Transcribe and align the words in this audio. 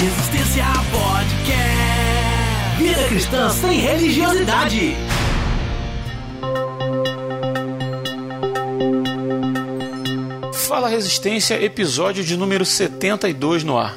Resistência 0.00 0.64
Podcast. 0.90 2.78
Vida 2.78 3.08
cristã 3.08 3.50
sem 3.50 3.80
religiosidade. 3.80 4.96
Fala 10.54 10.88
Resistência, 10.88 11.62
episódio 11.62 12.24
de 12.24 12.34
número 12.34 12.64
72 12.64 13.62
no 13.62 13.76
ar. 13.76 13.94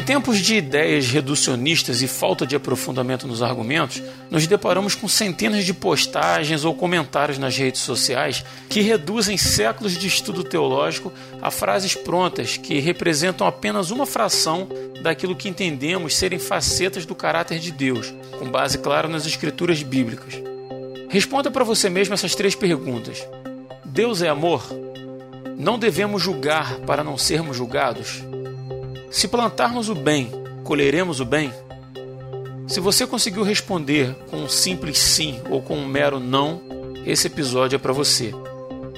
Em 0.00 0.02
tempos 0.02 0.38
de 0.38 0.54
ideias 0.54 1.08
reducionistas 1.08 2.00
e 2.00 2.08
falta 2.08 2.46
de 2.46 2.56
aprofundamento 2.56 3.28
nos 3.28 3.42
argumentos, 3.42 4.02
nos 4.30 4.46
deparamos 4.46 4.94
com 4.94 5.06
centenas 5.06 5.62
de 5.62 5.74
postagens 5.74 6.64
ou 6.64 6.74
comentários 6.74 7.36
nas 7.36 7.54
redes 7.54 7.82
sociais 7.82 8.42
que 8.70 8.80
reduzem 8.80 9.36
séculos 9.36 9.98
de 9.98 10.06
estudo 10.06 10.42
teológico 10.42 11.12
a 11.42 11.50
frases 11.50 11.94
prontas 11.94 12.56
que 12.56 12.80
representam 12.80 13.46
apenas 13.46 13.90
uma 13.90 14.06
fração 14.06 14.66
daquilo 15.02 15.36
que 15.36 15.50
entendemos 15.50 16.16
serem 16.16 16.38
facetas 16.38 17.04
do 17.04 17.14
caráter 17.14 17.58
de 17.58 17.70
Deus, 17.70 18.10
com 18.38 18.50
base, 18.50 18.78
claro, 18.78 19.06
nas 19.06 19.26
escrituras 19.26 19.82
bíblicas. 19.82 20.32
Responda 21.10 21.50
para 21.50 21.62
você 21.62 21.90
mesmo 21.90 22.14
essas 22.14 22.34
três 22.34 22.54
perguntas: 22.54 23.22
Deus 23.84 24.22
é 24.22 24.30
amor? 24.30 24.64
Não 25.58 25.78
devemos 25.78 26.22
julgar 26.22 26.76
para 26.86 27.04
não 27.04 27.18
sermos 27.18 27.54
julgados? 27.54 28.29
Se 29.10 29.26
plantarmos 29.26 29.88
o 29.88 29.94
bem, 29.94 30.30
colheremos 30.62 31.18
o 31.18 31.24
bem? 31.24 31.52
Se 32.68 32.78
você 32.78 33.04
conseguiu 33.04 33.42
responder 33.42 34.14
com 34.30 34.36
um 34.36 34.48
simples 34.48 34.98
sim 34.98 35.40
ou 35.50 35.60
com 35.60 35.76
um 35.76 35.84
mero 35.84 36.20
não, 36.20 36.62
esse 37.04 37.26
episódio 37.26 37.74
é 37.74 37.78
para 37.78 37.92
você. 37.92 38.32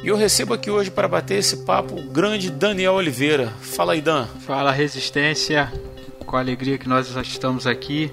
E 0.04 0.08
eu 0.08 0.16
recebo 0.16 0.52
aqui 0.52 0.70
hoje 0.70 0.90
para 0.90 1.08
bater 1.08 1.38
esse 1.38 1.64
papo 1.64 1.98
o 1.98 2.10
grande 2.10 2.50
Daniel 2.50 2.92
Oliveira. 2.92 3.54
Fala 3.62 3.94
aí, 3.94 4.02
Dan. 4.02 4.26
Fala 4.46 4.70
Resistência, 4.70 5.72
com 6.26 6.36
a 6.36 6.40
alegria 6.40 6.76
que 6.76 6.90
nós 6.90 7.08
estamos 7.16 7.66
aqui 7.66 8.12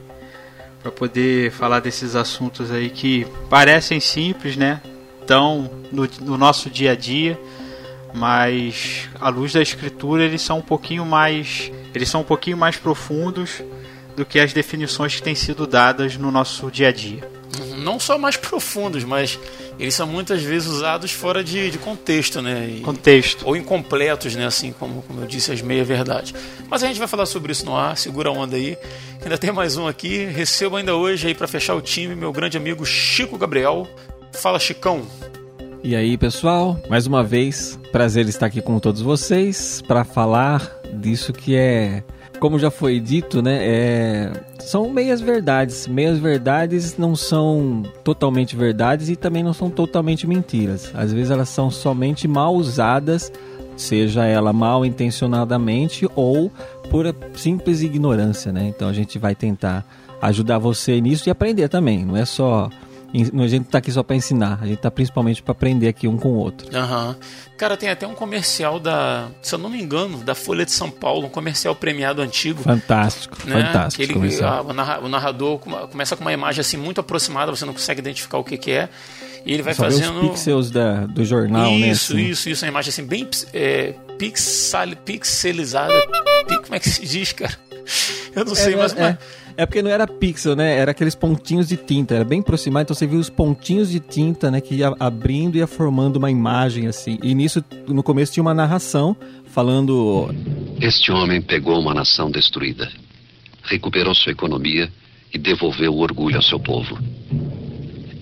para 0.82 0.94
poder 0.94 1.52
falar 1.52 1.82
desses 1.82 2.16
assuntos 2.16 2.72
aí 2.72 2.90
que 2.90 3.28
parecem 3.50 4.00
simples, 4.00 4.56
né? 4.56 4.82
Estão 5.20 5.70
no, 5.92 6.08
no 6.22 6.38
nosso 6.38 6.70
dia 6.70 6.94
a 6.94 6.96
dia, 6.96 7.38
mas 8.14 9.10
à 9.20 9.28
luz 9.28 9.52
da 9.52 9.62
escritura 9.62 10.24
eles 10.24 10.42
são 10.42 10.60
um 10.60 10.62
pouquinho 10.62 11.06
mais 11.06 11.70
eles 11.94 12.10
são 12.10 12.22
um 12.22 12.26
pouquinho 12.26 12.58
mais 12.58 12.78
profundos 12.78 13.62
do 14.16 14.26
que 14.26 14.40
as 14.40 14.54
definições 14.54 15.16
que 15.16 15.22
têm 15.22 15.36
sido 15.36 15.66
dadas 15.66 16.18
no 16.18 16.32
nosso 16.32 16.70
dia 16.70 16.90
a 16.90 16.92
dia. 16.92 17.28
Não 17.78 18.00
só 18.00 18.18
mais 18.18 18.36
profundos, 18.38 19.04
mas 19.04 19.40
eles 19.80 19.96
são 19.96 20.06
muitas 20.06 20.44
vezes 20.44 20.68
usados 20.68 21.12
fora 21.12 21.42
de, 21.42 21.72
de 21.72 21.78
contexto, 21.78 22.42
né? 22.42 22.70
E, 22.70 22.82
contexto. 22.82 23.48
Ou 23.48 23.56
incompletos, 23.56 24.36
né? 24.36 24.46
Assim 24.46 24.74
como, 24.74 25.02
como 25.04 25.22
eu 25.22 25.26
disse, 25.26 25.52
as 25.52 25.62
meia-verdades. 25.62 26.34
Mas 26.70 26.84
a 26.84 26.88
gente 26.88 27.00
vai 27.00 27.08
falar 27.08 27.26
sobre 27.26 27.54
isso 27.54 27.66
no 27.66 27.76
ar, 27.76 27.98
segura 27.98 28.30
a 28.30 28.32
onda 28.32 28.58
aí. 28.58 28.78
Ainda 29.24 29.38
tem 29.38 29.52
mais 29.52 29.78
um 29.78 29.88
aqui. 29.88 30.26
Recebo 30.26 30.76
ainda 30.76 30.96
hoje 30.96 31.28
aí 31.28 31.34
para 31.34 31.48
fechar 31.48 31.76
o 31.76 31.82
time 31.82 32.14
meu 32.14 32.34
grande 32.34 32.58
amigo 32.58 32.86
Chico 32.86 33.38
Gabriel. 33.38 33.88
Fala, 34.34 34.60
Chicão. 34.60 35.08
E 35.82 35.96
aí, 35.96 36.18
pessoal, 36.18 36.78
mais 36.90 37.08
uma 37.08 37.24
vez, 37.24 37.80
prazer 37.90 38.28
estar 38.28 38.48
aqui 38.48 38.62
com 38.62 38.78
todos 38.80 39.02
vocês 39.02 39.82
para 39.88 40.04
falar 40.04 40.79
disso 40.94 41.34
que 41.34 41.56
é, 41.56 42.04
como 42.40 42.58
já 42.58 42.72
foi 42.72 43.00
dito, 43.00 43.42
né, 43.42 43.58
é, 43.62 44.32
são 44.60 44.90
meias 44.90 45.22
verdades. 45.22 45.88
Meias 45.88 46.20
verdades 46.20 46.98
não 46.98 47.16
são 47.16 47.84
totalmente 48.04 48.56
verdades 48.56 49.10
e 49.10 49.16
também 49.16 49.44
não 49.44 49.54
são 49.54 49.70
totalmente 49.70 50.28
mentiras. 50.28 50.92
Às 50.94 51.12
vezes 51.14 51.32
elas 51.32 51.50
são 51.50 51.70
somente 51.70 52.28
mal 52.28 52.56
usadas, 52.56 53.32
seja 53.76 54.26
ela 54.26 54.54
mal 54.54 54.86
intencionadamente 54.86 56.08
ou 56.16 56.52
por 56.90 57.14
simples 57.36 57.82
ignorância, 57.82 58.52
né? 58.52 58.68
Então 58.68 58.90
a 58.90 58.94
gente 58.94 59.18
vai 59.20 59.36
tentar 59.36 59.86
ajudar 60.22 60.58
você 60.58 61.00
nisso 61.00 61.30
e 61.30 61.32
aprender 61.32 61.70
também. 61.70 62.04
Não 62.06 62.18
é 62.18 62.26
só 62.26 62.70
a 63.14 63.48
gente 63.48 63.66
tá 63.66 63.80
aqui 63.80 63.92
só 63.92 64.04
para 64.04 64.16
ensinar, 64.16 64.60
a 64.62 64.68
gente 64.68 64.80
tá 64.80 64.92
principalmente 64.92 65.42
para 65.42 65.52
aprender 65.52 65.88
aqui 65.88 66.08
um 66.08 66.18
com 66.18 66.30
o 66.30 66.36
outro. 66.36 66.68
Aham. 66.76 67.10
Uhum. 67.10 67.16
Cara, 67.58 67.76
tem 67.76 67.90
até 67.90 68.08
um 68.08 68.16
comercial 68.16 68.80
da, 68.80 69.28
se 69.42 69.54
eu 69.54 69.60
não 69.60 69.70
me 69.70 69.82
engano, 69.82 70.20
da 70.20 70.34
Folha 70.34 70.64
de 70.64 70.72
São 70.72 70.90
Paulo, 70.90 71.28
um 71.28 71.30
comercial 71.30 71.76
premiado 71.76 72.22
antigo. 72.22 72.64
Fantástico, 72.64 73.38
né? 73.46 73.66
fantástico. 73.66 74.02
Ele, 74.02 74.44
a, 74.44 74.62
o 75.00 75.10
narrador 75.10 75.60
começa 75.60 76.16
com 76.16 76.22
uma 76.22 76.32
imagem 76.32 76.62
assim 76.62 76.78
muito 76.78 77.02
aproximada, 77.02 77.54
você 77.54 77.66
não 77.66 77.74
consegue 77.74 78.00
identificar 78.00 78.38
o 78.38 78.44
que, 78.46 78.58
que 78.58 78.72
é. 78.72 78.90
E 79.46 79.54
ele 79.54 79.64
vai 79.64 79.74
só 79.74 79.84
fazendo. 79.84 80.22
Os 80.22 80.30
pixels 80.30 80.72
da, 80.72 81.06
do 81.06 81.26
jornal, 81.26 81.72
isso, 81.72 81.80
né? 81.80 81.88
Isso, 81.90 82.14
assim. 82.14 82.26
isso, 82.26 82.50
isso. 82.50 82.66
Uma 82.66 82.70
imagem 82.70 82.90
assim, 82.90 83.06
bem 83.06 83.28
é, 83.54 83.94
pixel, 84.18 84.96
pixelizada. 85.04 85.94
Como 86.64 86.76
é 86.76 86.80
que 86.80 86.90
se 86.90 87.06
diz, 87.06 87.32
cara? 87.34 87.58
Eu 88.36 88.46
não 88.46 88.54
é, 88.54 88.56
sei, 88.56 88.76
mas. 88.76 88.96
É. 88.96 89.18
É 89.58 89.66
porque 89.66 89.82
não 89.82 89.92
era 89.92 90.08
pixel, 90.08 90.56
né? 90.56 90.78
Era 90.78 90.92
aqueles 90.92 91.16
pontinhos 91.16 91.68
de 91.68 91.76
tinta, 91.76 92.16
era 92.16 92.24
bem 92.24 92.40
aproximado, 92.40 92.84
então 92.84 92.96
você 92.96 93.06
viu 93.06 93.20
os 93.20 93.30
pontinhos 93.30 93.90
de 93.90 94.00
tinta, 94.00 94.50
né? 94.50 94.62
Que 94.62 94.76
ia 94.76 94.96
abrindo 94.98 95.56
e 95.56 95.60
ia 95.60 95.68
formando 95.68 96.16
uma 96.16 96.32
imagem 96.32 96.88
assim. 96.88 97.20
E 97.22 97.36
nisso, 97.36 97.62
no 97.86 98.02
começo, 98.02 98.32
tinha 98.32 98.42
uma 98.42 98.54
narração 98.54 99.18
falando. 99.48 100.34
Este 100.80 101.12
homem 101.12 101.42
pegou 101.42 101.78
uma 101.78 101.94
nação 101.94 102.32
destruída, 102.32 102.90
recuperou 103.64 104.16
sua 104.16 104.32
economia 104.32 104.90
e 105.34 105.38
devolveu 105.38 105.94
o 105.94 106.00
orgulho 106.00 106.38
ao 106.38 106.42
seu 106.42 106.60
povo. 106.60 106.98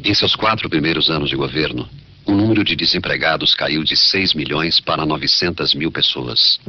Em 0.03 0.13
seus 0.15 0.35
quatro 0.35 0.67
primeiros 0.67 1.09
anos 1.11 1.29
de 1.29 1.35
governo, 1.35 1.87
o 2.27 2.33
número 2.33 2.61
de 2.63 2.75
desempregados 2.75 3.55
caiu 3.55 3.83
de 3.83 3.95
6 3.95 4.33
milhões 4.33 4.81
para 4.81 5.05
900 5.05 5.73
mil 5.73 5.89
pessoas. 5.89 6.59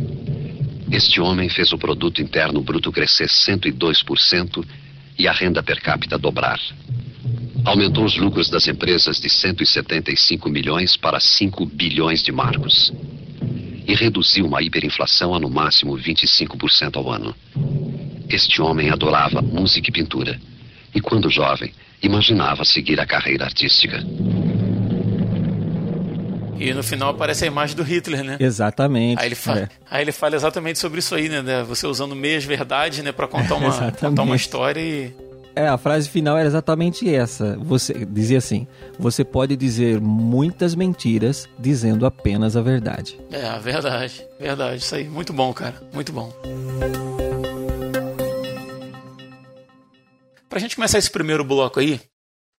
Este 0.91 1.20
homem 1.20 1.48
fez 1.48 1.72
o 1.72 1.78
produto 1.78 2.22
interno 2.22 2.62
bruto 2.62 2.92
crescer 2.92 3.28
102% 3.28 4.64
e 5.19 5.26
a 5.26 5.32
renda 5.32 5.60
per 5.60 5.80
capita 5.80 6.16
dobrar. 6.16 6.60
Aumentou 7.64 8.04
os 8.04 8.16
lucros 8.16 8.48
das 8.48 8.69
empresas 8.69 9.20
de 9.20 9.28
175 9.28 10.48
milhões 10.48 10.96
para 10.96 11.19
5 11.19 11.66
bilhões 11.66 12.22
de 12.22 12.30
marcos. 12.30 12.92
E 13.86 13.94
reduziu 13.94 14.46
uma 14.46 14.62
hiperinflação 14.62 15.34
a 15.34 15.40
no 15.40 15.50
máximo 15.50 15.98
25% 15.98 16.96
ao 16.96 17.10
ano. 17.10 17.34
Este 18.30 18.62
homem 18.62 18.90
adorava 18.90 19.42
música 19.42 19.90
e 19.90 19.92
pintura. 19.92 20.40
E 20.94 21.00
quando 21.00 21.28
jovem, 21.28 21.72
imaginava 22.00 22.64
seguir 22.64 23.00
a 23.00 23.06
carreira 23.06 23.44
artística. 23.44 24.04
E 26.58 26.74
no 26.74 26.82
final 26.82 27.10
aparece 27.10 27.44
a 27.44 27.46
imagem 27.46 27.76
do 27.76 27.82
Hitler, 27.82 28.24
né? 28.24 28.36
Exatamente. 28.41 29.20
Aí 29.20 29.28
ele 29.28 29.34
fala, 29.34 29.60
é. 29.60 29.69
aí 29.91 30.02
ele 30.02 30.12
fala 30.12 30.36
exatamente 30.36 30.78
sobre 30.78 30.98
isso 30.98 31.14
aí, 31.14 31.28
né? 31.28 31.62
Você 31.64 31.86
usando 31.86 32.14
meias 32.14 32.44
verdades, 32.44 33.02
né, 33.02 33.12
para 33.12 33.26
contar 33.26 33.54
uma, 33.54 33.92
contar 33.92 34.22
uma 34.22 34.36
história 34.36 34.80
e 34.80 35.12
é, 35.58 35.66
a 35.66 35.76
frase 35.76 36.08
final 36.08 36.38
era 36.38 36.46
exatamente 36.46 37.12
essa. 37.12 37.56
Você 37.58 37.92
dizia 38.06 38.38
assim: 38.38 38.64
você 38.96 39.24
pode 39.24 39.56
dizer 39.56 40.00
muitas 40.00 40.72
mentiras 40.76 41.48
dizendo 41.58 42.06
apenas 42.06 42.56
a 42.56 42.62
verdade. 42.62 43.19
É, 43.32 43.44
a 43.44 43.58
verdade, 43.58 44.25
verdade, 44.38 44.80
isso 44.80 44.94
aí. 44.94 45.08
Muito 45.08 45.32
bom, 45.32 45.52
cara, 45.52 45.82
muito 45.92 46.12
bom. 46.12 46.32
Pra 50.48 50.60
gente 50.60 50.76
começar 50.76 50.98
esse 50.98 51.10
primeiro 51.10 51.42
bloco 51.42 51.80
aí, 51.80 52.00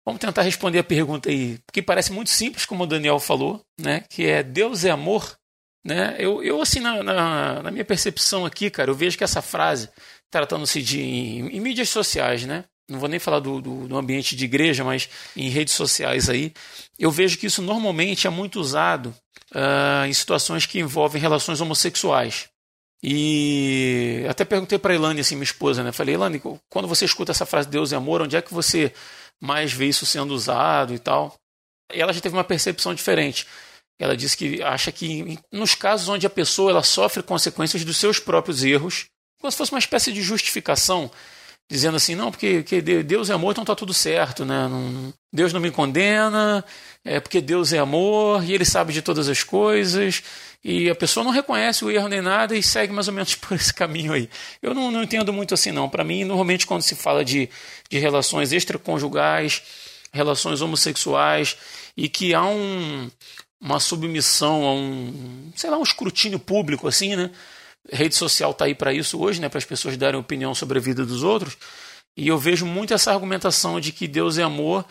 Vamos 0.09 0.21
tentar 0.23 0.41
responder 0.41 0.79
a 0.79 0.85
pergunta 0.85 1.29
aí, 1.29 1.59
que 1.71 1.83
parece 1.83 2.13
muito 2.13 2.31
simples, 2.31 2.65
como 2.65 2.85
o 2.85 2.87
Daniel 2.87 3.21
falou, 3.21 3.63
né? 3.79 4.05
Que 4.09 4.25
é 4.25 4.43
Deus 4.43 4.83
é 4.83 4.91
amor, 4.91 5.37
né? 5.85 6.17
Eu, 6.19 6.43
eu 6.43 6.63
assim, 6.63 6.81
na, 6.81 7.03
na, 7.03 7.63
na 7.63 7.71
minha 7.71 7.85
percepção 7.85 8.47
aqui, 8.47 8.71
cara, 8.71 8.91
eu 8.91 8.95
vejo 8.95 9.19
que 9.19 9.25
essa 9.25 9.43
frase, 9.43 9.91
tratando-se 10.31 10.81
de 10.81 10.99
em, 10.99 11.49
em, 11.49 11.61
mídias 11.61 11.91
sociais, 11.91 12.47
né? 12.47 12.65
Não 12.89 12.99
vou 12.99 13.07
nem 13.07 13.19
falar 13.19 13.41
do, 13.41 13.61
do, 13.61 13.87
do, 13.87 13.99
ambiente 13.99 14.35
de 14.35 14.47
igreja, 14.47 14.83
mas 14.83 15.11
em 15.37 15.51
redes 15.51 15.75
sociais 15.75 16.31
aí, 16.31 16.55
eu 16.99 17.11
vejo 17.11 17.37
que 17.37 17.45
isso 17.45 17.61
normalmente 17.61 18.27
é 18.27 18.31
muito 18.31 18.59
usado 18.59 19.15
uh, 19.55 20.07
em 20.07 20.13
situações 20.15 20.65
que 20.65 20.81
envolvem 20.81 21.21
relações 21.21 21.61
homossexuais. 21.61 22.49
E 23.03 24.25
até 24.27 24.43
perguntei 24.43 24.79
para 24.79 24.95
a 24.95 24.97
Elane, 24.97 25.21
assim, 25.21 25.35
minha 25.35 25.45
esposa, 25.45 25.85
né? 25.85 25.93
Falei, 25.93 26.15
Elane, 26.15 26.41
quando 26.71 26.89
você 26.89 27.05
escuta 27.05 27.31
essa 27.31 27.45
frase 27.45 27.69
Deus 27.69 27.93
é 27.93 27.97
amor, 27.97 28.23
onde 28.23 28.37
é 28.37 28.41
que 28.41 28.55
você 28.55 28.91
mais 29.41 29.73
vê 29.73 29.87
isso 29.87 30.07
sendo 30.07 30.35
usado 30.35 30.95
e 30.95 30.99
tal. 30.99 31.35
E 31.93 32.01
ela 32.01 32.13
já 32.13 32.21
teve 32.21 32.37
uma 32.37 32.45
percepção 32.45 32.95
diferente. 32.95 33.47
Ela 33.99 34.17
disse 34.17 34.37
que 34.37 34.63
acha 34.63 34.93
que 34.93 35.39
nos 35.53 35.75
casos 35.75 36.09
onde 36.09 36.27
a 36.27 36.31
pessoa 36.31 36.71
ela 36.71 36.83
sofre 36.83 37.23
consequências 37.23 37.85
dos 37.85 37.97
seus 37.97 38.21
próprios 38.21 38.63
erros, 38.63 39.07
como 39.41 39.51
se 39.51 39.59
fosse 39.59 39.73
uma 39.73 39.79
espécie 39.79 40.13
de 40.13 40.23
justificação, 40.23 41.11
dizendo 41.71 41.97
assim, 41.97 42.15
não, 42.15 42.31
porque, 42.31 42.61
porque 42.63 42.81
Deus 42.81 43.29
é 43.29 43.35
amor, 43.35 43.53
então 43.53 43.63
está 43.63 43.75
tudo 43.75 43.93
certo, 43.93 44.45
né? 44.45 44.69
Não, 44.69 45.13
Deus 45.33 45.53
não 45.53 45.61
me 45.61 45.71
condena, 45.71 46.65
é 47.05 47.19
porque 47.19 47.41
Deus 47.41 47.73
é 47.73 47.79
amor 47.79 48.45
e 48.45 48.53
Ele 48.53 48.65
sabe 48.65 48.93
de 48.93 49.03
todas 49.03 49.29
as 49.29 49.43
coisas 49.43 50.23
e 50.63 50.91
a 50.91 50.95
pessoa 50.95 51.23
não 51.23 51.31
reconhece 51.31 51.85
o 51.85 51.91
erro 51.91 52.09
nem 52.09 52.21
nada 52.21 52.57
e 52.57 52.63
segue 52.63 52.93
mais 52.93 53.09
ou 53.09 53.15
menos 53.15 53.35
por 53.37 53.55
esse 53.55 53.73
caminho 53.73 54.13
aí. 54.13 54.29
Eu 54.63 54.75
não, 54.75 54.91
não 54.91 55.03
entendo 55.03 55.33
muito 55.33 55.55
assim, 55.55 55.73
não. 55.73 55.89
Para 55.89 56.05
mim, 56.05 56.25
normalmente, 56.25 56.67
quando 56.67 56.83
se 56.83 56.95
fala 56.95 57.25
de, 57.25 57.49
de 57.89 57.99
relações 57.99 58.53
extraconjugais, 58.53 59.63
relações 60.13 60.61
homossexuais, 60.61 61.57
e 61.97 62.09
que 62.09 62.35
há 62.35 62.45
um, 62.45 63.11
uma 63.61 63.81
submissão 63.81 64.65
a 64.65 64.73
um, 64.73 65.53
sei 65.55 65.71
lá, 65.71 65.79
um 65.79 65.83
escrutínio 65.83 66.39
público 66.39 66.89
assim, 66.89 67.15
né? 67.17 67.31
rede 67.91 68.15
social 68.15 68.51
está 68.51 68.67
aí 68.67 68.75
para 68.75 68.93
isso 68.93 69.19
hoje, 69.21 69.41
né, 69.41 69.49
para 69.49 69.59
as 69.59 69.65
pessoas 69.65 69.97
darem 69.97 70.21
opinião 70.21 70.55
sobre 70.55 70.79
a 70.79 70.81
vida 70.81 71.05
dos 71.05 71.23
outros. 71.23 71.57
E 72.17 72.29
eu 72.29 72.39
vejo 72.39 72.67
muito 72.67 72.93
essa 72.93 73.13
argumentação 73.13 73.81
de 73.81 73.93
que 73.93 74.09
Deus 74.09 74.39
é 74.39 74.43
amor 74.43 74.85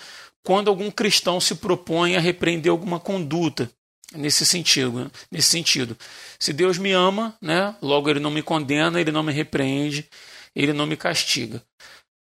quando 0.43 0.69
algum 0.69 0.89
cristão 0.89 1.39
se 1.39 1.55
propõe 1.55 2.15
a 2.15 2.19
repreender 2.19 2.71
alguma 2.71 2.99
conduta 2.99 3.69
nesse 4.17 4.45
sentido, 4.45 5.11
nesse 5.31 5.49
sentido. 5.49 5.97
Se 6.39 6.51
Deus 6.51 6.77
me 6.77 6.91
ama, 6.91 7.35
né, 7.41 7.75
logo 7.81 8.09
ele 8.09 8.19
não 8.19 8.31
me 8.31 8.41
condena, 8.41 8.99
ele 8.99 9.11
não 9.11 9.23
me 9.23 9.31
repreende, 9.31 10.09
ele 10.55 10.73
não 10.73 10.85
me 10.85 10.97
castiga. 10.97 11.63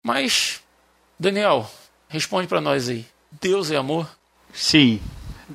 Mas 0.03 0.61
Daniel, 1.19 1.69
responde 2.07 2.47
para 2.47 2.61
nós 2.61 2.87
aí. 2.87 3.05
Deus 3.41 3.71
é 3.71 3.75
amor? 3.77 4.09
Sim. 4.53 5.01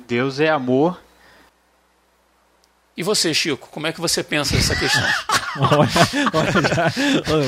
Deus 0.07 0.39
é 0.39 0.49
amor 0.49 0.99
e 2.97 3.03
você, 3.03 3.33
Chico, 3.33 3.67
como 3.69 3.87
é 3.87 3.93
que 3.93 3.99
você 3.99 4.23
pensa 4.23 4.55
essa 4.55 4.75
questão? 4.75 5.03
olha, 5.59 5.89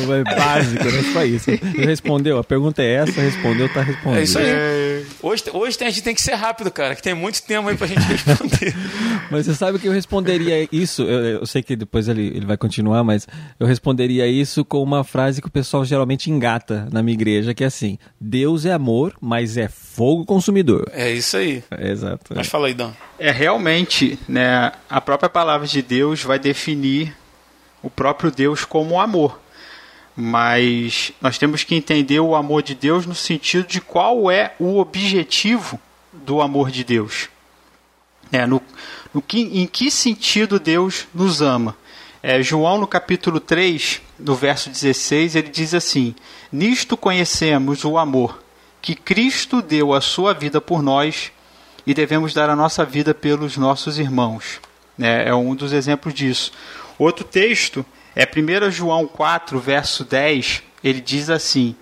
olha, 0.07 0.15
é 0.15 0.23
básico, 0.23 0.83
não 0.83 0.99
é 0.99 1.13
só 1.13 1.25
isso. 1.25 1.51
Respondeu, 1.77 2.37
a 2.37 2.43
pergunta 2.43 2.81
é 2.81 2.95
essa, 2.95 3.21
respondeu, 3.21 3.71
tá 3.73 3.81
respondendo. 3.81 4.19
É 4.19 4.23
isso 4.23 4.39
aí. 4.39 5.05
Hoje, 5.21 5.43
hoje 5.53 5.77
a 5.81 5.89
gente 5.89 6.03
tem 6.03 6.15
que 6.15 6.21
ser 6.21 6.35
rápido, 6.35 6.71
cara, 6.71 6.95
que 6.95 7.01
tem 7.01 7.13
muito 7.13 7.41
tempo 7.43 7.67
aí 7.67 7.75
pra 7.75 7.87
gente 7.87 8.01
responder. 8.01 8.75
mas 9.31 9.45
você 9.45 9.53
sabe 9.55 9.79
que 9.79 9.87
eu 9.87 9.91
responderia 9.91 10.67
isso, 10.71 11.03
eu, 11.03 11.39
eu, 11.39 11.45
sei 11.45 11.61
que 11.61 11.75
depois 11.75 12.07
ele, 12.07 12.27
ele 12.27 12.45
vai 12.45 12.57
continuar, 12.57 13.03
mas 13.03 13.27
eu 13.59 13.67
responderia 13.67 14.27
isso 14.27 14.63
com 14.63 14.81
uma 14.81 15.03
frase 15.03 15.41
que 15.41 15.47
o 15.47 15.51
pessoal 15.51 15.83
geralmente 15.83 16.29
engata 16.29 16.87
na 16.91 17.01
minha 17.01 17.13
igreja, 17.13 17.53
que 17.53 17.63
é 17.63 17.67
assim, 17.67 17.97
Deus 18.19 18.65
é 18.65 18.73
amor, 18.73 19.13
mas 19.19 19.57
é 19.57 19.67
fogo 19.67 20.25
consumidor. 20.25 20.89
É 20.93 21.11
isso 21.11 21.37
aí. 21.37 21.63
É, 21.71 21.89
exato. 21.89 22.33
Mas 22.35 22.47
fala 22.47 22.67
aí, 22.67 22.73
Dan. 22.73 22.91
É 23.17 23.31
realmente, 23.31 24.19
né, 24.27 24.71
a 24.89 25.01
própria 25.01 25.29
palavra 25.29 25.67
de 25.67 25.81
Deus 25.81 26.23
vai 26.23 26.37
definir 26.37 27.15
o 27.81 27.89
próprio 27.89 28.31
Deus 28.31 28.65
como 28.65 28.99
amor. 28.99 29.39
Mas 30.15 31.11
nós 31.21 31.37
temos 31.37 31.63
que 31.63 31.75
entender 31.75 32.19
o 32.19 32.35
amor 32.35 32.63
de 32.63 32.73
Deus 32.73 33.05
no 33.05 33.13
sentido 33.13 33.67
de 33.67 33.79
qual 33.79 34.31
é 34.31 34.55
o 34.59 34.79
objetivo 34.79 35.79
do 36.11 36.41
amor 36.41 36.71
de 36.71 36.83
Deus. 36.83 37.29
É, 38.31 38.45
no, 38.45 38.61
no 39.13 39.21
que, 39.21 39.41
em 39.41 39.67
que 39.67 39.91
sentido 39.91 40.59
Deus 40.59 41.07
nos 41.13 41.41
ama? 41.41 41.75
É, 42.21 42.41
João, 42.41 42.79
no 42.79 42.87
capítulo 42.87 43.39
3, 43.39 44.01
no 44.19 44.35
verso 44.35 44.69
16, 44.69 45.35
ele 45.35 45.49
diz 45.49 45.73
assim: 45.73 46.15
Nisto 46.51 46.97
conhecemos 46.97 47.85
o 47.85 47.97
amor, 47.97 48.43
que 48.81 48.95
Cristo 48.95 49.61
deu 49.61 49.93
a 49.93 50.01
sua 50.01 50.33
vida 50.33 50.59
por 50.59 50.81
nós 50.81 51.31
e 51.85 51.93
devemos 51.93 52.33
dar 52.33 52.49
a 52.49 52.55
nossa 52.55 52.83
vida 52.83 53.13
pelos 53.13 53.55
nossos 53.55 53.97
irmãos. 53.99 54.59
É, 54.99 55.29
é 55.29 55.35
um 55.35 55.55
dos 55.55 55.71
exemplos 55.71 56.13
disso. 56.13 56.51
Outro 56.97 57.23
texto 57.23 57.85
é 58.15 58.25
1 58.25 58.71
João 58.71 59.05
4, 59.07 59.59
verso 59.59 60.03
10. 60.03 60.63
Ele 60.83 60.99
diz 60.99 61.29
assim: 61.29 61.75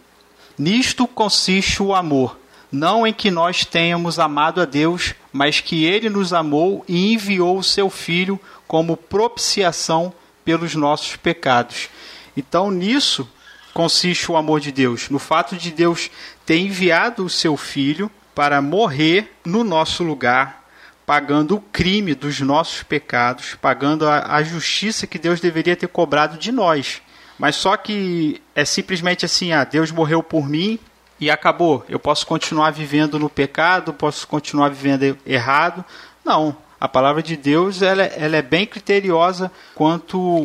Nisto 0.57 1.07
consiste 1.07 1.81
o 1.81 1.93
amor, 1.93 2.37
não 2.71 3.05
em 3.07 3.13
que 3.13 3.31
nós 3.31 3.63
tenhamos 3.65 4.19
amado 4.19 4.61
a 4.61 4.65
Deus, 4.65 5.13
mas 5.31 5.61
que 5.61 5.85
ele 5.85 6.09
nos 6.09 6.33
amou 6.33 6.83
e 6.87 7.13
enviou 7.13 7.57
o 7.57 7.63
seu 7.63 7.89
Filho 7.89 8.39
como 8.67 8.97
propiciação 8.97 10.13
pelos 10.43 10.75
nossos 10.75 11.15
pecados. 11.15 11.89
Então, 12.35 12.69
nisso 12.69 13.29
consiste 13.73 14.31
o 14.31 14.37
amor 14.37 14.59
de 14.59 14.71
Deus, 14.71 15.09
no 15.09 15.19
fato 15.19 15.55
de 15.55 15.71
Deus 15.71 16.09
ter 16.45 16.57
enviado 16.57 17.25
o 17.25 17.29
seu 17.29 17.57
Filho 17.57 18.09
para 18.33 18.61
morrer 18.61 19.33
no 19.45 19.63
nosso 19.63 20.03
lugar, 20.03 20.64
pagando 21.05 21.55
o 21.55 21.61
crime 21.61 22.15
dos 22.15 22.39
nossos 22.39 22.83
pecados, 22.83 23.55
pagando 23.61 24.07
a, 24.07 24.35
a 24.35 24.43
justiça 24.43 25.05
que 25.05 25.19
Deus 25.19 25.39
deveria 25.39 25.75
ter 25.75 25.87
cobrado 25.87 26.37
de 26.37 26.51
nós. 26.51 27.01
Mas 27.37 27.55
só 27.55 27.77
que 27.77 28.41
é 28.55 28.65
simplesmente 28.65 29.25
assim: 29.25 29.51
ah, 29.51 29.63
Deus 29.63 29.91
morreu 29.91 30.23
por 30.23 30.47
mim 30.49 30.79
e 31.19 31.29
acabou. 31.29 31.85
Eu 31.87 31.99
posso 31.99 32.25
continuar 32.25 32.71
vivendo 32.71 33.19
no 33.19 33.29
pecado, 33.29 33.93
posso 33.93 34.27
continuar 34.27 34.69
vivendo 34.69 35.17
errado. 35.25 35.83
Não. 36.23 36.57
A 36.79 36.89
palavra 36.89 37.23
de 37.23 37.37
Deus 37.37 37.81
ela, 37.81 38.03
ela 38.03 38.35
é 38.35 38.41
bem 38.41 38.65
criteriosa 38.65 39.51
quanto 39.73 40.43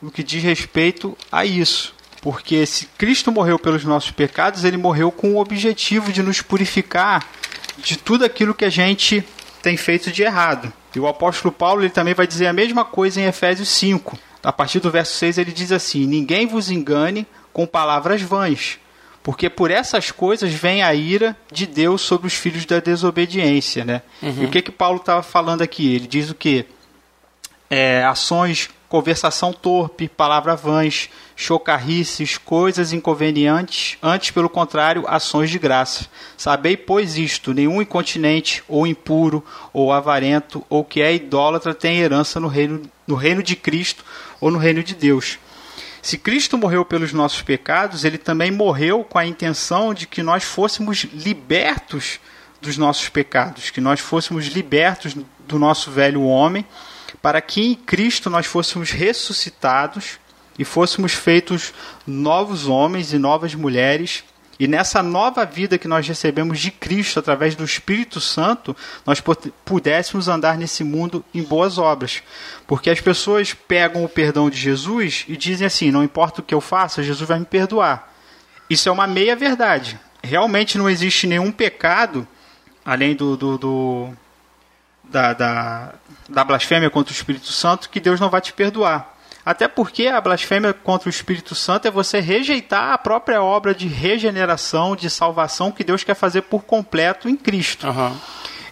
no 0.00 0.10
que 0.10 0.22
diz 0.22 0.42
respeito 0.42 1.16
a 1.30 1.44
isso. 1.44 1.94
Porque 2.22 2.64
se 2.66 2.86
Cristo 2.98 3.30
morreu 3.30 3.58
pelos 3.58 3.84
nossos 3.84 4.10
pecados, 4.10 4.64
ele 4.64 4.76
morreu 4.76 5.10
com 5.10 5.34
o 5.34 5.38
objetivo 5.38 6.12
de 6.12 6.22
nos 6.22 6.40
purificar 6.40 7.24
de 7.78 7.96
tudo 7.96 8.24
aquilo 8.24 8.54
que 8.54 8.64
a 8.64 8.70
gente 8.70 9.24
tem 9.66 9.76
feito 9.76 10.12
de 10.12 10.22
errado. 10.22 10.72
E 10.94 11.00
o 11.00 11.08
apóstolo 11.08 11.50
Paulo 11.50 11.82
ele 11.82 11.90
também 11.90 12.14
vai 12.14 12.24
dizer 12.24 12.46
a 12.46 12.52
mesma 12.52 12.84
coisa 12.84 13.20
em 13.20 13.24
Efésios 13.24 13.68
5. 13.70 14.16
A 14.40 14.52
partir 14.52 14.78
do 14.78 14.92
verso 14.92 15.16
6 15.16 15.38
ele 15.38 15.50
diz 15.50 15.72
assim: 15.72 16.06
Ninguém 16.06 16.46
vos 16.46 16.70
engane 16.70 17.26
com 17.52 17.66
palavras 17.66 18.22
vãs, 18.22 18.78
porque 19.24 19.50
por 19.50 19.72
essas 19.72 20.12
coisas 20.12 20.52
vem 20.52 20.84
a 20.84 20.94
ira 20.94 21.36
de 21.50 21.66
Deus 21.66 22.00
sobre 22.00 22.28
os 22.28 22.34
filhos 22.34 22.64
da 22.64 22.78
desobediência. 22.78 23.84
Né? 23.84 24.02
Uhum. 24.22 24.42
E 24.42 24.44
o 24.44 24.50
que, 24.50 24.62
que 24.62 24.70
Paulo 24.70 24.98
estava 24.98 25.20
falando 25.20 25.62
aqui? 25.62 25.96
Ele 25.96 26.06
diz 26.06 26.30
o 26.30 26.34
que? 26.36 26.64
É, 27.68 28.04
ações 28.04 28.70
conversação 28.88 29.52
torpe, 29.52 30.08
palavra 30.08 30.54
vãs, 30.54 31.08
chocarrices, 31.34 32.38
coisas 32.38 32.92
inconvenientes, 32.92 33.98
antes, 34.02 34.30
pelo 34.30 34.48
contrário, 34.48 35.04
ações 35.06 35.50
de 35.50 35.58
graça. 35.58 36.06
Sabei, 36.36 36.76
pois, 36.76 37.16
isto: 37.18 37.52
nenhum 37.52 37.82
incontinente, 37.82 38.62
ou 38.68 38.86
impuro, 38.86 39.44
ou 39.72 39.92
avarento, 39.92 40.64
ou 40.68 40.84
que 40.84 41.02
é 41.02 41.14
idólatra 41.14 41.74
tem 41.74 41.98
herança 41.98 42.40
no 42.40 42.48
reino, 42.48 42.82
no 43.06 43.14
reino 43.14 43.42
de 43.42 43.56
Cristo 43.56 44.04
ou 44.40 44.50
no 44.50 44.58
reino 44.58 44.82
de 44.82 44.94
Deus. 44.94 45.38
Se 46.02 46.16
Cristo 46.16 46.56
morreu 46.56 46.84
pelos 46.84 47.12
nossos 47.12 47.42
pecados, 47.42 48.04
ele 48.04 48.18
também 48.18 48.50
morreu 48.50 49.02
com 49.02 49.18
a 49.18 49.26
intenção 49.26 49.92
de 49.92 50.06
que 50.06 50.22
nós 50.22 50.44
fôssemos 50.44 51.04
libertos 51.12 52.20
dos 52.60 52.78
nossos 52.78 53.08
pecados, 53.08 53.70
que 53.70 53.80
nós 53.80 53.98
fôssemos 53.98 54.46
libertos 54.46 55.16
do 55.46 55.58
nosso 55.58 55.90
velho 55.90 56.22
homem 56.22 56.64
para 57.26 57.40
que 57.40 57.60
em 57.60 57.74
Cristo 57.74 58.30
nós 58.30 58.46
fôssemos 58.46 58.92
ressuscitados 58.92 60.20
e 60.56 60.64
fôssemos 60.64 61.12
feitos 61.12 61.74
novos 62.06 62.68
homens 62.68 63.12
e 63.12 63.18
novas 63.18 63.52
mulheres. 63.52 64.22
E 64.60 64.68
nessa 64.68 65.02
nova 65.02 65.44
vida 65.44 65.76
que 65.76 65.88
nós 65.88 66.06
recebemos 66.06 66.60
de 66.60 66.70
Cristo 66.70 67.18
através 67.18 67.56
do 67.56 67.64
Espírito 67.64 68.20
Santo, 68.20 68.76
nós 69.04 69.20
pudéssemos 69.64 70.28
andar 70.28 70.56
nesse 70.56 70.84
mundo 70.84 71.24
em 71.34 71.42
boas 71.42 71.78
obras. 71.78 72.22
Porque 72.64 72.90
as 72.90 73.00
pessoas 73.00 73.52
pegam 73.52 74.04
o 74.04 74.08
perdão 74.08 74.48
de 74.48 74.56
Jesus 74.56 75.24
e 75.26 75.36
dizem 75.36 75.66
assim: 75.66 75.90
não 75.90 76.04
importa 76.04 76.40
o 76.40 76.44
que 76.44 76.54
eu 76.54 76.60
faça, 76.60 77.02
Jesus 77.02 77.28
vai 77.28 77.40
me 77.40 77.44
perdoar. 77.44 78.14
Isso 78.70 78.88
é 78.88 78.92
uma 78.92 79.08
meia 79.08 79.34
verdade. 79.34 79.98
Realmente 80.22 80.78
não 80.78 80.88
existe 80.88 81.26
nenhum 81.26 81.50
pecado, 81.50 82.24
além 82.84 83.16
do, 83.16 83.36
do, 83.36 83.58
do 83.58 84.16
da, 85.10 85.32
da, 85.32 85.94
da 86.28 86.44
blasfêmia 86.44 86.90
contra 86.90 87.12
o 87.12 87.16
Espírito 87.16 87.52
Santo 87.52 87.88
que 87.88 88.00
Deus 88.00 88.20
não 88.20 88.30
vai 88.30 88.40
te 88.40 88.52
perdoar. 88.52 89.14
Até 89.44 89.68
porque 89.68 90.08
a 90.08 90.20
blasfêmia 90.20 90.72
contra 90.72 91.08
o 91.08 91.10
Espírito 91.10 91.54
Santo 91.54 91.86
é 91.86 91.90
você 91.90 92.18
rejeitar 92.18 92.92
a 92.92 92.98
própria 92.98 93.40
obra 93.40 93.72
de 93.72 93.86
regeneração, 93.86 94.96
de 94.96 95.08
salvação 95.08 95.70
que 95.70 95.84
Deus 95.84 96.02
quer 96.02 96.16
fazer 96.16 96.42
por 96.42 96.64
completo 96.64 97.28
em 97.28 97.36
Cristo. 97.36 97.86
Uhum. 97.86 98.16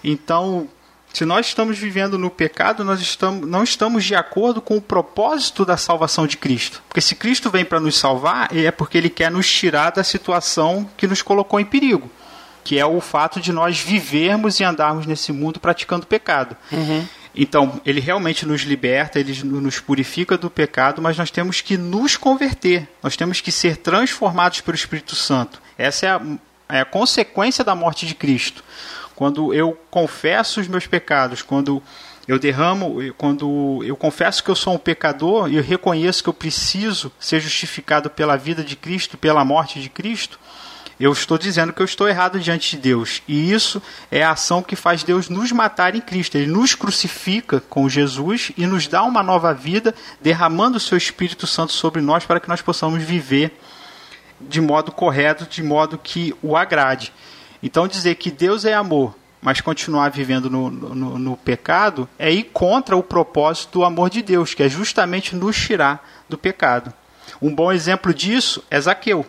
Então, 0.03 0.69
se 1.12 1.25
nós 1.25 1.47
estamos 1.47 1.79
vivendo 1.79 2.19
no 2.19 2.29
pecado, 2.29 2.83
nós 2.83 3.00
estamos, 3.00 3.49
não 3.49 3.62
estamos 3.62 4.05
de 4.05 4.17
acordo 4.17 4.61
com 4.61 4.76
o 4.76 4.83
propósito 4.83 5.64
da 5.64 5.76
salvação 5.76 6.26
de 6.26 6.37
Cristo. 6.37 6.83
Porque 6.88 7.00
se 7.00 7.14
Cristo 7.14 7.50
vem 7.50 7.64
para 7.64 7.79
nos 7.79 7.97
salvar, 7.97 8.49
é 8.53 8.73
porque 8.73 8.99
ele 8.99 9.09
quer 9.09 9.31
nos 9.31 9.49
tirar 9.49 9.91
da 9.91 10.03
situação 10.03 10.91
que 10.97 11.07
nos 11.07 11.23
colocou 11.23 11.61
em 11.61 11.64
perigo 11.64 12.11
que 12.64 12.78
é 12.78 12.87
o 12.87 13.00
fato 13.00 13.40
de 13.40 13.52
nós 13.52 13.78
vivermos 13.78 14.59
e 14.59 14.64
andarmos 14.64 15.06
nesse 15.06 15.30
mundo 15.30 15.61
praticando 15.61 16.06
pecado. 16.06 16.56
Uhum. 16.73 17.06
Então, 17.37 17.80
ele 17.85 18.00
realmente 18.00 18.47
nos 18.47 18.62
liberta, 18.62 19.18
ele 19.18 19.35
nos 19.44 19.80
purifica 19.80 20.38
do 20.38 20.49
pecado, 20.49 21.02
mas 21.02 21.18
nós 21.18 21.30
temos 21.30 21.61
que 21.61 21.76
nos 21.76 22.16
converter, 22.16 22.88
nós 23.02 23.16
temos 23.16 23.40
que 23.40 23.52
ser 23.52 23.76
transformados 23.76 24.61
pelo 24.61 24.76
Espírito 24.76 25.14
Santo. 25.14 25.61
Essa 25.76 26.06
é 26.06 26.11
a, 26.11 26.23
é 26.68 26.80
a 26.80 26.85
consequência 26.85 27.64
da 27.64 27.75
morte 27.75 28.06
de 28.06 28.14
Cristo. 28.14 28.64
Quando 29.14 29.52
eu 29.52 29.78
confesso 29.90 30.61
os 30.61 30.68
meus 30.68 30.87
pecados, 30.87 31.42
quando 31.42 31.83
eu 32.26 32.38
derramo, 32.38 32.97
quando 33.18 33.83
eu 33.85 33.97
confesso 33.97 34.42
que 34.42 34.50
eu 34.50 34.56
sou 34.56 34.75
um 34.75 34.78
pecador 34.78 35.50
e 35.50 35.56
eu 35.56 35.62
reconheço 35.62 36.23
que 36.23 36.28
eu 36.28 36.35
preciso 36.35 37.12
ser 37.18 37.40
justificado 37.40 38.09
pela 38.09 38.37
vida 38.37 38.62
de 38.62 38.76
Cristo, 38.76 39.18
pela 39.18 39.44
morte 39.44 39.80
de 39.80 39.88
Cristo, 39.88 40.38
eu 40.98 41.12
estou 41.12 41.36
dizendo 41.36 41.72
que 41.72 41.82
eu 41.82 41.84
estou 41.84 42.08
errado 42.08 42.38
diante 42.38 42.76
de 42.76 42.82
Deus. 42.82 43.22
E 43.26 43.52
isso 43.52 43.82
é 44.10 44.22
a 44.22 44.30
ação 44.30 44.62
que 44.62 44.76
faz 44.76 45.02
Deus 45.02 45.28
nos 45.28 45.50
matar 45.50 45.94
em 45.94 46.00
Cristo. 46.00 46.36
Ele 46.36 46.46
nos 46.50 46.74
crucifica 46.74 47.60
com 47.60 47.88
Jesus 47.88 48.52
e 48.56 48.66
nos 48.66 48.86
dá 48.86 49.02
uma 49.02 49.22
nova 49.22 49.52
vida, 49.52 49.94
derramando 50.20 50.76
o 50.76 50.80
seu 50.80 50.96
Espírito 50.96 51.46
Santo 51.46 51.72
sobre 51.72 52.00
nós 52.00 52.24
para 52.24 52.38
que 52.38 52.48
nós 52.48 52.62
possamos 52.62 53.02
viver 53.02 53.58
de 54.40 54.60
modo 54.60 54.92
correto, 54.92 55.46
de 55.46 55.62
modo 55.62 55.98
que 55.98 56.34
o 56.42 56.56
agrade. 56.56 57.12
Então, 57.62 57.88
dizer 57.88 58.16
que 58.16 58.30
Deus 58.30 58.64
é 58.64 58.74
amor, 58.74 59.16
mas 59.40 59.60
continuar 59.60 60.10
vivendo 60.10 60.50
no, 60.50 60.70
no, 60.70 61.18
no, 61.18 61.36
pecado, 61.36 62.08
é 62.18 62.30
ir 62.30 62.44
contra 62.44 62.96
o 62.96 63.02
propósito 63.02 63.78
do 63.78 63.84
amor 63.84 64.10
de 64.10 64.22
Deus, 64.22 64.54
que 64.54 64.62
é 64.62 64.68
justamente 64.68 65.34
nos 65.34 65.56
tirar 65.56 66.06
do 66.28 66.36
pecado. 66.36 66.92
Um 67.40 67.54
bom 67.54 67.72
exemplo 67.72 68.12
disso 68.12 68.62
é 68.70 68.80
Zaqueu. 68.80 69.26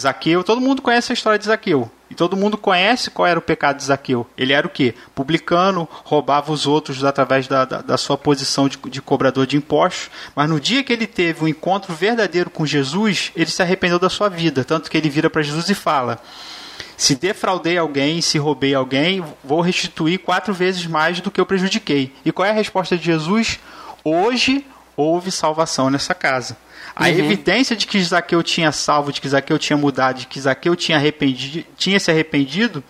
Zaqueu, 0.00 0.42
todo 0.42 0.60
mundo 0.60 0.82
conhece 0.82 1.12
a 1.12 1.14
história 1.14 1.38
de 1.38 1.46
Zaqueu. 1.46 1.90
E 2.10 2.14
todo 2.14 2.36
mundo 2.36 2.58
conhece 2.58 3.08
qual 3.08 3.26
era 3.26 3.38
o 3.38 3.42
pecado 3.42 3.76
de 3.76 3.84
Zaqueu. 3.84 4.26
Ele 4.36 4.52
era 4.52 4.66
o 4.66 4.70
quê? 4.70 4.94
Publicano, 5.14 5.88
roubava 6.02 6.50
os 6.50 6.66
outros 6.66 7.04
através 7.04 7.46
da, 7.46 7.64
da, 7.64 7.80
da 7.82 7.96
sua 7.96 8.18
posição 8.18 8.68
de, 8.68 8.76
de, 8.86 9.00
cobrador 9.00 9.46
de 9.46 9.56
impostos. 9.56 10.10
Mas 10.34 10.48
no 10.48 10.58
dia 10.58 10.82
que 10.82 10.92
ele 10.92 11.06
teve 11.06 11.44
um 11.44 11.48
encontro 11.48 11.94
verdadeiro 11.94 12.50
com 12.50 12.66
Jesus, 12.66 13.30
ele 13.36 13.48
se 13.48 13.62
arrependeu 13.62 13.98
da 13.98 14.10
sua 14.10 14.28
vida. 14.28 14.64
Tanto 14.64 14.90
que 14.90 14.96
ele 14.96 15.08
vira 15.08 15.30
para 15.30 15.40
Jesus 15.40 15.68
e 15.68 15.74
fala: 15.74 16.20
Se 16.96 17.14
defraudei 17.14 17.78
alguém, 17.78 18.20
se 18.20 18.38
roubei 18.38 18.74
alguém, 18.74 19.24
vou 19.44 19.60
restituir 19.60 20.18
quatro 20.18 20.52
vezes 20.52 20.86
mais 20.86 21.20
do 21.20 21.30
que 21.30 21.40
eu 21.40 21.46
prejudiquei. 21.46 22.12
E 22.24 22.32
qual 22.32 22.44
é 22.44 22.50
a 22.50 22.54
resposta 22.54 22.96
de 22.96 23.04
Jesus? 23.04 23.60
Hoje 24.02 24.66
houve 24.96 25.30
salvação 25.30 25.88
nessa 25.88 26.12
casa. 26.12 26.56
A 27.00 27.04
uhum. 27.04 27.08
evidência 27.08 27.74
de 27.74 27.86
que 27.86 27.98
Zaqueu 28.04 28.42
tinha 28.42 28.70
salvo, 28.70 29.10
de 29.10 29.22
que 29.22 29.28
Zaqueu 29.30 29.58
tinha 29.58 29.74
mudado, 29.74 30.18
de 30.18 30.26
que 30.26 30.38
Zaqueu 30.38 30.76
tinha, 30.76 30.98
arrependido, 30.98 31.66
tinha 31.74 31.98
se 31.98 32.10
arrependido, 32.10 32.84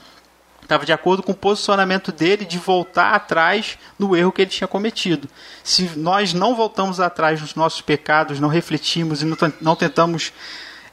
estava 0.60 0.84
de 0.84 0.92
acordo 0.92 1.22
com 1.22 1.30
o 1.30 1.34
posicionamento 1.34 2.10
dele 2.10 2.44
de 2.44 2.58
voltar 2.58 3.14
atrás 3.14 3.78
no 3.96 4.16
erro 4.16 4.32
que 4.32 4.42
ele 4.42 4.50
tinha 4.50 4.66
cometido. 4.66 5.28
Se 5.62 5.96
nós 5.96 6.34
não 6.34 6.56
voltamos 6.56 6.98
atrás 6.98 7.40
nos 7.40 7.54
nossos 7.54 7.82
pecados, 7.82 8.40
não 8.40 8.48
refletimos 8.48 9.22
e 9.22 9.24
não, 9.24 9.36
não 9.60 9.76
tentamos, 9.76 10.32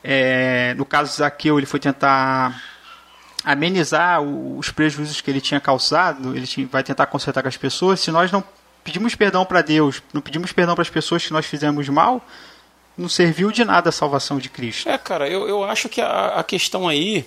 é, 0.04 0.76
no 0.78 0.86
caso 0.86 1.10
de 1.10 1.18
Zaqueu, 1.18 1.58
ele 1.58 1.66
foi 1.66 1.80
tentar 1.80 2.62
amenizar 3.44 4.22
os 4.22 4.70
prejuízos 4.70 5.22
que 5.22 5.32
ele 5.32 5.42
tinha 5.42 5.60
causado, 5.60 6.38
ele 6.38 6.70
vai 6.72 6.84
tentar 6.84 7.08
consertar 7.08 7.42
com 7.42 7.48
as 7.48 7.58
pessoas. 7.58 8.00
Se 8.00 8.12
nós 8.12 8.32
não 8.32 8.44
pedimos 8.84 9.16
perdão 9.16 9.44
para 9.44 9.64
Deus, 9.64 10.04
não 10.14 10.22
pedimos 10.22 10.52
perdão 10.52 10.76
para 10.76 10.84
as 10.84 10.90
pessoas 10.92 11.26
que 11.26 11.34
nós 11.34 11.48
fizemos 11.48 11.90
mal, 11.90 12.24
não 12.98 13.08
serviu 13.08 13.52
de 13.52 13.64
nada 13.64 13.90
a 13.90 13.92
salvação 13.92 14.40
de 14.40 14.50
Cristo. 14.50 14.90
É, 14.90 14.98
cara, 14.98 15.30
eu, 15.30 15.48
eu 15.48 15.64
acho 15.64 15.88
que 15.88 16.02
a, 16.02 16.40
a 16.40 16.44
questão 16.44 16.88
aí 16.88 17.26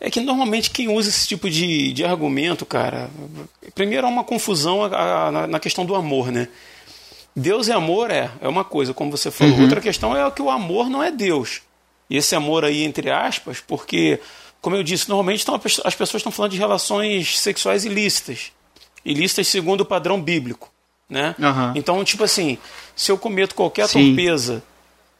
é 0.00 0.10
que 0.10 0.20
normalmente 0.20 0.70
quem 0.70 0.88
usa 0.88 1.10
esse 1.10 1.28
tipo 1.28 1.48
de, 1.48 1.92
de 1.92 2.04
argumento, 2.04 2.66
cara, 2.66 3.10
primeiro 3.74 4.06
há 4.06 4.10
uma 4.10 4.24
confusão 4.24 4.82
a, 4.84 5.28
a, 5.28 5.46
na 5.46 5.60
questão 5.60 5.84
do 5.84 5.94
amor, 5.94 6.32
né? 6.32 6.48
Deus 7.34 7.68
é 7.68 7.72
amor, 7.72 8.10
é, 8.10 8.30
é 8.40 8.48
uma 8.48 8.64
coisa, 8.64 8.92
como 8.92 9.10
você 9.10 9.30
falou. 9.30 9.54
Uhum. 9.54 9.62
Outra 9.62 9.80
questão 9.80 10.16
é 10.16 10.30
que 10.30 10.42
o 10.42 10.50
amor 10.50 10.90
não 10.90 11.02
é 11.02 11.10
Deus. 11.10 11.62
E 12.10 12.16
esse 12.16 12.34
amor 12.34 12.64
aí, 12.64 12.82
entre 12.82 13.10
aspas, 13.10 13.60
porque, 13.60 14.20
como 14.60 14.76
eu 14.76 14.82
disse, 14.82 15.08
normalmente 15.08 15.38
estão, 15.38 15.54
as 15.54 15.94
pessoas 15.94 16.20
estão 16.20 16.32
falando 16.32 16.52
de 16.52 16.58
relações 16.58 17.38
sexuais 17.38 17.84
ilícitas. 17.84 18.52
Ilícitas 19.04 19.48
segundo 19.48 19.80
o 19.80 19.86
padrão 19.86 20.20
bíblico. 20.20 20.70
Né? 21.08 21.34
Uhum. 21.38 21.72
Então, 21.74 22.04
tipo 22.04 22.24
assim, 22.24 22.58
se 22.94 23.10
eu 23.10 23.16
cometo 23.16 23.54
qualquer 23.54 23.88
Sim. 23.88 24.08
torpeza 24.08 24.62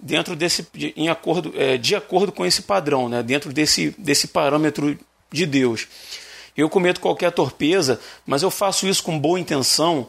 dentro 0.02 0.34
desse 0.34 0.66
em 0.96 1.08
acordo 1.08 1.54
é, 1.56 1.78
de 1.78 1.94
acordo 1.94 2.32
com 2.32 2.44
esse 2.44 2.62
padrão, 2.62 3.08
né? 3.08 3.22
Dentro 3.22 3.52
desse 3.52 3.94
desse 3.96 4.26
parâmetro 4.26 4.98
de 5.30 5.46
Deus. 5.46 5.86
Eu 6.56 6.68
cometo 6.68 7.00
qualquer 7.00 7.30
torpeza, 7.30 7.98
mas 8.26 8.42
eu 8.42 8.50
faço 8.50 8.86
isso 8.86 9.02
com 9.02 9.18
boa 9.18 9.40
intenção, 9.40 10.08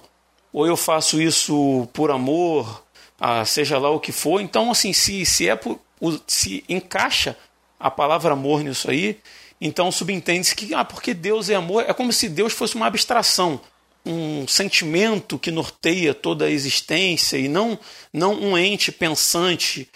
ou 0.51 0.67
eu 0.67 0.75
faço 0.75 1.21
isso 1.21 1.87
por 1.93 2.11
amor, 2.11 2.83
ah, 3.19 3.45
seja 3.45 3.77
lá 3.77 3.89
o 3.89 3.99
que 3.99 4.11
for. 4.11 4.41
Então, 4.41 4.69
assim, 4.69 4.91
se, 4.91 5.25
se 5.25 5.47
é 5.47 5.55
por, 5.55 5.79
se 6.27 6.65
encaixa 6.67 7.37
a 7.79 7.89
palavra 7.89 8.33
amor 8.33 8.61
nisso 8.61 8.89
aí, 8.91 9.19
então 9.61 9.89
subentende-se 9.89 10.53
que 10.53 10.73
ah, 10.73 10.83
porque 10.83 11.13
Deus 11.13 11.49
é 11.49 11.55
amor, 11.55 11.85
é 11.87 11.93
como 11.93 12.11
se 12.11 12.27
Deus 12.27 12.51
fosse 12.51 12.75
uma 12.75 12.87
abstração 12.87 13.61
um 14.05 14.47
sentimento 14.47 15.39
que 15.39 15.51
norteia 15.51 16.13
toda 16.13 16.45
a 16.45 16.49
existência 16.49 17.37
e 17.37 17.47
não, 17.47 17.79
não 18.13 18.33
um 18.33 18.57
ente 18.57 18.91
pensante, 18.91 19.89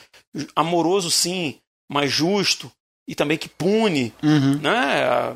amoroso 0.55 1.11
sim, 1.11 1.57
mas 1.89 2.11
justo 2.11 2.71
e 3.07 3.15
também 3.15 3.37
que 3.37 3.49
pune. 3.49 4.13
Uhum. 4.23 4.59
Né? 4.59 5.03
A, 5.03 5.35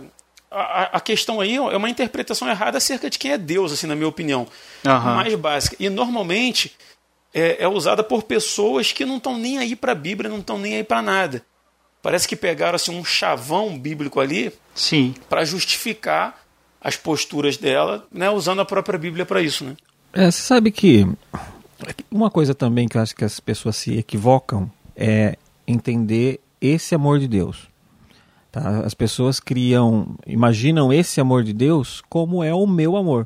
a, 0.52 0.84
a, 0.98 1.00
questão 1.00 1.40
aí 1.40 1.56
é 1.56 1.78
uma 1.78 1.90
interpretação 1.90 2.50
errada 2.50 2.78
acerca 2.78 3.10
de 3.10 3.18
quem 3.18 3.32
é 3.32 3.38
Deus, 3.38 3.72
assim, 3.72 3.88
na 3.88 3.96
minha 3.96 4.08
opinião. 4.08 4.48
Uhum. 4.86 5.16
Mais 5.16 5.34
básica. 5.36 5.76
E 5.80 5.90
normalmente 5.90 6.76
é, 7.34 7.64
é 7.64 7.68
usada 7.68 8.04
por 8.04 8.24
pessoas 8.24 8.92
que 8.92 9.06
não 9.06 9.18
estão 9.18 9.38
nem 9.38 9.58
aí 9.58 9.76
para 9.76 9.94
a 9.94 9.96
Bíblia, 9.96 10.30
não 10.30 10.40
estão 10.40 10.58
nem 10.58 10.76
aí 10.76 10.84
para 10.84 11.02
nada. 11.02 11.46
Parece 12.02 12.28
que 12.28 12.36
pegaram 12.36 12.76
assim, 12.76 12.98
um 12.98 13.06
chavão 13.06 13.78
bíblico 13.78 14.20
ali 14.20 14.52
para 15.30 15.46
justificar 15.46 16.41
as 16.82 16.98
posturas 16.98 17.58
dela, 17.58 18.06
né, 18.12 18.30
usando 18.30 18.62
a 18.62 18.66
própria 18.66 18.98
Bíblia 18.98 19.26
para 19.26 19.42
isso, 19.42 19.64
né? 19.64 19.76
É, 20.12 20.30
você 20.30 20.42
sabe 20.42 20.72
que 20.72 21.08
uma 22.10 22.30
coisa 22.30 22.54
também 22.54 22.88
que 22.88 22.98
eu 22.98 23.02
acho 23.02 23.16
que 23.16 23.24
as 23.24 23.40
pessoas 23.40 23.78
se 23.78 23.98
equivocam 23.98 24.70
é 24.96 25.38
entender 25.66 26.40
esse 26.60 26.94
amor 26.94 27.20
de 27.20 27.28
Deus. 27.28 27.70
Tá? 28.52 28.80
As 28.80 28.94
pessoas 28.94 29.40
criam, 29.40 30.16
imaginam 30.28 30.92
esse 30.92 31.22
amor 31.22 31.44
de 31.44 31.54
Deus 31.54 32.02
como 32.10 32.44
é 32.44 32.54
o 32.54 32.68
meu 32.68 32.98
amor, 32.98 33.26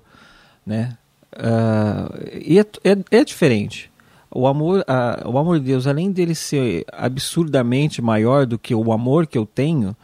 né? 0.66 0.98
Uh, 1.34 2.42
e 2.46 2.60
é, 2.60 2.66
é, 2.84 3.20
é, 3.20 3.24
diferente. 3.24 3.92
O 4.32 4.48
amor, 4.48 4.86
o 5.26 5.38
amor 5.38 5.60
de 5.60 5.66
Deus, 5.66 5.88
além 5.88 6.12
dele 6.12 6.36
ser 6.36 6.86
absurdamente 6.92 8.02
maior 8.02 8.46
do 8.46 8.60
que 8.60 8.76
o 8.76 8.92
amor 8.92 9.26
que 9.28 9.38
eu 9.38 9.46
tenho, 9.46 9.96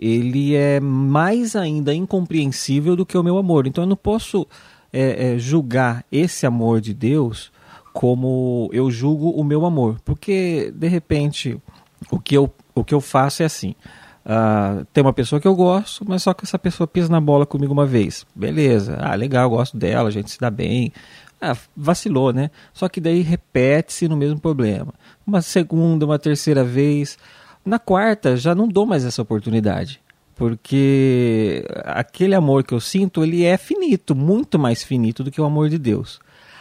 ele 0.00 0.56
é 0.56 0.80
mais 0.80 1.54
ainda 1.54 1.94
incompreensível 1.94 2.96
do 2.96 3.04
que 3.04 3.18
o 3.18 3.22
meu 3.22 3.36
amor. 3.36 3.66
Então 3.66 3.84
eu 3.84 3.88
não 3.88 3.96
posso 3.96 4.46
é, 4.90 5.34
é, 5.34 5.38
julgar 5.38 6.04
esse 6.10 6.46
amor 6.46 6.80
de 6.80 6.94
Deus 6.94 7.52
como 7.92 8.70
eu 8.72 8.90
julgo 8.90 9.30
o 9.30 9.44
meu 9.44 9.66
amor, 9.66 10.00
porque 10.04 10.72
de 10.74 10.88
repente 10.88 11.60
o 12.10 12.18
que 12.18 12.34
eu, 12.34 12.50
o 12.74 12.82
que 12.82 12.94
eu 12.94 13.00
faço 13.00 13.42
é 13.42 13.46
assim. 13.46 13.74
Uh, 14.24 14.84
tem 14.92 15.02
uma 15.02 15.12
pessoa 15.12 15.40
que 15.40 15.48
eu 15.48 15.54
gosto, 15.54 16.04
mas 16.06 16.22
só 16.22 16.32
que 16.32 16.44
essa 16.44 16.58
pessoa 16.58 16.86
pisa 16.86 17.08
na 17.08 17.20
bola 17.20 17.44
comigo 17.44 17.72
uma 17.72 17.86
vez. 17.86 18.24
Beleza, 18.34 18.96
ah, 19.00 19.14
legal, 19.14 19.50
gosto 19.50 19.76
dela, 19.76 20.08
a 20.08 20.12
gente 20.12 20.30
se 20.30 20.38
dá 20.38 20.50
bem. 20.50 20.92
Ah, 21.40 21.56
vacilou, 21.76 22.32
né? 22.32 22.50
Só 22.72 22.88
que 22.88 23.00
daí 23.00 23.22
repete-se 23.22 24.06
no 24.08 24.16
mesmo 24.16 24.38
problema. 24.38 24.94
Uma 25.26 25.42
segunda, 25.42 26.06
uma 26.06 26.18
terceira 26.18 26.62
vez. 26.62 27.18
Na 27.64 27.78
quarta, 27.78 28.36
já 28.36 28.54
não 28.54 28.66
dou 28.66 28.86
mais 28.86 29.04
essa 29.04 29.22
oportunidade. 29.22 30.00
Porque 30.34 31.64
aquele 31.84 32.34
amor 32.34 32.64
que 32.64 32.72
eu 32.72 32.80
sinto, 32.80 33.22
ele 33.22 33.44
é 33.44 33.56
finito, 33.58 34.14
muito 34.14 34.58
mais 34.58 34.82
finito 34.82 35.22
do 35.22 35.30
que 35.30 35.40
o 35.40 35.44
amor 35.44 35.68
de 35.68 35.78
Deus. 35.78 36.18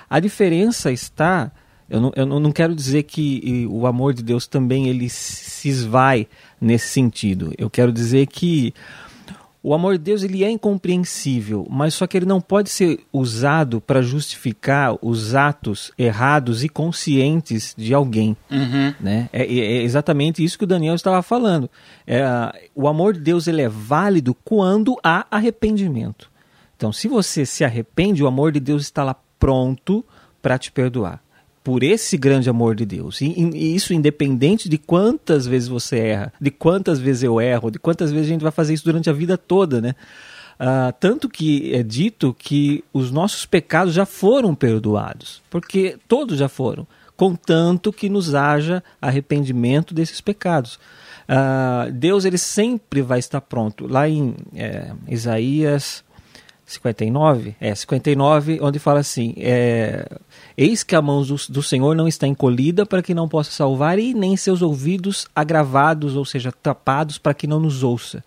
A 0.10 0.20
diferença 0.20 0.92
está 0.92 1.52
eu 1.90 2.00
não, 2.00 2.12
eu 2.16 2.26
não 2.26 2.52
quero 2.52 2.76
dizer 2.76 3.04
que 3.04 3.68
o 3.68 3.88
amor 3.88 4.14
de 4.14 4.22
Deus 4.22 4.46
também 4.46 4.88
ele 4.88 5.10
se 5.10 5.68
esvai 5.68 6.28
nesse 6.62 6.90
sentido. 6.90 7.52
Eu 7.58 7.68
quero 7.68 7.92
dizer 7.92 8.28
que 8.28 8.74
o 9.62 9.74
amor 9.74 9.98
de 9.98 10.04
Deus 10.06 10.24
ele 10.24 10.44
é 10.44 10.50
incompreensível, 10.50 11.68
mas 11.70 11.94
só 11.94 12.08
que 12.08 12.18
ele 12.18 12.26
não 12.26 12.40
pode 12.40 12.70
ser 12.70 13.02
usado 13.12 13.82
para 13.82 14.02
justificar 14.02 14.98
os 15.02 15.36
atos 15.36 15.92
errados 15.98 16.64
e 16.64 16.70
conscientes 16.70 17.76
de 17.78 17.94
alguém. 17.94 18.38
Uhum. 18.50 18.94
Né? 19.00 19.30
É, 19.34 19.44
é, 19.44 19.84
exatamente 19.84 20.44
isso 20.44 20.58
que 20.58 20.64
o 20.64 20.68
Daniel 20.68 20.96
estava 20.96 21.22
falando. 21.22 21.70
É, 22.08 22.24
o 22.74 22.88
amor 22.88 23.14
de 23.14 23.20
Deus 23.20 23.48
ele 23.48 23.62
é 23.62 23.70
válido 23.70 24.34
quando 24.34 24.98
há 25.04 25.28
arrependimento. 25.30 26.32
Então, 26.78 26.94
se 26.94 27.10
você 27.10 27.46
se 27.46 27.66
arrepende, 27.66 28.24
o 28.24 28.28
amor 28.28 28.54
de 28.54 28.62
Deus 28.62 28.84
está 28.84 29.04
lá 29.04 29.16
pronto 29.38 30.06
para 30.42 30.58
te 30.58 30.72
perdoar 30.72 31.22
por 31.70 31.84
esse 31.84 32.18
grande 32.18 32.50
amor 32.50 32.74
de 32.74 32.84
Deus. 32.84 33.22
E, 33.22 33.28
e, 33.28 33.76
isso 33.76 33.94
independente 33.94 34.68
de 34.68 34.80
quantas 34.80 35.46
vezes 35.46 35.70
você 35.70 36.00
erra, 36.00 36.34
de 36.42 36.50
quantas 36.50 36.98
vezes 36.98 37.22
eu 37.22 37.40
erro, 37.40 37.70
de 37.70 37.78
quantas 37.78 38.12
vezes 38.12 38.26
a 38.26 38.30
gente 38.32 38.42
vai 38.42 38.52
fazer 38.52 38.74
isso 38.74 38.84
durante 38.84 39.08
a 39.08 39.14
vida 39.14 39.38
toda, 39.38 39.80
né? 39.80 39.94
Uh, 40.60 40.92
tanto 41.00 41.30
que 41.30 41.72
é 41.76 41.84
dito 41.84 42.36
que 42.40 42.84
os 42.92 43.12
nossos 43.12 43.46
pecados 43.46 43.94
já 43.94 44.04
foram 44.04 44.56
perdoados, 44.56 45.44
porque 45.48 45.96
todos 46.08 46.40
já 46.40 46.50
foram, 46.50 46.88
contanto 47.16 47.94
que 47.94 48.10
nos 48.10 48.34
haja 48.34 48.84
arrependimento 49.00 49.94
desses 49.94 50.20
pecados. 50.20 50.80
Uh, 51.30 51.92
Deus 51.92 52.26
ele 52.26 52.40
sempre 52.40 53.04
vai 53.04 53.20
estar 53.20 53.42
pronto. 53.42 53.86
Lá 53.86 54.10
em 54.10 54.36
é, 54.56 54.92
Isaías 55.08 56.04
59, 56.70 57.56
é 57.60 57.74
59, 57.74 58.60
onde 58.62 58.80
fala 58.80 59.00
assim: 59.00 59.34
é, 59.38 60.08
Eis 60.58 60.84
que 60.84 60.96
a 60.96 61.02
mão 61.02 61.24
do, 61.24 61.36
do, 61.50 61.64
Senhor 61.64 61.96
não 61.96 62.08
está 62.08 62.28
encolhida 62.28 62.86
para 62.86 63.02
que 63.02 63.14
não 63.14 63.28
possa 63.28 63.52
salvar, 63.52 64.00
e 64.00 64.14
nem 64.14 64.36
seus 64.36 64.62
ouvidos 64.62 65.28
agravados, 65.36 66.16
ou 66.16 66.26
seja, 66.26 66.52
tapados 66.52 67.18
para 67.18 67.34
que 67.34 67.48
não 67.48 67.60
nos 67.60 67.84
ouça. 67.84 68.24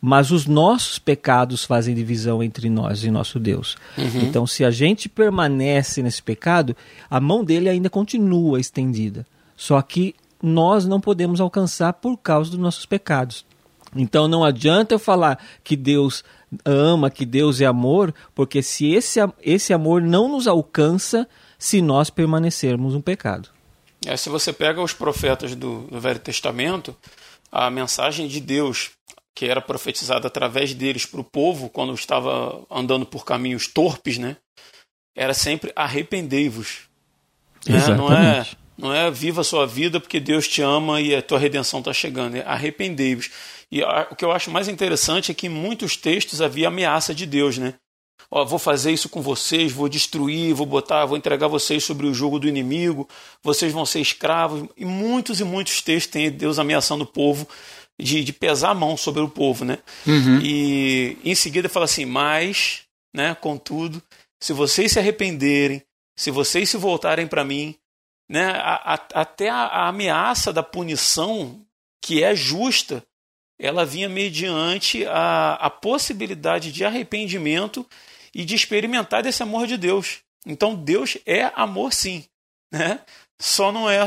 Mas 0.00 0.30
os 0.30 0.46
nossos 0.46 0.98
pecados 0.98 1.64
fazem 1.64 1.94
divisão 1.94 2.42
entre 2.42 2.70
nós 2.70 3.02
e 3.02 3.10
nosso 3.10 3.38
Deus. 3.40 3.76
Uhum. 3.96 4.20
Então, 4.22 4.46
se 4.46 4.64
a 4.64 4.70
gente 4.70 5.08
permanece 5.08 6.02
nesse 6.02 6.22
pecado, 6.22 6.76
a 7.10 7.18
mão 7.18 7.44
dele 7.44 7.68
ainda 7.68 7.90
continua 7.90 8.60
estendida. 8.60 9.26
Só 9.56 9.82
que 9.82 10.14
nós 10.42 10.86
não 10.86 11.00
podemos 11.00 11.40
alcançar 11.40 11.94
por 11.94 12.16
causa 12.16 12.50
dos 12.50 12.60
nossos 12.60 12.86
pecados. 12.86 13.44
Então 13.94 14.28
não 14.28 14.44
adianta 14.44 14.94
eu 14.94 14.98
falar 14.98 15.38
que 15.64 15.76
Deus 15.76 16.22
ama, 16.64 17.10
que 17.10 17.26
Deus 17.26 17.60
é 17.60 17.66
amor, 17.66 18.14
porque 18.34 18.62
se 18.62 18.86
esse, 18.92 19.18
esse 19.42 19.72
amor 19.72 20.02
não 20.02 20.28
nos 20.28 20.46
alcança 20.46 21.26
se 21.58 21.82
nós 21.82 22.08
permanecermos 22.08 22.94
no 22.94 23.02
pecado. 23.02 23.48
É, 24.06 24.16
se 24.16 24.28
você 24.28 24.52
pega 24.52 24.80
os 24.80 24.92
profetas 24.92 25.54
do, 25.54 25.82
do 25.82 26.00
Velho 26.00 26.20
Testamento, 26.20 26.96
a 27.50 27.68
mensagem 27.68 28.28
de 28.28 28.40
Deus 28.40 28.90
que 29.34 29.46
era 29.46 29.60
profetizada 29.60 30.26
através 30.26 30.74
deles 30.74 31.06
para 31.06 31.20
o 31.20 31.24
povo 31.24 31.68
quando 31.68 31.94
estava 31.94 32.60
andando 32.68 33.06
por 33.06 33.24
caminhos 33.24 33.68
torpes, 33.68 34.18
né? 34.18 34.36
Era 35.16 35.32
sempre 35.32 35.72
arrependei-vos. 35.76 36.88
Né? 37.64 37.78
Não 37.96 38.12
é 38.12 38.46
não 38.76 38.94
é 38.94 39.10
viva 39.10 39.40
a 39.40 39.44
sua 39.44 39.66
vida 39.66 39.98
porque 40.00 40.20
Deus 40.20 40.46
te 40.46 40.62
ama 40.62 41.00
e 41.00 41.14
a 41.14 41.20
tua 41.20 41.38
redenção 41.38 41.80
está 41.80 41.92
chegando. 41.92 42.36
É 42.36 42.42
arrependei-vos. 42.42 43.30
E 43.70 43.82
o 43.82 44.16
que 44.16 44.24
eu 44.24 44.32
acho 44.32 44.50
mais 44.50 44.68
interessante 44.68 45.30
é 45.30 45.34
que 45.34 45.46
em 45.46 45.50
muitos 45.50 45.96
textos 45.96 46.40
havia 46.40 46.68
ameaça 46.68 47.14
de 47.14 47.26
Deus, 47.26 47.58
né? 47.58 47.74
Ó, 48.30 48.44
vou 48.44 48.58
fazer 48.58 48.92
isso 48.92 49.08
com 49.08 49.22
vocês, 49.22 49.72
vou 49.72 49.88
destruir, 49.88 50.52
vou 50.54 50.66
botar, 50.66 51.06
vou 51.06 51.16
entregar 51.16 51.48
vocês 51.48 51.82
sobre 51.82 52.06
o 52.06 52.12
jogo 52.12 52.38
do 52.38 52.46
inimigo, 52.46 53.08
vocês 53.42 53.72
vão 53.72 53.86
ser 53.86 54.00
escravos. 54.00 54.68
E 54.76 54.84
muitos 54.84 55.40
e 55.40 55.44
muitos 55.44 55.80
textos 55.80 56.12
tem 56.12 56.30
Deus 56.30 56.58
ameaçando 56.58 57.04
o 57.04 57.06
povo 57.06 57.48
de, 57.98 58.22
de 58.22 58.32
pesar 58.32 58.70
a 58.70 58.74
mão 58.74 58.96
sobre 58.96 59.22
o 59.22 59.28
povo, 59.28 59.64
né? 59.64 59.78
Uhum. 60.06 60.40
E 60.42 61.16
em 61.24 61.34
seguida 61.34 61.68
fala 61.68 61.86
assim, 61.86 62.04
mas, 62.04 62.82
né, 63.14 63.34
contudo, 63.34 64.02
se 64.38 64.52
vocês 64.52 64.92
se 64.92 64.98
arrependerem, 64.98 65.82
se 66.16 66.30
vocês 66.30 66.68
se 66.68 66.76
voltarem 66.76 67.26
para 67.26 67.44
mim, 67.44 67.74
né, 68.28 68.50
a, 68.50 68.94
a, 68.94 69.20
até 69.22 69.48
a, 69.48 69.62
a 69.64 69.88
ameaça 69.88 70.52
da 70.52 70.62
punição, 70.62 71.60
que 72.02 72.22
é 72.22 72.34
justa, 72.34 73.02
ela 73.58 73.84
vinha 73.84 74.08
mediante 74.08 75.04
a, 75.06 75.54
a 75.54 75.70
possibilidade 75.70 76.70
de 76.70 76.84
arrependimento 76.84 77.84
e 78.34 78.44
de 78.44 78.54
experimentar 78.54 79.22
desse 79.22 79.42
amor 79.42 79.66
de 79.66 79.76
Deus. 79.76 80.18
Então 80.46 80.74
Deus 80.74 81.18
é 81.26 81.50
amor 81.54 81.92
sim, 81.92 82.24
né? 82.72 83.00
Só 83.40 83.70
não 83.70 83.88
é 83.88 84.00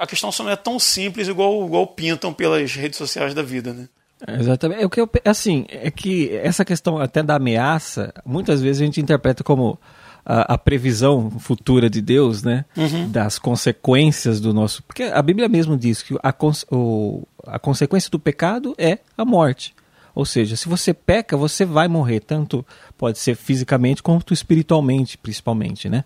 a 0.00 0.06
questão 0.06 0.30
só 0.30 0.44
não 0.44 0.50
é 0.50 0.56
tão 0.56 0.78
simples 0.78 1.28
igual 1.28 1.64
igual 1.64 1.86
pintam 1.86 2.34
pelas 2.34 2.74
redes 2.74 2.98
sociais 2.98 3.32
da 3.34 3.42
vida, 3.42 3.72
né? 3.72 3.88
Exatamente. 4.26 4.82
É 4.82 4.86
o 4.86 4.90
que 4.90 5.00
eu, 5.00 5.08
assim, 5.24 5.64
é 5.68 5.90
que 5.90 6.34
essa 6.36 6.64
questão 6.64 6.98
até 6.98 7.22
da 7.22 7.36
ameaça, 7.36 8.12
muitas 8.26 8.60
vezes 8.60 8.82
a 8.82 8.84
gente 8.84 9.00
interpreta 9.00 9.44
como 9.44 9.78
a, 10.24 10.54
a 10.54 10.58
previsão 10.58 11.30
futura 11.38 11.88
de 11.88 12.02
Deus, 12.02 12.42
né? 12.42 12.64
Uhum. 12.76 13.10
Das 13.10 13.38
consequências 13.38 14.40
do 14.40 14.52
nosso. 14.52 14.82
Porque 14.82 15.04
a 15.04 15.22
Bíblia 15.22 15.48
mesmo 15.48 15.76
diz 15.76 16.02
que 16.02 16.14
a, 16.22 16.34
o, 16.70 17.26
a 17.46 17.58
consequência 17.58 18.10
do 18.10 18.18
pecado 18.18 18.74
é 18.76 18.98
a 19.16 19.24
morte. 19.24 19.74
Ou 20.18 20.26
seja, 20.26 20.56
se 20.56 20.68
você 20.68 20.92
peca, 20.92 21.36
você 21.36 21.64
vai 21.64 21.86
morrer, 21.86 22.18
tanto 22.18 22.66
pode 22.96 23.20
ser 23.20 23.36
fisicamente 23.36 24.02
quanto 24.02 24.34
espiritualmente, 24.34 25.16
principalmente, 25.16 25.88
né? 25.88 26.02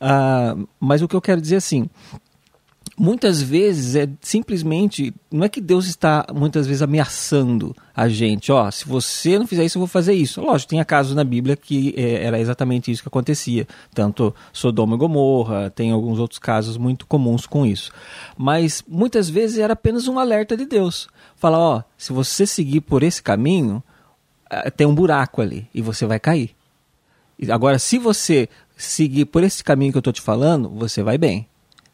Uh, 0.00 0.68
mas 0.80 1.02
o 1.02 1.06
que 1.06 1.14
eu 1.14 1.20
quero 1.20 1.40
dizer 1.40 1.54
assim, 1.54 1.88
muitas 2.98 3.40
vezes 3.40 3.94
é 3.94 4.08
simplesmente 4.20 5.14
não 5.30 5.44
é 5.44 5.48
que 5.48 5.60
Deus 5.60 5.86
está 5.86 6.26
muitas 6.34 6.66
vezes 6.66 6.82
ameaçando 6.82 7.76
a 7.94 8.08
gente, 8.08 8.50
ó, 8.50 8.68
se 8.70 8.86
você 8.86 9.38
não 9.38 9.46
fizer 9.46 9.64
isso 9.64 9.78
eu 9.78 9.80
vou 9.80 9.88
fazer 9.88 10.14
isso. 10.14 10.40
Lógico, 10.40 10.70
tinha 10.70 10.84
casos 10.84 11.14
na 11.14 11.24
Bíblia 11.24 11.56
que 11.56 11.94
é, 11.96 12.24
era 12.24 12.40
exatamente 12.40 12.90
isso 12.90 13.02
que 13.02 13.08
acontecia, 13.08 13.68
tanto 13.94 14.34
Sodoma 14.52 14.96
e 14.96 14.98
Gomorra, 14.98 15.70
tem 15.70 15.92
alguns 15.92 16.18
outros 16.18 16.38
casos 16.40 16.76
muito 16.76 17.06
comuns 17.06 17.46
com 17.46 17.64
isso. 17.64 17.92
Mas 18.36 18.82
muitas 18.86 19.28
vezes 19.28 19.58
era 19.58 19.74
apenas 19.74 20.08
um 20.08 20.18
alerta 20.18 20.56
de 20.56 20.64
Deus, 20.64 21.08
falar, 21.38 21.58
ó, 21.58 21.82
se 21.96 22.12
você 22.12 22.46
seguir 22.46 22.80
por 22.82 23.02
esse 23.02 23.22
caminho, 23.22 23.82
eh, 24.50 24.70
tem 24.70 24.86
um 24.86 24.94
buraco 24.94 25.40
ali 25.40 25.68
e 25.72 25.80
você 25.80 26.04
vai 26.06 26.18
cair. 26.18 26.54
Agora, 27.50 27.78
se 27.78 27.98
você 27.98 28.48
seguir 28.76 29.26
por 29.26 29.44
esse 29.44 29.62
caminho 29.62 29.92
que 29.92 29.98
eu 29.98 30.00
estou 30.00 30.12
te 30.12 30.20
falando, 30.20 30.68
você 30.68 31.02
vai 31.02 31.16
bem. 31.16 31.46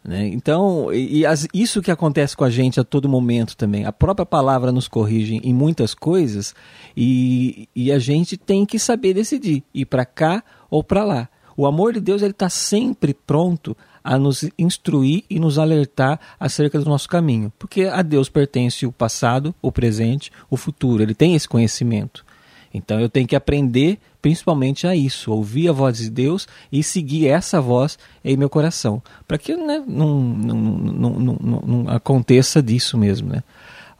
Né? 0.02 0.28
Então, 0.28 0.92
e, 0.92 1.24
as, 1.24 1.48
isso 1.52 1.80
que 1.80 1.90
acontece 1.90 2.36
com 2.36 2.44
a 2.44 2.50
gente 2.50 2.78
a 2.78 2.84
todo 2.84 3.08
momento 3.08 3.56
também. 3.56 3.86
A 3.86 3.92
própria 3.92 4.26
palavra 4.26 4.70
nos 4.70 4.86
corrige 4.86 5.40
em 5.42 5.52
muitas 5.54 5.94
coisas 5.94 6.54
e, 6.96 7.68
e 7.74 7.90
a 7.90 7.98
gente 7.98 8.36
tem 8.36 8.66
que 8.66 8.78
saber 8.78 9.14
decidir 9.14 9.62
ir 9.72 9.86
para 9.86 10.04
cá 10.04 10.42
ou 10.70 10.84
para 10.84 11.04
lá. 11.04 11.28
O 11.56 11.66
amor 11.66 11.94
de 11.94 12.00
Deus 12.00 12.20
ele 12.20 12.32
está 12.32 12.50
sempre 12.50 13.14
pronto 13.14 13.76
a 14.04 14.18
nos 14.18 14.44
instruir 14.58 15.24
e 15.30 15.40
nos 15.40 15.58
alertar 15.58 16.20
acerca 16.38 16.78
do 16.78 16.84
nosso 16.84 17.08
caminho, 17.08 17.50
porque 17.58 17.84
a 17.84 18.02
Deus 18.02 18.28
pertence 18.28 18.84
o 18.84 18.92
passado, 18.92 19.54
o 19.62 19.72
presente, 19.72 20.30
o 20.50 20.58
futuro. 20.58 21.02
Ele 21.02 21.14
tem 21.14 21.34
esse 21.34 21.48
conhecimento. 21.48 22.24
Então 22.72 23.00
eu 23.00 23.08
tenho 23.08 23.26
que 23.26 23.36
aprender 23.36 23.98
principalmente 24.20 24.86
a 24.86 24.96
isso, 24.96 25.30
ouvir 25.30 25.68
a 25.68 25.72
voz 25.72 25.98
de 25.98 26.10
Deus 26.10 26.48
e 26.72 26.82
seguir 26.82 27.28
essa 27.28 27.60
voz 27.60 27.98
em 28.24 28.36
meu 28.36 28.48
coração, 28.48 29.02
para 29.28 29.38
que 29.38 29.54
né, 29.54 29.82
não, 29.86 30.18
não, 30.18 30.54
não, 30.58 31.38
não, 31.40 31.60
não 31.60 31.88
aconteça 31.88 32.62
disso 32.62 32.96
mesmo. 32.98 33.28
Né? 33.28 33.42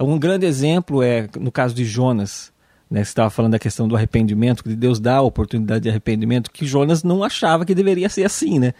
Um 0.00 0.18
grande 0.18 0.46
exemplo 0.46 1.02
é 1.02 1.28
no 1.38 1.52
caso 1.52 1.74
de 1.74 1.84
Jonas. 1.84 2.52
Né, 2.90 3.04
você 3.04 3.10
estava 3.10 3.30
falando 3.30 3.52
da 3.52 3.58
questão 3.58 3.86
do 3.86 3.96
arrependimento, 3.96 4.62
que 4.64 4.74
Deus 4.74 4.98
dá 4.98 5.16
a 5.16 5.22
oportunidade 5.22 5.82
de 5.82 5.88
arrependimento, 5.88 6.50
que 6.50 6.66
Jonas 6.66 7.02
não 7.02 7.22
achava 7.22 7.64
que 7.64 7.74
deveria 7.74 8.08
ser 8.08 8.24
assim, 8.24 8.58
né? 8.58 8.74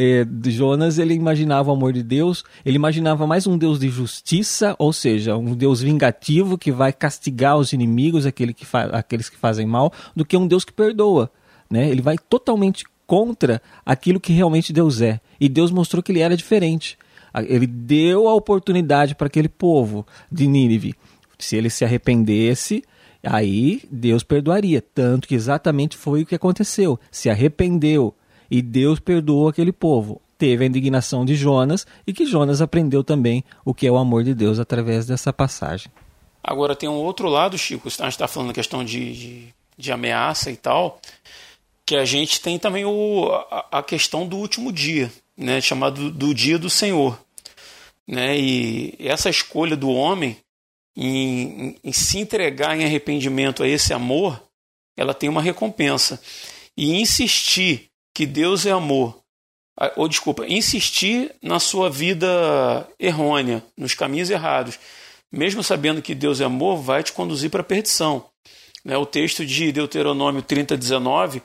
É, 0.00 0.24
de 0.24 0.50
Jonas, 0.50 0.98
ele 0.98 1.12
imaginava 1.12 1.68
o 1.68 1.74
amor 1.74 1.92
de 1.92 2.02
Deus, 2.02 2.42
ele 2.64 2.76
imaginava 2.76 3.26
mais 3.26 3.46
um 3.46 3.58
Deus 3.58 3.78
de 3.78 3.90
justiça, 3.90 4.74
ou 4.78 4.94
seja, 4.94 5.36
um 5.36 5.54
Deus 5.54 5.82
vingativo 5.82 6.56
que 6.56 6.72
vai 6.72 6.90
castigar 6.90 7.58
os 7.58 7.74
inimigos, 7.74 8.24
aquele 8.24 8.54
que 8.54 8.66
aqueles 8.92 9.28
que 9.28 9.36
fazem 9.36 9.66
mal, 9.66 9.92
do 10.16 10.24
que 10.24 10.38
um 10.38 10.46
Deus 10.46 10.64
que 10.64 10.72
perdoa. 10.72 11.30
Né? 11.68 11.90
Ele 11.90 12.00
vai 12.00 12.16
totalmente 12.16 12.84
contra 13.06 13.60
aquilo 13.84 14.18
que 14.18 14.32
realmente 14.32 14.72
Deus 14.72 15.02
é. 15.02 15.20
E 15.38 15.50
Deus 15.50 15.70
mostrou 15.70 16.02
que 16.02 16.10
ele 16.10 16.20
era 16.20 16.34
diferente. 16.34 16.96
Ele 17.46 17.66
deu 17.66 18.26
a 18.26 18.34
oportunidade 18.34 19.14
para 19.14 19.26
aquele 19.26 19.50
povo 19.50 20.06
de 20.32 20.46
Nínive. 20.46 20.94
Se 21.38 21.56
ele 21.56 21.68
se 21.68 21.84
arrependesse, 21.84 22.82
aí 23.22 23.82
Deus 23.90 24.22
perdoaria. 24.22 24.82
Tanto 24.94 25.28
que 25.28 25.34
exatamente 25.34 25.94
foi 25.94 26.22
o 26.22 26.26
que 26.26 26.34
aconteceu. 26.34 26.98
Se 27.10 27.28
arrependeu, 27.28 28.14
e 28.50 28.60
Deus 28.60 28.98
perdoou 28.98 29.48
aquele 29.48 29.72
povo. 29.72 30.20
Teve 30.36 30.64
a 30.64 30.66
indignação 30.66 31.24
de 31.24 31.36
Jonas 31.36 31.86
e 32.06 32.12
que 32.12 32.26
Jonas 32.26 32.60
aprendeu 32.60 33.04
também 33.04 33.44
o 33.64 33.74
que 33.74 33.86
é 33.86 33.90
o 33.90 33.98
amor 33.98 34.24
de 34.24 34.34
Deus 34.34 34.58
através 34.58 35.06
dessa 35.06 35.32
passagem. 35.32 35.92
Agora 36.42 36.74
tem 36.74 36.88
um 36.88 36.94
outro 36.94 37.28
lado, 37.28 37.58
Chico, 37.58 37.88
a 37.88 37.90
gente 37.90 38.12
está 38.12 38.26
falando 38.26 38.48
da 38.48 38.54
questão 38.54 38.82
de, 38.82 39.12
de, 39.12 39.54
de, 39.76 39.92
ameaça 39.92 40.50
e 40.50 40.56
tal, 40.56 40.98
que 41.84 41.94
a 41.94 42.04
gente 42.06 42.40
tem 42.40 42.58
também 42.58 42.86
o, 42.86 43.30
a, 43.50 43.78
a 43.78 43.82
questão 43.82 44.26
do 44.26 44.38
último 44.38 44.72
dia, 44.72 45.12
né, 45.36 45.60
chamado 45.60 46.10
do 46.10 46.34
dia 46.34 46.58
do 46.58 46.70
Senhor. 46.70 47.20
Né, 48.08 48.38
e 48.40 48.96
essa 48.98 49.28
escolha 49.28 49.76
do 49.76 49.90
homem 49.90 50.38
em, 50.96 51.68
em, 51.68 51.76
em 51.84 51.92
se 51.92 52.18
entregar 52.18 52.76
em 52.76 52.84
arrependimento 52.84 53.62
a 53.62 53.68
esse 53.68 53.92
amor, 53.92 54.42
ela 54.96 55.12
tem 55.12 55.28
uma 55.28 55.42
recompensa. 55.42 56.20
E 56.74 56.98
insistir 56.98 57.89
que 58.14 58.26
Deus 58.26 58.66
é 58.66 58.70
amor, 58.70 59.20
ah, 59.78 59.92
ou 59.96 60.08
desculpa, 60.08 60.46
insistir 60.46 61.34
na 61.42 61.58
sua 61.58 61.88
vida 61.88 62.86
errônea, 62.98 63.64
nos 63.76 63.94
caminhos 63.94 64.30
errados, 64.30 64.78
mesmo 65.32 65.62
sabendo 65.62 66.02
que 66.02 66.14
Deus 66.14 66.40
é 66.40 66.44
amor, 66.44 66.76
vai 66.76 67.02
te 67.02 67.12
conduzir 67.12 67.50
para 67.50 67.60
a 67.60 67.64
perdição. 67.64 68.26
Né, 68.84 68.96
o 68.96 69.06
texto 69.06 69.44
de 69.44 69.72
Deuteronômio 69.72 70.42
30, 70.42 70.76
19 70.76 71.42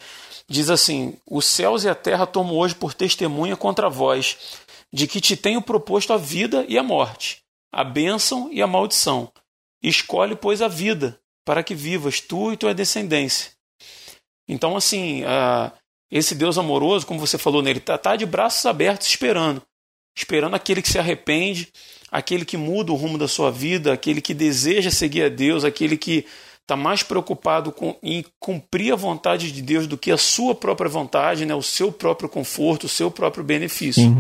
diz 0.47 0.69
assim: 0.69 1.17
Os 1.29 1.45
céus 1.45 1.83
e 1.83 1.89
a 1.89 1.95
terra 1.95 2.25
tomam 2.25 2.55
hoje 2.55 2.75
por 2.75 2.93
testemunha 2.93 3.55
contra 3.55 3.89
vós, 3.89 4.37
de 4.91 5.07
que 5.07 5.21
te 5.21 5.35
tenho 5.35 5.61
proposto 5.61 6.13
a 6.13 6.17
vida 6.17 6.65
e 6.67 6.77
a 6.77 6.83
morte, 6.83 7.41
a 7.71 7.83
bênção 7.83 8.49
e 8.51 8.61
a 8.61 8.67
maldição. 8.67 9.31
Escolhe, 9.83 10.35
pois, 10.35 10.61
a 10.61 10.67
vida, 10.67 11.19
para 11.45 11.63
que 11.63 11.75
vivas 11.75 12.19
tu 12.19 12.51
e 12.51 12.57
tua 12.57 12.73
descendência. 12.73 13.51
Então, 14.47 14.75
assim, 14.75 15.23
uh, 15.23 15.71
esse 16.11 16.35
Deus 16.35 16.57
amoroso, 16.57 17.05
como 17.05 17.19
você 17.19 17.37
falou 17.37 17.61
nele, 17.61 17.79
está 17.79 17.97
tá 17.97 18.15
de 18.15 18.25
braços 18.25 18.65
abertos 18.65 19.07
esperando. 19.07 19.61
Esperando 20.15 20.55
aquele 20.55 20.81
que 20.81 20.89
se 20.89 20.97
arrepende, 20.97 21.67
aquele 22.09 22.45
que 22.45 22.55
muda 22.55 22.91
o 22.91 22.95
rumo 22.95 23.17
da 23.17 23.27
sua 23.27 23.51
vida, 23.51 23.91
aquele 23.91 24.21
que 24.21 24.33
deseja 24.33 24.89
seguir 24.89 25.23
a 25.23 25.29
Deus, 25.29 25.65
aquele 25.65 25.97
que 25.97 26.25
está 26.61 26.75
mais 26.75 27.03
preocupado 27.03 27.71
com, 27.71 27.95
em 28.01 28.23
cumprir 28.39 28.93
a 28.93 28.95
vontade 28.95 29.51
de 29.51 29.61
Deus 29.61 29.85
do 29.85 29.97
que 29.97 30.11
a 30.11 30.17
sua 30.17 30.55
própria 30.55 30.89
vontade, 30.89 31.45
né, 31.45 31.53
o 31.53 31.61
seu 31.61 31.91
próprio 31.91 32.29
conforto, 32.29 32.85
o 32.85 32.89
seu 32.89 33.11
próprio 33.11 33.43
benefício. 33.43 34.03
Uhum. 34.03 34.19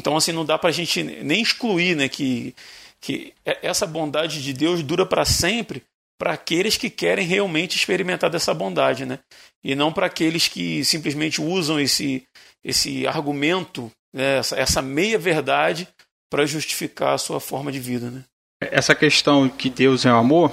Então, 0.00 0.16
assim, 0.16 0.32
não 0.32 0.44
dá 0.44 0.58
para 0.58 0.70
a 0.70 0.72
gente 0.72 1.02
nem 1.02 1.42
excluir 1.42 1.94
né, 1.94 2.08
que, 2.08 2.54
que 3.00 3.32
essa 3.44 3.86
bondade 3.86 4.42
de 4.42 4.52
Deus 4.52 4.82
dura 4.82 5.06
para 5.06 5.24
sempre 5.24 5.82
para 6.24 6.32
aqueles 6.32 6.78
que 6.78 6.88
querem 6.88 7.26
realmente 7.26 7.76
experimentar 7.76 8.30
dessa 8.30 8.54
bondade, 8.54 9.04
né? 9.04 9.18
E 9.62 9.74
não 9.74 9.92
para 9.92 10.06
aqueles 10.06 10.48
que 10.48 10.82
simplesmente 10.82 11.38
usam 11.38 11.78
esse, 11.78 12.22
esse 12.64 13.06
argumento, 13.06 13.92
né? 14.10 14.38
essa, 14.38 14.56
essa 14.58 14.80
meia 14.80 15.18
verdade 15.18 15.86
para 16.32 16.46
justificar 16.46 17.12
a 17.12 17.18
sua 17.18 17.40
forma 17.40 17.70
de 17.70 17.78
vida, 17.78 18.10
né? 18.10 18.24
essa 18.58 18.94
questão 18.94 19.50
que 19.50 19.68
Deus 19.68 20.06
é 20.06 20.12
o 20.12 20.16
amor, 20.16 20.50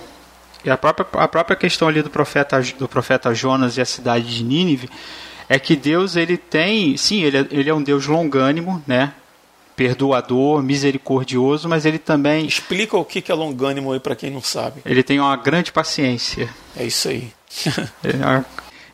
e 0.65 0.69
a 0.69 0.77
própria, 0.77 1.07
a 1.13 1.27
própria 1.29 1.55
questão 1.55 1.87
ali 1.87 2.01
do 2.01 2.09
profeta, 2.09 2.59
do 2.77 2.89
profeta 2.89 3.33
Jonas 3.33 3.77
e 3.77 3.81
a 3.81 3.85
cidade 3.85 4.35
de 4.35 4.43
Nínive, 4.43 4.89
é 5.47 5.57
que 5.57 5.77
Deus 5.77 6.17
ele 6.17 6.35
tem, 6.35 6.97
sim, 6.97 7.23
ele 7.23 7.37
é, 7.37 7.47
ele 7.49 7.69
é 7.69 7.73
um 7.73 7.81
Deus 7.81 8.07
longânimo, 8.07 8.83
né? 8.85 9.13
Perdoador, 9.75 10.61
misericordioso, 10.61 11.67
mas 11.67 11.85
ele 11.85 11.97
também. 11.97 12.45
Explica 12.45 12.97
o 12.97 13.05
que 13.05 13.31
é 13.31 13.35
longânimo 13.35 13.91
aí 13.91 13.99
para 13.99 14.15
quem 14.15 14.29
não 14.29 14.41
sabe. 14.41 14.81
Ele 14.85 15.03
tem 15.03 15.19
uma 15.19 15.35
grande 15.35 15.71
paciência. 15.71 16.49
É 16.75 16.83
isso 16.83 17.09
aí. 17.09 17.31
é, 18.03 18.43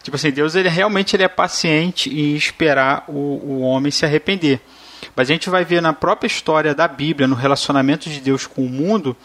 tipo 0.01 0.15
assim, 0.15 0.31
Deus 0.31 0.55
ele 0.55 0.69
realmente 0.69 1.15
ele 1.15 1.23
é 1.23 1.27
paciente 1.27 2.09
em 2.09 2.35
esperar 2.35 3.03
o, 3.07 3.11
o 3.13 3.59
homem 3.61 3.91
se 3.91 4.05
arrepender. 4.05 4.61
Mas 5.15 5.29
a 5.29 5.33
gente 5.33 5.49
vai 5.49 5.65
ver 5.65 5.81
na 5.81 5.93
própria 5.93 6.27
história 6.27 6.73
da 6.73 6.87
Bíblia, 6.87 7.27
no 7.27 7.35
relacionamento 7.35 8.09
de 8.09 8.19
Deus 8.19 8.45
com 8.45 8.63
o 8.63 8.69
mundo, 8.69 9.15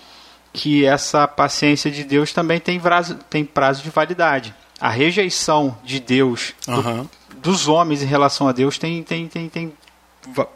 que 0.53 0.85
essa 0.85 1.27
paciência 1.27 1.91
de 1.91 2.05
Deus 2.05 2.33
também 2.33 2.61
tem 2.61 2.79
prazo, 2.79 3.15
tem 3.29 3.45
prazo 3.45 3.83
de 3.83 3.91
validade. 3.91 4.55
A 4.81 4.89
rejeição 4.91 5.77
de 5.85 6.01
Deus, 6.01 6.55
uhum. 6.67 7.03
do, 7.31 7.41
dos 7.41 7.69
homens 7.69 8.03
em 8.03 8.07
relação 8.07 8.49
a 8.49 8.53
Deus, 8.53 8.79
tem, 8.79 9.03
tem, 9.03 9.29
tem, 9.29 9.49
tem 9.49 9.73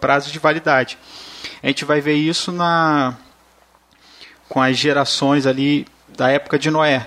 prazo 0.00 0.31
de 0.31 0.38
validade. 0.38 0.98
A 1.62 1.66
gente 1.66 1.85
vai 1.85 2.00
ver 2.00 2.14
isso 2.14 2.52
na 2.52 3.16
com 4.48 4.61
as 4.61 4.76
gerações 4.76 5.46
ali 5.46 5.87
da 6.09 6.31
época 6.31 6.59
de 6.59 6.70
Noé. 6.70 7.07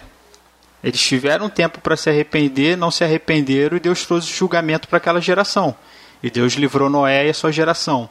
Eles 0.83 1.01
tiveram 1.01 1.49
tempo 1.49 1.81
para 1.81 1.97
se 1.97 2.09
arrepender, 2.09 2.77
não 2.77 2.91
se 2.91 3.03
arrependeram 3.03 3.77
e 3.77 3.79
Deus 3.79 4.05
trouxe 4.05 4.31
julgamento 4.31 4.87
para 4.87 4.97
aquela 4.97 5.21
geração. 5.21 5.75
E 6.21 6.29
Deus 6.29 6.53
livrou 6.53 6.89
Noé 6.89 7.27
e 7.27 7.29
a 7.29 7.33
sua 7.33 7.51
geração. 7.51 8.09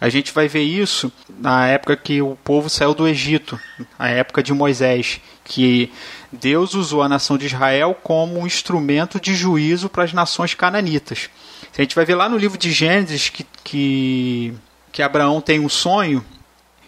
A 0.00 0.08
gente 0.08 0.32
vai 0.32 0.48
ver 0.48 0.62
isso 0.62 1.12
na 1.28 1.66
época 1.66 1.96
que 1.96 2.20
o 2.20 2.36
povo 2.42 2.68
saiu 2.68 2.94
do 2.94 3.06
Egito, 3.06 3.60
a 3.98 4.08
época 4.08 4.42
de 4.42 4.52
Moisés, 4.52 5.20
que 5.44 5.92
Deus 6.32 6.74
usou 6.74 7.02
a 7.02 7.08
nação 7.08 7.38
de 7.38 7.46
Israel 7.46 7.96
como 8.02 8.38
um 8.38 8.46
instrumento 8.46 9.20
de 9.20 9.34
juízo 9.34 9.88
para 9.88 10.04
as 10.04 10.12
nações 10.12 10.54
cananitas. 10.54 11.28
A 11.76 11.82
gente 11.82 11.94
vai 11.94 12.04
ver 12.04 12.14
lá 12.14 12.28
no 12.28 12.36
livro 12.36 12.56
de 12.56 12.70
Gênesis 12.70 13.28
que, 13.28 13.44
que, 13.64 14.54
que 14.92 15.02
Abraão 15.02 15.40
tem 15.40 15.58
um 15.58 15.68
sonho 15.68 16.24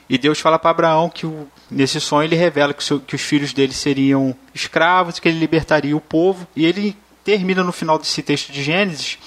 e 0.09 0.17
Deus 0.17 0.39
fala 0.39 0.59
para 0.59 0.71
Abraão 0.71 1.11
que 1.11 1.27
o, 1.27 1.49
nesse 1.71 2.01
sonho 2.01 2.27
ele 2.27 2.37
revela 2.37 2.73
que, 2.73 2.85
seu, 2.85 3.01
que 3.01 3.17
os 3.17 3.23
filhos 3.23 3.53
dele 3.53 3.73
seriam 3.73 4.35
escravos, 4.55 5.19
que 5.19 5.29
ele 5.29 5.39
libertaria 5.39 5.97
o 5.97 6.01
povo. 6.01 6.47
E 6.55 6.65
ele 6.65 6.97
termina 7.25 7.65
no 7.65 7.73
final 7.73 7.99
desse 7.99 8.23
texto 8.23 8.53
de 8.53 8.63
Gênesis 8.63 9.19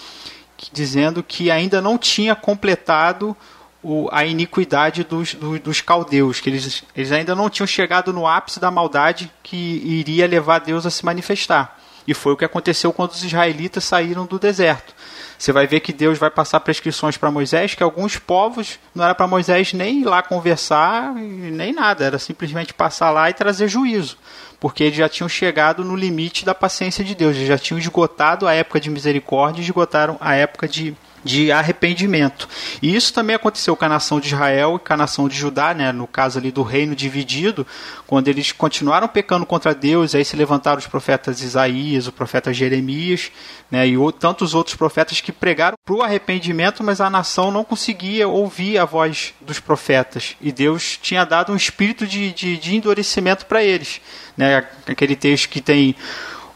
dizendo 0.72 1.24
que 1.24 1.52
ainda 1.52 1.82
não 1.82 1.98
tinha 1.98 2.36
completado 2.36 3.36
o, 3.84 4.10
a 4.12 4.26
iniquidade 4.26 5.04
dos, 5.04 5.34
dos, 5.34 5.60
dos, 5.60 5.82
caldeus, 5.82 6.39
que 6.39 6.50
eles, 6.50 6.84
eles 6.95 7.12
ainda 7.12 7.34
não 7.34 7.50
tinham 7.50 7.67
chegado 7.67 8.12
no 8.12 8.28
ápice 8.28 8.60
da 8.60 8.69
maldade 8.69 9.32
que 9.41 9.56
iria 9.56 10.28
levar 10.28 10.60
Deus 10.60 10.86
a 10.86 10.89
se 10.89 11.06
manifestar. 11.06 11.80
E 12.10 12.13
foi 12.15 12.34
o 12.34 12.38
que 12.38 12.43
aconteceu 12.43 12.91
quando 12.91 13.12
os 13.12 13.24
israelitas 13.24 13.84
saíram 13.84 14.26
do 14.26 14.39
deserto. 14.39 14.95
Você 15.38 15.52
vai 15.52 15.67
ver 15.67 15.80
que 15.80 15.93
Deus 15.93 16.17
vai 16.17 16.32
passar 16.32 16.60
prescrições 16.60 17.17
para 17.17 17.30
Moisés, 17.30 17.76
que 17.76 17.84
alguns 17.84 18.17
povos 18.17 18.80
não 18.95 19.06
era 19.06 19.13
para 19.13 19.28
Moisés 19.28 19.74
nem 19.74 20.02
ir 20.02 20.06
lá 20.06 20.24
conversar, 20.24 21.13
nem 21.13 21.72
nada, 21.72 22.04
era 22.04 22.17
simplesmente 22.17 22.74
passar 22.74 23.12
lá 23.12 23.30
e 23.30 23.34
trazer 23.36 23.67
juízo. 23.67 24.17
Porque 24.60 24.86
eles 24.86 24.98
já 24.98 25.08
tinham 25.08 25.30
chegado 25.30 25.86
no 25.86 25.95
limite 25.95 26.43
da 26.43 26.56
paciência 26.56 27.04
de 27.04 27.13
Deus, 27.13 27.36
eles 27.36 27.48
já 27.48 27.60
tinham 27.60 27.78
esgotado 27.78 28.48
a 28.48 28.56
época 28.56 28.80
de 28.80 28.89
misericórdia 28.89 29.62
esgotaram 29.62 30.17
a 30.19 30.34
época 30.34 30.67
de 30.67 30.98
de 31.23 31.51
arrependimento. 31.51 32.47
E 32.82 32.95
isso 32.95 33.13
também 33.13 33.36
aconteceu 33.36 33.75
com 33.75 33.86
a 33.86 33.89
nação 33.89 34.19
de 34.19 34.27
Israel 34.27 34.75
e 34.75 34.88
com 34.88 34.93
a 34.93 34.97
nação 34.97 35.27
de 35.27 35.38
Judá, 35.38 35.73
né, 35.73 35.91
no 35.91 36.08
caso 36.08 36.39
ali 36.39 36.51
do 36.51 36.63
reino 36.63 36.95
dividido, 36.95 37.65
quando 38.08 38.27
eles 38.27 38.51
continuaram 38.51 39.08
pecando 39.08 39.45
contra 39.45 39.73
Deus, 39.73 40.15
aí 40.15 40.25
se 40.25 40.36
levantaram 40.36 40.79
os 40.79 40.88
profetas 40.88 41.41
Isaías, 41.41 42.08
o 42.08 42.12
profeta 42.12 42.53
Jeremias, 42.53 43.32
né, 43.69 43.88
e 43.88 43.95
tantos 44.19 44.53
outros 44.53 44.75
profetas 44.75 45.21
que 45.21 45.32
pregaram 45.32 45.75
para 45.86 45.95
o 45.95 46.01
arrependimento, 46.01 46.84
mas 46.84 47.01
a 47.01 47.10
nação 47.10 47.51
não 47.51 47.63
conseguia 47.63 48.27
ouvir 48.27 48.77
a 48.77 48.86
voz 48.86 49.34
dos 49.41 49.60
profetas. 49.60 50.36
E 50.41 50.51
Deus 50.51 50.97
tinha 51.01 51.25
dado 51.25 51.53
um 51.53 51.55
espírito 51.55 52.08
de, 52.08 52.32
de, 52.32 52.58
de 52.58 52.75
endurecimento 52.75 53.45
para 53.45 53.63
eles. 53.63 54.01
Né, 54.36 54.65
aquele 54.88 55.15
texto 55.15 55.49
que 55.49 55.62
tem 55.62 55.95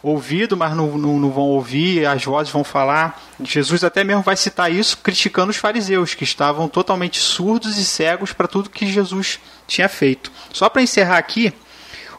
ouvido, 0.04 0.58
mas 0.58 0.76
não, 0.76 0.98
não, 0.98 1.18
não, 1.18 1.32
vão 1.32 1.46
ouvir, 1.46 2.06
as 2.06 2.26
vozes 2.26 2.52
vão 2.52 2.64
falar. 2.64 3.24
Jesus 3.42 3.86
até 3.86 4.04
mesmo 4.04 4.22
vai 4.22 4.36
citar 4.36 4.70
isso 4.70 4.98
criticando 4.98 5.50
os 5.50 5.58
fariseus, 5.58 6.14
que 6.14 6.26
estavam 6.26 6.68
totalmente 6.68 7.20
surdos 7.20 7.78
e 7.78 7.86
cegos 7.86 8.34
para 8.34 8.48
tudo 8.48 8.70
que 8.70 8.86
Jesus 8.86 9.40
tinha 9.66 9.88
feito. 9.88 10.30
Só 10.52 10.68
para 10.68 10.82
encerrar 10.82 11.18
aqui, 11.18 11.54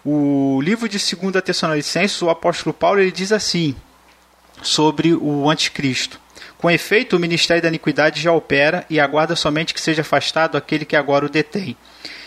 o 0.02 0.60
livro 0.62 0.88
de 0.88 0.98
2 0.98 1.42
Tessalonicenses, 1.44 2.20
o 2.22 2.30
apóstolo 2.30 2.72
Paulo, 2.72 3.00
ele 3.00 3.12
diz 3.12 3.30
assim 3.30 3.76
sobre 4.62 5.14
o 5.14 5.50
anticristo. 5.50 6.18
Com 6.56 6.70
efeito, 6.70 7.16
o 7.16 7.20
ministério 7.20 7.62
da 7.62 7.68
iniquidade 7.68 8.22
já 8.22 8.32
opera 8.32 8.86
e 8.88 8.98
aguarda 8.98 9.36
somente 9.36 9.74
que 9.74 9.80
seja 9.80 10.00
afastado 10.00 10.56
aquele 10.56 10.86
que 10.86 10.96
agora 10.96 11.26
o 11.26 11.28
detém. 11.28 11.76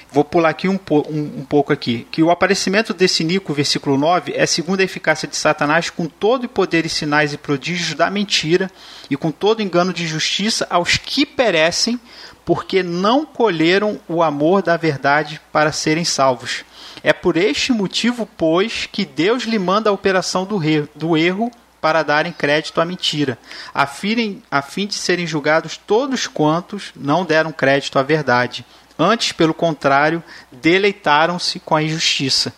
Vou 0.10 0.24
pular 0.24 0.50
aqui 0.50 0.70
um, 0.70 0.80
um, 0.90 1.20
um, 1.40 1.46
pouco 1.46 1.74
aqui. 1.74 2.08
Que 2.12 2.24
o 2.24 2.32
aparecimento 2.32 2.94
desse 2.94 3.24
Nico, 3.24 3.54
versículo 3.54 3.98
9, 3.98 4.34
é 4.36 4.46
segundo 4.46 4.80
a 4.80 4.84
eficácia 4.84 5.28
de 5.28 5.36
Satanás 5.36 5.90
com 5.90 6.06
todo 6.06 6.46
o 6.46 6.50
poder 6.50 6.86
e 6.86 6.90
sinais 6.90 7.34
e 7.34 7.38
prodígios 7.38 7.94
da 7.94 8.10
mentira 8.10 8.72
e 9.10 9.18
com 9.18 9.32
todo 9.32 9.62
engano 9.62 9.92
de 9.92 10.08
justiça 10.08 10.66
aos 10.70 10.98
que 10.98 11.26
perecem, 11.26 12.00
porque 12.46 12.82
não 12.82 13.26
colheram 13.26 14.00
o 14.08 14.24
amor 14.24 14.62
da 14.62 14.78
verdade 14.78 15.42
para 15.52 15.74
serem 15.74 16.06
salvos. 16.06 16.64
É 17.04 17.12
por 17.12 17.36
este 17.36 17.74
motivo, 17.74 18.28
pois, 18.38 18.88
que 18.90 19.04
Deus 19.04 19.44
lhe 19.44 19.60
manda 19.60 19.90
a 19.90 19.94
operação 19.94 20.46
do, 20.46 20.56
re, 20.58 20.88
do 20.96 21.18
erro 21.18 21.52
para 21.82 22.02
darem 22.02 22.32
crédito 22.32 22.82
à 22.82 22.86
mentira, 22.86 23.38
a 23.74 23.86
fim, 23.86 24.42
a 24.50 24.62
fim 24.62 24.88
de 24.88 24.96
serem 24.96 25.28
julgados 25.28 25.78
todos 25.78 26.26
quantos 26.26 26.92
não 26.96 27.24
deram 27.24 27.52
crédito 27.52 28.00
à 28.00 28.04
verdade 28.04 28.66
Antes, 28.98 29.32
pelo 29.32 29.54
contrário, 29.54 30.24
deleitaram-se 30.52 31.60
com 31.60 31.76
a 31.76 31.84
injustiça. 31.84 32.54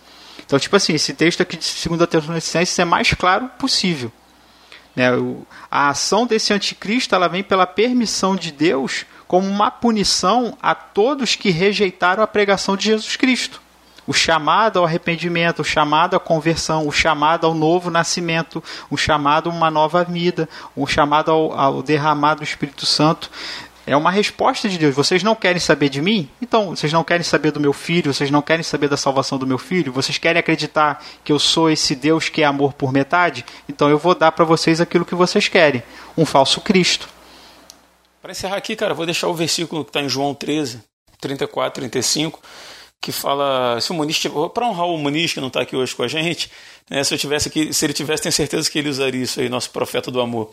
Então, 0.46 0.58
tipo 0.58 0.76
assim, 0.76 0.94
esse 0.94 1.14
texto 1.14 1.42
aqui 1.42 1.58
de 1.58 1.90
2 1.90 2.10
Tessalonicenses 2.10 2.80
é 2.80 2.86
mais 2.86 3.14
claro 3.14 3.50
possível. 3.60 4.12
Né? 4.96 5.10
A 5.70 5.90
ação 5.90 6.26
desse 6.26 6.54
anticristo 6.54 7.14
ela 7.14 7.28
vem 7.28 7.44
pela 7.44 7.68
permissão 7.68 8.36
de 8.36 8.52
Deus 8.52 9.06
como 9.28 9.48
uma 9.48 9.70
punição 9.70 10.58
a 10.62 10.74
todos 10.74 11.36
que 11.36 11.52
rejeitaram 11.52 12.24
a 12.24 12.28
pregação 12.28 12.76
de 12.76 12.86
Jesus 12.86 13.16
Cristo. 13.16 13.62
O 14.08 14.14
chamado 14.14 14.80
ao 14.80 14.86
arrependimento, 14.86 15.60
o 15.60 15.64
chamado 15.64 16.16
à 16.16 16.20
conversão, 16.20 16.88
o 16.88 16.92
chamado 16.92 17.46
ao 17.46 17.54
novo 17.54 17.92
nascimento, 17.92 18.64
o 18.90 18.98
chamado 18.98 19.52
a 19.52 19.54
uma 19.54 19.70
nova 19.70 20.04
vida, 20.04 20.50
o 20.76 20.88
chamado 20.88 21.30
ao, 21.30 21.54
ao 21.54 21.84
derramar 21.84 22.34
do 22.34 22.44
Espírito 22.44 22.88
Santo. 22.88 23.30
É 23.90 23.98
uma 23.98 24.12
resposta 24.12 24.70
de 24.70 24.78
Deus. 24.78 24.94
Vocês 24.94 25.24
não 25.24 25.34
querem 25.34 25.60
saber 25.60 25.90
de 25.90 26.00
mim? 26.00 26.30
Então, 26.40 26.76
vocês 26.76 26.94
não 26.94 27.04
querem 27.04 27.24
saber 27.24 27.50
do 27.50 27.60
meu 27.60 27.74
filho? 27.74 28.14
Vocês 28.14 28.30
não 28.30 28.40
querem 28.40 28.62
saber 28.62 28.88
da 28.88 28.96
salvação 28.96 29.36
do 29.36 29.48
meu 29.48 29.58
filho? 29.58 29.92
Vocês 29.92 30.16
querem 30.20 30.40
acreditar 30.40 31.04
que 31.24 31.32
eu 31.32 31.40
sou 31.40 31.72
esse 31.72 31.96
Deus 31.96 32.30
que 32.30 32.44
é 32.44 32.46
amor 32.46 32.74
por 32.74 32.94
metade? 32.94 33.44
Então 33.68 33.90
eu 33.90 33.98
vou 33.98 34.14
dar 34.14 34.32
para 34.32 34.46
vocês 34.46 34.80
aquilo 34.80 35.04
que 35.04 35.16
vocês 35.16 35.48
querem: 35.48 35.82
um 36.16 36.24
falso 36.24 36.62
Cristo. 36.62 37.10
Para 38.22 38.32
encerrar 38.32 38.58
aqui, 38.58 38.76
cara, 38.76 38.94
vou 38.94 39.08
deixar 39.08 39.28
o 39.28 39.34
versículo 39.34 39.84
que 39.84 39.90
está 39.90 40.02
em 40.02 40.08
João 40.08 40.36
13, 40.36 40.84
34, 41.20 41.82
35, 41.82 42.40
que 43.02 43.12
fala, 43.12 43.82
se 43.82 43.90
o 43.90 43.96
Muniz, 43.96 44.22
para 44.54 44.68
honrar 44.68 44.86
o 44.86 45.00
Muniz 45.00 45.34
que 45.34 45.40
não 45.40 45.48
está 45.48 45.62
aqui 45.62 45.76
hoje 45.76 45.96
com 45.96 46.04
a 46.04 46.08
gente, 46.08 46.52
né, 46.92 47.04
se 47.04 47.12
eu 47.12 47.18
tivesse 47.18 47.48
aqui, 47.48 47.74
se 47.74 47.88
ele 47.88 47.94
tivesse, 47.94 48.22
tenho 48.22 48.34
certeza 48.34 48.70
que 48.70 48.78
ele 48.78 48.90
usaria 48.90 49.24
isso 49.24 49.40
aí, 49.40 49.50
nosso 49.50 49.72
profeta 49.72 50.12
do 50.12 50.22
amor. 50.22 50.52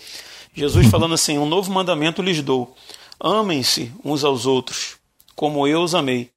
Jesus 0.55 0.87
falando 0.87 1.12
assim: 1.12 1.37
um 1.37 1.44
novo 1.44 1.70
mandamento 1.70 2.22
lhes 2.22 2.40
dou 2.40 2.75
Amem-se 3.18 3.92
uns 4.05 4.24
aos 4.24 4.46
outros, 4.46 4.96
como 5.35 5.66
eu 5.66 5.83
os 5.83 5.94
amei. 5.94 6.31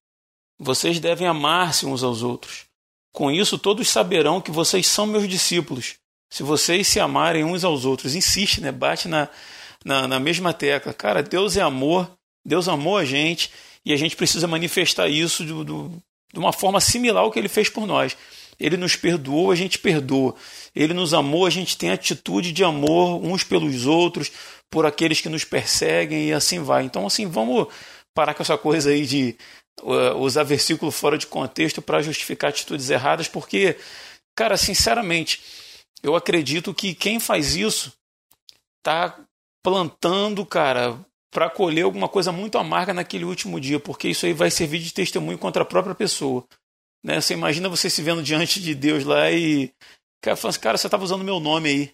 Vocês 0.57 0.99
devem 0.99 1.27
amar-se 1.27 1.85
uns 1.85 2.03
aos 2.03 2.21
outros. 2.23 2.65
Com 3.11 3.31
isso, 3.31 3.57
todos 3.57 3.89
saberão 3.89 4.41
que 4.41 4.51
vocês 4.51 4.87
são 4.87 5.05
meus 5.05 5.27
discípulos, 5.27 5.95
se 6.29 6.43
vocês 6.43 6.87
se 6.87 6.99
amarem 6.99 7.43
uns 7.43 7.63
aos 7.63 7.85
outros. 7.85 8.15
Insiste, 8.15 8.61
né? 8.61 8.71
Bate 8.71 9.07
na, 9.07 9.27
na, 9.83 10.07
na 10.07 10.19
mesma 10.19 10.53
tecla. 10.53 10.93
Cara, 10.93 11.23
Deus 11.23 11.57
é 11.57 11.61
amor, 11.61 12.09
Deus 12.45 12.67
amou 12.67 12.97
a 12.97 13.05
gente 13.05 13.51
e 13.85 13.93
a 13.93 13.97
gente 13.97 14.15
precisa 14.15 14.47
manifestar 14.47 15.09
isso 15.09 15.43
do, 15.43 15.63
do, 15.63 16.03
de 16.31 16.39
uma 16.39 16.53
forma 16.53 16.79
similar 16.79 17.23
ao 17.23 17.31
que 17.31 17.39
ele 17.39 17.49
fez 17.49 17.69
por 17.69 17.87
nós. 17.87 18.15
Ele 18.59 18.75
nos 18.75 18.95
perdoou, 18.95 19.51
a 19.51 19.55
gente 19.55 19.79
perdoa. 19.79 20.35
Ele 20.75 20.93
nos 20.93 21.13
amou, 21.13 21.45
a 21.45 21.49
gente 21.49 21.77
tem 21.77 21.91
atitude 21.91 22.51
de 22.51 22.63
amor 22.63 23.23
uns 23.23 23.43
pelos 23.43 23.85
outros, 23.85 24.31
por 24.69 24.85
aqueles 24.85 25.21
que 25.21 25.29
nos 25.29 25.43
perseguem 25.43 26.29
e 26.29 26.33
assim 26.33 26.61
vai. 26.61 26.83
Então, 26.83 27.05
assim, 27.05 27.27
vamos 27.27 27.67
parar 28.13 28.33
com 28.33 28.43
essa 28.43 28.57
coisa 28.57 28.89
aí 28.89 29.05
de 29.05 29.35
uh, 29.81 30.15
usar 30.17 30.43
versículo 30.43 30.91
fora 30.91 31.17
de 31.17 31.27
contexto 31.27 31.81
para 31.81 32.01
justificar 32.01 32.49
atitudes 32.49 32.89
erradas, 32.89 33.27
porque, 33.27 33.77
cara, 34.35 34.57
sinceramente, 34.57 35.41
eu 36.03 36.15
acredito 36.15 36.73
que 36.73 36.93
quem 36.93 37.19
faz 37.19 37.55
isso 37.55 37.93
tá 38.83 39.19
plantando, 39.63 40.45
cara, 40.45 40.97
para 41.31 41.49
colher 41.49 41.83
alguma 41.83 42.07
coisa 42.07 42.31
muito 42.31 42.57
amarga 42.57 42.93
naquele 42.93 43.25
último 43.25 43.59
dia, 43.59 43.79
porque 43.79 44.07
isso 44.07 44.25
aí 44.25 44.33
vai 44.33 44.49
servir 44.49 44.79
de 44.79 44.93
testemunho 44.93 45.37
contra 45.37 45.63
a 45.63 45.65
própria 45.65 45.93
pessoa. 45.93 46.45
Né? 47.03 47.21
Você 47.21 47.33
imagina 47.33 47.69
você 47.69 47.89
se 47.89 48.01
vendo 48.01 48.23
diante 48.23 48.61
de 48.61 48.73
Deus 48.73 49.03
lá 49.03 49.31
e 49.31 49.71
cara 50.21 50.35
falando 50.35 50.51
assim, 50.51 50.59
cara, 50.59 50.77
você 50.77 50.87
estava 50.87 51.03
usando 51.03 51.23
meu 51.23 51.39
nome 51.39 51.69
aí. 51.69 51.91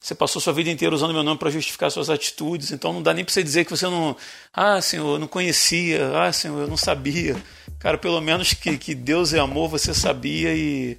Você 0.00 0.14
passou 0.14 0.40
sua 0.40 0.52
vida 0.52 0.70
inteira 0.70 0.94
usando 0.94 1.12
meu 1.12 1.24
nome 1.24 1.38
para 1.38 1.50
justificar 1.50 1.90
suas 1.90 2.08
atitudes, 2.08 2.70
então 2.70 2.92
não 2.92 3.02
dá 3.02 3.12
nem 3.12 3.24
para 3.24 3.34
você 3.34 3.42
dizer 3.42 3.64
que 3.64 3.70
você 3.70 3.86
não. 3.86 4.16
Ah, 4.54 4.80
Senhor, 4.80 5.14
eu 5.14 5.18
não 5.18 5.26
conhecia. 5.26 6.16
Ah, 6.16 6.32
Senhor, 6.32 6.60
eu 6.60 6.68
não 6.68 6.76
sabia. 6.76 7.36
Cara, 7.80 7.98
pelo 7.98 8.20
menos 8.20 8.52
que, 8.54 8.78
que 8.78 8.94
Deus 8.94 9.32
é 9.32 9.40
amor, 9.40 9.68
você 9.68 9.92
sabia 9.92 10.54
e. 10.54 10.96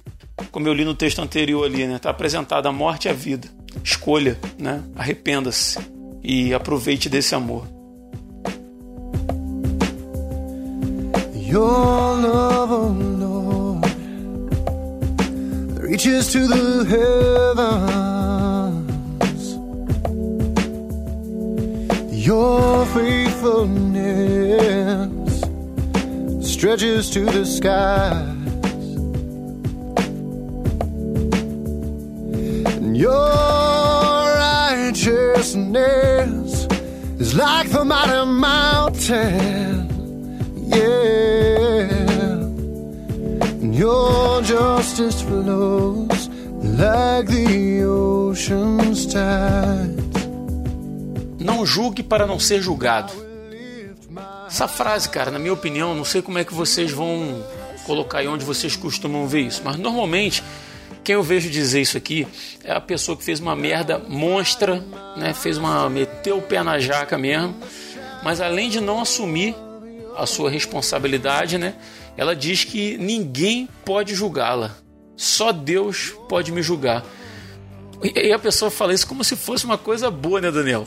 Como 0.50 0.68
eu 0.68 0.74
li 0.74 0.84
no 0.84 0.94
texto 0.94 1.20
anterior 1.20 1.64
ali, 1.64 1.86
né? 1.86 1.96
Está 1.96 2.10
apresentada 2.10 2.68
a 2.68 2.72
morte 2.72 3.06
e 3.06 3.08
a 3.08 3.12
vida. 3.12 3.48
Escolha, 3.82 4.38
né? 4.58 4.82
Arrependa-se 4.94 5.78
e 6.22 6.52
aproveite 6.52 7.08
desse 7.08 7.34
amor. 7.34 7.66
Your 11.34 12.20
love, 12.20 12.72
oh 12.72 12.92
Lord, 13.18 13.86
reaches 15.80 16.28
to 16.28 16.46
the. 16.46 18.19
Your 22.30 22.86
faithfulness 22.86 25.42
stretches 26.48 27.10
to 27.10 27.24
the 27.24 27.44
skies. 27.44 28.28
And 32.76 32.96
your 32.96 33.32
righteousness 34.46 36.68
is 37.18 37.34
like 37.34 37.68
the 37.70 37.84
mighty 37.84 38.24
mountain. 38.30 39.90
Yeah, 40.68 41.88
and 43.60 43.74
your 43.74 44.40
justice 44.42 45.20
flows 45.20 46.28
like 46.62 47.26
the 47.26 47.82
ocean's 47.82 49.12
tides. 49.12 49.89
Não 51.60 51.66
julgue 51.66 52.02
para 52.02 52.26
não 52.26 52.40
ser 52.40 52.62
julgado. 52.62 53.12
Essa 54.46 54.66
frase, 54.66 55.10
cara, 55.10 55.30
na 55.30 55.38
minha 55.38 55.52
opinião, 55.52 55.94
não 55.94 56.06
sei 56.06 56.22
como 56.22 56.38
é 56.38 56.44
que 56.44 56.54
vocês 56.54 56.90
vão 56.90 57.44
colocar 57.84 58.20
aí 58.20 58.28
onde 58.28 58.46
vocês 58.46 58.76
costumam 58.76 59.28
ver 59.28 59.42
isso, 59.42 59.60
mas 59.62 59.76
normalmente 59.76 60.42
quem 61.04 61.16
eu 61.16 61.22
vejo 61.22 61.50
dizer 61.50 61.82
isso 61.82 61.98
aqui 61.98 62.26
é 62.64 62.72
a 62.72 62.80
pessoa 62.80 63.14
que 63.14 63.22
fez 63.22 63.40
uma 63.40 63.54
merda 63.54 63.98
monstra, 63.98 64.82
né? 65.18 65.34
Fez 65.34 65.58
uma 65.58 65.90
meteu 65.90 66.38
o 66.38 66.42
pé 66.42 66.62
na 66.62 66.78
jaca 66.78 67.18
mesmo, 67.18 67.54
mas 68.24 68.40
além 68.40 68.70
de 68.70 68.80
não 68.80 69.02
assumir 69.02 69.54
a 70.16 70.24
sua 70.24 70.48
responsabilidade, 70.48 71.58
né? 71.58 71.74
Ela 72.16 72.34
diz 72.34 72.64
que 72.64 72.96
ninguém 72.96 73.68
pode 73.84 74.14
julgá-la. 74.14 74.76
Só 75.14 75.52
Deus 75.52 76.14
pode 76.26 76.52
me 76.52 76.62
julgar. 76.62 77.04
E 78.02 78.32
a 78.32 78.38
pessoa 78.38 78.70
fala 78.70 78.94
isso 78.94 79.06
como 79.06 79.22
se 79.22 79.36
fosse 79.36 79.64
uma 79.64 79.76
coisa 79.76 80.10
boa, 80.10 80.40
né, 80.40 80.50
Daniel? 80.50 80.86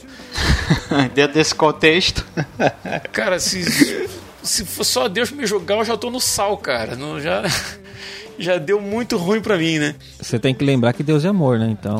Dentro 1.14 1.36
desse 1.36 1.54
contexto. 1.54 2.26
cara, 3.14 3.40
se, 3.40 4.10
se 4.42 4.66
for 4.66 4.84
só 4.84 5.08
Deus 5.08 5.30
me 5.30 5.46
julgar, 5.46 5.78
eu 5.78 5.86
já 5.86 5.96
tô 5.96 6.10
no 6.10 6.20
sal, 6.20 6.58
cara. 6.58 6.96
Não, 6.96 7.20
já, 7.20 7.44
já 8.38 8.58
deu 8.58 8.82
muito 8.82 9.18
ruim 9.18 9.42
para 9.42 9.58
mim, 9.58 9.78
né? 9.78 9.96
Você 10.20 10.40
tem 10.40 10.56
que 10.56 10.66
lembrar 10.66 10.94
que 10.94 11.04
Deus 11.04 11.24
é 11.24 11.28
amor, 11.28 11.60
né? 11.60 11.70
Então. 11.70 12.00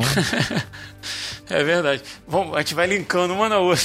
é 1.48 1.62
verdade. 1.62 2.02
Vamos, 2.26 2.56
a 2.56 2.58
gente 2.58 2.74
vai 2.74 2.86
linkando 2.88 3.34
uma 3.34 3.48
na 3.48 3.58
outra. 3.58 3.84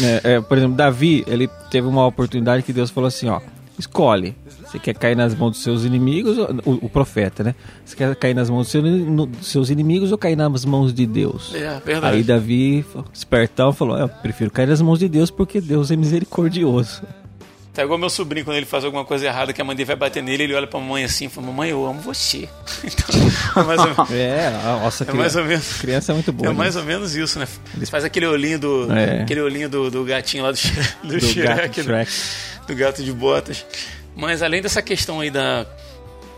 É, 0.00 0.34
é, 0.34 0.40
por 0.40 0.56
exemplo, 0.56 0.76
Davi, 0.76 1.22
ele 1.26 1.48
teve 1.70 1.86
uma 1.86 2.06
oportunidade 2.06 2.62
que 2.62 2.72
Deus 2.72 2.90
falou 2.90 3.08
assim, 3.08 3.28
ó, 3.28 3.40
escolhe. 3.78 4.34
Você 4.72 4.78
quer 4.78 4.94
cair 4.94 5.14
nas 5.14 5.34
mãos 5.34 5.50
dos 5.50 5.62
seus 5.62 5.84
inimigos, 5.84 6.38
o, 6.38 6.86
o 6.86 6.88
profeta, 6.88 7.44
né? 7.44 7.54
Você 7.84 7.94
quer 7.94 8.16
cair 8.16 8.32
nas 8.32 8.48
mãos 8.48 8.62
dos 8.62 8.70
seus, 8.70 8.84
no, 8.84 9.28
seus 9.42 9.68
inimigos 9.68 10.10
ou 10.10 10.16
cair 10.16 10.34
nas 10.34 10.64
mãos 10.64 10.94
de 10.94 11.06
Deus? 11.06 11.54
É, 11.54 11.78
verdade. 11.84 12.16
Aí 12.16 12.22
Davi, 12.22 12.82
espertão, 13.12 13.74
falou: 13.74 13.98
Eu 13.98 14.08
prefiro 14.08 14.50
cair 14.50 14.68
nas 14.68 14.80
mãos 14.80 14.98
de 14.98 15.10
Deus 15.10 15.30
porque 15.30 15.60
Deus 15.60 15.90
é 15.90 15.96
misericordioso. 15.96 17.02
Tá 17.74 17.82
igual 17.82 17.98
meu 17.98 18.08
sobrinho, 18.08 18.46
quando 18.46 18.56
ele 18.56 18.64
faz 18.64 18.82
alguma 18.82 19.04
coisa 19.04 19.26
errada, 19.26 19.52
que 19.52 19.60
a 19.60 19.64
mãe 19.64 19.76
dele 19.76 19.86
vai 19.86 19.96
bater 19.96 20.22
nele, 20.22 20.44
ele 20.44 20.54
olha 20.54 20.66
pra 20.66 20.80
mamãe 20.80 21.04
assim 21.04 21.26
e 21.26 21.28
fala, 21.28 21.48
mamãe, 21.48 21.68
eu 21.68 21.84
amo 21.86 22.00
você. 22.00 22.48
Então, 22.84 23.62
é 23.62 23.66
mais 23.66 23.80
ou 23.80 23.86
menos. 23.86 24.10
É, 24.12 24.50
nossa, 24.62 25.04
é 25.04 25.12
mais 25.12 25.36
ou 25.36 25.44
menos. 25.44 25.80
Criança 25.80 26.12
é 26.12 26.14
muito 26.14 26.32
boa. 26.32 26.50
É 26.50 26.54
mais 26.54 26.76
ou 26.76 26.82
menos 26.82 27.14
isso, 27.14 27.38
né? 27.38 27.46
Ele 27.76 27.84
faz 27.84 28.04
aquele 28.04 28.26
olhinho 28.26 28.58
do. 28.58 28.90
É. 28.90 29.22
Aquele 29.22 29.42
olhinho 29.42 29.68
do, 29.68 29.90
do 29.90 30.04
gatinho 30.04 30.44
lá 30.44 30.52
do, 30.52 30.58
do, 31.02 31.08
do 31.08 31.20
Shrek, 31.20 31.82
gato, 31.82 32.08
do, 32.60 32.66
do 32.68 32.74
gato 32.74 33.02
de 33.02 33.12
botas. 33.12 33.66
Mas 34.14 34.42
além 34.42 34.62
dessa 34.62 34.82
questão 34.82 35.20
aí 35.20 35.30
da. 35.30 35.66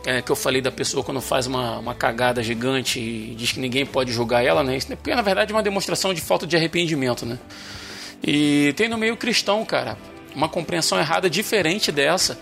É, 0.07 0.21
que 0.21 0.31
eu 0.31 0.37
falei 0.37 0.61
da 0.61 0.71
pessoa 0.71 1.03
quando 1.03 1.19
faz 1.19 1.47
uma, 1.47 1.79
uma 1.79 1.95
cagada 1.95 2.43
gigante 2.43 3.01
e 3.01 3.35
diz 3.35 3.53
que 3.53 3.59
ninguém 3.59 3.87
pode 3.87 4.13
julgar 4.13 4.45
ela, 4.45 4.63
né? 4.63 4.77
Isso, 4.77 4.89
porque 4.89 5.15
na 5.15 5.23
verdade 5.23 5.51
é 5.51 5.57
uma 5.57 5.63
demonstração 5.63 6.13
de 6.13 6.21
falta 6.21 6.47
de 6.47 6.55
arrependimento, 6.55 7.25
né? 7.25 7.39
E 8.23 8.75
tem 8.77 8.87
no 8.87 8.99
meio 8.99 9.17
cristão, 9.17 9.65
cara 9.65 9.97
uma 10.35 10.49
compreensão 10.49 10.99
errada 10.99 11.31
diferente 11.31 11.93
dessa, 11.93 12.39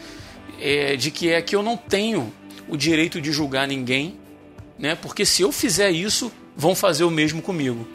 é, 0.60 0.96
de 0.96 1.10
que 1.10 1.30
é 1.30 1.42
que 1.42 1.54
eu 1.54 1.62
não 1.62 1.76
tenho 1.76 2.32
o 2.68 2.76
direito 2.76 3.20
de 3.20 3.30
julgar 3.30 3.68
ninguém, 3.68 4.16
né? 4.78 4.94
Porque 4.94 5.24
se 5.24 5.42
eu 5.42 5.52
fizer 5.52 5.90
isso, 5.90 6.32
vão 6.56 6.74
fazer 6.74 7.04
o 7.04 7.10
mesmo 7.10 7.42
comigo, 7.42 7.86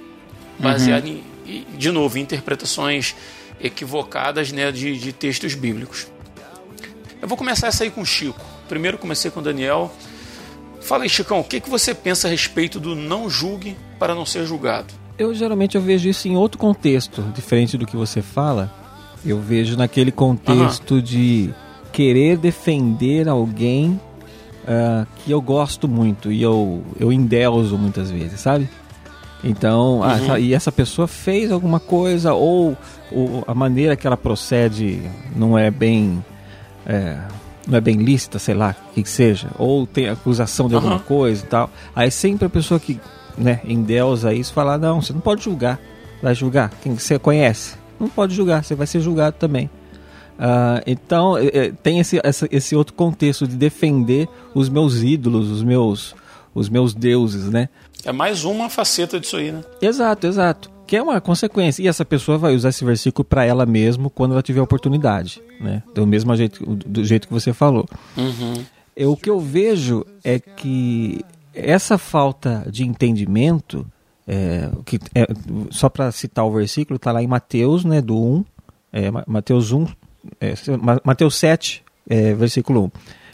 baseado 0.59 1.07
uhum. 1.07 1.21
em, 1.45 1.65
de 1.77 1.91
novo, 1.91 2.17
em 2.17 2.21
interpretações 2.21 3.15
equivocadas, 3.59 4.51
né, 4.51 4.71
de, 4.71 4.99
de 4.99 5.11
textos 5.11 5.55
bíblicos. 5.55 6.07
Eu 7.21 7.27
vou 7.27 7.37
começar 7.37 7.67
essa 7.67 7.83
aí 7.83 7.91
com 7.91 8.01
o 8.01 8.05
Chico. 8.05 8.39
Primeiro 8.67 8.97
comecei 8.97 9.31
com 9.31 9.39
o 9.39 9.43
Daniel. 9.43 9.91
Fala 10.81 11.03
aí, 11.03 11.09
Chicão, 11.09 11.39
o 11.39 11.43
que, 11.43 11.59
que 11.59 11.69
você 11.69 11.93
pensa 11.93 12.27
a 12.27 12.31
respeito 12.31 12.79
do 12.79 12.95
não 12.95 13.29
julgue 13.29 13.75
para 13.99 14.13
não 14.13 14.25
ser 14.25 14.45
julgado? 14.45 14.93
Eu 15.17 15.33
geralmente 15.33 15.75
eu 15.75 15.81
vejo 15.81 16.07
isso 16.07 16.27
em 16.27 16.37
outro 16.37 16.57
contexto, 16.57 17.21
diferente 17.33 17.77
do 17.77 17.85
que 17.85 17.95
você 17.95 18.21
fala. 18.21 18.71
Eu 19.25 19.39
vejo 19.39 19.75
naquele 19.75 20.11
contexto 20.11 20.95
uhum. 20.95 21.01
de 21.01 21.53
querer 21.91 22.37
defender 22.37 23.27
alguém 23.27 23.99
uh, 24.63 25.07
que 25.17 25.31
eu 25.31 25.41
gosto 25.41 25.87
muito 25.87 26.31
e 26.31 26.41
eu, 26.41 26.83
eu 26.99 27.11
endeuso 27.11 27.77
muitas 27.77 28.11
vezes, 28.11 28.39
sabe? 28.39 28.69
Então, 29.43 30.01
ah, 30.03 30.33
uhum. 30.33 30.37
e 30.37 30.53
essa 30.53 30.71
pessoa 30.71 31.07
fez 31.07 31.51
alguma 31.51 31.79
coisa 31.79 32.33
ou, 32.33 32.75
ou, 33.11 33.43
a 33.47 33.53
maneira 33.53 33.95
que 33.95 34.05
ela 34.05 34.17
procede 34.17 35.01
não 35.35 35.57
é 35.57 35.69
bem. 35.69 36.23
É, 36.87 37.17
não 37.67 37.77
é 37.77 37.81
bem 37.81 37.97
lícita, 37.97 38.39
sei 38.39 38.55
lá, 38.55 38.73
o 38.89 38.93
que, 38.93 39.09
seja, 39.09 39.49
ou 39.59 39.85
tem 39.85 40.07
acusação 40.07 40.67
de 40.67 40.73
uhum. 40.73 40.79
alguma 40.81 40.99
coisa 40.99 41.43
e 41.43 41.47
tal. 41.47 41.69
Aí 41.93 42.09
sempre 42.09 42.47
a 42.47 42.49
pessoa 42.49 42.79
que 42.79 42.99
né, 43.37 43.59
endeusa 43.65 44.33
isso 44.33 44.53
fala: 44.53 44.77
não, 44.77 45.01
você 45.01 45.11
não 45.11 45.19
pode 45.19 45.43
julgar, 45.43 45.79
vai 46.23 46.33
julgar 46.33 46.71
quem 46.81 46.97
você 46.97 47.19
conhece 47.19 47.75
não 47.99 48.09
pode 48.09 48.33
julgar, 48.35 48.63
você 48.63 48.75
vai 48.75 48.87
ser 48.87 48.99
julgado 48.99 49.35
também. 49.37 49.69
Uh, 50.37 50.81
então 50.85 51.37
é, 51.37 51.71
tem 51.71 51.99
esse, 51.99 52.21
esse 52.51 52.75
outro 52.75 52.93
contexto 52.93 53.47
de 53.47 53.55
defender 53.55 54.27
os 54.53 54.69
meus 54.69 55.01
ídolos, 55.01 55.49
os 55.49 55.63
meus, 55.63 56.15
os 56.53 56.69
meus 56.69 56.93
deuses, 56.93 57.49
né? 57.49 57.69
É 58.05 58.11
mais 58.11 58.43
uma 58.45 58.69
faceta 58.69 59.19
disso 59.19 59.37
aí, 59.37 59.51
né? 59.51 59.63
Exato, 59.81 60.27
exato. 60.27 60.69
Que 60.87 60.95
é 60.95 61.01
uma 61.01 61.19
consequência. 61.19 61.83
E 61.83 61.87
essa 61.87 62.05
pessoa 62.05 62.37
vai 62.37 62.55
usar 62.55 62.69
esse 62.69 62.83
versículo 62.83 63.25
para 63.25 63.45
ela 63.45 63.65
mesmo 63.65 64.09
quando 64.09 64.31
ela 64.31 64.41
tiver 64.41 64.61
oportunidade, 64.61 65.41
né? 65.59 65.83
Do 65.93 66.07
mesmo 66.07 66.35
jeito, 66.35 66.65
do 66.65 67.03
jeito 67.03 67.27
que 67.27 67.33
você 67.33 67.53
falou. 67.53 67.85
Uhum. 68.15 68.63
Eu, 68.95 69.11
o 69.11 69.17
que 69.17 69.29
eu 69.29 69.39
vejo 69.39 70.05
é 70.23 70.39
que 70.39 71.23
essa 71.53 71.97
falta 71.97 72.65
de 72.71 72.83
entendimento 72.85 73.85
é, 74.27 74.69
que, 74.85 74.99
é, 75.15 75.27
só 75.71 75.87
para 75.87 76.11
citar 76.11 76.45
o 76.45 76.51
versículo, 76.51 76.97
está 76.97 77.11
lá 77.11 77.23
em 77.23 77.27
Mateus, 77.27 77.85
né, 77.85 78.01
do 78.01 78.17
1, 78.21 78.45
é, 78.91 79.11
Mateus 79.25 79.71
1, 79.71 79.87
é, 80.41 80.53
Mateus 81.03 81.35
7, 81.35 81.83
é, 82.09 82.33
versículo 82.33 82.85
1. 82.85 82.91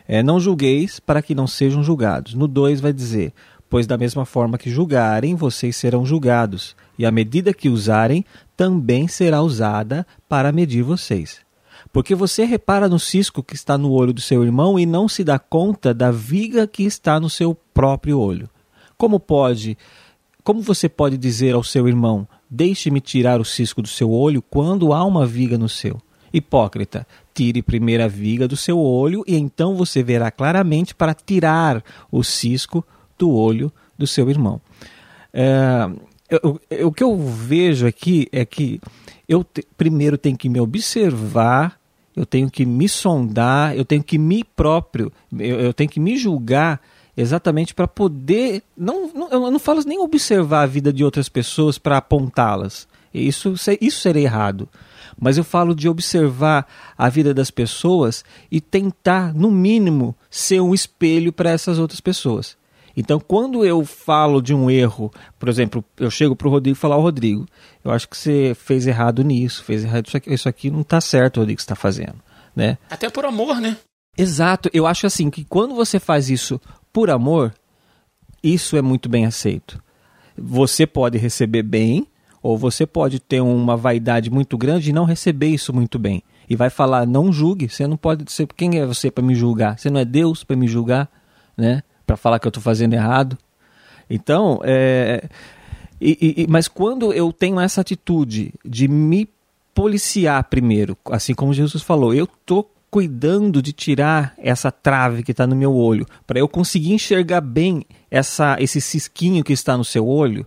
É, 0.07 0.23
não 0.23 0.39
julgueis 0.39 0.99
para 0.99 1.21
que 1.21 1.33
não 1.33 1.47
sejam 1.47 1.81
julgados. 1.81 2.33
No 2.33 2.47
2 2.47 2.81
vai 2.81 2.91
dizer: 2.91 3.33
Pois 3.69 3.87
da 3.87 3.97
mesma 3.97 4.25
forma 4.25 4.57
que 4.57 4.69
julgarem, 4.69 5.33
vocês 5.33 5.75
serão 5.75 6.05
julgados, 6.05 6.75
e 6.97 7.05
a 7.05 7.11
medida 7.11 7.53
que 7.53 7.69
usarem 7.69 8.23
também 8.55 9.07
será 9.07 9.41
usada 9.41 10.05
para 10.27 10.51
medir 10.51 10.83
vocês. 10.83 11.39
Porque 11.91 12.15
você 12.15 12.45
repara 12.45 12.87
no 12.89 12.99
cisco 12.99 13.43
que 13.43 13.55
está 13.55 13.77
no 13.77 13.91
olho 13.91 14.13
do 14.13 14.21
seu 14.21 14.43
irmão 14.43 14.79
e 14.79 14.85
não 14.85 15.07
se 15.07 15.23
dá 15.23 15.37
conta 15.37 15.93
da 15.93 16.11
viga 16.11 16.65
que 16.67 16.83
está 16.83 17.19
no 17.19 17.29
seu 17.29 17.55
próprio 17.73 18.19
olho. 18.19 18.49
Como 18.97 19.19
pode 19.19 19.77
como 20.43 20.61
você 20.61 20.89
pode 20.89 21.17
dizer 21.17 21.55
ao 21.55 21.63
seu 21.63 21.87
irmão: 21.87 22.27
Deixe-me 22.49 22.99
tirar 22.99 23.39
o 23.39 23.45
cisco 23.45 23.81
do 23.81 23.87
seu 23.87 24.11
olho 24.11 24.41
quando 24.41 24.93
há 24.93 25.03
uma 25.03 25.25
viga 25.25 25.57
no 25.57 25.69
seu? 25.69 26.01
Hipócrita, 26.33 27.07
tire 27.33 27.61
primeiro 27.61 28.03
a 28.03 28.07
viga 28.07 28.47
do 28.47 28.57
seu 28.57 28.79
olho 28.79 29.23
e 29.27 29.35
então 29.35 29.75
você 29.75 30.03
verá 30.03 30.31
claramente 30.31 30.93
para 30.93 31.13
tirar 31.13 31.83
o 32.11 32.23
cisco 32.23 32.85
do 33.17 33.31
olho 33.31 33.71
do 33.97 34.07
seu 34.07 34.29
irmão. 34.29 34.59
É, 35.31 35.89
eu, 36.29 36.61
eu, 36.69 36.87
o 36.87 36.91
que 36.91 37.03
eu 37.03 37.17
vejo 37.17 37.85
aqui 37.85 38.27
é 38.31 38.45
que 38.45 38.79
eu 39.27 39.43
te, 39.43 39.65
primeiro 39.77 40.17
tenho 40.17 40.37
que 40.37 40.49
me 40.49 40.59
observar 40.59 41.79
eu 42.15 42.25
tenho 42.25 42.49
que 42.49 42.65
me 42.65 42.87
sondar, 42.87 43.75
eu 43.75 43.83
tenho 43.83 44.03
que 44.03 44.17
me 44.17 44.43
próprio, 44.43 45.11
eu, 45.37 45.59
eu 45.59 45.73
tenho 45.73 45.89
que 45.89 45.99
me 45.99 46.15
julgar 46.15 46.79
exatamente 47.17 47.73
para 47.73 47.87
poder. 47.87 48.63
Não, 48.77 49.09
não, 49.13 49.29
eu 49.31 49.51
não 49.51 49.59
falo 49.59 49.81
nem 49.85 49.99
observar 49.99 50.63
a 50.63 50.67
vida 50.67 50.93
de 50.93 51.03
outras 51.03 51.27
pessoas 51.27 51.77
para 51.77 51.97
apontá-las. 51.97 52.87
Isso, 53.13 53.53
isso 53.81 53.99
seria 53.99 54.23
errado. 54.23 54.69
Mas 55.19 55.37
eu 55.37 55.43
falo 55.43 55.75
de 55.75 55.87
observar 55.87 56.67
a 56.97 57.09
vida 57.09 57.33
das 57.33 57.51
pessoas 57.51 58.25
e 58.51 58.59
tentar, 58.59 59.33
no 59.33 59.51
mínimo, 59.51 60.15
ser 60.29 60.59
um 60.59 60.73
espelho 60.73 61.31
para 61.31 61.51
essas 61.51 61.77
outras 61.77 62.01
pessoas. 62.01 62.57
Então, 62.95 63.19
quando 63.19 63.65
eu 63.65 63.83
falo 63.83 64.41
de 64.41 64.53
um 64.53 64.69
erro, 64.69 65.11
por 65.39 65.49
exemplo, 65.49 65.83
eu 65.97 66.11
chego 66.11 66.35
para 66.35 66.47
o 66.47 66.51
Rodrigo 66.51 66.77
e 66.77 66.79
falar, 66.79 66.95
Rodrigo, 66.97 67.45
eu 67.83 67.91
acho 67.91 68.07
que 68.07 68.15
você 68.15 68.55
fez 68.55 68.85
errado 68.85 69.23
nisso, 69.23 69.63
fez 69.63 69.83
errado 69.83 70.07
isso 70.07 70.17
aqui, 70.17 70.33
isso 70.33 70.49
aqui 70.49 70.69
não 70.69 70.81
está 70.81 71.01
certo, 71.01 71.39
Rodrigo, 71.39 71.57
que 71.57 71.63
está 71.63 71.75
fazendo, 71.75 72.15
né? 72.55 72.77
Até 72.89 73.09
por 73.09 73.25
amor, 73.25 73.59
né? 73.59 73.77
Exato, 74.15 74.69
eu 74.71 74.85
acho 74.85 75.07
assim 75.07 75.29
que 75.31 75.43
quando 75.43 75.73
você 75.73 75.99
faz 75.99 76.29
isso 76.29 76.61
por 76.91 77.09
amor, 77.09 77.51
isso 78.43 78.77
é 78.77 78.81
muito 78.81 79.09
bem 79.09 79.25
aceito. 79.25 79.81
Você 80.37 80.85
pode 80.85 81.17
receber 81.17 81.63
bem, 81.63 82.07
ou 82.43 82.57
você 82.57 82.85
pode 82.85 83.19
ter 83.19 83.41
uma 83.41 83.77
vaidade 83.77 84.29
muito 84.29 84.57
grande 84.57 84.89
e 84.89 84.93
não 84.93 85.05
receber 85.05 85.47
isso 85.47 85.73
muito 85.73 85.97
bem. 85.97 86.21
E 86.49 86.55
vai 86.55 86.69
falar, 86.69 87.07
não 87.07 87.31
julgue, 87.31 87.69
você 87.69 87.87
não 87.87 87.95
pode 87.95 88.29
ser. 88.31 88.45
Quem 88.47 88.77
é 88.77 88.85
você 88.85 89.09
para 89.09 89.23
me 89.23 89.33
julgar? 89.33 89.79
Você 89.79 89.89
não 89.89 89.99
é 89.99 90.05
Deus 90.05 90.43
para 90.43 90.55
me 90.55 90.67
julgar, 90.67 91.09
né? 91.55 91.81
Para 92.13 92.17
falar 92.17 92.39
que 92.39 92.45
eu 92.45 92.49
estou 92.49 92.61
fazendo 92.61 92.93
errado. 92.93 93.35
Então, 94.07 94.59
é, 94.63 95.27
e, 95.99 96.43
e, 96.43 96.47
mas 96.47 96.67
quando 96.67 97.11
eu 97.11 97.33
tenho 97.33 97.59
essa 97.59 97.81
atitude 97.81 98.53
de 98.63 98.87
me 98.87 99.27
policiar 99.73 100.43
primeiro, 100.43 100.95
assim 101.09 101.33
como 101.33 101.53
Jesus 101.53 101.81
falou, 101.81 102.13
eu 102.13 102.27
tô 102.45 102.67
cuidando 102.91 103.63
de 103.63 103.73
tirar 103.73 104.35
essa 104.37 104.71
trave 104.71 105.23
que 105.23 105.31
está 105.31 105.47
no 105.47 105.55
meu 105.55 105.73
olho, 105.73 106.05
para 106.27 106.37
eu 106.37 106.47
conseguir 106.47 106.93
enxergar 106.93 107.41
bem 107.41 107.83
essa, 108.11 108.57
esse 108.59 108.79
cisquinho 108.79 109.43
que 109.43 109.53
está 109.53 109.75
no 109.75 109.83
seu 109.83 110.07
olho, 110.07 110.45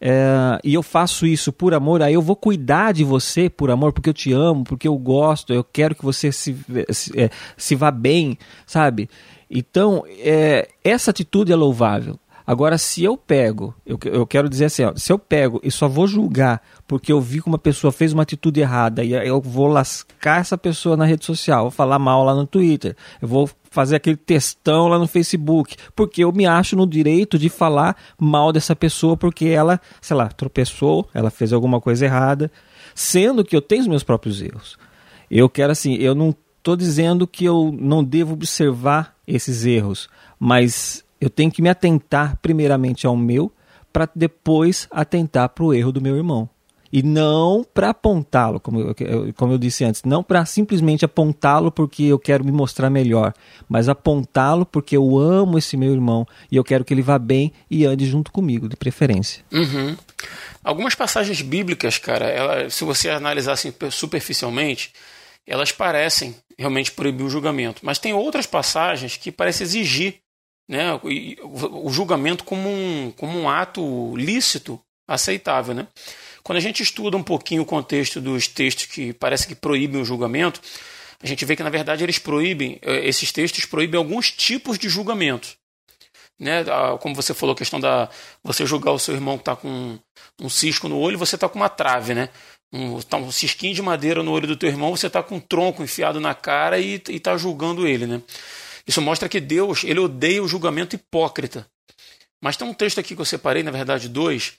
é, 0.00 0.60
e 0.62 0.74
eu 0.74 0.82
faço 0.82 1.26
isso 1.26 1.52
por 1.52 1.74
amor, 1.74 2.02
aí 2.02 2.14
eu 2.14 2.22
vou 2.22 2.36
cuidar 2.36 2.92
de 2.92 3.02
você 3.02 3.48
por 3.48 3.70
amor, 3.70 3.92
porque 3.92 4.10
eu 4.10 4.14
te 4.14 4.32
amo, 4.32 4.62
porque 4.62 4.86
eu 4.86 4.96
gosto, 4.96 5.52
eu 5.52 5.64
quero 5.64 5.94
que 5.94 6.04
você 6.04 6.30
se, 6.30 6.56
se, 6.90 7.18
é, 7.18 7.30
se 7.56 7.74
vá 7.74 7.90
bem, 7.90 8.36
sabe? 8.66 9.08
Então, 9.52 10.02
é, 10.08 10.68
essa 10.82 11.10
atitude 11.10 11.52
é 11.52 11.56
louvável. 11.56 12.18
Agora, 12.46 12.76
se 12.76 13.04
eu 13.04 13.16
pego, 13.16 13.74
eu, 13.86 13.98
eu 14.04 14.26
quero 14.26 14.48
dizer 14.48 14.64
assim, 14.64 14.84
ó, 14.84 14.92
se 14.96 15.12
eu 15.12 15.18
pego 15.18 15.60
e 15.62 15.70
só 15.70 15.86
vou 15.86 16.06
julgar 16.08 16.60
porque 16.88 17.12
eu 17.12 17.20
vi 17.20 17.40
que 17.40 17.46
uma 17.48 17.58
pessoa 17.58 17.92
fez 17.92 18.12
uma 18.12 18.24
atitude 18.24 18.60
errada 18.60 19.04
e 19.04 19.12
eu 19.12 19.40
vou 19.40 19.68
lascar 19.68 20.40
essa 20.40 20.58
pessoa 20.58 20.96
na 20.96 21.04
rede 21.04 21.24
social, 21.24 21.62
vou 21.62 21.70
falar 21.70 21.98
mal 21.98 22.24
lá 22.24 22.34
no 22.34 22.46
Twitter, 22.46 22.96
eu 23.20 23.28
vou 23.28 23.48
fazer 23.70 23.96
aquele 23.96 24.16
textão 24.16 24.88
lá 24.88 24.98
no 24.98 25.06
Facebook, 25.06 25.76
porque 25.94 26.24
eu 26.24 26.32
me 26.32 26.44
acho 26.44 26.74
no 26.76 26.86
direito 26.86 27.38
de 27.38 27.48
falar 27.48 27.96
mal 28.18 28.52
dessa 28.52 28.74
pessoa 28.74 29.16
porque 29.16 29.46
ela, 29.46 29.80
sei 30.00 30.16
lá, 30.16 30.28
tropeçou, 30.28 31.08
ela 31.14 31.30
fez 31.30 31.52
alguma 31.52 31.80
coisa 31.80 32.04
errada, 32.04 32.50
sendo 32.94 33.44
que 33.44 33.54
eu 33.54 33.62
tenho 33.62 33.82
os 33.82 33.88
meus 33.88 34.02
próprios 34.02 34.42
erros. 34.42 34.76
Eu 35.30 35.48
quero 35.48 35.72
assim, 35.72 35.94
eu 35.94 36.14
não 36.14 36.34
estou 36.62 36.76
dizendo 36.76 37.26
que 37.26 37.44
eu 37.44 37.76
não 37.76 38.04
devo 38.04 38.34
observar 38.34 39.16
esses 39.26 39.66
erros, 39.66 40.08
mas 40.38 41.04
eu 41.20 41.28
tenho 41.28 41.50
que 41.50 41.60
me 41.60 41.68
atentar 41.68 42.38
primeiramente 42.40 43.04
ao 43.04 43.16
meu, 43.16 43.52
para 43.92 44.08
depois 44.14 44.88
atentar 44.90 45.48
para 45.50 45.64
o 45.64 45.74
erro 45.74 45.92
do 45.92 46.00
meu 46.00 46.16
irmão. 46.16 46.48
E 46.92 47.02
não 47.02 47.64
para 47.74 47.90
apontá-lo, 47.90 48.60
como 48.60 48.78
eu, 48.80 48.94
como 49.34 49.52
eu 49.52 49.58
disse 49.58 49.82
antes, 49.82 50.02
não 50.04 50.22
para 50.22 50.44
simplesmente 50.44 51.04
apontá-lo 51.04 51.72
porque 51.72 52.04
eu 52.04 52.18
quero 52.18 52.44
me 52.44 52.52
mostrar 52.52 52.90
melhor, 52.90 53.32
mas 53.68 53.88
apontá-lo 53.88 54.66
porque 54.66 54.96
eu 54.96 55.18
amo 55.18 55.56
esse 55.56 55.76
meu 55.76 55.92
irmão 55.92 56.26
e 56.50 56.56
eu 56.56 56.62
quero 56.62 56.84
que 56.84 56.92
ele 56.92 57.02
vá 57.02 57.18
bem 57.18 57.52
e 57.70 57.86
ande 57.86 58.04
junto 58.04 58.30
comigo, 58.30 58.68
de 58.68 58.76
preferência. 58.76 59.42
Uhum. 59.50 59.96
Algumas 60.62 60.94
passagens 60.94 61.40
bíblicas, 61.40 61.96
cara, 61.98 62.26
ela, 62.26 62.70
se 62.70 62.84
você 62.84 63.08
analisar 63.08 63.52
assim, 63.52 63.72
superficialmente, 63.90 64.92
elas 65.46 65.72
parecem 65.72 66.34
realmente 66.62 66.92
proibir 66.92 67.24
o 67.24 67.30
julgamento. 67.30 67.80
Mas 67.84 67.98
tem 67.98 68.14
outras 68.14 68.46
passagens 68.46 69.16
que 69.16 69.30
parecem 69.30 69.64
exigir 69.64 70.20
né, 70.68 70.98
o 71.02 71.90
julgamento 71.90 72.44
como 72.44 72.68
um, 72.68 73.12
como 73.16 73.38
um 73.38 73.48
ato 73.48 74.16
lícito, 74.16 74.80
aceitável. 75.06 75.74
Né? 75.74 75.86
Quando 76.42 76.56
a 76.56 76.60
gente 76.60 76.82
estuda 76.82 77.16
um 77.16 77.22
pouquinho 77.22 77.62
o 77.62 77.66
contexto 77.66 78.20
dos 78.20 78.48
textos 78.48 78.86
que 78.86 79.12
parece 79.12 79.46
que 79.46 79.54
proíbem 79.54 80.00
o 80.00 80.04
julgamento, 80.04 80.60
a 81.22 81.26
gente 81.26 81.44
vê 81.44 81.54
que, 81.54 81.62
na 81.62 81.70
verdade, 81.70 82.02
eles 82.02 82.18
proíbem, 82.18 82.78
eh, 82.82 83.06
esses 83.06 83.30
textos 83.30 83.64
proíbem 83.64 83.98
alguns 83.98 84.30
tipos 84.30 84.78
de 84.78 84.88
julgamento. 84.88 85.56
Né? 86.38 86.64
Como 87.00 87.14
você 87.14 87.32
falou, 87.32 87.52
a 87.52 87.56
questão 87.56 87.78
da 87.78 88.08
você 88.42 88.66
julgar 88.66 88.90
o 88.92 88.98
seu 88.98 89.14
irmão 89.14 89.36
que 89.36 89.42
está 89.42 89.54
com 89.54 89.98
um 90.40 90.48
cisco 90.48 90.88
no 90.88 90.98
olho, 90.98 91.16
você 91.16 91.36
está 91.36 91.48
com 91.48 91.56
uma 91.56 91.68
trave, 91.68 92.14
né? 92.14 92.30
Um, 92.72 93.00
tá 93.02 93.18
um 93.18 93.30
cisquinho 93.30 93.74
de 93.74 93.82
madeira 93.82 94.22
no 94.22 94.30
olho 94.32 94.46
do 94.46 94.56
teu 94.56 94.68
irmão, 94.68 94.96
você 94.96 95.06
está 95.06 95.22
com 95.22 95.36
um 95.36 95.40
tronco 95.40 95.82
enfiado 95.82 96.20
na 96.20 96.34
cara 96.34 96.78
e 96.78 97.02
está 97.08 97.36
julgando 97.36 97.86
ele, 97.86 98.06
né? 98.06 98.22
Isso 98.86 99.02
mostra 99.02 99.28
que 99.28 99.40
Deus 99.40 99.84
ele 99.84 100.00
odeia 100.00 100.42
o 100.42 100.48
julgamento 100.48 100.96
hipócrita. 100.96 101.66
Mas 102.40 102.56
tem 102.56 102.66
um 102.66 102.74
texto 102.74 102.98
aqui 102.98 103.14
que 103.14 103.20
eu 103.20 103.26
separei, 103.26 103.62
na 103.62 103.70
verdade, 103.70 104.08
dois, 104.08 104.54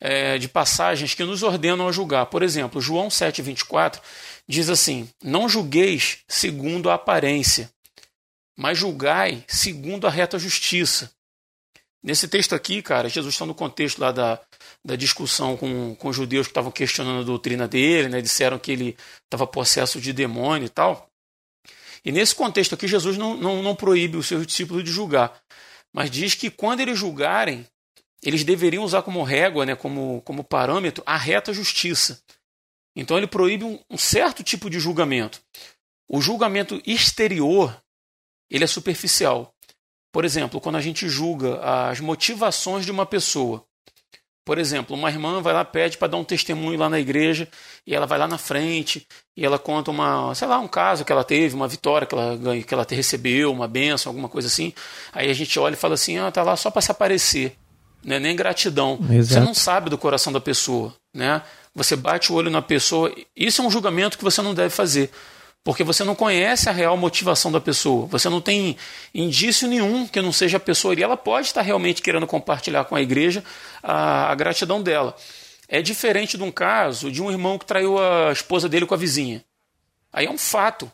é, 0.00 0.36
de 0.36 0.48
passagens 0.48 1.14
que 1.14 1.24
nos 1.24 1.42
ordenam 1.42 1.88
a 1.88 1.92
julgar. 1.92 2.26
Por 2.26 2.42
exemplo, 2.42 2.80
João 2.80 3.08
7,24 3.08 4.00
diz 4.46 4.68
assim: 4.68 5.08
Não 5.22 5.48
julgueis 5.48 6.18
segundo 6.28 6.90
a 6.90 6.94
aparência, 6.94 7.70
mas 8.58 8.76
julgai 8.76 9.44
segundo 9.46 10.06
a 10.06 10.10
reta 10.10 10.38
justiça. 10.38 11.10
Nesse 12.02 12.26
texto 12.26 12.54
aqui, 12.54 12.82
cara, 12.82 13.08
Jesus 13.08 13.34
está 13.34 13.46
no 13.46 13.54
contexto 13.54 14.00
lá 14.00 14.10
da, 14.10 14.40
da 14.84 14.96
discussão 14.96 15.56
com, 15.56 15.94
com 15.94 16.08
os 16.08 16.16
judeus 16.16 16.48
que 16.48 16.50
estavam 16.50 16.72
questionando 16.72 17.20
a 17.20 17.24
doutrina 17.24 17.68
dele, 17.68 18.08
né? 18.08 18.20
disseram 18.20 18.58
que 18.58 18.72
ele 18.72 18.96
estava 19.24 19.46
possesso 19.46 20.00
de 20.00 20.12
demônio 20.12 20.66
e 20.66 20.68
tal. 20.68 21.08
E 22.04 22.10
nesse 22.10 22.34
contexto 22.34 22.74
aqui, 22.74 22.88
Jesus 22.88 23.16
não, 23.16 23.36
não, 23.36 23.62
não 23.62 23.76
proíbe 23.76 24.16
os 24.16 24.26
seus 24.26 24.44
discípulos 24.44 24.82
de 24.82 24.90
julgar, 24.90 25.40
mas 25.92 26.10
diz 26.10 26.34
que 26.34 26.50
quando 26.50 26.80
eles 26.80 26.98
julgarem, 26.98 27.64
eles 28.20 28.42
deveriam 28.42 28.82
usar 28.82 29.02
como 29.02 29.22
régua, 29.22 29.64
né, 29.64 29.76
como, 29.76 30.20
como 30.22 30.42
parâmetro, 30.42 31.04
a 31.06 31.16
reta 31.16 31.52
justiça. 31.52 32.20
Então 32.96 33.16
ele 33.16 33.28
proíbe 33.28 33.64
um, 33.64 33.78
um 33.88 33.96
certo 33.96 34.42
tipo 34.42 34.68
de 34.68 34.80
julgamento. 34.80 35.40
O 36.08 36.20
julgamento 36.20 36.82
exterior, 36.84 37.80
ele 38.50 38.64
é 38.64 38.66
superficial. 38.66 39.54
Por 40.12 40.26
exemplo, 40.26 40.60
quando 40.60 40.76
a 40.76 40.80
gente 40.80 41.08
julga 41.08 41.58
as 41.88 41.98
motivações 41.98 42.84
de 42.84 42.90
uma 42.92 43.06
pessoa. 43.06 43.64
Por 44.44 44.58
exemplo, 44.58 44.96
uma 44.96 45.08
irmã 45.08 45.40
vai 45.40 45.54
lá, 45.54 45.64
pede 45.64 45.96
para 45.96 46.08
dar 46.08 46.16
um 46.16 46.24
testemunho 46.24 46.78
lá 46.78 46.90
na 46.90 46.98
igreja, 46.98 47.48
e 47.86 47.94
ela 47.94 48.06
vai 48.06 48.18
lá 48.18 48.26
na 48.26 48.36
frente, 48.36 49.06
e 49.36 49.46
ela 49.46 49.56
conta 49.56 49.90
uma, 49.90 50.34
sei 50.34 50.48
lá, 50.48 50.58
um 50.58 50.66
caso 50.66 51.04
que 51.04 51.12
ela 51.12 51.22
teve, 51.22 51.54
uma 51.54 51.68
vitória 51.68 52.06
que 52.06 52.14
ela, 52.14 52.38
que 52.60 52.74
ela 52.74 52.86
recebeu, 52.90 53.52
uma 53.52 53.68
benção, 53.68 54.10
alguma 54.10 54.28
coisa 54.28 54.48
assim. 54.48 54.74
Aí 55.12 55.30
a 55.30 55.32
gente 55.32 55.58
olha 55.58 55.74
e 55.74 55.76
fala 55.76 55.94
assim: 55.94 56.18
ah, 56.18 56.30
tá 56.30 56.42
lá 56.42 56.56
só 56.56 56.70
para 56.70 56.82
se 56.82 56.90
aparecer. 56.90 57.56
Né? 58.04 58.18
Nem 58.18 58.34
gratidão. 58.34 58.98
Exato. 59.08 59.24
Você 59.24 59.40
não 59.40 59.54
sabe 59.54 59.88
do 59.88 59.96
coração 59.96 60.32
da 60.32 60.40
pessoa. 60.40 60.92
Né? 61.14 61.40
Você 61.72 61.94
bate 61.94 62.32
o 62.32 62.34
olho 62.34 62.50
na 62.50 62.60
pessoa. 62.60 63.14
Isso 63.36 63.62
é 63.62 63.64
um 63.64 63.70
julgamento 63.70 64.18
que 64.18 64.24
você 64.24 64.42
não 64.42 64.54
deve 64.54 64.70
fazer 64.70 65.10
porque 65.64 65.84
você 65.84 66.02
não 66.02 66.14
conhece 66.14 66.68
a 66.68 66.72
real 66.72 66.96
motivação 66.96 67.52
da 67.52 67.60
pessoa. 67.60 68.06
Você 68.06 68.28
não 68.28 68.40
tem 68.40 68.76
indício 69.14 69.68
nenhum 69.68 70.06
que 70.06 70.20
não 70.20 70.32
seja 70.32 70.56
a 70.56 70.60
pessoa 70.60 70.94
e 70.94 71.02
ela 71.02 71.16
pode 71.16 71.46
estar 71.46 71.62
realmente 71.62 72.02
querendo 72.02 72.26
compartilhar 72.26 72.84
com 72.84 72.96
a 72.96 73.02
igreja 73.02 73.44
a, 73.82 74.30
a, 74.30 74.34
gratidão 74.34 74.82
dela. 74.82 75.16
É 75.68 75.80
diferente 75.80 76.36
de 76.36 76.42
um 76.42 76.50
caso 76.50 77.10
de 77.10 77.22
um 77.22 77.30
irmão 77.30 77.58
que 77.58 77.64
traiu 77.64 77.98
a 77.98 78.32
esposa 78.32 78.68
dele 78.68 78.86
com 78.86 78.94
a 78.94 78.98
vizinha. 78.98 79.44
Aí 80.12 80.26
é 80.26 80.30
um 80.30 80.38
fato. 80.38 80.90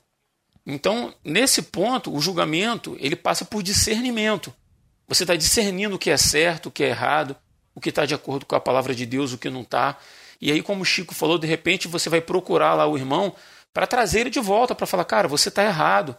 Então, 0.66 1.14
nesse 1.24 1.62
ponto, 1.62 2.14
o 2.14 2.20
julgamento 2.20 2.94
ele 3.00 3.16
passa 3.16 3.46
por 3.46 3.62
discernimento. 3.62 4.54
Você 5.08 5.24
está 5.24 5.34
discernindo 5.34 5.96
o 5.96 5.98
que 5.98 6.10
é 6.10 6.16
certo, 6.18 6.66
o 6.66 6.70
que 6.70 6.84
é 6.84 6.88
errado, 6.88 7.34
o 7.74 7.80
que 7.80 7.88
está 7.88 8.04
de 8.04 8.14
acordo 8.14 8.44
com 8.44 8.54
a 8.54 8.60
palavra 8.60 8.94
de 8.94 9.06
Deus, 9.06 9.32
o 9.32 9.38
que 9.38 9.48
não 9.48 9.62
está. 9.62 9.96
E 10.40 10.52
aí, 10.52 10.62
como 10.62 10.82
o 10.82 10.84
Chico 10.84 11.14
falou, 11.14 11.38
de 11.38 11.46
repente 11.46 11.88
você 11.88 12.10
vai 12.10 12.20
procurar 12.20 12.74
lá 12.74 12.86
o 12.86 12.98
irmão 12.98 13.34
para 13.72 13.86
trazer 13.86 14.20
ele 14.20 14.30
de 14.30 14.40
volta, 14.40 14.74
para 14.74 14.86
falar, 14.86 15.04
cara, 15.04 15.28
você 15.28 15.48
está 15.48 15.64
errado, 15.64 16.16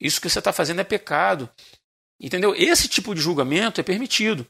isso 0.00 0.20
que 0.20 0.28
você 0.28 0.38
está 0.38 0.52
fazendo 0.52 0.80
é 0.80 0.84
pecado. 0.84 1.48
Entendeu? 2.20 2.54
Esse 2.56 2.88
tipo 2.88 3.14
de 3.14 3.20
julgamento 3.20 3.80
é 3.80 3.84
permitido. 3.84 4.46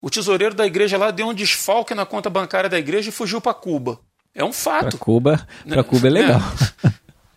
O 0.00 0.08
tesoureiro 0.08 0.54
da 0.54 0.66
igreja 0.66 0.96
lá 0.96 1.10
deu 1.10 1.28
um 1.28 1.34
desfalque 1.34 1.94
na 1.94 2.06
conta 2.06 2.30
bancária 2.30 2.70
da 2.70 2.78
igreja 2.78 3.08
e 3.08 3.12
fugiu 3.12 3.40
para 3.40 3.54
Cuba. 3.54 4.00
É 4.34 4.44
um 4.44 4.52
fato. 4.52 4.90
Para 4.90 4.98
Cuba, 4.98 5.48
para 5.68 5.84
Cuba 5.84 6.06
é 6.06 6.10
legal. 6.10 6.40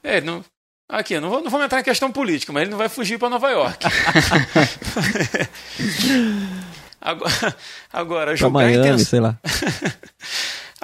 É, 0.03 0.17
é 0.17 0.21
não, 0.21 0.45
aqui, 0.87 1.19
não, 1.19 1.29
vou, 1.29 1.41
não 1.41 1.49
vamos 1.49 1.65
entrar 1.65 1.79
em 1.79 1.83
questão 1.83 2.11
política, 2.11 2.53
mas 2.53 2.61
ele 2.61 2.71
não 2.71 2.77
vai 2.77 2.87
fugir 2.87 3.17
para 3.17 3.29
Nova 3.29 3.49
York. 3.49 3.85
agora, 7.01 7.55
agora 7.91 8.35
julgar 8.35 8.65
Miami, 8.65 8.77
intenção... 8.77 9.05
sei 9.05 9.19
lá. 9.19 9.37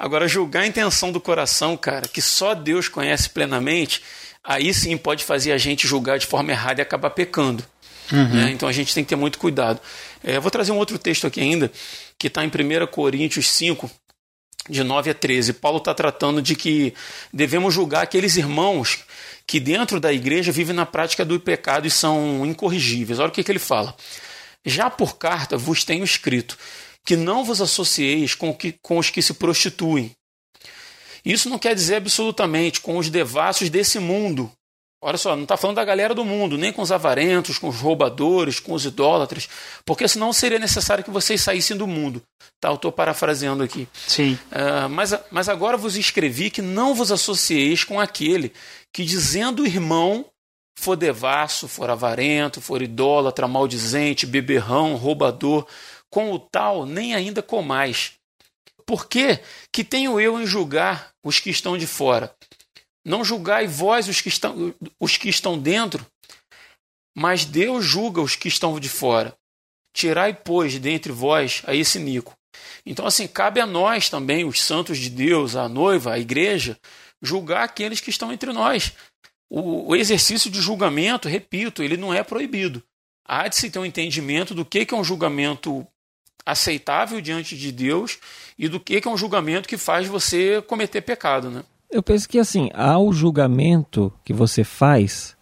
Agora, 0.00 0.26
julgar 0.26 0.62
a 0.62 0.66
intenção 0.66 1.12
do 1.12 1.20
coração, 1.20 1.76
cara, 1.76 2.08
que 2.08 2.22
só 2.22 2.54
Deus 2.54 2.88
conhece 2.88 3.28
plenamente, 3.28 4.02
aí 4.42 4.72
sim 4.72 4.96
pode 4.96 5.24
fazer 5.24 5.52
a 5.52 5.58
gente 5.58 5.86
julgar 5.86 6.18
de 6.18 6.24
forma 6.24 6.50
errada 6.52 6.80
e 6.80 6.82
acabar 6.82 7.10
pecando. 7.10 7.62
Uhum. 8.10 8.28
Né? 8.28 8.50
Então 8.50 8.66
a 8.66 8.72
gente 8.72 8.94
tem 8.94 9.04
que 9.04 9.10
ter 9.10 9.16
muito 9.16 9.38
cuidado. 9.38 9.78
É, 10.24 10.40
vou 10.40 10.50
trazer 10.50 10.72
um 10.72 10.78
outro 10.78 10.98
texto 10.98 11.26
aqui 11.26 11.42
ainda, 11.42 11.70
que 12.18 12.28
está 12.28 12.42
em 12.42 12.48
1 12.48 12.86
Coríntios 12.86 13.50
5, 13.50 13.90
de 14.70 14.82
9 14.82 15.10
a 15.10 15.14
13. 15.14 15.52
Paulo 15.52 15.76
está 15.76 15.92
tratando 15.92 16.40
de 16.40 16.56
que 16.56 16.94
devemos 17.30 17.74
julgar 17.74 18.02
aqueles 18.02 18.38
irmãos 18.38 19.04
que 19.46 19.60
dentro 19.60 20.00
da 20.00 20.10
igreja 20.10 20.50
vivem 20.50 20.74
na 20.74 20.86
prática 20.86 21.26
do 21.26 21.38
pecado 21.38 21.86
e 21.86 21.90
são 21.90 22.46
incorrigíveis. 22.46 23.18
Olha 23.18 23.28
o 23.28 23.32
que, 23.32 23.44
que 23.44 23.52
ele 23.52 23.58
fala. 23.58 23.94
Já 24.64 24.88
por 24.88 25.18
carta 25.18 25.58
vos 25.58 25.84
tenho 25.84 26.04
escrito 26.04 26.56
que 27.04 27.16
não 27.16 27.44
vos 27.44 27.60
associeis 27.60 28.34
com, 28.34 28.54
que, 28.54 28.72
com 28.82 28.98
os 28.98 29.10
que 29.10 29.22
se 29.22 29.34
prostituem. 29.34 30.12
Isso 31.24 31.48
não 31.48 31.58
quer 31.58 31.74
dizer 31.74 31.96
absolutamente 31.96 32.80
com 32.80 32.96
os 32.96 33.10
devassos 33.10 33.68
desse 33.68 33.98
mundo. 33.98 34.50
Olha 35.02 35.16
só, 35.16 35.34
não 35.34 35.44
está 35.44 35.56
falando 35.56 35.76
da 35.76 35.84
galera 35.84 36.14
do 36.14 36.26
mundo, 36.26 36.58
nem 36.58 36.72
com 36.72 36.82
os 36.82 36.92
avarentos, 36.92 37.56
com 37.56 37.68
os 37.68 37.76
roubadores, 37.76 38.60
com 38.60 38.74
os 38.74 38.84
idólatras, 38.84 39.48
porque 39.84 40.06
senão 40.06 40.30
seria 40.30 40.58
necessário 40.58 41.02
que 41.02 41.10
vocês 41.10 41.40
saíssem 41.40 41.74
do 41.74 41.86
mundo. 41.86 42.22
Tá, 42.60 42.68
eu 42.68 42.74
estou 42.74 42.92
parafraseando 42.92 43.62
aqui. 43.62 43.88
Sim. 44.06 44.38
Uh, 44.52 44.90
mas, 44.90 45.18
mas 45.30 45.48
agora 45.48 45.78
vos 45.78 45.96
escrevi 45.96 46.50
que 46.50 46.60
não 46.60 46.94
vos 46.94 47.10
associeis 47.10 47.82
com 47.82 47.98
aquele 47.98 48.52
que, 48.92 49.02
dizendo 49.02 49.66
irmão, 49.66 50.26
for 50.78 50.96
devasso, 50.96 51.66
for 51.66 51.88
avarento, 51.88 52.60
for 52.60 52.82
idólatra, 52.82 53.48
maldizente, 53.48 54.26
beberrão, 54.26 54.96
roubador, 54.96 55.66
com 56.10 56.32
o 56.32 56.38
tal 56.38 56.84
nem 56.84 57.14
ainda 57.14 57.42
comais. 57.42 58.14
Por 58.84 59.08
que, 59.08 59.38
que 59.72 59.84
tenho 59.84 60.20
eu 60.20 60.40
em 60.40 60.46
julgar 60.46 61.12
os 61.24 61.38
que 61.38 61.50
estão 61.50 61.78
de 61.78 61.86
fora? 61.86 62.34
Não 63.04 63.24
julgai 63.24 63.66
vós 63.66 64.08
os 64.08 64.20
que 64.20 64.28
estão, 64.28 64.74
os 64.98 65.16
que 65.16 65.28
estão 65.28 65.58
dentro, 65.58 66.04
mas 67.16 67.44
Deus 67.44 67.84
julga 67.84 68.20
os 68.20 68.36
que 68.36 68.48
estão 68.48 68.78
de 68.78 68.88
fora. 68.88 69.34
Tirai, 69.94 70.34
pois, 70.34 70.78
dentre 70.78 71.12
vós 71.12 71.62
a 71.66 71.74
esse 71.74 71.98
nico. 71.98 72.36
Então, 72.84 73.06
assim, 73.06 73.26
cabe 73.26 73.60
a 73.60 73.66
nós 73.66 74.08
também, 74.08 74.44
os 74.44 74.62
santos 74.62 74.98
de 74.98 75.10
Deus, 75.10 75.56
a 75.56 75.68
noiva, 75.68 76.12
a 76.12 76.18
igreja, 76.18 76.78
julgar 77.22 77.64
aqueles 77.64 78.00
que 78.00 78.10
estão 78.10 78.32
entre 78.32 78.52
nós. 78.52 78.92
O, 79.48 79.96
exercício 79.96 80.50
de 80.50 80.60
julgamento, 80.60 81.28
repito, 81.28 81.82
ele 81.82 81.96
não 81.96 82.14
é 82.14 82.22
proibido. 82.22 82.82
Há 83.26 83.48
de 83.48 83.56
se 83.56 83.70
ter 83.70 83.78
um 83.78 83.84
entendimento 83.84 84.54
do 84.54 84.64
que 84.64 84.86
é 84.88 84.94
um 84.94 85.04
julgamento 85.04 85.86
aceitável 86.44 87.20
diante 87.20 87.56
de 87.56 87.70
Deus 87.72 88.18
e 88.58 88.68
do 88.68 88.80
que 88.80 89.00
é 89.04 89.10
um 89.10 89.16
julgamento 89.16 89.68
que 89.68 89.76
faz 89.76 90.06
você 90.06 90.62
cometer 90.62 91.00
pecado, 91.00 91.50
né? 91.50 91.62
Eu 91.90 92.02
penso 92.02 92.28
que 92.28 92.38
assim, 92.38 92.70
há 92.72 92.98
o 92.98 93.12
julgamento 93.12 94.12
que 94.24 94.32
você 94.32 94.62
faz, 94.62 95.36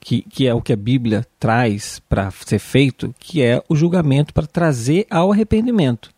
que, 0.00 0.22
que 0.22 0.46
é 0.46 0.54
o 0.54 0.62
que 0.62 0.72
a 0.72 0.76
Bíblia 0.76 1.26
traz 1.38 2.00
para 2.08 2.30
ser 2.30 2.58
feito, 2.58 3.14
que 3.18 3.42
é 3.42 3.62
o 3.68 3.76
julgamento 3.76 4.32
para 4.32 4.46
trazer 4.46 5.06
ao 5.10 5.30
arrependimento. 5.30 6.10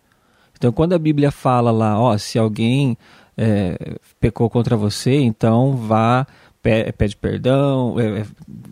Então, 0.57 0.71
quando 0.71 0.93
a 0.93 0.99
Bíblia 0.99 1.33
fala 1.33 1.73
lá, 1.73 1.99
ó, 1.99 2.17
se 2.17 2.39
alguém 2.39 2.97
é, 3.37 3.97
pecou 4.21 4.49
contra 4.49 4.77
você, 4.77 5.15
então 5.17 5.77
vá 5.77 6.25
pede 6.63 7.17
perdão, 7.17 7.99
é, 7.99 8.21
é, 8.21 8.27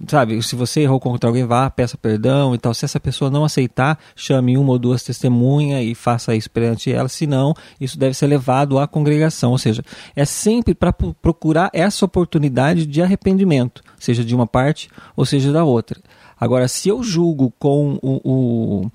sabe? 0.06 0.40
Se 0.42 0.54
você 0.54 0.82
errou 0.82 1.00
contra 1.00 1.28
alguém, 1.28 1.44
vá, 1.44 1.68
peça 1.68 1.98
perdão 1.98 2.54
e 2.54 2.58
tal. 2.58 2.72
Se 2.72 2.84
essa 2.84 3.00
pessoa 3.00 3.30
não 3.30 3.44
aceitar, 3.44 3.98
chame 4.14 4.56
uma 4.56 4.70
ou 4.70 4.78
duas 4.78 5.02
testemunhas 5.02 5.84
e 5.84 5.94
faça 5.94 6.34
isso 6.36 6.48
perante 6.48 6.92
ela. 6.92 7.08
Se 7.08 7.26
não, 7.26 7.52
isso 7.80 7.98
deve 7.98 8.14
ser 8.14 8.28
levado 8.28 8.78
à 8.78 8.86
congregação. 8.86 9.50
Ou 9.50 9.58
seja, 9.58 9.82
é 10.14 10.24
sempre 10.24 10.72
para 10.72 10.92
procurar 10.92 11.68
essa 11.72 12.04
oportunidade 12.04 12.86
de 12.86 13.02
arrependimento, 13.02 13.82
seja 13.98 14.24
de 14.24 14.34
uma 14.34 14.46
parte 14.46 14.88
ou 15.16 15.26
seja 15.26 15.52
da 15.52 15.64
outra. 15.64 16.00
Agora, 16.38 16.68
se 16.68 16.88
eu 16.88 17.02
julgo 17.02 17.52
com 17.58 17.98
o, 18.00 18.20
o 18.24 18.90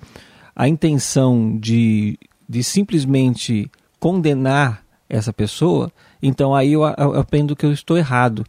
a 0.54 0.66
intenção 0.66 1.58
de, 1.58 2.18
de 2.48 2.64
simplesmente 2.64 3.70
condenar 4.00 4.82
essa 5.06 5.34
pessoa, 5.34 5.92
então 6.22 6.54
aí 6.54 6.72
eu, 6.72 6.82
eu 6.82 7.20
aprendo 7.20 7.54
que 7.54 7.66
eu 7.66 7.72
estou 7.72 7.98
errado 7.98 8.42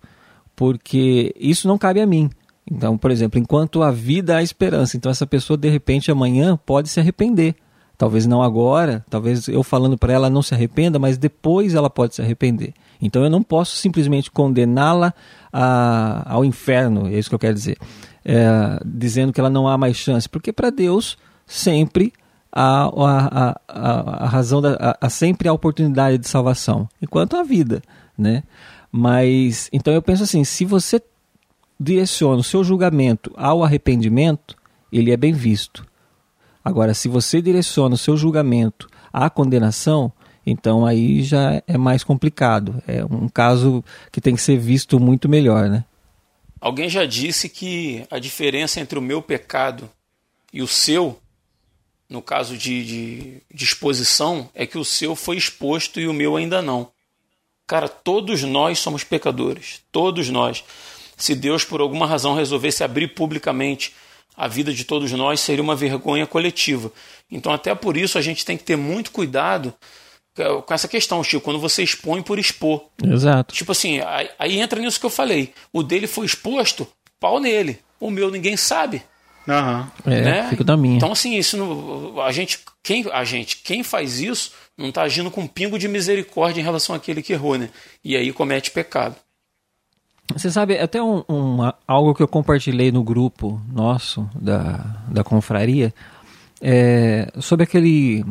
porque 0.58 1.34
isso 1.40 1.68
não 1.68 1.78
cabe 1.78 2.02
a 2.02 2.08
mim. 2.08 2.30
Então, 2.70 2.98
por 2.98 3.12
exemplo, 3.12 3.40
enquanto 3.40 3.84
a 3.84 3.92
vida 3.92 4.36
há 4.36 4.44
esperança, 4.44 4.98
então 4.98 5.10
essa 5.10 5.26
pessoa 5.26 5.56
de 5.56 5.70
repente 5.70 6.12
amanhã 6.12 6.58
pode 6.66 6.90
se 6.90 7.00
arrepender. 7.00 7.56
Talvez 7.96 8.26
não 8.26 8.44
agora, 8.44 9.06
talvez 9.10 9.48
eu 9.48 9.64
falando 9.64 9.98
para 9.98 10.14
ela 10.14 10.30
não 10.30 10.42
se 10.42 10.54
arrependa, 10.54 11.00
mas 11.00 11.18
depois 11.18 11.76
ela 11.76 11.90
pode 11.90 12.16
se 12.16 12.22
arrepender. 12.22 12.74
Então 13.00 13.24
eu 13.24 13.30
não 13.30 13.42
posso 13.42 13.78
simplesmente 13.78 14.30
condená-la 14.30 15.14
ao 16.26 16.44
inferno, 16.44 17.08
é 17.08 17.18
isso 17.18 17.30
que 17.30 17.36
eu 17.36 17.40
quero 17.40 17.54
dizer, 17.54 17.78
é, 18.26 18.80
dizendo 18.84 19.32
que 19.32 19.40
ela 19.40 19.50
não 19.50 19.68
há 19.68 19.78
mais 19.78 19.96
chance, 19.96 20.28
porque 20.28 20.52
para 20.52 20.70
Deus 20.70 21.18
sempre 21.46 22.12
há 22.52 22.84
a, 22.84 22.90
a, 22.90 23.62
a, 23.68 24.24
a 24.26 24.28
razão, 24.28 24.62
da, 24.62 24.98
há 25.00 25.10
sempre 25.10 25.48
a 25.48 25.54
oportunidade 25.54 26.18
de 26.18 26.28
salvação, 26.28 26.90
enquanto 27.02 27.38
a 27.38 27.44
vida, 27.44 27.82
né? 28.18 28.44
Mas, 28.92 29.70
então 29.72 29.94
eu 29.94 30.02
penso 30.02 30.24
assim, 30.24 30.44
se 30.44 30.66
você 30.66 31.02
direciona 31.80 32.40
o 32.40 32.44
seu 32.44 32.64
julgamento 32.64 33.32
ao 33.36 33.64
arrependimento, 33.64 34.56
ele 34.92 35.12
é 35.12 35.18
bem 35.18 35.34
visto. 35.34 35.86
Agora, 36.64 36.94
se 36.94 37.08
você 37.08 37.42
direciona 37.42 37.96
o 37.96 37.98
seu 37.98 38.18
julgamento 38.18 38.90
à 39.14 39.30
condenação, 39.30 40.12
então 40.46 40.86
aí 40.86 41.24
já 41.24 41.62
é 41.68 41.78
mais 41.78 42.04
complicado. 42.04 42.82
É 42.88 43.04
um 43.06 43.30
caso 43.30 43.84
que 44.12 44.22
tem 44.22 44.36
que 44.36 44.42
ser 44.42 44.58
visto 44.58 45.00
muito 45.00 45.30
melhor, 45.30 45.70
né? 45.70 45.86
Alguém 46.60 46.90
já 46.90 47.06
disse 47.06 47.48
que 47.48 48.04
a 48.10 48.18
diferença 48.18 48.80
entre 48.80 48.98
o 48.98 49.02
meu 49.02 49.22
pecado 49.22 49.90
e 50.52 50.62
o 50.62 50.68
seu, 50.68 51.20
no 52.10 52.22
caso 52.22 52.58
de, 52.58 52.86
de, 52.86 53.42
de 53.54 53.64
exposição, 53.64 54.50
é 54.56 54.66
que 54.66 54.78
o 54.78 54.84
seu 54.84 55.16
foi 55.16 55.38
exposto 55.38 56.00
e 56.00 56.08
o 56.08 56.14
meu 56.14 56.36
ainda 56.36 56.62
não. 56.62 56.90
Cara, 57.68 57.90
todos 57.90 58.44
nós 58.44 58.80
somos 58.80 59.04
pecadores. 59.04 59.82
Todos 59.92 60.30
nós. 60.30 60.64
Se 61.18 61.36
Deus, 61.36 61.66
por 61.66 61.82
alguma 61.82 62.08
razão, 62.08 62.34
resolvesse 62.34 62.84
abrir 62.84 63.10
publicamente 63.10 63.94
a 64.36 64.48
vida 64.48 64.72
de 64.72 64.86
todos 64.86 65.12
nós, 65.12 65.42
seria 65.42 65.64
uma 65.64 65.76
vergonha 65.76 66.26
coletiva. 66.26 66.92
Então, 67.30 67.52
até 67.52 67.76
por 67.76 67.98
isso, 67.98 68.18
a 68.18 68.22
gente 68.22 68.46
tem 68.46 68.56
que 68.56 68.64
ter 68.64 68.78
muito 68.78 69.12
cuidado 69.12 69.74
com 70.66 70.74
essa 70.74 70.88
questão, 70.88 71.24
Chico, 71.24 71.44
quando 71.44 71.60
você 71.60 71.84
expõe 71.84 72.22
por 72.22 72.38
expor. 72.38 72.86
Exato. 73.04 73.56
Tipo 73.56 73.72
assim, 73.72 74.00
aí, 74.02 74.30
aí 74.38 74.60
entra 74.60 74.80
nisso 74.80 75.00
que 75.00 75.06
eu 75.06 75.10
falei. 75.10 75.52
O 75.74 75.82
dele 75.82 76.06
foi 76.06 76.26
exposto, 76.26 76.88
pau 77.20 77.40
nele. 77.40 77.80
O 78.00 78.12
meu 78.12 78.30
ninguém 78.30 78.56
sabe. 78.56 79.02
Uhum. 79.48 80.12
É, 80.12 80.22
né? 80.22 80.50
fico 80.50 80.64
da 80.64 80.76
minha. 80.76 80.98
Então, 80.98 81.12
assim, 81.12 81.36
isso 81.38 81.56
não, 81.56 82.22
a 82.22 82.32
gente, 82.32 82.60
quem, 82.84 83.06
a 83.12 83.24
gente, 83.24 83.58
quem 83.58 83.82
faz 83.82 84.20
isso 84.20 84.52
não 84.78 84.90
está 84.90 85.04
agindo 85.04 85.32
com 85.32 85.42
um 85.42 85.48
pingo 85.48 85.80
de 85.80 85.88
misericórdia 85.88 86.60
em 86.60 86.64
relação 86.64 86.94
àquele 86.94 87.22
que 87.22 87.34
errou, 87.34 87.58
né? 87.58 87.70
E 88.04 88.16
aí 88.16 88.32
comete 88.34 88.72
pecado. 88.72 89.16
Você 90.34 90.52
sabe, 90.52 90.78
até 90.78 91.02
um, 91.02 91.24
um, 91.30 91.60
algo 91.88 92.14
que 92.14 92.22
eu 92.22 92.28
compartilhei 92.28 92.92
no 92.92 93.02
grupo 93.02 93.62
nosso 93.72 94.30
da, 94.36 94.86
da 95.10 95.24
confraria, 95.24 95.94
é, 96.62 97.32
sobre 97.40 97.64
aquele. 97.64 98.26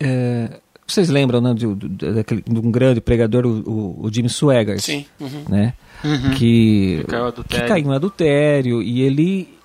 É, 0.00 0.58
vocês 0.86 1.10
lembram 1.10 1.42
né, 1.42 1.52
de, 1.52 1.74
de, 1.74 2.12
daquele, 2.14 2.42
de 2.42 2.58
um 2.58 2.70
grande 2.70 3.00
pregador, 3.02 3.44
o, 3.44 4.06
o 4.06 4.10
Jimmy 4.10 4.30
Swaggart? 4.30 4.80
Sim. 4.80 5.04
Uhum. 5.20 5.44
Né? 5.48 5.74
Uhum. 6.02 6.30
Que, 6.30 7.00
que, 7.00 7.04
caiu 7.06 7.32
que 7.32 7.60
caiu 7.60 7.84
no 7.84 7.92
adultério 7.92 8.80
e 8.80 9.02
ele 9.02 9.57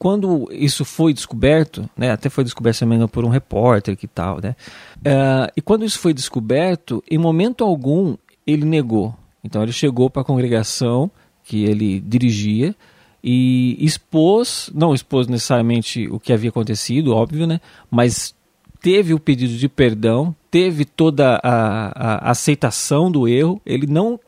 quando 0.00 0.48
isso 0.50 0.82
foi 0.82 1.12
descoberto, 1.12 1.86
né, 1.94 2.10
até 2.10 2.30
foi 2.30 2.42
descoberto 2.42 2.78
também 2.78 3.06
por 3.06 3.22
um 3.22 3.28
repórter 3.28 3.94
que 3.98 4.08
tal, 4.08 4.40
né, 4.42 4.56
uh, 5.00 5.52
e 5.54 5.60
quando 5.60 5.84
isso 5.84 5.98
foi 5.98 6.14
descoberto, 6.14 7.04
em 7.08 7.18
momento 7.18 7.62
algum 7.62 8.16
ele 8.46 8.64
negou. 8.64 9.14
Então 9.44 9.62
ele 9.62 9.72
chegou 9.72 10.08
para 10.08 10.22
a 10.22 10.24
congregação 10.24 11.10
que 11.44 11.64
ele 11.64 12.00
dirigia 12.00 12.74
e 13.22 13.76
expôs, 13.78 14.70
não 14.74 14.94
expôs 14.94 15.26
necessariamente 15.26 16.08
o 16.08 16.18
que 16.18 16.32
havia 16.32 16.48
acontecido, 16.48 17.14
óbvio, 17.14 17.46
né, 17.46 17.60
mas 17.90 18.34
teve 18.80 19.12
o 19.12 19.20
pedido 19.20 19.52
de 19.52 19.68
perdão, 19.68 20.34
teve 20.50 20.86
toda 20.86 21.38
a, 21.42 22.28
a 22.28 22.30
aceitação 22.30 23.12
do 23.12 23.28
erro, 23.28 23.60
ele 23.66 23.86
não 23.86 24.18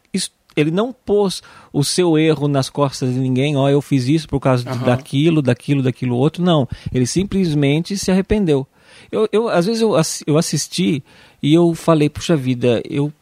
ele 0.56 0.70
não 0.70 0.92
pôs 0.92 1.42
o 1.72 1.82
seu 1.82 2.18
erro 2.18 2.48
nas 2.48 2.68
costas 2.68 3.12
de 3.12 3.20
ninguém, 3.20 3.56
ó, 3.56 3.64
oh, 3.64 3.68
eu 3.68 3.80
fiz 3.80 4.08
isso 4.08 4.28
por 4.28 4.40
causa 4.40 4.68
uhum. 4.70 4.78
daquilo, 4.84 5.42
daquilo, 5.42 5.82
daquilo 5.82 6.16
outro. 6.16 6.42
Não. 6.42 6.68
Ele 6.92 7.06
simplesmente 7.06 7.96
se 7.96 8.10
arrependeu. 8.10 8.66
Eu, 9.10 9.28
eu, 9.32 9.48
às 9.48 9.66
vezes 9.66 9.82
eu, 9.82 9.94
eu 10.26 10.38
assisti 10.38 11.02
e 11.42 11.52
eu 11.52 11.74
falei, 11.74 12.08
puxa 12.08 12.36
vida, 12.36 12.82
eu 12.88 13.12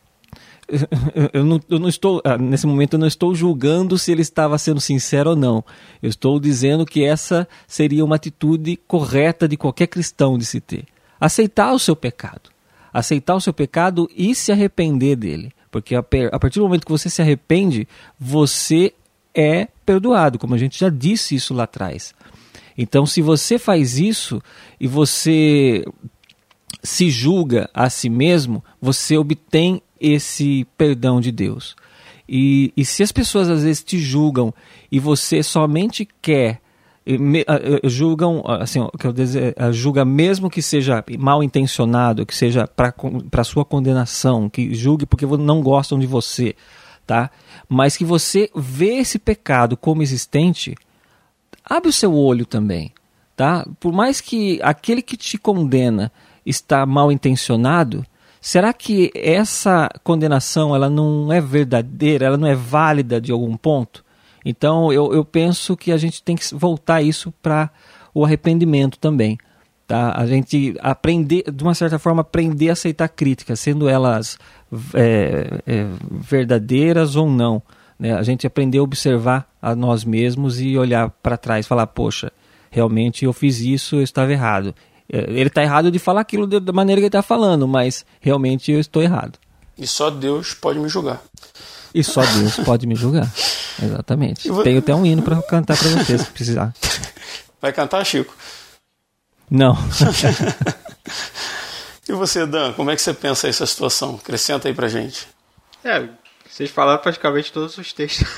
eu 1.32 1.44
não, 1.44 1.60
eu 1.68 1.78
não, 1.78 1.88
estou 1.88 2.22
ah, 2.24 2.38
nesse 2.38 2.66
momento 2.66 2.94
eu 2.94 2.98
não 3.00 3.06
estou 3.06 3.34
julgando 3.34 3.98
se 3.98 4.12
ele 4.12 4.22
estava 4.22 4.56
sendo 4.56 4.80
sincero 4.80 5.30
ou 5.30 5.36
não. 5.36 5.64
Eu 6.02 6.08
estou 6.08 6.38
dizendo 6.38 6.86
que 6.86 7.04
essa 7.04 7.46
seria 7.66 8.04
uma 8.04 8.16
atitude 8.16 8.76
correta 8.86 9.48
de 9.48 9.56
qualquer 9.56 9.88
cristão 9.88 10.38
de 10.38 10.44
se 10.44 10.60
ter. 10.60 10.84
Aceitar 11.20 11.72
o 11.72 11.78
seu 11.78 11.96
pecado, 11.96 12.50
aceitar 12.92 13.34
o 13.34 13.40
seu 13.40 13.52
pecado 13.52 14.08
e 14.16 14.34
se 14.34 14.52
arrepender 14.52 15.16
dele. 15.16 15.52
Porque 15.70 15.94
a 15.94 16.02
partir 16.02 16.58
do 16.58 16.64
momento 16.64 16.84
que 16.84 16.92
você 16.92 17.08
se 17.08 17.22
arrepende, 17.22 17.86
você 18.18 18.92
é 19.34 19.68
perdoado, 19.86 20.38
como 20.38 20.54
a 20.54 20.58
gente 20.58 20.78
já 20.78 20.88
disse 20.88 21.34
isso 21.34 21.54
lá 21.54 21.64
atrás. 21.64 22.14
Então, 22.76 23.06
se 23.06 23.22
você 23.22 23.58
faz 23.58 23.98
isso 23.98 24.42
e 24.80 24.86
você 24.86 25.84
se 26.82 27.10
julga 27.10 27.68
a 27.74 27.90
si 27.90 28.08
mesmo, 28.08 28.64
você 28.80 29.16
obtém 29.16 29.82
esse 30.00 30.66
perdão 30.76 31.20
de 31.20 31.30
Deus. 31.30 31.76
E, 32.28 32.72
e 32.76 32.84
se 32.84 33.02
as 33.02 33.12
pessoas 33.12 33.48
às 33.48 33.62
vezes 33.62 33.82
te 33.82 33.98
julgam 33.98 34.54
e 34.90 34.98
você 34.98 35.42
somente 35.42 36.08
quer 36.22 36.60
julgam 37.84 38.42
assim 38.46 38.86
dizer, 39.14 39.54
julga 39.72 40.04
mesmo 40.04 40.50
que 40.50 40.60
seja 40.60 41.02
mal 41.18 41.42
intencionado 41.42 42.26
que 42.26 42.36
seja 42.36 42.68
para 42.68 43.44
sua 43.44 43.64
condenação 43.64 44.50
que 44.50 44.74
julgue 44.74 45.06
porque 45.06 45.26
não 45.26 45.62
gostam 45.62 45.98
de 45.98 46.06
você 46.06 46.54
tá? 47.06 47.30
Mas 47.68 47.96
que 47.96 48.04
você 48.04 48.50
vê 48.54 48.98
esse 48.98 49.18
pecado 49.18 49.76
como 49.76 50.02
existente 50.02 50.74
abre 51.64 51.88
o 51.88 51.92
seu 51.92 52.14
olho 52.14 52.44
também 52.44 52.92
tá? 53.34 53.66
Por 53.80 53.92
mais 53.92 54.20
que 54.20 54.60
aquele 54.62 55.00
que 55.00 55.16
te 55.16 55.38
condena 55.38 56.12
está 56.44 56.84
mal 56.84 57.10
intencionado 57.10 58.04
será 58.42 58.74
que 58.74 59.10
essa 59.14 59.88
condenação 60.04 60.76
ela 60.76 60.90
não 60.90 61.32
é 61.32 61.40
verdadeira 61.40 62.26
ela 62.26 62.36
não 62.36 62.46
é 62.46 62.54
válida 62.54 63.20
de 63.20 63.32
algum 63.32 63.56
ponto 63.56 64.04
então 64.44 64.92
eu, 64.92 65.12
eu 65.12 65.24
penso 65.24 65.76
que 65.76 65.92
a 65.92 65.96
gente 65.96 66.22
tem 66.22 66.36
que 66.36 66.54
voltar 66.54 67.02
isso 67.02 67.32
para 67.42 67.70
o 68.14 68.24
arrependimento 68.24 68.98
também. 68.98 69.38
Tá? 69.86 70.12
A 70.16 70.24
gente 70.24 70.76
aprender, 70.80 71.44
de 71.50 71.64
uma 71.64 71.74
certa 71.74 71.98
forma, 71.98 72.20
aprender 72.20 72.70
a 72.70 72.74
aceitar 72.74 73.08
críticas, 73.08 73.58
sendo 73.58 73.88
elas 73.88 74.38
é, 74.94 75.60
é, 75.66 75.86
verdadeiras 76.08 77.16
ou 77.16 77.28
não. 77.28 77.60
Né? 77.98 78.14
A 78.14 78.22
gente 78.22 78.46
aprender 78.46 78.78
a 78.78 78.82
observar 78.82 79.50
a 79.60 79.74
nós 79.74 80.04
mesmos 80.04 80.60
e 80.60 80.78
olhar 80.78 81.10
para 81.22 81.36
trás, 81.36 81.66
falar, 81.66 81.88
poxa, 81.88 82.32
realmente 82.70 83.24
eu 83.24 83.32
fiz 83.32 83.58
isso, 83.58 83.96
eu 83.96 84.02
estava 84.02 84.32
errado. 84.32 84.74
É, 85.12 85.18
ele 85.28 85.48
está 85.48 85.62
errado 85.62 85.90
de 85.90 85.98
falar 85.98 86.20
aquilo 86.20 86.46
da 86.46 86.72
maneira 86.72 87.00
que 87.00 87.06
ele 87.06 87.08
está 87.08 87.22
falando, 87.22 87.66
mas 87.66 88.06
realmente 88.20 88.70
eu 88.70 88.78
estou 88.78 89.02
errado. 89.02 89.38
E 89.76 89.86
só 89.86 90.08
Deus 90.08 90.54
pode 90.54 90.78
me 90.78 90.88
julgar. 90.88 91.20
E 91.94 92.04
só 92.04 92.22
Deus 92.24 92.56
pode 92.64 92.86
me 92.86 92.94
julgar. 92.94 93.28
Exatamente. 93.82 94.48
Vou... 94.48 94.62
Tenho 94.62 94.78
até 94.78 94.94
um 94.94 95.04
hino 95.04 95.22
para 95.22 95.40
cantar 95.42 95.76
para 95.76 95.88
vocês 95.88 96.22
se 96.22 96.30
precisar. 96.30 96.74
Vai 97.60 97.72
cantar, 97.72 98.04
Chico? 98.04 98.34
Não. 99.50 99.76
e 102.08 102.12
você, 102.12 102.46
Dan, 102.46 102.72
como 102.74 102.90
é 102.90 102.96
que 102.96 103.02
você 103.02 103.12
pensa 103.12 103.48
essa 103.48 103.66
situação? 103.66 104.18
Acrescenta 104.22 104.68
aí 104.68 104.74
pra 104.74 104.88
gente. 104.88 105.26
É, 105.84 106.08
vocês 106.48 106.70
falaram 106.70 107.00
praticamente 107.00 107.52
todos 107.52 107.76
os 107.78 107.92
textos. 107.92 108.28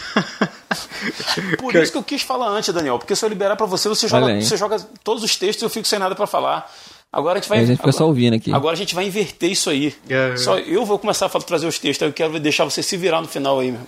Por 1.58 1.74
isso 1.74 1.92
que 1.92 1.98
eu 1.98 2.02
quis 2.02 2.22
falar 2.22 2.48
antes, 2.48 2.72
Daniel, 2.72 2.98
porque 2.98 3.16
se 3.16 3.24
eu 3.24 3.28
liberar 3.28 3.56
para 3.56 3.66
você, 3.66 3.88
você 3.88 4.06
joga, 4.06 4.40
você 4.40 4.56
joga 4.56 4.78
todos 5.02 5.24
os 5.24 5.36
textos 5.36 5.62
e 5.62 5.64
eu 5.64 5.70
fico 5.70 5.86
sem 5.86 5.98
nada 5.98 6.14
para 6.14 6.26
falar. 6.26 6.70
Agora 7.12 7.38
a 7.38 7.42
gente 7.42 7.48
vai. 7.50 7.58
a 7.58 7.60
gente 7.60 7.76
fica 7.76 7.82
agora, 7.82 7.92
só 7.98 8.06
ouvindo 8.06 8.34
aqui. 8.34 8.50
Agora 8.50 8.72
a 8.72 8.76
gente 8.76 8.94
vai 8.94 9.04
inverter 9.04 9.50
isso 9.50 9.68
aí. 9.68 9.94
É, 10.08 10.34
só 10.34 10.58
eu 10.58 10.86
vou 10.86 10.98
começar 10.98 11.26
a 11.26 11.28
trazer 11.28 11.66
os 11.66 11.78
textos, 11.78 12.06
eu 12.06 12.12
quero 12.12 12.40
deixar 12.40 12.64
você 12.64 12.82
se 12.82 12.96
virar 12.96 13.20
no 13.20 13.28
final 13.28 13.60
aí 13.60 13.70
mesmo. 13.70 13.86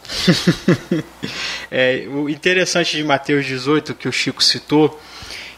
é, 1.71 2.07
o 2.07 2.29
interessante 2.29 2.99
de 2.99 3.03
Mateus 3.03 3.47
18 3.47 3.95
que 3.95 4.07
o 4.07 4.13
Chico 4.13 4.45
citou, 4.45 5.01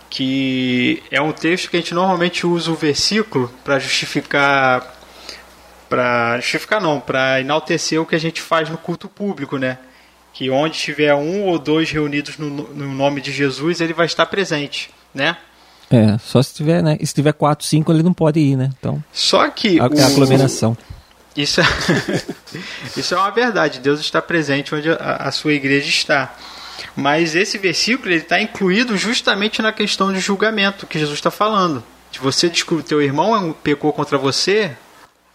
que 0.08 1.02
é 1.10 1.20
um 1.20 1.32
texto 1.32 1.68
que 1.68 1.76
a 1.76 1.80
gente 1.80 1.92
normalmente 1.92 2.46
usa 2.46 2.70
o 2.70 2.76
versículo 2.76 3.52
para 3.64 3.80
justificar 3.80 4.94
para 5.88 6.36
justificar 6.36 6.80
não, 6.80 7.00
para 7.00 7.40
enaltecer 7.40 8.00
o 8.00 8.06
que 8.06 8.14
a 8.14 8.20
gente 8.20 8.40
faz 8.40 8.70
no 8.70 8.78
culto 8.78 9.08
público, 9.08 9.56
né? 9.58 9.78
Que 10.32 10.50
onde 10.50 10.78
tiver 10.78 11.14
um 11.16 11.42
ou 11.42 11.58
dois 11.58 11.90
reunidos 11.90 12.38
no, 12.38 12.48
no 12.48 12.92
nome 12.92 13.20
de 13.20 13.32
Jesus, 13.32 13.80
ele 13.80 13.92
vai 13.92 14.06
estar 14.06 14.26
presente, 14.26 14.90
né? 15.12 15.36
É, 15.90 16.18
só 16.18 16.42
se 16.42 16.54
tiver, 16.54 16.82
né? 16.82 16.98
Se 17.02 17.14
tiver 17.14 17.32
4, 17.32 17.64
5, 17.64 17.92
ele 17.92 18.02
não 18.02 18.12
pode 18.12 18.40
ir, 18.40 18.56
né? 18.56 18.70
Então. 18.78 19.02
Só 19.12 19.48
que. 19.50 19.78
É 19.78 19.82
a, 19.82 19.86
o... 19.86 20.00
a 20.00 20.06
aglomeração. 20.06 20.76
Isso 21.36 21.60
é... 21.60 21.64
Isso 22.96 23.14
é 23.14 23.18
uma 23.18 23.30
verdade. 23.30 23.78
Deus 23.78 24.00
está 24.00 24.20
presente 24.22 24.74
onde 24.74 24.90
a, 24.90 24.94
a 24.96 25.30
sua 25.30 25.52
igreja 25.52 25.88
está. 25.88 26.34
Mas 26.94 27.34
esse 27.34 27.58
versículo 27.58 28.10
ele 28.10 28.22
está 28.22 28.40
incluído 28.40 28.96
justamente 28.96 29.60
na 29.60 29.72
questão 29.72 30.12
de 30.12 30.18
julgamento 30.18 30.86
que 30.86 30.98
Jesus 30.98 31.18
está 31.18 31.30
falando. 31.30 31.84
Se 32.10 32.18
você 32.18 32.48
descobre 32.48 32.82
teu 32.82 33.02
irmão 33.02 33.54
pecou 33.62 33.92
contra 33.92 34.16
você, 34.16 34.74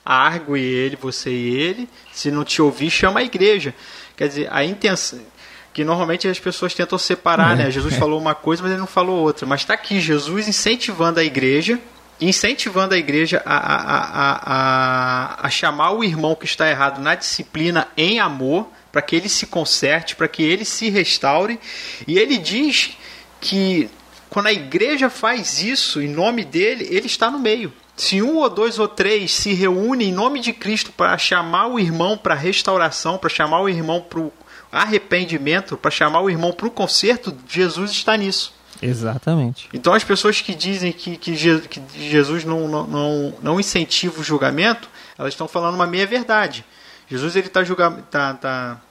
argue 0.03 0.59
ele, 0.59 0.95
você 0.95 1.29
e 1.29 1.55
ele. 1.55 1.89
Se 2.11 2.31
não 2.31 2.43
te 2.43 2.61
ouvir, 2.61 2.89
chama 2.89 3.19
a 3.19 3.23
igreja. 3.23 3.73
Quer 4.17 4.27
dizer, 4.27 4.47
a 4.51 4.63
intenção 4.63 5.19
que 5.73 5.83
normalmente 5.83 6.27
as 6.27 6.39
pessoas 6.39 6.73
tentam 6.73 6.97
separar, 6.97 7.55
né? 7.55 7.71
Jesus 7.71 7.95
falou 7.95 8.19
uma 8.19 8.35
coisa, 8.35 8.61
mas 8.61 8.71
ele 8.71 8.79
não 8.79 8.87
falou 8.87 9.21
outra. 9.21 9.45
Mas 9.45 9.61
está 9.61 9.73
aqui 9.73 9.99
Jesus 9.99 10.47
incentivando 10.47 11.19
a 11.19 11.23
igreja, 11.23 11.79
incentivando 12.19 12.93
a 12.93 12.97
igreja 12.97 13.41
a, 13.45 13.57
a, 13.57 13.75
a, 13.75 14.39
a, 15.43 15.47
a 15.47 15.49
chamar 15.49 15.91
o 15.91 16.03
irmão 16.03 16.35
que 16.35 16.45
está 16.45 16.69
errado 16.69 17.01
na 17.01 17.15
disciplina 17.15 17.87
em 17.95 18.19
amor, 18.19 18.67
para 18.91 19.01
que 19.01 19.15
ele 19.15 19.29
se 19.29 19.47
conserte, 19.47 20.15
para 20.15 20.27
que 20.27 20.43
ele 20.43 20.65
se 20.65 20.89
restaure. 20.89 21.57
E 22.05 22.19
ele 22.19 22.37
diz 22.37 22.97
que 23.39 23.89
quando 24.29 24.47
a 24.47 24.53
igreja 24.53 25.09
faz 25.09 25.61
isso 25.61 26.01
em 26.01 26.07
nome 26.09 26.43
dele, 26.43 26.85
ele 26.89 27.07
está 27.07 27.31
no 27.31 27.39
meio. 27.39 27.71
Se 27.95 28.21
um 28.21 28.37
ou 28.37 28.49
dois 28.49 28.79
ou 28.79 28.87
três 28.87 29.31
se 29.31 29.53
reúnem 29.53 30.09
em 30.09 30.13
nome 30.13 30.39
de 30.39 30.51
Cristo 30.51 30.91
para 30.91 31.17
chamar 31.17 31.67
o 31.67 31.79
irmão 31.79 32.17
para 32.17 32.33
restauração, 32.33 33.17
para 33.17 33.29
chamar 33.29 33.61
o 33.61 33.69
irmão 33.69 34.01
para 34.01 34.19
o 34.19 34.33
arrependimento, 34.71 35.75
para 35.75 35.91
chamar 35.91 36.21
o 36.21 36.29
irmão 36.29 36.53
para 36.53 36.67
o 36.67 36.71
conserto, 36.71 37.35
Jesus 37.47 37.91
está 37.91 38.15
nisso. 38.15 38.53
Exatamente. 38.81 39.69
Então 39.73 39.93
as 39.93 40.03
pessoas 40.03 40.41
que 40.41 40.55
dizem 40.55 40.91
que, 40.91 41.17
que, 41.17 41.35
Jesus 41.35 42.43
não, 42.43 42.67
não, 42.67 43.33
não, 43.41 43.59
incentiva 43.59 44.19
o 44.19 44.23
julgamento, 44.23 44.89
elas 45.17 45.33
estão 45.33 45.47
falando 45.47 45.75
uma 45.75 45.85
meia-verdade. 45.85 46.65
Jesus 47.07 47.35
ele 47.35 47.47
está 47.47 47.63
tá, 48.09 48.33
tá 48.33 48.81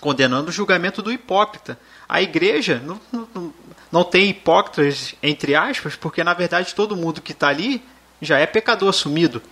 condenando 0.00 0.48
o 0.48 0.52
julgamento 0.52 1.02
do 1.02 1.12
hipócrita. 1.12 1.78
A 2.08 2.22
igreja 2.22 2.80
não, 2.84 3.00
não, 3.12 3.52
não 3.92 4.04
tem 4.04 4.30
hipócritas, 4.30 5.14
entre 5.22 5.54
aspas, 5.54 5.96
porque 5.96 6.24
na 6.24 6.32
verdade 6.32 6.74
todo 6.74 6.96
mundo 6.96 7.20
que 7.20 7.32
está 7.32 7.48
ali 7.48 7.82
já 8.22 8.38
é 8.38 8.46
pecador 8.46 8.88
assumido. 8.88 9.42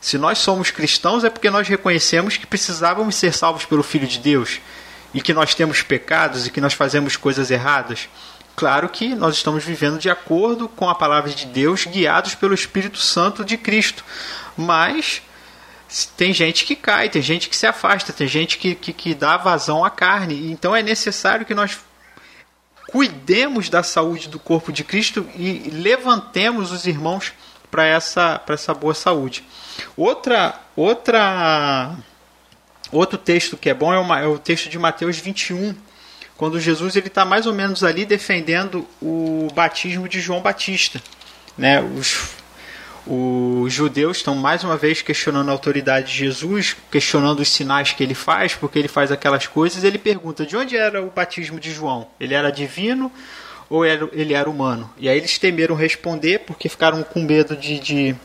Se 0.00 0.18
nós 0.18 0.38
somos 0.38 0.70
cristãos 0.70 1.22
é 1.22 1.30
porque 1.30 1.50
nós 1.50 1.68
reconhecemos 1.68 2.36
que 2.36 2.46
precisávamos 2.46 3.14
ser 3.14 3.32
salvos 3.32 3.64
pelo 3.64 3.82
Filho 3.82 4.06
de 4.06 4.18
Deus 4.18 4.60
e 5.12 5.20
que 5.20 5.32
nós 5.32 5.54
temos 5.54 5.82
pecados 5.82 6.46
e 6.46 6.50
que 6.50 6.60
nós 6.60 6.74
fazemos 6.74 7.16
coisas 7.16 7.50
erradas? 7.50 8.08
Claro 8.56 8.88
que 8.88 9.14
nós 9.14 9.36
estamos 9.36 9.64
vivendo 9.64 9.98
de 9.98 10.10
acordo 10.10 10.68
com 10.68 10.88
a 10.88 10.94
palavra 10.94 11.30
de 11.30 11.46
Deus, 11.46 11.84
guiados 11.84 12.34
pelo 12.34 12.54
Espírito 12.54 12.98
Santo 12.98 13.44
de 13.44 13.56
Cristo. 13.56 14.04
Mas 14.56 15.22
tem 16.16 16.32
gente 16.32 16.64
que 16.64 16.74
cai, 16.74 17.08
tem 17.08 17.22
gente 17.22 17.48
que 17.48 17.56
se 17.56 17.66
afasta, 17.66 18.12
tem 18.12 18.26
gente 18.26 18.58
que, 18.58 18.74
que, 18.74 18.92
que 18.92 19.14
dá 19.14 19.36
vazão 19.36 19.84
à 19.84 19.90
carne. 19.90 20.50
Então 20.50 20.74
é 20.74 20.82
necessário 20.82 21.46
que 21.46 21.54
nós 21.54 21.78
cuidemos 22.90 23.68
da 23.68 23.82
saúde 23.82 24.28
do 24.28 24.38
corpo 24.38 24.72
de 24.72 24.82
Cristo 24.82 25.26
e 25.36 25.70
levantemos 25.70 26.72
os 26.72 26.86
irmãos 26.86 27.32
para 27.70 27.84
essa, 27.84 28.40
essa 28.48 28.74
boa 28.74 28.94
saúde. 28.94 29.44
Outra, 29.96 30.58
outra 30.74 31.94
Outro 32.90 33.18
texto 33.18 33.56
que 33.56 33.68
é 33.68 33.74
bom 33.74 33.92
é, 33.92 33.98
uma, 33.98 34.20
é 34.20 34.26
o 34.26 34.38
texto 34.38 34.68
de 34.68 34.78
Mateus 34.78 35.18
21, 35.18 35.74
quando 36.36 36.58
Jesus 36.58 36.96
ele 36.96 37.08
está 37.08 37.24
mais 37.24 37.46
ou 37.46 37.52
menos 37.52 37.84
ali 37.84 38.06
defendendo 38.06 38.86
o 39.02 39.48
batismo 39.54 40.08
de 40.08 40.20
João 40.20 40.40
Batista. 40.40 41.02
Né? 41.56 41.82
Os, 41.82 42.30
os 43.06 43.72
judeus 43.72 44.18
estão 44.18 44.34
mais 44.34 44.64
uma 44.64 44.76
vez 44.76 45.02
questionando 45.02 45.48
a 45.48 45.52
autoridade 45.52 46.06
de 46.06 46.18
Jesus, 46.18 46.76
questionando 46.90 47.40
os 47.40 47.48
sinais 47.48 47.92
que 47.92 48.02
ele 48.02 48.14
faz, 48.14 48.54
porque 48.54 48.78
ele 48.78 48.88
faz 48.88 49.10
aquelas 49.10 49.46
coisas. 49.46 49.82
Ele 49.84 49.98
pergunta 49.98 50.46
de 50.46 50.56
onde 50.56 50.76
era 50.76 51.02
o 51.02 51.10
batismo 51.10 51.58
de 51.58 51.72
João? 51.72 52.06
Ele 52.20 52.34
era 52.34 52.50
divino 52.50 53.12
ou 53.68 53.84
ele 53.84 54.32
era 54.32 54.48
humano? 54.48 54.90
E 54.96 55.08
aí 55.08 55.18
eles 55.18 55.38
temeram 55.38 55.74
responder 55.74 56.40
porque 56.40 56.68
ficaram 56.68 57.02
com 57.02 57.20
medo 57.20 57.56
de, 57.56 57.78
de 57.78 58.16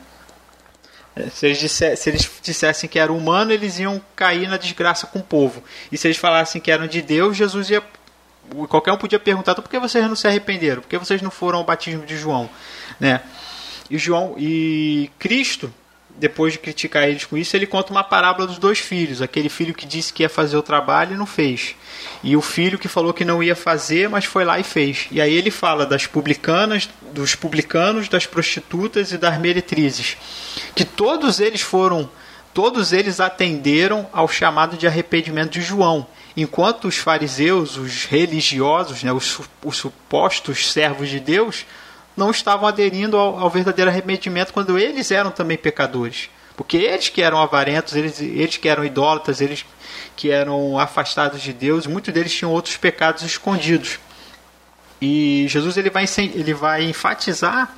se 1.32 1.46
eles, 1.46 1.60
dissessem, 1.60 1.96
se 1.96 2.10
eles 2.10 2.32
dissessem 2.42 2.90
que 2.90 2.98
era 2.98 3.14
humano, 3.14 3.52
eles 3.52 3.78
iam 3.78 4.02
cair 4.16 4.48
na 4.48 4.58
desgraça 4.58 5.06
com 5.06 5.20
o 5.20 5.24
povo. 5.24 5.64
E 5.92 5.98
se 5.98 6.08
eles 6.08 6.18
falassem 6.18 6.60
que 6.60 6.72
eram 6.72 6.88
de 6.88 7.02
Deus, 7.02 7.38
Jesus 7.38 7.70
ia. 7.70 7.84
Qualquer 8.68 8.92
um 8.92 8.98
podia 8.98 9.20
perguntar: 9.20 9.52
então, 9.52 9.64
por 9.64 9.70
que 9.70 9.80
vocês 9.80 10.04
não 10.08 10.16
se 10.16 10.28
arrependeram? 10.28 10.82
Por 10.82 10.90
que 10.90 10.98
vocês 10.98 11.22
não 11.22 11.30
foram 11.30 11.60
ao 11.60 11.64
batismo 11.64 12.06
de 12.06 12.18
João? 12.18 12.50
Né? 13.00 13.22
E 13.90 13.98
João 13.98 14.36
e 14.38 15.10
Cristo, 15.20 15.72
depois 16.18 16.54
de 16.54 16.60
criticar 16.60 17.08
eles 17.08 17.26
com 17.26 17.38
isso, 17.38 17.56
ele 17.56 17.66
conta 17.66 17.92
uma 17.92 18.04
parábola 18.04 18.48
dos 18.48 18.58
dois 18.58 18.80
filhos. 18.80 19.22
Aquele 19.22 19.50
filho 19.50 19.74
que 19.74 19.86
disse 19.86 20.14
que 20.14 20.24
ia 20.24 20.30
fazer 20.30 20.56
o 20.56 20.62
trabalho 20.62 21.14
e 21.14 21.18
não 21.18 21.26
fez. 21.26 21.76
E 22.24 22.36
o 22.36 22.42
filho 22.42 22.78
que 22.78 22.88
falou 22.88 23.14
que 23.14 23.26
não 23.26 23.42
ia 23.42 23.56
fazer, 23.56 24.08
mas 24.10 24.26
foi 24.26 24.46
lá 24.46 24.60
e 24.60 24.64
fez. 24.64 25.08
E 25.12 25.20
aí 25.20 25.34
ele 25.34 25.52
fala 25.52 25.86
das 25.86 26.06
publicanas, 26.06 26.90
dos 27.12 27.36
publicanos, 27.36 28.08
das 28.08 28.26
prostitutas 28.26 29.12
e 29.12 29.18
das 29.18 29.40
meretrizes. 29.40 30.18
Que 30.76 30.86
todos 30.86 31.40
eles 31.40 31.62
foram, 31.62 32.10
todos 32.54 32.94
eles 32.94 33.20
atenderam 33.20 34.08
ao 34.14 34.28
chamado 34.28 34.78
de 34.78 34.88
arrependimento 34.88 35.52
de 35.52 35.62
João. 35.62 36.08
Enquanto 36.36 36.88
os 36.88 36.98
fariseus, 36.98 37.78
os 37.78 38.06
religiosos, 38.06 39.04
né, 39.04 39.12
os, 39.12 39.40
os 39.64 39.78
supostos 39.78 40.72
servos 40.72 41.10
de 41.10 41.20
Deus, 41.20 41.66
não 42.16 42.32
estavam 42.32 42.68
aderindo 42.68 43.18
ao, 43.18 43.40
ao, 43.40 43.50
verdadeiro 43.50 43.90
arrependimento 43.90 44.54
quando 44.54 44.78
eles 44.78 45.12
eram 45.12 45.32
também 45.32 45.58
pecadores. 45.58 46.30
Porque 46.56 46.78
eles 46.78 47.10
que 47.10 47.22
eram 47.22 47.40
avarentos, 47.40 47.96
eles, 47.96 48.22
eles 48.22 48.58
que 48.58 48.70
eram 48.70 48.86
idólatras, 48.86 49.42
eles 49.42 49.66
que 50.16 50.30
eram 50.30 50.78
afastados 50.78 51.42
de 51.42 51.52
Deus, 51.52 51.88
muitos 51.88 52.14
deles 52.14 52.34
tinham 52.34 52.52
outros 52.52 52.78
pecados 52.78 53.24
escondidos. 53.24 54.00
E 55.02 55.48
Jesus 55.50 55.76
ele 55.76 55.90
vai, 55.90 56.06
ele 56.18 56.54
vai 56.54 56.84
enfatizar 56.84 57.76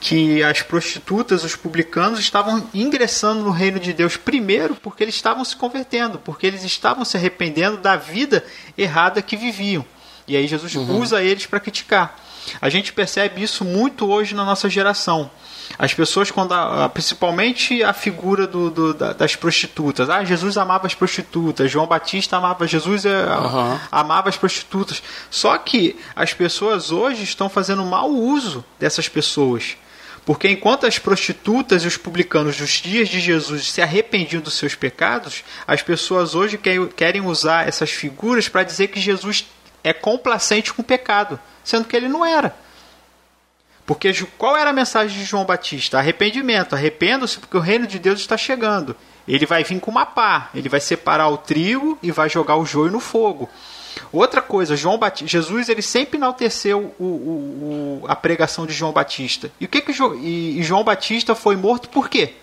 que 0.00 0.42
as 0.42 0.62
prostitutas, 0.62 1.44
os 1.44 1.54
publicanos, 1.54 2.18
estavam 2.18 2.66
ingressando 2.72 3.44
no 3.44 3.50
reino 3.50 3.78
de 3.78 3.92
Deus 3.92 4.16
primeiro 4.16 4.74
porque 4.74 5.04
eles 5.04 5.14
estavam 5.14 5.44
se 5.44 5.54
convertendo, 5.54 6.18
porque 6.18 6.46
eles 6.46 6.64
estavam 6.64 7.04
se 7.04 7.16
arrependendo 7.16 7.76
da 7.76 7.96
vida 7.96 8.42
errada 8.76 9.22
que 9.22 9.36
viviam. 9.36 9.84
E 10.26 10.36
aí 10.36 10.46
Jesus 10.46 10.74
uhum. 10.74 10.98
usa 10.98 11.22
eles 11.22 11.46
para 11.46 11.60
criticar. 11.60 12.18
A 12.60 12.68
gente 12.68 12.92
percebe 12.92 13.42
isso 13.42 13.64
muito 13.64 14.10
hoje 14.10 14.34
na 14.34 14.44
nossa 14.44 14.68
geração. 14.68 15.30
As 15.78 15.94
pessoas, 15.94 16.30
quando 16.30 16.52
a, 16.52 16.88
principalmente 16.88 17.82
a 17.82 17.92
figura 17.92 18.46
do, 18.46 18.70
do, 18.70 18.94
das 18.94 19.36
prostitutas, 19.36 20.10
ah, 20.10 20.24
Jesus 20.24 20.56
amava 20.56 20.86
as 20.86 20.94
prostitutas, 20.94 21.70
João 21.70 21.86
Batista 21.86 22.36
amava 22.36 22.66
Jesus, 22.66 23.04
uhum. 23.04 23.78
amava 23.90 24.28
as 24.28 24.36
prostitutas. 24.36 25.02
Só 25.30 25.56
que 25.58 25.96
as 26.14 26.34
pessoas 26.34 26.90
hoje 26.90 27.22
estão 27.22 27.48
fazendo 27.48 27.84
mau 27.84 28.10
uso 28.10 28.64
dessas 28.78 29.08
pessoas. 29.08 29.76
Porque 30.24 30.48
enquanto 30.48 30.86
as 30.86 30.98
prostitutas 30.98 31.82
e 31.82 31.86
os 31.86 31.96
publicanos 31.96 32.56
dos 32.56 32.70
dias 32.72 33.08
de 33.08 33.20
Jesus 33.20 33.72
se 33.72 33.80
arrependiam 33.80 34.42
dos 34.42 34.54
seus 34.54 34.74
pecados, 34.74 35.42
as 35.66 35.82
pessoas 35.82 36.34
hoje 36.34 36.60
querem 36.94 37.22
usar 37.22 37.66
essas 37.66 37.90
figuras 37.90 38.48
para 38.48 38.62
dizer 38.62 38.88
que 38.88 39.00
Jesus 39.00 39.46
é 39.82 39.92
complacente 39.92 40.72
com 40.72 40.82
o 40.82 40.84
pecado 40.84 41.38
sendo 41.64 41.86
que 41.86 41.96
ele 41.96 42.08
não 42.08 42.24
era. 42.24 42.54
Porque 43.86 44.12
qual 44.38 44.56
era 44.56 44.70
a 44.70 44.72
mensagem 44.72 45.18
de 45.18 45.24
João 45.24 45.44
Batista? 45.44 45.98
Arrependimento. 45.98 46.74
Arrependa-se 46.74 47.38
porque 47.38 47.56
o 47.56 47.60
reino 47.60 47.86
de 47.86 47.98
Deus 47.98 48.20
está 48.20 48.36
chegando. 48.36 48.94
Ele 49.26 49.46
vai 49.46 49.64
vir 49.64 49.80
com 49.80 49.90
uma 49.90 50.06
pá, 50.06 50.50
ele 50.54 50.68
vai 50.68 50.80
separar 50.80 51.28
o 51.28 51.38
trigo 51.38 51.98
e 52.02 52.10
vai 52.10 52.28
jogar 52.28 52.56
o 52.56 52.64
joio 52.64 52.90
no 52.90 53.00
fogo. 53.00 53.48
Outra 54.12 54.40
coisa, 54.40 54.76
João 54.76 54.98
Batista, 54.98 55.26
Jesus 55.26 55.68
ele 55.68 55.82
sempre 55.82 56.16
enalteceu 56.16 56.94
o, 56.98 57.04
o, 57.04 58.00
o, 58.02 58.04
a 58.08 58.16
pregação 58.16 58.66
de 58.66 58.72
João 58.72 58.92
Batista. 58.92 59.50
E 59.60 59.64
o 59.64 59.68
que 59.68 59.80
que 59.80 59.92
e, 59.92 60.58
e 60.58 60.62
João 60.62 60.82
Batista 60.82 61.34
foi 61.34 61.56
morto 61.56 61.88
por 61.88 62.08
quê? 62.08 62.34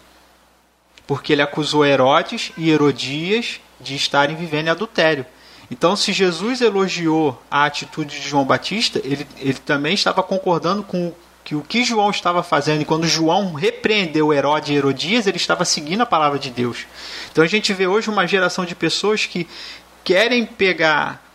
Porque 1.06 1.34
ele 1.34 1.42
acusou 1.42 1.86
Herodes 1.86 2.52
e 2.58 2.70
Herodias 2.70 3.60
de 3.80 3.96
estarem 3.96 4.36
vivendo 4.36 4.68
em 4.68 4.72
adultério. 4.72 5.26
Então, 5.70 5.96
se 5.96 6.14
Jesus 6.14 6.62
elogiou 6.62 7.42
a 7.52 7.66
atitude 7.66 8.20
de 8.20 8.28
João 8.28 8.46
Batista, 8.46 9.02
ele, 9.04 9.28
ele 9.38 9.54
também 9.54 9.94
estava 9.94 10.24
concordando 10.24 10.82
com 10.84 11.14
que 11.44 11.56
o 11.56 11.62
que 11.62 11.84
João 11.84 12.10
estava 12.10 12.44
fazendo, 12.44 12.82
e 12.82 12.86
quando 12.86 13.08
João 13.08 13.54
repreendeu 13.54 14.34
Herodes 14.34 14.70
e 14.70 14.74
Herodias, 14.74 15.28
ele 15.28 15.38
estava 15.38 15.64
seguindo 15.64 16.02
a 16.02 16.06
palavra 16.06 16.38
de 16.38 16.50
Deus. 16.50 16.86
Então 17.32 17.42
a 17.42 17.48
gente 17.48 17.72
vê 17.74 17.88
hoje 17.88 18.10
uma 18.10 18.28
geração 18.28 18.66
de 18.66 18.76
pessoas 18.76 19.26
que 19.26 19.48
querem 20.04 20.46
pegar 20.46 21.26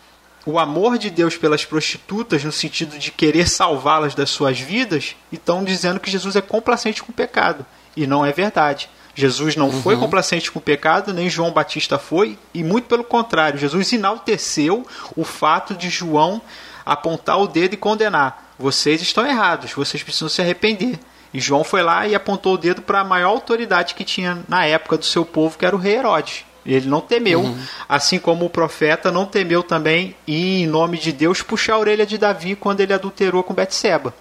o 0.45 0.59
amor 0.59 0.99
de 0.99 1.09
Deus 1.09 1.37
pelas 1.37 1.65
prostitutas, 1.65 2.45
no 2.45 2.53
sentido 2.53 2.99
de 2.99 3.11
querer 3.11 3.49
salvá-las 3.49 4.15
das 4.15 4.29
suas 4.29 4.61
vidas, 4.61 5.17
e 5.31 5.37
estão 5.37 5.65
dizendo 5.65 6.01
que 6.01 6.11
Jesus 6.11 6.37
é 6.37 6.43
complacente 6.43 7.03
com 7.03 7.11
o 7.11 7.15
pecado. 7.15 7.65
E 7.97 8.07
não 8.07 8.25
é 8.25 8.33
verdade. 8.33 8.91
Jesus 9.15 9.57
não 9.57 9.67
uhum. 9.67 9.83
foi 9.83 9.97
complacente 9.97 10.51
com 10.51 10.59
o 10.59 10.63
pecado, 10.63 11.13
nem 11.13 11.29
João 11.29 11.53
Batista 11.53 11.99
foi, 11.99 12.39
e 12.55 12.65
muito 12.65 12.87
pelo 12.87 13.05
contrário, 13.05 13.59
Jesus 13.59 13.93
enalteceu 13.93 14.87
o 15.15 15.25
fato 15.25 15.75
de 15.75 15.91
João 15.91 16.41
apontar 16.85 17.39
o 17.39 17.47
dedo 17.47 17.75
e 17.75 17.77
condenar. 17.77 18.53
Vocês 18.59 19.03
estão 19.03 19.27
errados, 19.27 19.73
vocês 19.73 20.03
precisam 20.03 20.29
se 20.29 20.41
arrepender. 20.41 20.99
E 21.35 21.41
João 21.41 21.65
foi 21.65 21.83
lá 21.83 22.07
e 22.07 22.15
apontou 22.15 22.55
o 22.55 22.59
dedo 22.59 22.83
para 22.83 23.01
a 23.01 23.05
maior 23.05 23.31
autoridade 23.31 23.95
que 23.95 24.05
tinha 24.05 24.43
na 24.49 24.65
época 24.67 24.99
do 24.99 25.05
seu 25.05 25.25
povo, 25.25 25.57
que 25.59 25.65
era 25.65 25.75
o 25.75 25.79
rei 25.79 25.97
Herodes. 25.97 26.45
Ele 26.65 26.89
não 26.89 27.01
temeu, 27.01 27.41
uhum. 27.41 27.59
assim 27.89 28.19
como 28.19 28.45
o 28.45 28.51
profeta 28.51 29.11
não 29.11 29.27
temeu 29.27 29.63
também 29.63 30.15
e 30.27 30.63
em 30.63 30.67
nome 30.67 30.97
de 30.97 31.11
Deus 31.11 31.43
puxar 31.43 31.75
a 31.75 31.79
orelha 31.79 32.07
de 32.07 32.17
Davi 32.17 32.55
quando 32.55 32.81
ele 32.81 32.93
adulterou 32.93 33.43
com 33.43 33.53
Betseba. 33.53 34.15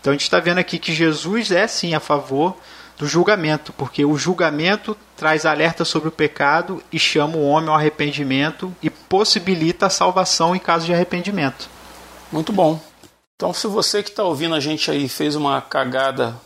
Então 0.00 0.10
a 0.10 0.14
gente 0.14 0.24
está 0.24 0.38
vendo 0.38 0.58
aqui 0.58 0.78
que 0.78 0.92
Jesus 0.92 1.50
é 1.50 1.66
sim 1.66 1.94
a 1.94 2.00
favor 2.00 2.56
do 2.98 3.06
julgamento, 3.06 3.72
porque 3.72 4.04
o 4.04 4.16
julgamento 4.16 4.96
traz 5.16 5.44
alerta 5.44 5.84
sobre 5.84 6.08
o 6.08 6.12
pecado 6.12 6.82
e 6.92 6.98
chama 6.98 7.36
o 7.36 7.46
homem 7.46 7.68
ao 7.68 7.76
arrependimento 7.76 8.74
e 8.82 8.90
possibilita 8.90 9.86
a 9.86 9.90
salvação 9.90 10.54
em 10.54 10.58
caso 10.58 10.86
de 10.86 10.94
arrependimento. 10.94 11.68
Muito 12.30 12.52
bom. 12.52 12.80
Então, 13.36 13.52
se 13.52 13.66
você 13.66 14.02
que 14.02 14.10
está 14.10 14.22
ouvindo 14.22 14.54
a 14.54 14.60
gente 14.60 14.90
aí 14.90 15.08
fez 15.08 15.34
uma 15.34 15.60
cagada 15.60 16.36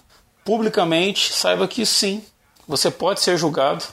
publicamente, 0.45 1.33
saiba 1.33 1.69
que 1.69 1.85
sim, 1.85 2.23
você 2.67 2.91
pode 2.91 3.21
ser 3.21 3.37
julgado. 3.37 3.85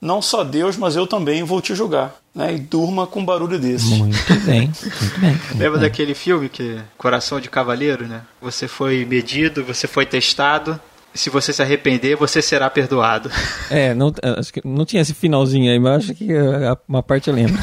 Não 0.00 0.22
só 0.22 0.44
Deus, 0.44 0.76
mas 0.76 0.94
eu 0.94 1.06
também 1.06 1.42
vou 1.42 1.60
te 1.60 1.74
julgar. 1.74 2.14
Né? 2.32 2.54
E 2.54 2.58
durma 2.58 3.06
com 3.06 3.20
um 3.20 3.24
barulho 3.24 3.58
desse. 3.58 3.86
Muito 3.86 4.34
bem, 4.44 4.72
muito 4.80 5.18
bem. 5.18 5.30
Muito 5.30 5.58
Lembra 5.58 5.80
bem. 5.80 5.80
daquele 5.80 6.14
filme 6.14 6.48
que 6.48 6.80
Coração 6.96 7.40
de 7.40 7.50
Cavaleiro, 7.50 8.06
né? 8.06 8.22
Você 8.40 8.68
foi 8.68 9.04
medido, 9.04 9.64
você 9.64 9.88
foi 9.88 10.06
testado, 10.06 10.80
se 11.18 11.30
você 11.30 11.52
se 11.52 11.60
arrepender, 11.60 12.16
você 12.16 12.40
será 12.40 12.70
perdoado. 12.70 13.30
É, 13.70 13.92
não, 13.92 14.12
acho 14.38 14.52
que 14.52 14.62
não 14.64 14.86
tinha 14.86 15.02
esse 15.02 15.12
finalzinho 15.12 15.70
aí, 15.70 15.78
mas 15.78 16.04
acho 16.04 16.14
que 16.14 16.28
uma 16.88 17.02
parte 17.02 17.28
eu 17.28 17.34
lembro. 17.34 17.60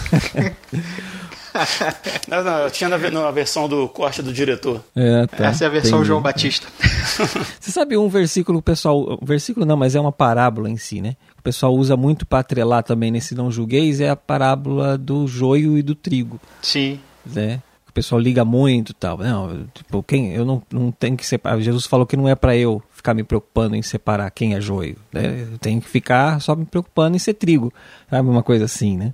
não, 2.28 2.43
não, 2.43 2.60
eu 2.60 2.70
tinha 2.70 2.89
na, 2.89 2.97
na, 2.97 3.32
versão 3.32 3.68
do 3.68 3.88
corte 3.89 4.22
do 4.22 4.32
diretor. 4.32 4.84
É, 4.95 5.26
tá. 5.26 5.45
Essa 5.45 5.64
é 5.64 5.68
a 5.68 5.70
versão 5.70 6.06
João 6.06 6.22
Batista. 6.22 6.68
Você 7.60 7.72
sabe 7.72 7.97
um 7.97 8.08
versículo, 8.08 8.62
pessoal, 8.62 9.18
um 9.20 9.26
versículo 9.26 9.66
não, 9.66 9.76
mas 9.76 9.95
é 9.95 9.99
uma 9.99 10.12
parábola 10.12 10.70
em 10.70 10.78
si, 10.78 11.01
né? 11.01 11.16
O 11.39 11.41
pessoal 11.41 11.74
usa 11.74 11.97
muito 11.97 12.26
para 12.26 12.39
atrelar 12.39 12.84
também 12.84 13.10
nesse 13.10 13.34
não 13.34 13.49
julgueis, 13.49 13.99
é 13.99 14.10
a 14.10 14.16
parábola 14.16 14.97
do 14.97 15.28
joio 15.28 15.78
e 15.78 15.82
do 15.82 15.95
trigo. 15.95 16.39
Sim. 16.62 16.99
Né? 17.26 17.62
O 17.96 17.96
pessoal 17.96 18.20
liga 18.20 18.43
muito 18.43 18.89
e 18.89 18.93
tal. 18.93 19.18
Não, 19.18 19.68
tipo, 19.74 20.04
quem, 20.04 20.34
eu 20.34 20.43
não, 20.43 20.62
não 20.70 20.91
tenho 20.91 21.16
que 21.16 21.26
separar. 21.26 21.62
Jesus 21.62 21.86
falou 21.86 22.06
que 22.06 22.18
não 22.18 22.28
é 22.28 22.36
para 22.36 22.54
eu 22.54 22.84
ficar 22.91 23.14
me 23.14 23.24
preocupando 23.24 23.74
em 23.74 23.82
separar 23.82 24.30
quem 24.32 24.54
é 24.54 24.60
joio. 24.60 24.98
Né? 25.14 25.48
Eu 25.50 25.58
tenho 25.58 25.80
que 25.80 25.88
ficar 25.88 26.41
só 26.41 26.58
me 26.58 26.66
preocupando 26.66 27.16
em 27.16 27.20
ser 27.20 27.36
trigo. 27.36 27.74
Sabe? 28.10 28.28
Uma 28.28 28.43
coisa 28.43 28.66
assim, 28.66 28.98
né? 28.98 29.14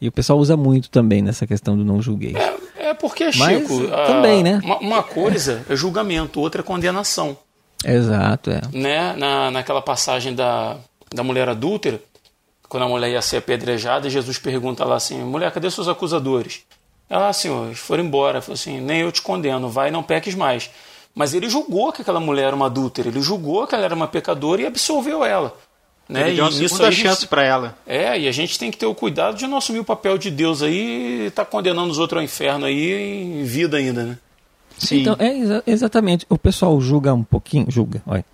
E 0.00 0.06
o 0.06 0.12
pessoal 0.12 0.38
usa 0.38 0.56
muito 0.56 0.88
também 0.90 1.22
nessa 1.22 1.44
questão 1.44 1.76
do 1.76 1.84
não 1.84 2.00
julguei. 2.00 2.36
É, 2.36 2.90
é 2.90 2.94
porque, 2.94 3.32
Chico, 3.32 3.74
Mas, 3.80 3.92
a, 3.92 4.06
também, 4.06 4.44
né? 4.44 4.60
Uma, 4.62 4.78
uma, 4.78 5.02
coisa 5.02 5.66
é 5.68 5.74
julgamento, 5.74 6.38
outra 6.38 6.60
é 6.60 6.64
condenação. 6.64 7.36
Exato, 7.84 8.52
é. 8.52 8.60
Né? 8.72 9.12
Na, 9.16 9.50
naquela 9.50 9.82
passagem 9.82 10.36
da, 10.36 10.76
da 11.12 11.24
mulher 11.24 11.48
adúltera, 11.48 12.00
quando 12.68 12.84
a 12.84 12.88
mulher 12.88 13.10
ia 13.10 13.22
ser 13.22 13.38
apedrejada, 13.38 14.08
Jesus 14.08 14.38
pergunta 14.38 14.84
lá 14.84 14.94
assim: 14.94 15.20
mulher, 15.20 15.50
cadê 15.50 15.68
seus 15.68 15.88
acusadores? 15.88 16.62
Ela, 17.10 17.28
ah, 17.28 17.32
senhor, 17.32 17.74
foram 17.74 18.04
embora. 18.04 18.40
Falou 18.40 18.54
assim: 18.54 18.80
nem 18.80 19.00
eu 19.00 19.10
te 19.10 19.20
condeno, 19.20 19.68
vai, 19.68 19.90
não 19.90 20.02
peques 20.02 20.36
mais. 20.36 20.70
Mas 21.12 21.34
ele 21.34 21.50
julgou 21.50 21.92
que 21.92 22.02
aquela 22.02 22.20
mulher 22.20 22.46
era 22.46 22.56
uma 22.56 22.66
adúltera, 22.66 23.08
ele 23.08 23.20
julgou 23.20 23.66
que 23.66 23.74
ela 23.74 23.84
era 23.84 23.94
uma 23.94 24.06
pecadora 24.06 24.62
e 24.62 24.66
absolveu 24.66 25.24
ela. 25.24 25.56
Né? 26.08 26.28
Ele 26.28 26.36
deu 26.36 26.44
uma 26.44 26.52
segunda 26.52 26.90
chance 26.92 27.26
para 27.26 27.44
ela. 27.44 27.76
É, 27.86 28.18
e 28.18 28.28
a 28.28 28.32
gente 28.32 28.58
tem 28.58 28.70
que 28.70 28.76
ter 28.76 28.86
o 28.86 28.94
cuidado 28.94 29.36
de 29.36 29.46
não 29.46 29.58
assumir 29.58 29.80
o 29.80 29.84
papel 29.84 30.16
de 30.18 30.30
Deus 30.30 30.62
aí 30.62 31.22
e 31.22 31.26
estar 31.26 31.44
tá 31.44 31.50
condenando 31.50 31.90
os 31.90 31.98
outros 31.98 32.18
ao 32.18 32.24
inferno 32.24 32.64
aí 32.64 33.40
em 33.40 33.44
vida 33.44 33.76
ainda, 33.76 34.04
né? 34.04 34.18
Sim. 34.78 35.00
Então, 35.00 35.16
é 35.18 35.36
exa 35.36 35.62
exatamente. 35.66 36.26
O 36.28 36.38
pessoal 36.38 36.80
julga 36.80 37.12
um 37.12 37.22
pouquinho, 37.22 37.66
julga, 37.68 38.02
olha. 38.06 38.24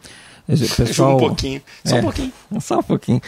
O 0.48 0.52
pessoal, 0.76 1.16
um 1.16 1.18
pouquinho, 1.18 1.62
só 1.84 1.96
é, 1.96 1.98
um 1.98 2.02
pouquinho. 2.02 2.32
Só 2.60 2.78
um 2.78 2.82
pouquinho. 2.82 3.20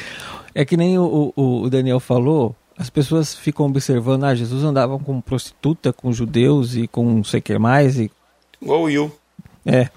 É 0.54 0.64
que 0.64 0.76
nem 0.76 0.98
o, 0.98 1.32
o, 1.34 1.62
o 1.62 1.70
Daniel 1.70 2.00
falou, 2.00 2.54
as 2.78 2.88
pessoas 2.88 3.34
ficam 3.34 3.66
observando, 3.66 4.24
ah, 4.24 4.34
Jesus 4.34 4.62
andava 4.62 4.96
com 4.98 5.20
prostituta, 5.20 5.92
com 5.92 6.12
judeus 6.12 6.76
e 6.76 6.86
com 6.86 7.04
não 7.04 7.24
sei 7.24 7.40
o 7.40 7.42
que 7.42 7.58
mais. 7.58 7.98
E... 7.98 8.10
Igual 8.62 8.82
o 8.82 8.84
Will. 8.84 9.12
É. 9.66 9.90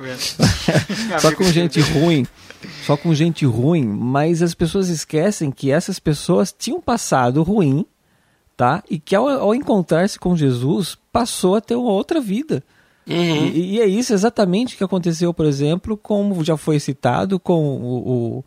só 1.19 1.34
com 1.34 1.43
gente 1.43 1.79
ruim. 1.79 2.25
Só 2.84 2.97
com 2.97 3.13
gente 3.13 3.45
ruim, 3.45 3.86
mas 3.86 4.41
as 4.41 4.55
pessoas 4.55 4.89
esquecem 4.89 5.51
que 5.51 5.71
essas 5.71 5.99
pessoas 5.99 6.53
tinham 6.57 6.82
passado 6.82 7.43
ruim, 7.43 7.86
tá? 8.57 8.84
E 8.89 8.99
que 8.99 9.15
ao, 9.15 9.29
ao 9.29 9.55
encontrar-se 9.55 10.19
com 10.19 10.36
Jesus, 10.36 10.97
passou 11.11 11.55
a 11.55 11.61
ter 11.61 11.75
uma 11.75 11.91
outra 11.91 12.19
vida. 12.19 12.63
Uhum. 13.07 13.47
E, 13.47 13.75
e, 13.75 13.82
é 13.82 13.86
isso 13.86 14.13
exatamente 14.13 14.75
que 14.75 14.84
aconteceu, 14.84 15.34
por 15.34 15.45
exemplo, 15.45 15.97
como 15.97 16.43
já 16.43 16.57
foi 16.57 16.79
citado 16.79 17.39
com 17.39 17.77
o, 17.77 18.38
o 18.39 18.45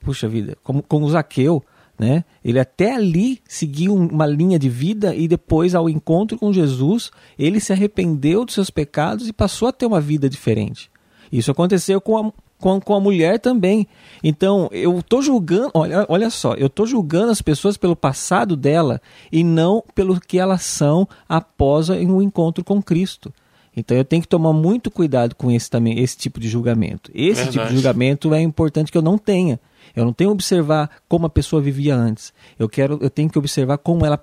puxa 0.00 0.28
vida, 0.28 0.56
como, 0.62 0.82
como 0.82 1.06
o 1.06 1.10
Zaqueu, 1.10 1.62
né? 1.98 2.24
Ele 2.44 2.58
até 2.58 2.94
ali 2.94 3.40
seguiu 3.46 3.94
uma 3.94 4.26
linha 4.26 4.58
de 4.58 4.68
vida 4.68 5.14
e 5.14 5.28
depois, 5.28 5.74
ao 5.74 5.88
encontro 5.88 6.38
com 6.38 6.52
Jesus, 6.52 7.10
ele 7.38 7.60
se 7.60 7.72
arrependeu 7.72 8.44
dos 8.44 8.54
seus 8.54 8.70
pecados 8.70 9.28
e 9.28 9.32
passou 9.32 9.68
a 9.68 9.72
ter 9.72 9.86
uma 9.86 10.00
vida 10.00 10.28
diferente. 10.28 10.90
Isso 11.30 11.50
aconteceu 11.50 12.00
com 12.00 12.16
a, 12.16 12.32
com, 12.58 12.80
com 12.80 12.94
a 12.94 13.00
mulher 13.00 13.38
também. 13.38 13.86
Então, 14.22 14.68
eu 14.72 14.98
estou 14.98 15.22
julgando, 15.22 15.70
olha, 15.74 16.04
olha 16.08 16.30
só, 16.30 16.54
eu 16.54 16.66
estou 16.66 16.86
julgando 16.86 17.30
as 17.30 17.42
pessoas 17.42 17.76
pelo 17.76 17.96
passado 17.96 18.56
dela 18.56 19.00
e 19.30 19.44
não 19.44 19.82
pelo 19.94 20.20
que 20.20 20.38
elas 20.38 20.62
são 20.62 21.08
após 21.28 21.90
um 21.90 22.20
encontro 22.20 22.64
com 22.64 22.82
Cristo. 22.82 23.32
Então 23.76 23.96
eu 23.96 24.04
tenho 24.04 24.22
que 24.22 24.28
tomar 24.28 24.52
muito 24.52 24.90
cuidado 24.90 25.34
com 25.34 25.50
esse 25.50 25.68
também, 25.68 25.98
esse 25.98 26.16
tipo 26.16 26.38
de 26.38 26.48
julgamento. 26.48 27.10
Esse 27.12 27.42
Verdade. 27.42 27.50
tipo 27.50 27.66
de 27.66 27.74
julgamento 27.74 28.34
é 28.34 28.40
importante 28.40 28.92
que 28.92 28.98
eu 28.98 29.02
não 29.02 29.18
tenha. 29.18 29.58
Eu 29.94 30.04
não 30.04 30.12
tenho 30.12 30.30
que 30.30 30.34
observar 30.34 30.90
como 31.08 31.26
a 31.26 31.30
pessoa 31.30 31.62
vivia 31.62 31.94
antes. 31.94 32.32
Eu 32.58 32.68
quero, 32.68 32.98
eu 33.00 33.10
tenho 33.10 33.30
que 33.30 33.38
observar 33.38 33.78
como 33.78 34.04
ela 34.04 34.22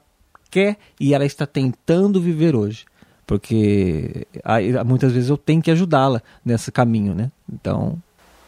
quer 0.49 0.77
e 0.99 1.13
ela 1.13 1.25
está 1.25 1.45
tentando 1.45 2.21
viver 2.21 2.55
hoje. 2.55 2.85
Porque 3.25 4.27
aí, 4.43 4.71
muitas 4.83 5.13
vezes 5.13 5.29
eu 5.29 5.37
tenho 5.37 5.61
que 5.61 5.71
ajudá-la 5.71 6.21
nesse 6.43 6.71
caminho, 6.71 7.15
né? 7.15 7.31
Então, 7.51 7.97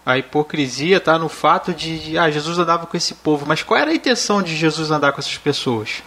a 0.06 0.18
hipocrisia 0.18 0.98
está 0.98 1.18
no 1.18 1.30
fato 1.30 1.74
de, 1.74 2.18
ah, 2.18 2.30
Jesus 2.30 2.60
andava 2.60 2.86
com 2.86 2.98
esse 2.98 3.16
povo, 3.16 3.46
mas 3.48 3.64
qual 3.64 3.80
era 3.80 3.92
a 3.92 3.96
intenção 3.96 4.44
de 4.44 4.56
Jesus 4.56 4.92
andar 4.92 5.14
com 5.14 5.20
essas 5.20 5.38
pessoas? 5.38 6.04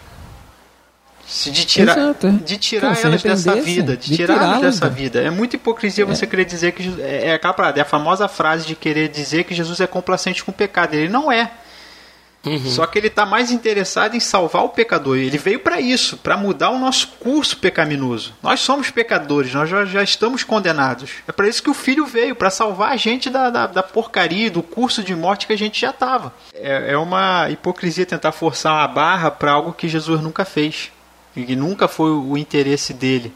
Se 1.27 1.51
de 1.51 1.64
tirar, 1.64 1.99
Exato. 1.99 2.27
É. 2.29 2.31
de 2.31 2.57
tirar 2.57 2.95
Cara, 2.95 3.09
elas 3.09 3.22
dessa 3.22 3.57
vida, 3.57 3.97
de, 3.97 4.11
de 4.11 4.16
tirar 4.16 4.43
elas 4.43 4.61
dessa 4.61 4.89
vida. 4.89 5.20
É 5.20 5.31
muita 5.31 5.57
hipocrisia 5.57 6.05
é. 6.05 6.07
você 6.07 6.27
querer 6.27 6.45
dizer 6.45 6.72
que 6.72 7.03
é, 7.03 7.29
é 7.29 7.35
aquela 7.35 7.53
parada, 7.53 7.79
é 7.81 7.83
a 7.83 7.87
famosa 7.87 8.29
frase 8.29 8.66
de 8.66 8.77
querer 8.77 9.09
dizer 9.09 9.45
que 9.45 9.55
Jesus 9.55 9.81
é 9.81 9.87
complacente 9.87 10.45
com 10.45 10.53
o 10.53 10.55
pecado. 10.55 10.95
Ele 10.95 11.09
não 11.09 11.31
é. 11.31 11.51
Uhum. 12.47 12.64
Só 12.64 12.87
que 12.87 12.97
ele 12.97 13.09
está 13.09 13.27
mais 13.27 13.51
interessado 13.51 14.14
em 14.14 14.20
salvar 14.20 14.62
o 14.62 14.68
pecador. 14.68 15.16
Ele 15.16 15.37
veio 15.37 15.59
para 15.59 15.81
isso, 15.81 16.16
para 16.18 16.37
mudar 16.37 16.70
o 16.70 16.79
nosso 16.79 17.09
curso 17.18 17.57
pecaminoso. 17.57 18.35
Nós 18.41 18.61
somos 18.61 18.89
pecadores, 18.89 19.53
nós 19.53 19.68
já, 19.68 19.85
já 19.85 20.03
estamos 20.03 20.45
condenados. 20.45 21.11
É 21.27 21.33
para 21.33 21.49
isso 21.49 21.61
que 21.61 21.70
o 21.70 21.74
Filho 21.74 22.07
veio, 22.07 22.37
para 22.37 22.49
salvar 22.49 22.93
a 22.93 22.97
gente 22.97 23.29
da, 23.29 23.51
da, 23.51 23.66
da, 23.66 23.83
porcaria, 23.83 24.49
do 24.49 24.62
curso 24.62 25.03
de 25.03 25.14
morte 25.14 25.49
que 25.49 25.53
a 25.53 25.59
gente 25.59 25.81
já 25.81 25.91
estava. 25.91 26.33
É, 26.55 26.93
é 26.93 26.97
uma 26.97 27.51
hipocrisia 27.51 28.07
tentar 28.07 28.31
forçar 28.31 28.74
uma 28.74 28.87
barra 28.87 29.29
para 29.29 29.51
algo 29.51 29.72
que 29.72 29.89
Jesus 29.89 30.20
nunca 30.20 30.45
fez 30.45 30.93
e 31.37 31.55
nunca 31.55 31.87
foi 31.87 32.11
o 32.11 32.37
interesse 32.37 32.93
dele. 32.93 33.32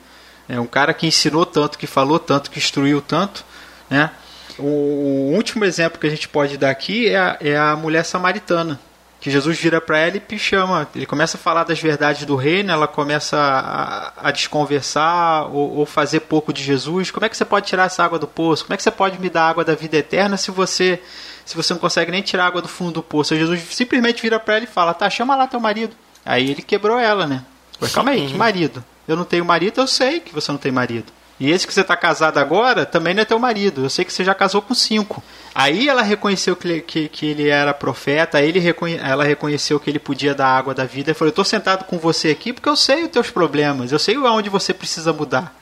É 0.48 0.58
um 0.58 0.66
cara 0.66 0.92
que 0.92 1.06
ensinou 1.06 1.46
tanto, 1.46 1.78
que 1.78 1.86
falou 1.86 2.18
tanto, 2.18 2.50
que 2.50 2.58
instruiu 2.58 3.00
tanto, 3.00 3.44
né? 3.88 4.10
O 4.58 5.32
último 5.34 5.64
exemplo 5.64 5.98
que 5.98 6.06
a 6.06 6.10
gente 6.10 6.28
pode 6.28 6.56
dar 6.56 6.70
aqui 6.70 7.08
é 7.08 7.18
a, 7.18 7.36
é 7.40 7.56
a 7.56 7.76
mulher 7.76 8.04
samaritana 8.04 8.78
que 9.20 9.30
Jesus 9.30 9.58
vira 9.58 9.80
para 9.80 9.98
ela 9.98 10.20
e 10.28 10.38
chama. 10.38 10.88
Ele 10.94 11.04
começa 11.04 11.36
a 11.36 11.40
falar 11.40 11.64
das 11.64 11.78
verdades 11.78 12.24
do 12.24 12.34
reino, 12.36 12.72
ela 12.72 12.88
começa 12.88 13.36
a, 13.36 14.28
a 14.28 14.30
desconversar 14.30 15.46
ou, 15.54 15.76
ou, 15.76 15.86
fazer 15.86 16.20
pouco 16.20 16.52
de 16.52 16.62
Jesus. 16.62 17.10
Como 17.10 17.26
é 17.26 17.28
que 17.28 17.36
você 17.36 17.44
pode 17.44 17.66
tirar 17.66 17.84
essa 17.84 18.02
água 18.02 18.18
do 18.18 18.26
poço? 18.26 18.64
Como 18.64 18.72
é 18.72 18.76
que 18.78 18.82
você 18.82 18.90
pode 18.90 19.20
me 19.20 19.28
dar 19.28 19.50
água 19.50 19.62
da 19.62 19.74
vida 19.74 19.98
eterna 19.98 20.36
se 20.36 20.50
você 20.50 21.00
se 21.44 21.56
você 21.56 21.72
não 21.72 21.80
consegue 21.80 22.10
nem 22.10 22.22
tirar 22.22 22.46
água 22.46 22.62
do 22.62 22.68
fundo 22.68 22.92
do 22.92 23.02
poço? 23.02 23.36
Jesus 23.36 23.60
simplesmente 23.70 24.22
vira 24.22 24.40
para 24.40 24.56
ela 24.56 24.64
e 24.64 24.68
fala: 24.68 24.94
"Tá, 24.94 25.10
chama 25.10 25.36
lá 25.36 25.46
teu 25.46 25.60
marido". 25.60 25.94
Aí 26.24 26.50
ele 26.50 26.62
quebrou 26.62 26.98
ela, 26.98 27.26
né? 27.26 27.44
Mas 27.80 27.92
calma 27.92 28.10
aí, 28.10 28.26
que 28.28 28.34
marido? 28.34 28.84
Eu 29.08 29.16
não 29.16 29.24
tenho 29.24 29.44
marido, 29.44 29.80
eu 29.80 29.86
sei 29.86 30.20
que 30.20 30.34
você 30.34 30.52
não 30.52 30.58
tem 30.58 30.70
marido. 30.70 31.12
E 31.40 31.50
esse 31.50 31.66
que 31.66 31.72
você 31.72 31.80
está 31.80 31.96
casado 31.96 32.36
agora 32.36 32.84
também 32.84 33.14
não 33.14 33.22
é 33.22 33.24
teu 33.24 33.38
marido. 33.38 33.82
Eu 33.82 33.88
sei 33.88 34.04
que 34.04 34.12
você 34.12 34.22
já 34.22 34.34
casou 34.34 34.60
com 34.60 34.74
cinco. 34.74 35.22
Aí 35.54 35.88
ela 35.88 36.02
reconheceu 36.02 36.54
que, 36.54 36.82
que, 36.82 37.08
que 37.08 37.26
ele 37.26 37.48
era 37.48 37.72
profeta, 37.72 38.42
ele 38.42 38.58
reconhe, 38.58 38.98
ela 38.98 39.24
reconheceu 39.24 39.80
que 39.80 39.88
ele 39.88 39.98
podia 39.98 40.34
dar 40.34 40.48
água 40.48 40.74
da 40.74 40.84
vida. 40.84 41.10
E 41.10 41.14
falou: 41.14 41.28
Eu 41.28 41.30
estou 41.30 41.44
sentado 41.44 41.84
com 41.86 41.98
você 41.98 42.28
aqui 42.28 42.52
porque 42.52 42.68
eu 42.68 42.76
sei 42.76 43.04
os 43.04 43.10
teus 43.10 43.30
problemas, 43.30 43.90
eu 43.90 43.98
sei 43.98 44.16
aonde 44.16 44.50
você 44.50 44.74
precisa 44.74 45.14
mudar. 45.14 45.58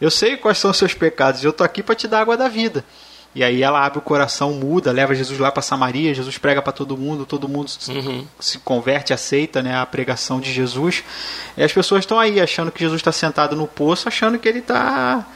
Eu 0.00 0.10
sei 0.10 0.36
quais 0.36 0.58
são 0.58 0.72
os 0.72 0.76
seus 0.76 0.92
pecados, 0.92 1.44
eu 1.44 1.50
estou 1.50 1.64
aqui 1.64 1.80
para 1.84 1.94
te 1.94 2.08
dar 2.08 2.22
água 2.22 2.36
da 2.36 2.48
vida. 2.48 2.84
E 3.34 3.42
aí 3.42 3.62
ela 3.62 3.84
abre 3.84 3.98
o 3.98 4.02
coração, 4.02 4.52
muda, 4.52 4.92
leva 4.92 5.14
Jesus 5.14 5.38
lá 5.38 5.50
para 5.50 5.62
Samaria, 5.62 6.14
Jesus 6.14 6.36
prega 6.36 6.60
para 6.60 6.72
todo 6.72 6.98
mundo, 6.98 7.24
todo 7.24 7.48
mundo 7.48 7.70
uhum. 7.88 8.26
se 8.38 8.58
converte, 8.58 9.14
aceita 9.14 9.62
né, 9.62 9.74
a 9.74 9.86
pregação 9.86 10.38
de 10.38 10.52
Jesus. 10.52 11.02
E 11.56 11.62
as 11.62 11.72
pessoas 11.72 12.00
estão 12.00 12.20
aí 12.20 12.40
achando 12.40 12.70
que 12.70 12.80
Jesus 12.80 13.00
está 13.00 13.10
sentado 13.10 13.56
no 13.56 13.66
poço, 13.66 14.06
achando 14.06 14.38
que 14.38 14.46
ele 14.46 14.58
está 14.58 15.26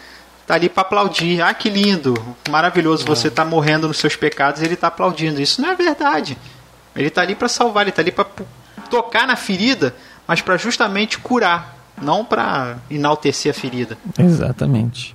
tá 0.47 0.55
ali 0.55 0.69
para 0.69 0.83
aplaudir. 0.83 1.41
Ah, 1.41 1.55
que 1.55 1.71
lindo, 1.71 2.15
maravilhoso, 2.51 3.03
uhum. 3.03 3.15
você 3.15 3.29
está 3.29 3.47
morrendo 3.47 3.89
nos 3.89 3.97
seus 3.97 4.15
pecados 4.15 4.61
e 4.61 4.67
ele 4.67 4.75
está 4.75 4.89
aplaudindo. 4.89 5.41
Isso 5.41 5.63
não 5.63 5.71
é 5.71 5.75
verdade. 5.75 6.37
Ele 6.95 7.09
está 7.09 7.23
ali 7.23 7.35
para 7.35 7.49
salvar, 7.49 7.85
ele 7.85 7.91
está 7.91 8.03
ali 8.03 8.13
para 8.13 8.27
tocar 8.91 9.27
na 9.27 9.37
ferida, 9.37 9.95
mas 10.27 10.43
para 10.43 10.59
justamente 10.59 11.19
curar, 11.19 11.77
não 12.01 12.25
para 12.27 12.77
enaltecer 12.91 13.51
a 13.51 13.55
ferida. 13.55 13.97
Exatamente. 14.19 15.15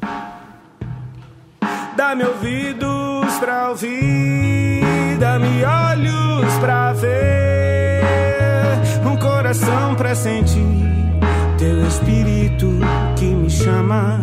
Dá-me 1.96 2.24
ouvidos 2.24 3.34
pra 3.40 3.70
ouvir, 3.70 5.18
dá-me 5.20 5.64
olhos 5.64 6.54
pra 6.60 6.94
ver, 6.94 8.02
um 9.06 9.18
coração 9.18 9.94
pra 9.96 10.16
sentir 10.16 10.66
teu 11.58 11.86
espírito 11.86 12.80
que 13.18 13.26
me 13.26 13.50
chama. 13.50 14.20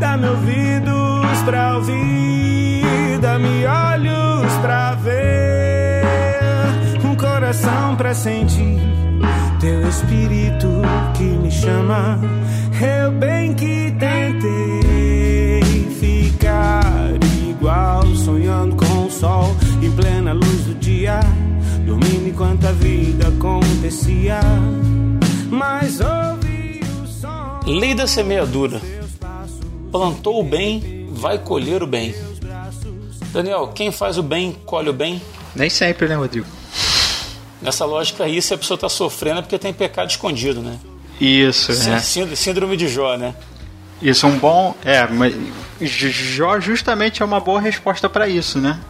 Dá-me 0.00 0.26
ouvidos 0.26 1.42
pra 1.44 1.76
ouvir, 1.76 3.18
dá-me 3.20 3.66
olhos 3.66 4.52
pra 4.62 4.94
ver, 4.94 6.02
um 7.04 7.14
coração 7.14 7.94
pra 7.94 8.14
sentir 8.14 8.80
teu 9.60 9.86
espírito 9.88 10.82
que 11.14 11.24
me 11.24 11.50
chama. 11.50 12.18
Eu 12.80 13.12
bem 13.12 13.54
que 13.54 13.94
tentei 13.98 15.62
ficar 16.00 16.81
sol 19.22 19.54
em 19.80 19.88
plena 19.92 20.32
luz 20.32 20.64
do 20.64 20.74
dia, 20.74 21.20
dormindo 21.86 22.28
enquanto 22.28 22.66
a 22.66 22.72
vida 22.72 23.28
acontecia. 23.28 24.40
Mas 25.48 26.00
ouvi 26.00 26.80
o 27.00 27.06
som. 27.06 27.60
Lei 27.64 27.94
da 27.94 28.08
semeadura. 28.08 28.82
Plantou 29.92 30.40
o 30.40 30.42
bem, 30.42 31.06
vai 31.12 31.38
colher 31.38 31.84
o 31.84 31.86
bem. 31.86 32.12
Daniel, 33.32 33.68
quem 33.68 33.92
faz 33.92 34.18
o 34.18 34.24
bem, 34.24 34.56
colhe 34.66 34.88
o 34.88 34.92
bem? 34.92 35.22
Nem 35.54 35.70
sempre, 35.70 36.08
né, 36.08 36.16
Rodrigo? 36.16 36.46
Nessa 37.60 37.84
lógica 37.84 38.24
aí, 38.24 38.42
se 38.42 38.52
a 38.52 38.58
pessoa 38.58 38.74
está 38.74 38.88
sofrendo 38.88 39.38
é 39.38 39.42
porque 39.42 39.56
tem 39.56 39.72
pecado 39.72 40.10
escondido, 40.10 40.60
né? 40.60 40.80
Isso, 41.20 41.70
é. 41.70 42.00
Síndrome 42.00 42.76
de 42.76 42.88
Jó, 42.88 43.16
né? 43.16 43.36
Isso 44.02 44.26
é 44.26 44.28
um 44.28 44.36
bom. 44.36 44.74
É, 44.84 45.06
mas 45.06 45.32
Jó 45.80 46.58
justamente 46.58 47.22
é 47.22 47.24
uma 47.24 47.38
boa 47.38 47.60
resposta 47.60 48.08
para 48.08 48.26
isso, 48.26 48.58
né? 48.58 48.80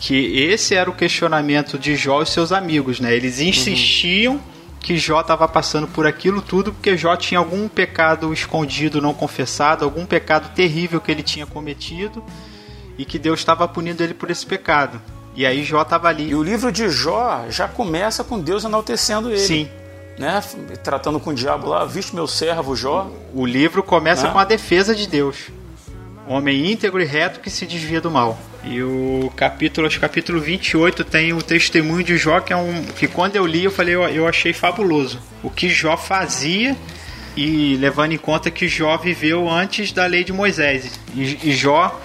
Que 0.00 0.40
esse 0.40 0.74
era 0.74 0.88
o 0.88 0.94
questionamento 0.94 1.78
de 1.78 1.96
Jó 1.96 2.22
e 2.22 2.26
seus 2.26 2.52
amigos, 2.52 3.00
né? 3.00 3.14
Eles 3.14 3.40
insistiam 3.40 4.34
uhum. 4.34 4.40
que 4.80 4.96
Jó 4.96 5.20
estava 5.20 5.48
passando 5.48 5.88
por 5.88 6.06
aquilo 6.06 6.40
tudo 6.40 6.72
porque 6.72 6.96
Jó 6.96 7.16
tinha 7.16 7.38
algum 7.38 7.68
pecado 7.68 8.32
escondido, 8.32 9.02
não 9.02 9.12
confessado, 9.12 9.84
algum 9.84 10.06
pecado 10.06 10.54
terrível 10.54 11.00
que 11.00 11.10
ele 11.10 11.22
tinha 11.22 11.46
cometido 11.46 12.22
e 12.96 13.04
que 13.04 13.18
Deus 13.18 13.40
estava 13.40 13.66
punindo 13.66 14.02
ele 14.02 14.14
por 14.14 14.30
esse 14.30 14.46
pecado. 14.46 15.00
E 15.34 15.44
aí 15.44 15.64
Jó 15.64 15.82
estava 15.82 16.08
ali. 16.08 16.30
E 16.30 16.34
o 16.34 16.42
livro 16.42 16.70
de 16.70 16.88
Jó 16.88 17.44
já 17.50 17.66
começa 17.68 18.22
com 18.22 18.40
Deus 18.40 18.64
enaltecendo 18.64 19.30
ele. 19.30 19.38
Sim 19.38 19.68
né, 20.18 20.42
tratando 20.82 21.20
com 21.20 21.30
o 21.30 21.34
diabo 21.34 21.68
lá, 21.68 21.84
viste 21.84 22.14
meu 22.14 22.26
servo 22.26 22.74
Jó. 22.74 23.08
O 23.32 23.46
livro 23.46 23.82
começa 23.82 24.26
né? 24.26 24.32
com 24.32 24.38
a 24.38 24.44
defesa 24.44 24.94
de 24.94 25.06
Deus. 25.06 25.48
Homem 26.28 26.70
íntegro 26.70 27.00
e 27.00 27.06
reto 27.06 27.40
que 27.40 27.48
se 27.48 27.64
desvia 27.64 28.00
do 28.00 28.10
mal. 28.10 28.38
E 28.62 28.82
o 28.82 29.32
capítulo, 29.34 29.86
acho 29.86 29.98
capítulo 29.98 30.38
28 30.40 31.02
tem 31.04 31.32
o 31.32 31.40
testemunho 31.40 32.04
de 32.04 32.18
Jó, 32.18 32.40
que 32.40 32.52
é 32.52 32.56
um. 32.56 32.84
que 32.84 33.08
quando 33.08 33.36
eu 33.36 33.46
li 33.46 33.64
eu 33.64 33.70
falei, 33.70 33.94
eu, 33.94 34.02
eu 34.08 34.28
achei 34.28 34.52
fabuloso. 34.52 35.18
O 35.42 35.48
que 35.48 35.70
Jó 35.70 35.96
fazia 35.96 36.76
e 37.34 37.76
levando 37.76 38.12
em 38.12 38.18
conta 38.18 38.50
que 38.50 38.68
Jó 38.68 38.96
viveu 38.98 39.48
antes 39.48 39.90
da 39.92 40.04
lei 40.06 40.22
de 40.22 40.32
Moisés. 40.32 41.00
E, 41.14 41.48
e 41.48 41.52
Jó, 41.52 41.98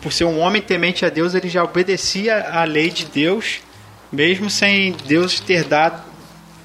por 0.00 0.12
ser 0.12 0.24
um 0.24 0.38
homem 0.38 0.62
temente 0.62 1.04
a 1.04 1.10
Deus, 1.10 1.34
ele 1.34 1.48
já 1.48 1.62
obedecia 1.62 2.48
à 2.50 2.64
lei 2.64 2.88
de 2.88 3.04
Deus, 3.04 3.60
mesmo 4.10 4.48
sem 4.48 4.96
Deus 5.06 5.40
ter 5.40 5.64
dado 5.64 6.06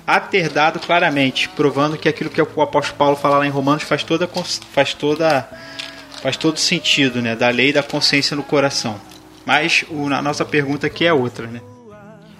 a 0.06 0.20
ter 0.20 0.50
dado 0.50 0.80
claramente, 0.80 1.48
provando 1.50 1.98
que 1.98 2.10
aquilo 2.10 2.30
que 2.30 2.42
o 2.42 2.62
apóstolo 2.62 2.98
Paulo 2.98 3.16
fala 3.16 3.38
lá 3.38 3.48
em 3.48 3.50
Romanos 3.50 3.84
faz 3.84 4.04
toda 4.04 4.30
faz 4.74 4.94
toda 4.94 5.48
faz 6.22 6.38
todo 6.38 6.58
sentido, 6.58 7.22
né, 7.22 7.36
da 7.36 7.50
lei 7.50 7.74
da 7.74 7.82
consciência 7.82 8.36
no 8.36 8.44
coração. 8.44 9.00
Mas 9.46 9.84
o, 9.90 10.06
a 10.06 10.22
nossa 10.22 10.46
pergunta 10.46 10.88
aqui 10.88 11.06
é 11.06 11.14
outra, 11.14 11.48
né? 11.48 11.62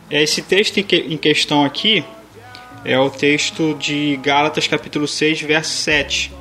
É 0.10 0.22
esse 0.22 0.42
texto 0.42 0.78
em, 0.78 0.84
que, 0.84 0.98
em 0.98 1.18
questão 1.18 1.66
aqui 1.66 2.04
é 2.84 2.98
o 3.00 3.10
texto 3.10 3.76
de 3.80 4.20
Gálatas 4.22 4.68
capítulo 4.68 5.08
6, 5.08 5.42
verso 5.42 5.72
7, 5.72 6.32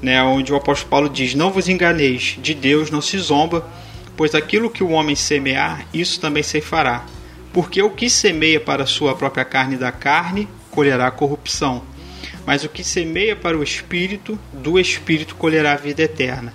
né, 0.00 0.22
onde 0.22 0.52
o 0.52 0.56
apóstolo 0.56 0.90
Paulo 0.90 1.08
diz: 1.08 1.34
"Não 1.34 1.50
vos 1.50 1.68
enganeis, 1.68 2.36
de 2.40 2.54
Deus 2.54 2.90
não 2.90 3.00
se 3.00 3.18
zomba, 3.18 3.66
pois 4.16 4.34
aquilo 4.34 4.70
que 4.70 4.84
o 4.84 4.90
homem 4.90 5.16
semear, 5.16 5.86
isso 5.92 6.20
também 6.20 6.42
se 6.42 6.60
fará." 6.60 7.04
Porque 7.52 7.80
o 7.80 7.90
que 7.90 8.10
semeia 8.10 8.58
para 8.58 8.82
a 8.82 8.86
sua 8.86 9.14
própria 9.14 9.44
carne 9.44 9.76
da 9.76 9.92
carne, 9.92 10.48
colherá 10.70 11.08
corrupção. 11.10 11.84
Mas 12.46 12.64
o 12.64 12.68
que 12.68 12.84
semeia 12.84 13.34
para 13.34 13.56
o 13.56 13.62
espírito, 13.62 14.38
do 14.52 14.78
espírito 14.78 15.34
colherá 15.34 15.72
a 15.72 15.76
vida 15.76 16.02
eterna. 16.02 16.52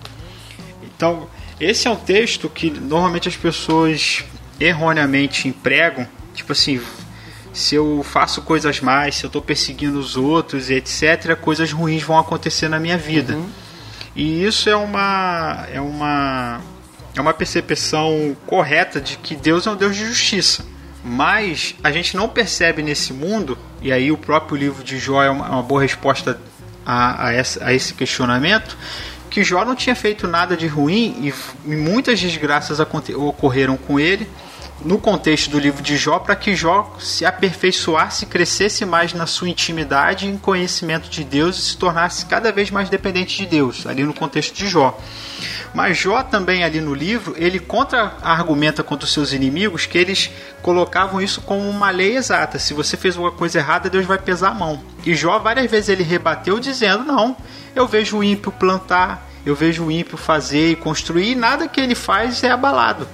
Então, 0.84 1.28
esse 1.60 1.88
é 1.88 1.92
um 1.92 1.96
texto 1.96 2.48
que 2.50 2.70
normalmente 2.70 3.28
as 3.28 3.36
pessoas 3.36 4.24
erroneamente 4.60 5.48
empregam, 5.48 6.08
tipo 6.34 6.52
assim, 6.52 6.80
se 7.54 7.76
eu 7.76 8.04
faço 8.04 8.42
coisas 8.42 8.80
mais, 8.80 9.16
se 9.16 9.26
eu 9.26 9.28
estou 9.28 9.42
perseguindo 9.42 10.00
os 10.00 10.16
outros, 10.16 10.70
etc., 10.70 11.36
coisas 11.36 11.72
ruins 11.72 12.04
vão 12.04 12.18
acontecer 12.18 12.70
na 12.70 12.80
minha 12.80 12.98
vida. 12.98 13.36
Uhum. 13.36 13.50
E 14.16 14.44
isso 14.44 14.70
é 14.70 14.76
uma 14.76 15.66
é 15.72 15.82
uma 15.82 16.62
é 17.16 17.22
uma 17.22 17.34
percepção 17.34 18.36
correta 18.46 19.00
de 19.00 19.18
que 19.18 19.36
Deus 19.36 19.66
é 19.66 19.72
um 19.72 19.76
Deus 19.76 19.96
de 19.96 20.06
justiça. 20.06 20.66
Mas 21.04 21.76
a 21.84 21.92
gente 21.92 22.16
não 22.16 22.28
percebe 22.28 22.82
nesse 22.82 23.14
mundo, 23.14 23.58
e 23.82 23.92
aí 23.92 24.12
o 24.12 24.18
próprio 24.18 24.58
livro 24.58 24.84
de 24.84 24.98
Jó 24.98 25.24
é 25.24 25.30
uma, 25.30 25.50
uma 25.50 25.64
boa 25.64 25.82
resposta 25.82 26.40
a, 26.86 27.28
a, 27.28 27.34
essa, 27.34 27.66
a 27.66 27.74
esse 27.74 27.94
questionamento, 27.94 28.78
que 29.30 29.44
Jó 29.44 29.64
não 29.64 29.76
tinha 29.76 29.96
feito 29.96 30.28
nada 30.28 30.58
de 30.58 30.68
ruim 30.68 31.34
e 31.66 31.76
muitas 31.76 32.20
desgraças 32.20 32.80
ocorreram 32.80 33.78
com 33.78 34.00
ele 34.00 34.28
no 34.84 34.98
contexto 34.98 35.50
do 35.50 35.60
livro 35.60 35.82
de 35.84 35.98
Jó 35.98 36.20
para 36.20 36.36
que 36.36 36.56
Jó 36.56 36.96
se 37.00 37.26
aperfeiçoasse, 37.26 38.26
crescesse 38.26 38.86
mais 38.86 39.14
na 39.14 39.26
sua 39.26 39.50
intimidade 39.50 40.26
e 40.26 40.30
em 40.30 40.38
conhecimento 40.38 41.10
de 41.10 41.24
Deus 41.24 41.58
e 41.58 41.62
se 41.62 41.78
tornasse 41.78 42.26
cada 42.26 42.52
vez 42.52 42.72
mais 42.72 42.90
dependente 42.90 43.38
de 43.38 43.46
Deus, 43.46 43.86
ali 43.86 44.04
no 44.04 44.14
contexto 44.14 44.54
de 44.54 44.68
Jó. 44.68 44.98
Mas 45.74 45.98
Jó 45.98 46.24
também 46.24 46.64
ali 46.64 46.82
no 46.82 46.94
livro, 46.94 47.36
ele 47.38 47.60
contra-argumenta 47.60 48.82
contra 48.82 49.06
os 49.06 49.14
seus 49.14 49.34
inimigos 49.34 49.86
que 49.86 49.98
eles 49.98 50.32
colocavam 50.62 51.22
isso 51.22 51.42
como 51.42 51.70
uma 51.70 51.92
lei 51.92 52.18
exata. 52.18 52.58
Se 52.58 52.74
você 52.74 52.98
fez 52.98 53.16
alguma 53.16 53.32
coisa 53.32 53.60
errada, 53.60 53.90
Deus 53.90 54.06
vai 54.06 54.18
pesar 54.18 54.50
a 54.50 54.54
mão. 54.54 54.82
E 55.06 55.14
Jó 55.14 55.38
várias 55.40 55.70
vezes 55.70 55.90
ele 55.90 56.04
rebateu 56.04 56.60
dizendo: 56.60 57.04
"Não, 57.04 57.36
eu 57.76 57.88
vejo 57.88 58.18
o 58.18 58.24
ímpio 58.24 58.52
plantar, 58.52 59.30
eu 59.46 59.56
vejo 59.56 59.86
o 59.86 59.92
ímpio 59.92 60.18
fazer 60.18 60.72
e 60.72 60.76
construir, 60.76 61.32
e 61.32 61.36
nada 61.36 61.68
que 61.68 61.80
ele 61.80 61.96
faz 61.96 62.44
é 62.44 62.50
abalado. 62.50 63.08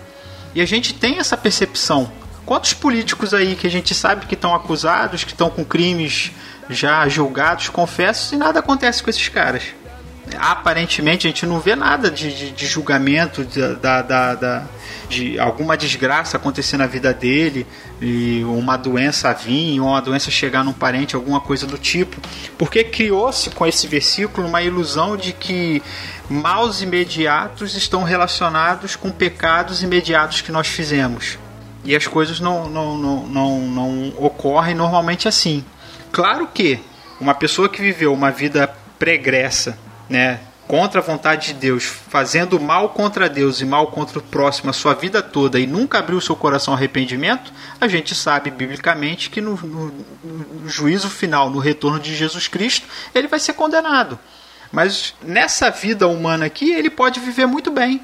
E 0.56 0.62
a 0.62 0.66
gente 0.66 0.94
tem 0.94 1.20
essa 1.20 1.36
percepção. 1.36 2.10
Quantos 2.46 2.74
políticos 2.74 3.34
aí 3.34 3.56
que 3.56 3.68
a 3.68 3.70
gente 3.70 3.94
sabe 3.94 4.26
que 4.26 4.36
estão 4.36 4.56
acusados, 4.56 5.26
que 5.26 5.34
estão 5.34 5.50
com 5.50 5.66
crimes 5.66 6.32
já 6.70 7.08
julgados, 7.10 7.68
confessos, 7.68 8.32
e 8.32 8.38
nada 8.38 8.60
acontece 8.60 9.04
com 9.04 9.10
esses 9.10 9.28
caras? 9.28 9.64
Aparentemente 10.38 11.28
a 11.28 11.30
gente 11.30 11.46
não 11.46 11.60
vê 11.60 11.76
nada 11.76 12.10
de, 12.10 12.36
de, 12.36 12.52
de 12.52 12.66
julgamento 12.66 13.44
da, 13.80 14.02
da, 14.02 14.36
da, 14.36 14.64
de 15.08 15.40
alguma 15.40 15.78
desgraça 15.78 16.38
acontecer 16.38 16.78
na 16.78 16.88
vida 16.88 17.14
dele, 17.14 17.66
e 18.02 18.44
uma 18.44 18.76
doença 18.76 19.32
vir, 19.34 19.80
ou 19.80 19.88
uma 19.88 20.02
doença 20.02 20.32
chegar 20.32 20.64
num 20.64 20.74
parente, 20.74 21.16
alguma 21.16 21.40
coisa 21.40 21.66
do 21.68 21.78
tipo. 21.78 22.18
Porque 22.58 22.84
criou-se 22.84 23.50
com 23.52 23.66
esse 23.66 23.88
versículo 23.88 24.48
uma 24.48 24.62
ilusão 24.62 25.16
de 25.16 25.32
que 25.32 25.82
maus 26.30 26.82
imediatos 26.82 27.76
estão 27.76 28.04
relacionados 28.04 28.96
com 28.96 29.12
pecados 29.12 29.84
imediatos 29.84 30.42
que 30.42 30.52
nós 30.52 30.68
fizemos. 30.68 31.38
E 31.84 31.96
as 31.96 32.08
coisas 32.08 32.40
não, 32.40 32.68
não, 32.68 32.98
não, 32.98 33.28
não, 33.28 33.62
não 33.62 34.14
ocorrem 34.18 34.74
normalmente 34.74 35.28
assim. 35.28 35.64
Claro 36.12 36.48
que 36.48 36.80
uma 37.22 37.36
pessoa 37.36 37.70
que 37.70 37.82
viveu 37.82 38.12
uma 38.12 38.32
vida 38.32 38.74
pregressa, 38.98 39.78
né, 40.10 40.40
contra 40.68 41.00
a 41.00 41.04
vontade 41.04 41.48
de 41.48 41.54
Deus, 41.54 41.84
fazendo 41.84 42.60
mal 42.60 42.90
contra 42.90 43.30
Deus 43.30 43.62
e 43.62 43.66
mal 43.66 43.88
contra 43.88 44.20
o 44.20 44.22
próximo 44.22 44.70
a 44.70 44.74
sua 44.74 44.94
vida 44.94 45.22
toda 45.22 45.60
e 45.60 45.68
nunca 45.68 46.00
abriu 46.00 46.20
seu 46.20 46.36
coração 46.36 46.74
ao 46.74 46.78
arrependimento, 46.78 47.54
a 47.80 47.88
gente 47.88 48.16
sabe 48.16 48.50
biblicamente 48.50 49.30
que 49.30 49.42
no, 49.42 49.56
no, 49.58 50.06
no 50.24 50.70
juízo 50.70 51.10
final, 51.10 51.50
no 51.50 51.60
retorno 51.60 52.00
de 52.00 52.16
Jesus 52.16 52.48
Cristo, 52.48 52.88
ele 53.14 53.28
vai 53.28 53.40
ser 53.40 53.54
condenado. 53.54 54.18
Mas 54.72 55.14
nessa 55.22 55.70
vida 55.70 56.08
humana 56.08 56.46
aqui, 56.46 56.72
ele 56.72 56.90
pode 56.90 57.20
viver 57.20 57.46
muito 57.46 57.72
bem. 57.72 58.02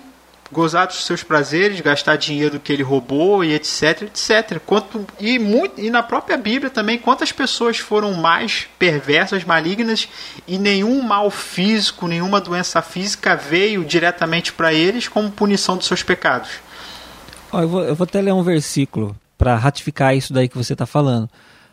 Gozar 0.52 0.88
dos 0.88 1.06
seus 1.06 1.24
prazeres, 1.24 1.80
gastar 1.82 2.18
dinheiro 2.18 2.60
que 2.60 2.74
ele 2.74 2.84
roubou 2.84 3.43
e 3.43 3.54
etc, 3.54 4.04
etc. 4.04 4.60
Quanto, 4.66 5.06
e, 5.20 5.39
muito, 5.39 5.80
e 5.80 5.89
na 5.89 6.04
própria 6.04 6.38
Bíblia 6.38 6.70
também, 6.70 6.97
quantas 6.97 7.32
pessoas 7.32 7.78
foram 7.78 8.14
mais 8.14 8.68
perversas, 8.78 9.43
malignas 9.43 10.10
e 10.47 10.58
nenhum 10.58 11.02
mal 11.02 11.32
físico, 11.32 12.08
nenhuma 12.08 12.41
doença 12.41 12.82
física 12.82 13.36
veio 13.36 13.86
diretamente 13.86 14.52
para 14.52 14.74
eles 14.74 15.08
como 15.08 15.32
punição 15.32 15.78
dos 15.78 15.88
seus 15.88 16.04
pecados. 16.04 16.49
Eu 17.54 17.68
vou, 17.68 17.84
eu 17.84 17.95
vou 17.95 18.06
até 18.06 18.22
ler 18.22 18.34
um 18.34 18.43
versículo 18.43 19.16
para 19.38 19.56
ratificar 19.56 20.16
isso 20.16 20.34
daí 20.34 20.49
que 20.49 20.58
você 20.58 20.74
está 20.74 20.86
falando. 20.86 21.30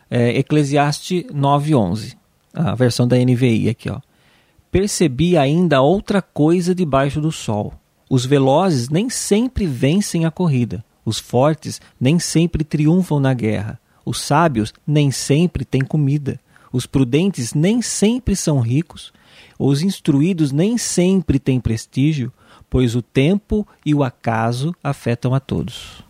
É, 0.09 0.37
Eclesiastes 0.39 1.23
9:11, 1.31 2.15
a 2.53 2.75
versão 2.75 3.07
da 3.07 3.17
NVI 3.17 3.69
aqui, 3.69 3.89
ó 3.89 3.99
percebi 4.71 5.37
ainda 5.37 5.81
outra 5.81 6.21
coisa 6.21 6.73
debaixo 6.73 7.19
do 7.19 7.31
sol. 7.31 7.73
Os 8.09 8.25
velozes 8.25 8.89
nem 8.89 9.07
sempre 9.07 9.67
vencem 9.67 10.25
a 10.25 10.31
corrida, 10.31 10.83
os 11.05 11.19
fortes 11.19 11.79
nem 11.99 12.17
sempre 12.17 12.63
triunfam 12.63 13.19
na 13.19 13.33
guerra, 13.35 13.79
os 14.03 14.19
sábios 14.19 14.73
nem 14.85 15.11
sempre 15.11 15.63
têm 15.63 15.81
comida, 15.81 16.39
os 16.73 16.87
prudentes 16.87 17.53
nem 17.53 17.83
sempre 17.83 18.35
são 18.35 18.59
ricos, 18.59 19.13
os 19.59 19.83
instruídos 19.83 20.51
nem 20.51 20.75
sempre 20.75 21.37
têm 21.37 21.59
prestígio, 21.59 22.33
pois 22.67 22.95
o 22.95 23.01
tempo 23.01 23.67
e 23.85 23.93
o 23.93 24.03
acaso 24.03 24.75
afetam 24.83 25.35
a 25.35 25.39
todos. 25.39 26.03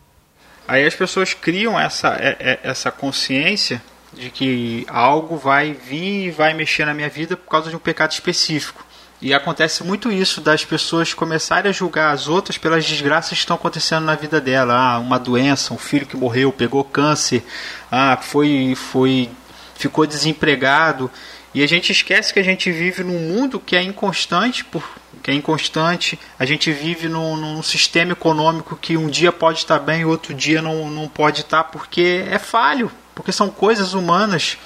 Aí 0.68 0.86
as 0.86 0.96
pessoas 0.96 1.34
criam 1.34 1.80
essa, 1.80 2.16
é, 2.16 2.38
é, 2.40 2.60
essa 2.64 2.92
consciência 2.92 3.82
de 4.14 4.30
que 4.30 4.86
algo 4.88 5.36
vai 5.36 5.74
vir 5.74 6.28
e 6.28 6.32
vai 6.32 6.54
mexer 6.54 6.86
na 6.86 6.94
minha 6.94 7.10
vida 7.10 7.36
por 7.36 7.50
causa 7.50 7.70
de 7.70 7.76
um 7.76 7.80
pecado 7.80 8.12
específico. 8.12 8.86
E 9.22 9.34
acontece 9.34 9.84
muito 9.84 10.12
isso 10.12 10.40
das 10.40 10.64
pessoas 10.64 11.14
começarem 11.14 11.70
a 11.70 11.74
julgar 11.74 12.14
as 12.14 12.28
outras 12.28 12.58
pelas 12.58 12.86
desgraças 12.86 13.32
que 13.32 13.40
estão 13.40 13.56
acontecendo 13.58 14.06
na 14.06 14.16
vida 14.16 14.40
dela. 14.40 14.74
Ah, 14.74 15.00
uma 15.00 15.20
doença, 15.20 15.74
um 15.74 15.78
filho 15.78 16.06
que 16.06 16.16
morreu, 16.16 16.54
pegou 16.54 16.84
câncer, 16.86 17.44
ah, 17.92 18.18
foi, 18.22 18.76
foi, 18.76 19.30
ficou 19.76 20.08
desempregado. 20.08 21.12
E 21.54 21.62
a 21.64 21.68
gente 21.68 21.92
esquece 21.92 22.34
que 22.34 22.40
a 22.40 22.44
gente 22.44 22.72
vive 22.72 23.04
num 23.04 23.20
mundo 23.20 23.60
que 23.60 23.76
é 23.76 23.82
inconstante, 23.82 24.64
por, 24.64 24.84
que 25.22 25.32
é 25.32 25.34
inconstante. 25.34 26.18
A 26.38 26.46
gente 26.46 26.72
vive 26.72 27.10
num, 27.10 27.36
num 27.36 27.62
sistema 27.62 28.14
econômico 28.14 28.78
que 28.82 28.96
um 28.96 29.08
dia 29.08 29.32
pode 29.34 29.60
estar 29.60 29.80
bem, 29.80 30.06
outro 30.06 30.34
dia 30.34 30.62
não, 30.62 30.90
não 30.90 31.10
pode 31.10 31.42
estar, 31.42 31.66
porque 31.66 32.24
é 32.30 32.40
falho 32.40 32.90
porque 33.20 33.34
são 33.34 33.50
coisas 33.50 33.94
humanas. 33.94 34.58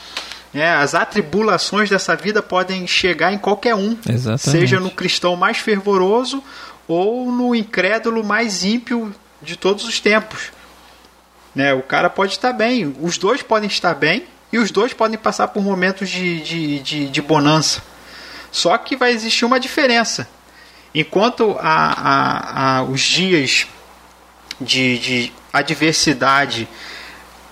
É, 0.53 0.69
as 0.69 0.93
atribulações 0.93 1.89
dessa 1.89 2.15
vida 2.15 2.41
podem 2.41 2.85
chegar 2.85 3.33
em 3.33 3.39
qualquer 3.39 3.73
um, 3.73 3.97
Exatamente. 4.07 4.41
seja 4.41 4.79
no 4.79 4.91
cristão 4.91 5.35
mais 5.35 5.57
fervoroso 5.57 6.43
ou 6.87 7.31
no 7.31 7.55
incrédulo 7.55 8.23
mais 8.23 8.63
ímpio 8.63 9.13
de 9.41 9.57
todos 9.57 9.83
os 9.85 9.99
tempos. 9.99 10.51
Né, 11.55 11.73
o 11.73 11.81
cara 11.81 12.09
pode 12.09 12.33
estar 12.33 12.53
bem, 12.53 12.95
os 13.01 13.17
dois 13.17 13.41
podem 13.41 13.67
estar 13.67 13.95
bem 13.95 14.25
e 14.51 14.59
os 14.59 14.69
dois 14.69 14.93
podem 14.93 15.17
passar 15.17 15.47
por 15.47 15.63
momentos 15.63 16.09
de, 16.09 16.41
de, 16.41 16.79
de, 16.79 17.09
de 17.09 17.21
bonança. 17.21 17.81
Só 18.51 18.77
que 18.77 18.95
vai 18.95 19.11
existir 19.11 19.45
uma 19.45 19.59
diferença. 19.59 20.27
Enquanto 20.93 21.57
a, 21.59 21.63
a, 21.63 22.77
a, 22.77 22.83
os 22.83 23.01
dias 23.01 23.65
de, 24.61 24.99
de 24.99 25.33
adversidade 25.51 26.67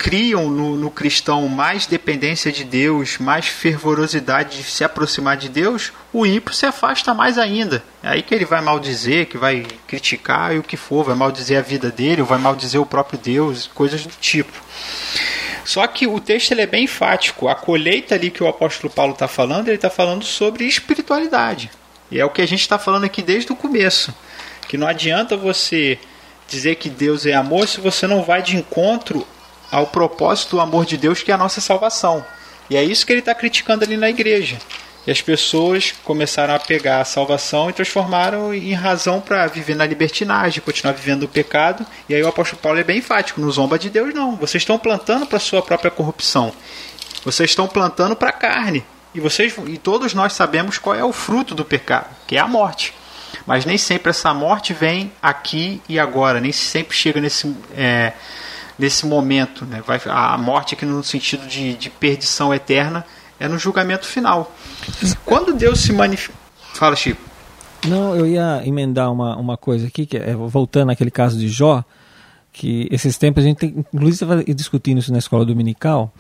criam 0.01 0.49
no, 0.49 0.75
no, 0.75 0.89
cristão 0.89 1.47
mais 1.47 1.85
dependência 1.85 2.51
de 2.51 2.63
Deus, 2.63 3.19
mais 3.19 3.45
fervorosidade 3.45 4.57
de 4.57 4.63
se 4.63 4.83
aproximar 4.83 5.37
de 5.37 5.47
Deus, 5.47 5.93
o 6.11 6.25
ímpio 6.25 6.55
se 6.55 6.65
afasta 6.65 7.13
mais 7.13 7.37
ainda. 7.37 7.83
É 8.01 8.09
aí 8.09 8.23
que 8.23 8.33
ele 8.33 8.43
vai 8.43 8.61
maldizer, 8.61 9.27
que 9.27 9.37
vai 9.37 9.63
criticar 9.85 10.55
e 10.55 10.57
o 10.57 10.63
que 10.63 10.75
for, 10.75 11.03
vai 11.03 11.13
maldizer 11.13 11.59
a 11.59 11.61
vida 11.61 11.91
dele, 11.91 12.21
ou 12.21 12.27
vai 12.27 12.39
maldizer 12.39 12.81
o 12.81 12.85
próprio 12.85 13.19
Deus, 13.19 13.69
coisas 13.75 14.03
do 14.03 14.13
tipo. 14.19 14.51
Só 15.63 15.85
que 15.85 16.07
o 16.07 16.19
texto 16.19 16.51
ele 16.53 16.61
é 16.61 16.67
bem 16.67 16.85
enfático. 16.85 17.47
A 17.47 17.53
colheita 17.53 18.15
ali 18.15 18.31
que 18.31 18.43
o 18.43 18.47
apóstolo 18.47 18.91
Paulo 18.91 19.13
está 19.13 19.27
falando, 19.27 19.67
ele 19.67 19.75
está 19.75 19.91
falando 19.91 20.25
sobre 20.25 20.65
espiritualidade. 20.65 21.69
E 22.09 22.19
é 22.19 22.25
o 22.25 22.31
que 22.31 22.41
a 22.41 22.47
gente 22.47 22.61
está 22.61 22.79
falando 22.79 23.03
aqui 23.03 23.21
desde 23.21 23.51
o 23.51 23.55
começo. 23.55 24.11
Que 24.67 24.79
não 24.79 24.87
adianta 24.87 25.37
você 25.37 25.99
dizer 26.47 26.77
que 26.77 26.89
Deus 26.89 27.27
é 27.27 27.33
amor 27.33 27.67
se 27.67 27.79
você 27.79 28.07
não 28.07 28.23
vai 28.23 28.41
de 28.41 28.57
encontro 28.57 29.27
ao 29.71 29.87
propósito 29.87 30.57
do 30.57 30.61
amor 30.61 30.85
de 30.85 30.97
Deus 30.97 31.23
que 31.23 31.31
é 31.31 31.33
a 31.33 31.37
nossa 31.37 31.61
salvação. 31.61 32.25
E 32.69 32.75
é 32.75 32.83
isso 32.83 33.05
que 33.05 33.11
ele 33.13 33.19
está 33.19 33.33
criticando 33.33 33.83
ali 33.83 33.97
na 33.97 34.09
igreja. 34.09 34.57
E 35.05 35.11
as 35.11 35.21
pessoas 35.21 35.93
começaram 36.03 36.53
a 36.53 36.59
pegar 36.59 37.01
a 37.01 37.05
salvação 37.05 37.69
e 37.69 37.73
transformaram 37.73 38.53
em 38.53 38.73
razão 38.73 39.19
para 39.19 39.47
viver 39.47 39.75
na 39.75 39.85
libertinagem, 39.85 40.61
continuar 40.61 40.93
vivendo 40.93 41.23
o 41.23 41.27
pecado. 41.27 41.85
E 42.07 42.13
aí 42.13 42.21
o 42.21 42.27
apóstolo 42.27 42.61
Paulo 42.61 42.77
é 42.77 42.83
bem 42.83 42.99
enfático: 42.99 43.41
não 43.41 43.49
zomba 43.49 43.79
de 43.79 43.89
Deus, 43.89 44.13
não. 44.13 44.35
Vocês 44.35 44.61
estão 44.61 44.77
plantando 44.77 45.25
para 45.25 45.39
sua 45.39 45.61
própria 45.61 45.89
corrupção. 45.89 46.53
Vocês 47.25 47.49
estão 47.49 47.67
plantando 47.67 48.15
para 48.15 48.29
a 48.29 48.33
carne. 48.33 48.85
E, 49.13 49.19
vocês, 49.19 49.53
e 49.67 49.77
todos 49.77 50.13
nós 50.13 50.33
sabemos 50.33 50.77
qual 50.77 50.95
é 50.95 51.03
o 51.03 51.11
fruto 51.11 51.53
do 51.53 51.65
pecado, 51.65 52.07
que 52.27 52.37
é 52.37 52.39
a 52.39 52.47
morte. 52.47 52.93
Mas 53.45 53.65
nem 53.65 53.77
sempre 53.77 54.11
essa 54.11 54.33
morte 54.33 54.73
vem 54.73 55.11
aqui 55.21 55.81
e 55.89 55.99
agora, 55.99 56.39
nem 56.39 56.51
sempre 56.51 56.95
chega 56.95 57.19
nesse. 57.19 57.53
É, 57.75 58.13
nesse 58.81 59.05
momento, 59.05 59.63
né? 59.63 59.83
Vai, 59.85 60.01
a 60.07 60.35
morte 60.39 60.73
aqui 60.73 60.85
no 60.87 61.03
sentido 61.03 61.47
de, 61.47 61.75
de 61.75 61.87
perdição 61.87 62.51
eterna 62.51 63.05
é 63.39 63.47
no 63.47 63.59
julgamento 63.59 64.07
final. 64.07 64.51
Quando 65.23 65.53
Deus 65.53 65.81
se 65.81 65.93
manifesta. 65.93 66.33
Fala, 66.73 66.95
Chico. 66.95 67.21
Não, 67.87 68.15
eu 68.15 68.25
ia 68.25 68.63
emendar 68.65 69.11
uma, 69.11 69.37
uma 69.37 69.55
coisa 69.55 69.87
aqui, 69.87 70.07
que 70.07 70.17
é, 70.17 70.33
voltando 70.35 70.91
àquele 70.91 71.11
caso 71.11 71.37
de 71.37 71.47
Jó, 71.47 71.83
que 72.51 72.87
esses 72.91 73.17
tempos 73.19 73.43
a 73.43 73.47
gente 73.47 73.57
tem, 73.57 73.85
inclusive 73.93 74.13
estava 74.13 74.43
discutindo 74.43 74.97
isso 74.97 75.11
na 75.11 75.19
escola 75.19 75.45
dominical 75.45 76.11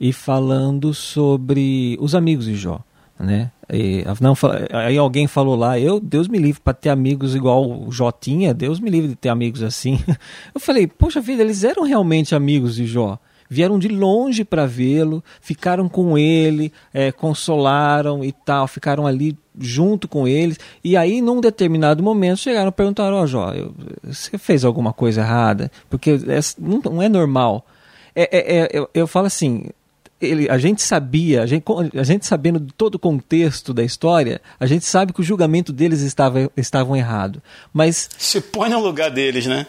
e 0.00 0.12
falando 0.12 0.92
sobre 0.92 1.96
os 2.00 2.14
amigos 2.14 2.46
de 2.46 2.56
Jó, 2.56 2.80
né? 3.20 3.50
E, 3.72 4.04
não, 4.20 4.34
aí 4.72 4.96
alguém 4.96 5.26
falou 5.26 5.54
lá, 5.54 5.78
eu, 5.78 6.00
Deus 6.00 6.26
me 6.26 6.38
livre 6.38 6.60
para 6.60 6.72
ter 6.72 6.88
amigos 6.88 7.34
igual 7.34 7.70
o 7.70 7.92
Jó 7.92 8.10
tinha, 8.10 8.52
Deus 8.52 8.80
me 8.80 8.90
livre 8.90 9.08
de 9.08 9.16
ter 9.16 9.28
amigos 9.28 9.62
assim. 9.62 10.02
Eu 10.54 10.60
falei, 10.60 10.86
poxa 10.86 11.20
vida, 11.20 11.42
eles 11.42 11.62
eram 11.62 11.84
realmente 11.84 12.34
amigos 12.34 12.74
de 12.74 12.86
Jó 12.86 13.18
vieram 13.50 13.80
de 13.80 13.88
longe 13.88 14.44
para 14.44 14.64
vê-lo, 14.64 15.24
ficaram 15.40 15.88
com 15.88 16.16
ele, 16.16 16.72
é, 16.94 17.10
consolaram 17.10 18.24
e 18.24 18.30
tal, 18.30 18.68
ficaram 18.68 19.08
ali 19.08 19.36
junto 19.58 20.06
com 20.06 20.28
eles. 20.28 20.56
E 20.84 20.96
aí, 20.96 21.20
num 21.20 21.40
determinado 21.40 22.00
momento, 22.00 22.38
chegaram 22.38 22.68
e 22.68 22.72
perguntaram: 22.72 23.16
Ó, 23.16 23.22
oh, 23.22 23.26
Jó, 23.26 23.52
você 24.04 24.38
fez 24.38 24.64
alguma 24.64 24.92
coisa 24.92 25.22
errada? 25.22 25.70
Porque 25.90 26.12
é, 26.12 26.40
não, 26.56 26.78
não, 26.78 27.02
é 27.02 27.08
normal. 27.08 27.66
É, 28.14 28.22
é, 28.22 28.58
é, 28.58 28.68
eu, 28.72 28.88
eu 28.94 29.06
falo 29.08 29.26
assim: 29.26 29.64
ele, 30.20 30.50
a 30.50 30.58
gente 30.58 30.82
sabia, 30.82 31.42
a 31.42 31.46
gente, 31.46 31.64
a 31.94 32.02
gente 32.02 32.26
sabendo 32.26 32.60
todo 32.76 32.96
o 32.96 32.98
contexto 32.98 33.72
da 33.72 33.82
história, 33.82 34.40
a 34.58 34.66
gente 34.66 34.84
sabe 34.84 35.12
que 35.12 35.20
o 35.20 35.24
julgamento 35.24 35.72
deles 35.72 36.00
estava, 36.02 36.50
estavam 36.56 36.96
errado. 36.96 37.42
Mas. 37.72 38.08
Se 38.18 38.40
põe 38.40 38.68
no 38.68 38.80
lugar 38.80 39.10
deles, 39.10 39.46
né? 39.46 39.66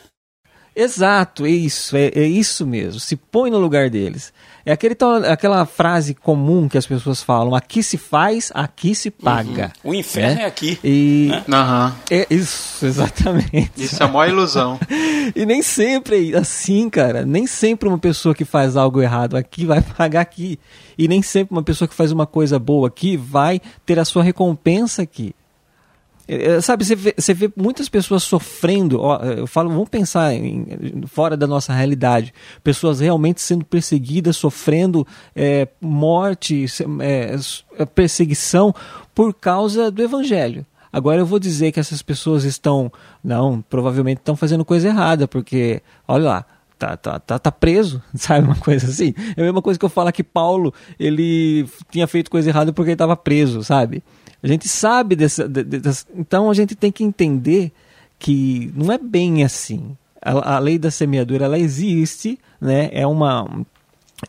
Exato, 0.75 1.45
é 1.45 1.49
isso, 1.49 1.97
é, 1.97 2.07
é, 2.15 2.23
isso 2.23 2.65
mesmo. 2.65 2.99
Se 2.99 3.15
põe 3.15 3.51
no 3.51 3.59
lugar 3.59 3.89
deles. 3.89 4.33
É 4.65 4.71
aquele, 4.71 4.95
aquela 5.29 5.65
frase 5.65 6.13
comum 6.13 6.69
que 6.69 6.77
as 6.77 6.85
pessoas 6.85 7.21
falam: 7.21 7.55
aqui 7.55 7.81
se 7.81 7.97
faz, 7.97 8.51
aqui 8.53 8.93
se 8.93 9.09
paga. 9.09 9.71
Uhum. 9.83 9.91
O 9.91 9.95
inferno 9.95 10.35
né? 10.35 10.43
é 10.43 10.45
aqui. 10.45 10.79
E 10.83 11.29
né? 11.47 11.59
uhum. 11.59 11.91
é 12.09 12.27
isso, 12.29 12.85
exatamente. 12.85 13.71
Isso 13.75 14.01
é 14.01 14.05
a 14.05 14.09
maior 14.09 14.29
ilusão. 14.29 14.79
e 15.35 15.45
nem 15.45 15.61
sempre 15.61 16.33
é 16.33 16.37
assim, 16.37 16.89
cara. 16.89 17.25
Nem 17.25 17.47
sempre 17.47 17.87
uma 17.89 17.97
pessoa 17.97 18.35
que 18.35 18.45
faz 18.45 18.75
algo 18.75 19.01
errado 19.01 19.35
aqui 19.35 19.65
vai 19.65 19.81
pagar 19.97 20.21
aqui. 20.21 20.59
E 20.97 21.07
nem 21.07 21.21
sempre 21.21 21.53
uma 21.53 21.63
pessoa 21.63 21.87
que 21.87 21.95
faz 21.95 22.11
uma 22.11 22.27
coisa 22.27 22.59
boa 22.59 22.87
aqui 22.87 23.17
vai 23.17 23.59
ter 23.85 23.97
a 23.97 24.05
sua 24.05 24.23
recompensa 24.23 25.01
aqui. 25.01 25.33
É, 26.27 26.53
é, 26.53 26.61
sabe, 26.61 26.85
você 26.85 26.95
vê, 26.95 27.13
você 27.17 27.33
vê, 27.33 27.51
muitas 27.55 27.89
pessoas 27.89 28.23
sofrendo. 28.23 28.99
Ó, 29.01 29.17
eu 29.17 29.47
falo, 29.47 29.69
vamos 29.69 29.89
pensar 29.89 30.33
em, 30.33 31.03
fora 31.07 31.35
da 31.35 31.47
nossa 31.47 31.73
realidade. 31.73 32.33
Pessoas 32.63 32.99
realmente 32.99 33.41
sendo 33.41 33.65
perseguidas, 33.65 34.37
sofrendo 34.37 35.05
é, 35.35 35.67
morte, 35.79 36.65
é, 36.99 37.35
é, 37.77 37.85
perseguição 37.85 38.73
por 39.13 39.33
causa 39.33 39.91
do 39.91 40.01
evangelho. 40.01 40.65
Agora 40.93 41.21
eu 41.21 41.25
vou 41.25 41.39
dizer 41.39 41.71
que 41.71 41.79
essas 41.79 42.01
pessoas 42.01 42.43
estão. 42.43 42.91
Não, 43.23 43.61
provavelmente 43.61 44.19
estão 44.19 44.35
fazendo 44.35 44.65
coisa 44.65 44.89
errada, 44.89 45.27
porque, 45.27 45.81
olha 46.07 46.23
lá, 46.25 46.45
tá, 46.81 46.97
tá, 46.97 47.19
tá, 47.19 47.37
tá 47.37 47.51
preso, 47.51 48.01
sabe? 48.15 48.47
Uma 48.47 48.55
coisa 48.55 48.87
assim. 48.87 49.13
É 49.37 49.41
a 49.41 49.43
mesma 49.43 49.61
coisa 49.61 49.79
que 49.79 49.85
eu 49.85 49.89
falo 49.89 50.11
que 50.11 50.23
Paulo 50.23 50.73
ele 50.99 51.67
tinha 51.91 52.07
feito 52.07 52.31
coisa 52.31 52.49
errada 52.49 52.73
porque 52.73 52.89
ele 52.89 52.95
estava 52.95 53.15
preso, 53.15 53.63
sabe? 53.63 54.03
A 54.41 54.47
gente 54.47 54.67
sabe 54.67 55.15
dessa, 55.15 55.47
dessa, 55.47 56.07
Então 56.15 56.49
a 56.49 56.53
gente 56.53 56.75
tem 56.75 56.91
que 56.91 57.03
entender 57.03 57.71
que 58.17 58.71
não 58.75 58.91
é 58.91 58.97
bem 58.97 59.43
assim. 59.43 59.95
A, 60.21 60.55
a 60.55 60.59
lei 60.59 60.79
da 60.79 60.89
semeadura 60.89 61.45
ela 61.45 61.59
existe, 61.59 62.39
né? 62.59 62.89
É 62.91 63.05
uma 63.05 63.47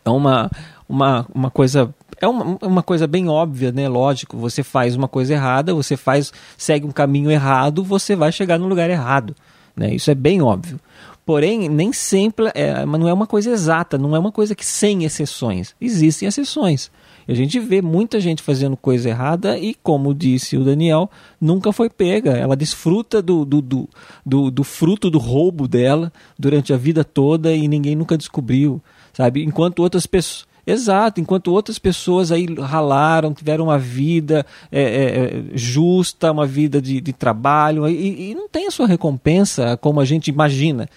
é 0.04 0.10
uma, 0.10 0.50
uma, 0.88 1.26
uma 1.34 1.50
coisa 1.50 1.94
é 2.20 2.28
uma, 2.28 2.58
uma 2.62 2.82
coisa 2.82 3.06
bem 3.06 3.28
óbvia, 3.28 3.72
né? 3.72 3.88
Lógico, 3.88 4.36
você 4.36 4.62
faz 4.62 4.94
uma 4.94 5.08
coisa 5.08 5.32
errada, 5.32 5.74
você 5.74 5.96
faz 5.96 6.32
segue 6.56 6.86
um 6.86 6.92
caminho 6.92 7.30
errado, 7.30 7.82
você 7.82 8.14
vai 8.14 8.30
chegar 8.30 8.58
no 8.58 8.68
lugar 8.68 8.90
errado, 8.90 9.34
né? 9.74 9.94
Isso 9.94 10.10
é 10.10 10.14
bem 10.14 10.42
óbvio. 10.42 10.78
Porém, 11.24 11.68
nem 11.68 11.92
sempre 11.92 12.50
é, 12.54 12.84
não 12.84 13.08
é 13.08 13.12
uma 13.12 13.26
coisa 13.26 13.50
exata, 13.50 13.96
não 13.96 14.16
é 14.16 14.18
uma 14.18 14.32
coisa 14.32 14.54
que 14.54 14.66
sem 14.66 15.04
exceções. 15.04 15.74
Existem 15.80 16.26
exceções. 16.26 16.90
A 17.28 17.34
gente 17.34 17.60
vê 17.60 17.80
muita 17.80 18.20
gente 18.20 18.42
fazendo 18.42 18.76
coisa 18.76 19.08
errada 19.08 19.56
e, 19.56 19.74
como 19.74 20.14
disse 20.14 20.56
o 20.56 20.64
Daniel, 20.64 21.08
nunca 21.40 21.72
foi 21.72 21.88
pega. 21.88 22.32
Ela 22.32 22.56
desfruta 22.56 23.22
do, 23.22 23.44
do, 23.44 23.62
do, 23.62 23.88
do, 24.26 24.50
do 24.50 24.64
fruto 24.64 25.08
do 25.08 25.18
roubo 25.18 25.68
dela 25.68 26.12
durante 26.36 26.72
a 26.72 26.76
vida 26.76 27.04
toda 27.04 27.54
e 27.54 27.68
ninguém 27.68 27.94
nunca 27.94 28.18
descobriu, 28.18 28.82
sabe? 29.12 29.44
Enquanto 29.44 29.80
outras 29.80 30.06
pessoas. 30.06 30.50
Exato, 30.64 31.20
enquanto 31.20 31.48
outras 31.48 31.76
pessoas 31.76 32.30
aí 32.30 32.46
ralaram, 32.54 33.34
tiveram 33.34 33.64
uma 33.64 33.78
vida 33.78 34.46
é, 34.70 34.80
é, 34.80 35.42
justa, 35.54 36.30
uma 36.30 36.46
vida 36.46 36.80
de, 36.80 37.00
de 37.00 37.12
trabalho, 37.12 37.88
e, 37.88 38.30
e 38.30 38.34
não 38.36 38.48
tem 38.48 38.68
a 38.68 38.70
sua 38.70 38.86
recompensa 38.86 39.76
como 39.76 40.00
a 40.00 40.04
gente 40.04 40.28
imagina. 40.28 40.88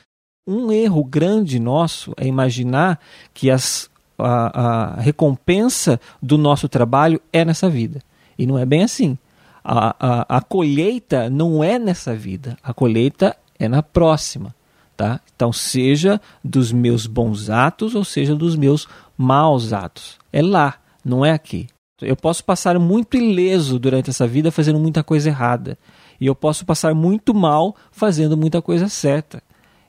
Um 0.47 0.71
erro 0.71 1.03
grande 1.03 1.59
nosso 1.59 2.13
é 2.17 2.27
imaginar 2.27 2.99
que 3.33 3.49
as 3.49 3.89
a, 4.17 4.95
a 4.95 5.01
recompensa 5.01 5.99
do 6.21 6.37
nosso 6.37 6.67
trabalho 6.69 7.21
é 7.31 7.43
nessa 7.43 7.69
vida. 7.69 8.01
E 8.37 8.45
não 8.45 8.57
é 8.57 8.65
bem 8.65 8.83
assim. 8.83 9.17
A, 9.63 9.95
a, 9.99 10.37
a, 10.37 10.41
colheita 10.41 11.29
não 11.29 11.63
é 11.63 11.79
nessa 11.79 12.13
vida, 12.13 12.55
a 12.61 12.73
colheita 12.73 13.35
é 13.57 13.67
na 13.67 13.81
próxima. 13.81 14.53
Tá? 14.95 15.19
Então, 15.35 15.51
seja 15.51 16.21
dos 16.41 16.71
meus 16.71 17.05
bons 17.05 17.49
atos 17.49 17.95
ou 17.95 18.05
seja 18.05 18.33
dos 18.33 18.55
meus 18.55 18.87
maus 19.17 19.73
atos. 19.73 20.17
É 20.31 20.41
lá, 20.41 20.75
não 21.03 21.25
é 21.25 21.31
aqui. 21.31 21.67
Eu 22.01 22.15
posso 22.15 22.45
passar 22.45 22.79
muito 22.79 23.17
ileso 23.17 23.77
durante 23.77 24.09
essa 24.09 24.25
vida 24.25 24.51
fazendo 24.51 24.79
muita 24.79 25.03
coisa 25.03 25.27
errada. 25.27 25.77
E 26.19 26.27
eu 26.27 26.35
posso 26.35 26.65
passar 26.65 26.93
muito 26.93 27.33
mal 27.33 27.75
fazendo 27.91 28.37
muita 28.37 28.61
coisa 28.61 28.87
certa. 28.87 29.43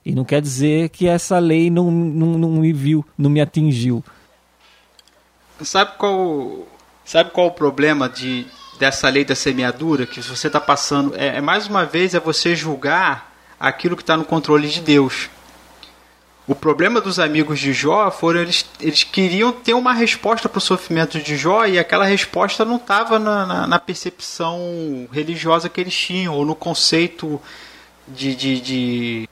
E 0.07 0.15
não 0.15 0.25
quer 0.25 0.41
dizer 0.41 0.91
que 0.91 1.09
essa 1.09 1.37
lei 1.41 1.69
não, 1.69 1.91
não, 1.91 2.39
não 2.39 2.51
me 2.53 2.73
viu, 2.73 3.05
não 3.19 3.29
me 3.29 3.41
atingiu. 3.41 4.05
Sabe 5.61 5.95
qual, 5.99 6.65
sabe 7.05 7.31
qual 7.31 7.49
o 7.49 7.51
problema 7.51 8.09
de, 8.09 8.47
dessa 8.79 9.09
lei 9.09 9.25
da 9.25 9.35
semeadura? 9.35 10.07
Que 10.07 10.23
você 10.23 10.47
está 10.47 10.61
passando. 10.61 11.13
É, 11.17 11.39
é, 11.39 11.41
mais 11.41 11.67
uma 11.67 11.85
vez 11.85 12.15
é 12.15 12.21
você 12.21 12.55
julgar 12.55 13.35
aquilo 13.59 13.97
que 13.97 14.03
está 14.05 14.17
no 14.17 14.25
controle 14.25 14.69
de 14.69 14.81
Deus. 14.81 15.29
O 16.47 16.55
problema 16.55 17.01
dos 17.01 17.19
amigos 17.19 17.59
de 17.59 17.73
Jó 17.73 18.09
foram 18.09 18.43
eles, 18.43 18.65
eles 18.81 19.03
queriam 19.03 19.51
ter 19.51 19.75
uma 19.75 19.93
resposta 19.93 20.49
para 20.49 20.59
o 20.59 20.61
sofrimento 20.61 21.19
de 21.19 21.37
Jó 21.37 21.67
e 21.67 21.81
aquela 21.81 22.05
resposta 22.05 22.65
não 22.65 22.77
estava 22.77 23.19
na, 23.19 23.45
na, 23.45 23.67
na, 23.67 23.79
percepção 23.81 25.09
religiosa 25.11 25.69
que 25.69 25.81
eles 25.81 25.99
tinham, 25.99 26.33
ou 26.33 26.45
no 26.45 26.55
conceito 26.55 27.43
de, 28.07 28.37
de, 28.37 28.61
de 28.61 29.29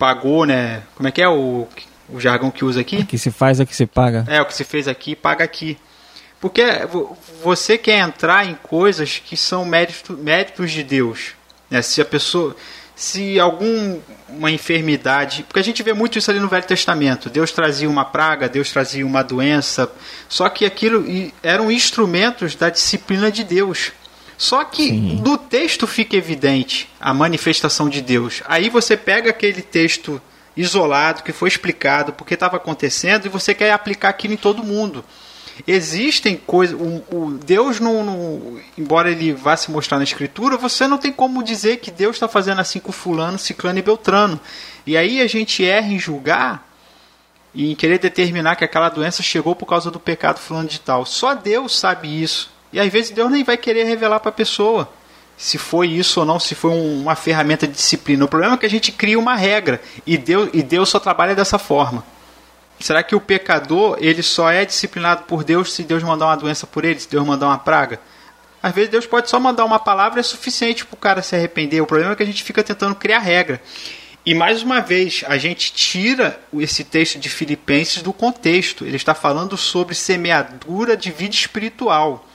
pagou, 0.00 0.46
né? 0.46 0.82
Como 0.96 1.06
é 1.06 1.12
que 1.12 1.20
é 1.20 1.28
o 1.28 1.68
o 2.12 2.20
jargão 2.20 2.50
que 2.50 2.64
usa 2.64 2.80
aqui. 2.80 2.96
O 2.96 3.06
que 3.06 3.18
se 3.18 3.30
faz 3.30 3.60
é 3.60 3.64
que 3.64 3.76
se 3.76 3.86
paga. 3.86 4.24
É, 4.28 4.40
o 4.40 4.46
que 4.46 4.54
se 4.54 4.64
fez 4.64 4.88
aqui, 4.88 5.14
paga 5.14 5.44
aqui. 5.44 5.78
Porque 6.40 6.62
você 7.42 7.78
quer 7.78 7.98
entrar 8.00 8.46
em 8.46 8.54
coisas 8.54 9.22
que 9.24 9.36
são 9.36 9.64
mérito, 9.64 10.14
méritos 10.14 10.72
de 10.72 10.82
Deus. 10.82 11.34
Né? 11.70 11.82
Se 11.82 12.00
a 12.00 12.04
pessoa. 12.04 12.56
Se 12.96 13.38
alguma 13.38 14.50
enfermidade. 14.50 15.44
Porque 15.44 15.60
a 15.60 15.64
gente 15.64 15.82
vê 15.82 15.92
muito 15.92 16.18
isso 16.18 16.30
ali 16.30 16.40
no 16.40 16.48
Velho 16.48 16.66
Testamento. 16.66 17.30
Deus 17.30 17.52
trazia 17.52 17.88
uma 17.88 18.04
praga, 18.04 18.48
Deus 18.48 18.70
trazia 18.70 19.06
uma 19.06 19.22
doença. 19.22 19.90
Só 20.28 20.48
que 20.48 20.66
aquilo 20.66 21.04
eram 21.42 21.70
instrumentos 21.70 22.54
da 22.54 22.68
disciplina 22.68 23.30
de 23.30 23.44
Deus. 23.44 23.92
Só 24.40 24.64
que 24.64 24.88
Sim. 24.88 25.16
do 25.16 25.36
texto 25.36 25.86
fica 25.86 26.16
evidente 26.16 26.88
a 26.98 27.12
manifestação 27.12 27.90
de 27.90 28.00
Deus. 28.00 28.42
Aí 28.46 28.70
você 28.70 28.96
pega 28.96 29.28
aquele 29.28 29.60
texto 29.60 30.18
isolado, 30.56 31.22
que 31.22 31.30
foi 31.30 31.46
explicado 31.46 32.14
porque 32.14 32.32
estava 32.32 32.56
acontecendo 32.56 33.26
e 33.26 33.28
você 33.28 33.52
quer 33.52 33.70
aplicar 33.70 34.08
aquilo 34.08 34.32
em 34.32 34.38
todo 34.38 34.64
mundo. 34.64 35.04
Existem 35.66 36.38
coisas. 36.38 36.74
O, 36.74 37.04
o, 37.14 37.38
Deus, 37.44 37.80
não, 37.80 38.02
não, 38.02 38.58
embora 38.78 39.10
ele 39.10 39.34
vá 39.34 39.58
se 39.58 39.70
mostrar 39.70 39.98
na 39.98 40.04
Escritura, 40.04 40.56
você 40.56 40.86
não 40.86 40.96
tem 40.96 41.12
como 41.12 41.42
dizer 41.42 41.76
que 41.76 41.90
Deus 41.90 42.16
está 42.16 42.26
fazendo 42.26 42.62
assim 42.62 42.80
com 42.80 42.92
Fulano, 42.92 43.38
Ciclano 43.38 43.78
e 43.78 43.82
Beltrano. 43.82 44.40
E 44.86 44.96
aí 44.96 45.20
a 45.20 45.26
gente 45.26 45.62
erra 45.62 45.88
em 45.88 45.98
julgar 45.98 46.66
e 47.52 47.70
em 47.70 47.74
querer 47.74 47.98
determinar 47.98 48.56
que 48.56 48.64
aquela 48.64 48.88
doença 48.88 49.22
chegou 49.22 49.54
por 49.54 49.66
causa 49.66 49.90
do 49.90 50.00
pecado 50.00 50.38
fulano 50.38 50.66
de 50.66 50.80
tal. 50.80 51.04
Só 51.04 51.34
Deus 51.34 51.78
sabe 51.78 52.22
isso. 52.22 52.58
E 52.72 52.78
às 52.80 52.90
vezes 52.92 53.10
Deus 53.10 53.30
nem 53.30 53.44
vai 53.44 53.56
querer 53.56 53.84
revelar 53.84 54.20
para 54.20 54.30
a 54.30 54.32
pessoa 54.32 54.88
se 55.36 55.56
foi 55.56 55.88
isso 55.88 56.20
ou 56.20 56.26
não, 56.26 56.38
se 56.38 56.54
foi 56.54 56.70
um, 56.70 57.00
uma 57.00 57.14
ferramenta 57.14 57.66
de 57.66 57.72
disciplina. 57.72 58.24
O 58.24 58.28
problema 58.28 58.54
é 58.54 58.58
que 58.58 58.66
a 58.66 58.70
gente 58.70 58.92
cria 58.92 59.18
uma 59.18 59.34
regra 59.34 59.80
e 60.06 60.18
Deus, 60.18 60.50
e 60.52 60.62
Deus 60.62 60.90
só 60.90 60.98
trabalha 60.98 61.34
dessa 61.34 61.58
forma. 61.58 62.04
Será 62.78 63.02
que 63.02 63.14
o 63.14 63.20
pecador 63.20 63.96
ele 64.00 64.22
só 64.22 64.50
é 64.50 64.64
disciplinado 64.64 65.22
por 65.24 65.42
Deus 65.42 65.72
se 65.72 65.82
Deus 65.82 66.02
mandar 66.02 66.26
uma 66.26 66.36
doença 66.36 66.66
por 66.66 66.84
ele, 66.84 67.00
se 67.00 67.08
Deus 67.08 67.26
mandar 67.26 67.46
uma 67.46 67.58
praga? 67.58 68.00
Às 68.62 68.74
vezes 68.74 68.90
Deus 68.90 69.06
pode 69.06 69.30
só 69.30 69.40
mandar 69.40 69.64
uma 69.64 69.78
palavra 69.78 70.20
é 70.20 70.22
suficiente 70.22 70.84
para 70.84 70.94
o 70.94 70.98
cara 70.98 71.22
se 71.22 71.34
arrepender. 71.34 71.80
O 71.80 71.86
problema 71.86 72.12
é 72.12 72.16
que 72.16 72.22
a 72.22 72.26
gente 72.26 72.42
fica 72.42 72.62
tentando 72.62 72.94
criar 72.94 73.20
regra. 73.20 73.62
E 74.24 74.34
mais 74.34 74.62
uma 74.62 74.80
vez, 74.80 75.24
a 75.26 75.38
gente 75.38 75.72
tira 75.72 76.38
esse 76.58 76.84
texto 76.84 77.18
de 77.18 77.30
Filipenses 77.30 78.02
do 78.02 78.12
contexto. 78.12 78.84
Ele 78.84 78.96
está 78.96 79.14
falando 79.14 79.56
sobre 79.56 79.94
semeadura 79.94 80.94
de 80.94 81.10
vida 81.10 81.34
espiritual. 81.34 82.26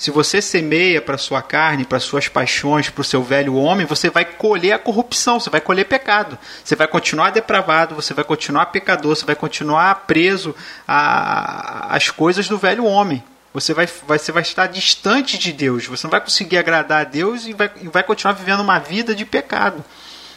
Se 0.00 0.10
você 0.10 0.40
semeia 0.40 1.02
para 1.02 1.18
sua 1.18 1.42
carne, 1.42 1.84
para 1.84 2.00
suas 2.00 2.26
paixões, 2.26 2.88
para 2.88 3.02
o 3.02 3.04
seu 3.04 3.22
velho 3.22 3.54
homem, 3.56 3.84
você 3.84 4.08
vai 4.08 4.24
colher 4.24 4.72
a 4.72 4.78
corrupção, 4.78 5.38
você 5.38 5.50
vai 5.50 5.60
colher 5.60 5.84
pecado. 5.84 6.38
Você 6.64 6.74
vai 6.74 6.88
continuar 6.88 7.28
depravado, 7.28 7.94
você 7.94 8.14
vai 8.14 8.24
continuar 8.24 8.64
pecador, 8.66 9.14
você 9.14 9.26
vai 9.26 9.34
continuar 9.34 10.06
preso 10.06 10.56
às 10.88 12.08
coisas 12.08 12.48
do 12.48 12.56
velho 12.56 12.86
homem. 12.86 13.22
Você 13.52 13.74
vai, 13.74 13.86
vai, 14.06 14.18
você 14.18 14.32
vai 14.32 14.40
estar 14.40 14.68
distante 14.68 15.36
de 15.36 15.52
Deus, 15.52 15.86
você 15.86 16.06
não 16.06 16.12
vai 16.12 16.22
conseguir 16.22 16.56
agradar 16.56 17.02
a 17.02 17.04
Deus 17.04 17.44
e 17.44 17.52
vai, 17.52 17.70
e 17.82 17.88
vai 17.88 18.02
continuar 18.02 18.32
vivendo 18.32 18.60
uma 18.60 18.78
vida 18.78 19.14
de 19.14 19.26
pecado. 19.26 19.84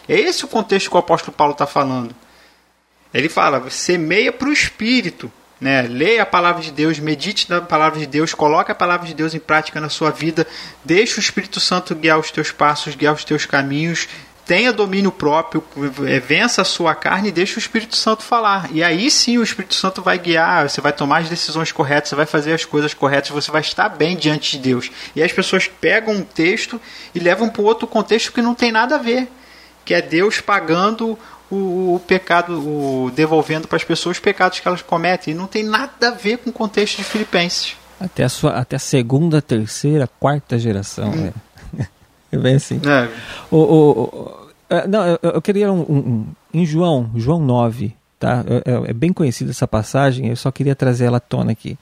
É 0.10 0.20
esse 0.20 0.44
o 0.44 0.50
contexto 0.50 0.90
que 0.90 0.96
o 0.98 1.00
apóstolo 1.00 1.38
Paulo 1.38 1.54
está 1.54 1.66
falando. 1.66 2.14
Ele 3.14 3.30
fala: 3.30 3.70
semeia 3.70 4.34
para 4.34 4.50
o 4.50 4.52
espírito. 4.52 5.32
Né? 5.64 5.84
Leia 5.84 6.24
a 6.24 6.26
palavra 6.26 6.62
de 6.62 6.72
Deus, 6.72 7.00
medite 7.00 7.50
na 7.50 7.62
palavra 7.62 7.98
de 7.98 8.06
Deus, 8.06 8.34
coloque 8.34 8.70
a 8.70 8.76
palavra 8.76 9.08
de 9.08 9.14
Deus 9.14 9.34
em 9.34 9.40
prática 9.40 9.80
na 9.80 9.88
sua 9.88 10.12
vida, 10.12 10.46
deixe 10.84 11.18
o 11.18 11.22
Espírito 11.22 11.62
Santo 11.62 11.96
guiar 11.96 12.20
os 12.20 12.30
teus 12.32 12.52
passos, 12.52 12.96
guiar 12.96 13.14
os 13.14 13.24
teus 13.24 13.46
caminhos, 13.46 14.10
tenha 14.46 14.74
domínio 14.74 15.10
próprio, 15.10 15.64
é, 16.06 16.20
vença 16.20 16.64
a 16.64 16.66
sua 16.66 16.94
carne 16.94 17.30
e 17.30 17.32
deixe 17.32 17.58
o 17.58 17.60
Espírito 17.60 17.96
Santo 17.96 18.24
falar. 18.24 18.72
E 18.74 18.84
aí 18.84 19.10
sim 19.10 19.38
o 19.38 19.44
Espírito 19.44 19.76
Santo 19.76 20.02
vai 20.02 20.20
guiar, 20.20 20.70
você 20.70 20.82
vai 20.82 20.92
tomar 20.92 21.20
as 21.20 21.30
decisões 21.30 21.72
corretas, 21.72 22.10
você 22.10 22.16
vai 22.16 22.26
fazer 22.26 22.52
as 22.52 22.66
coisas 22.66 22.94
corretas, 22.94 23.30
você 23.30 23.50
vai 23.50 23.62
estar 23.62 23.88
bem 23.88 24.18
diante 24.18 24.58
de 24.58 24.64
Deus. 24.64 24.92
E 25.16 25.24
as 25.24 25.32
pessoas 25.32 25.70
pegam 25.80 26.14
um 26.14 26.24
texto 26.24 26.78
e 27.16 27.20
levam 27.20 27.48
para 27.48 27.62
outro 27.62 27.88
contexto 27.88 28.34
que 28.34 28.42
não 28.42 28.54
tem 28.54 28.70
nada 28.70 28.96
a 28.96 28.98
ver 28.98 29.30
que 29.86 29.94
é 29.94 30.02
Deus 30.02 30.40
pagando 30.40 31.18
o, 31.54 31.96
o 31.96 32.00
pecado, 32.00 32.60
o, 32.60 33.12
devolvendo 33.12 33.68
para 33.68 33.76
as 33.76 33.84
pessoas 33.84 34.18
os 34.18 34.22
pecados 34.22 34.60
que 34.60 34.68
elas 34.68 34.82
cometem. 34.82 35.34
E 35.34 35.38
não 35.38 35.48
tem 35.48 35.64
nada 35.64 36.10
a 36.10 36.12
ver 36.12 36.38
com 36.38 36.50
o 36.50 36.54
contexto 36.54 36.98
de 36.98 37.04
Filipenses. 37.04 37.76
Até 38.00 38.24
a, 38.24 38.30
sua, 38.30 38.52
até 38.52 38.76
a 38.76 38.80
segunda, 38.80 39.42
terceira, 39.42 40.08
quarta 40.20 40.58
geração. 40.58 41.12
Hum. 41.12 41.32
É. 41.80 41.88
é 42.32 42.38
bem 42.38 42.56
assim. 42.56 42.82
É. 42.86 43.10
O, 43.50 43.58
o, 43.58 43.92
o, 44.04 44.44
é, 44.70 44.88
não, 44.88 45.06
eu, 45.06 45.20
eu 45.22 45.42
queria 45.42 45.72
um, 45.72 45.82
um, 45.82 45.98
um, 45.98 46.28
em 46.54 46.66
João, 46.66 47.12
João 47.16 47.40
9, 47.40 47.96
tá? 48.20 48.44
É, 48.48 48.72
é, 48.72 48.90
é, 48.90 48.94
bem 48.94 49.14
conhecida 49.14 49.52
essa 49.52 49.68
passagem, 49.68 50.30
eu 50.30 50.36
só 50.36 50.52
queria 50.52 50.76
trazer 50.76 51.06
ela 51.06 51.18
à 51.18 51.22
tona 51.22 51.52
aqui. 51.52 51.78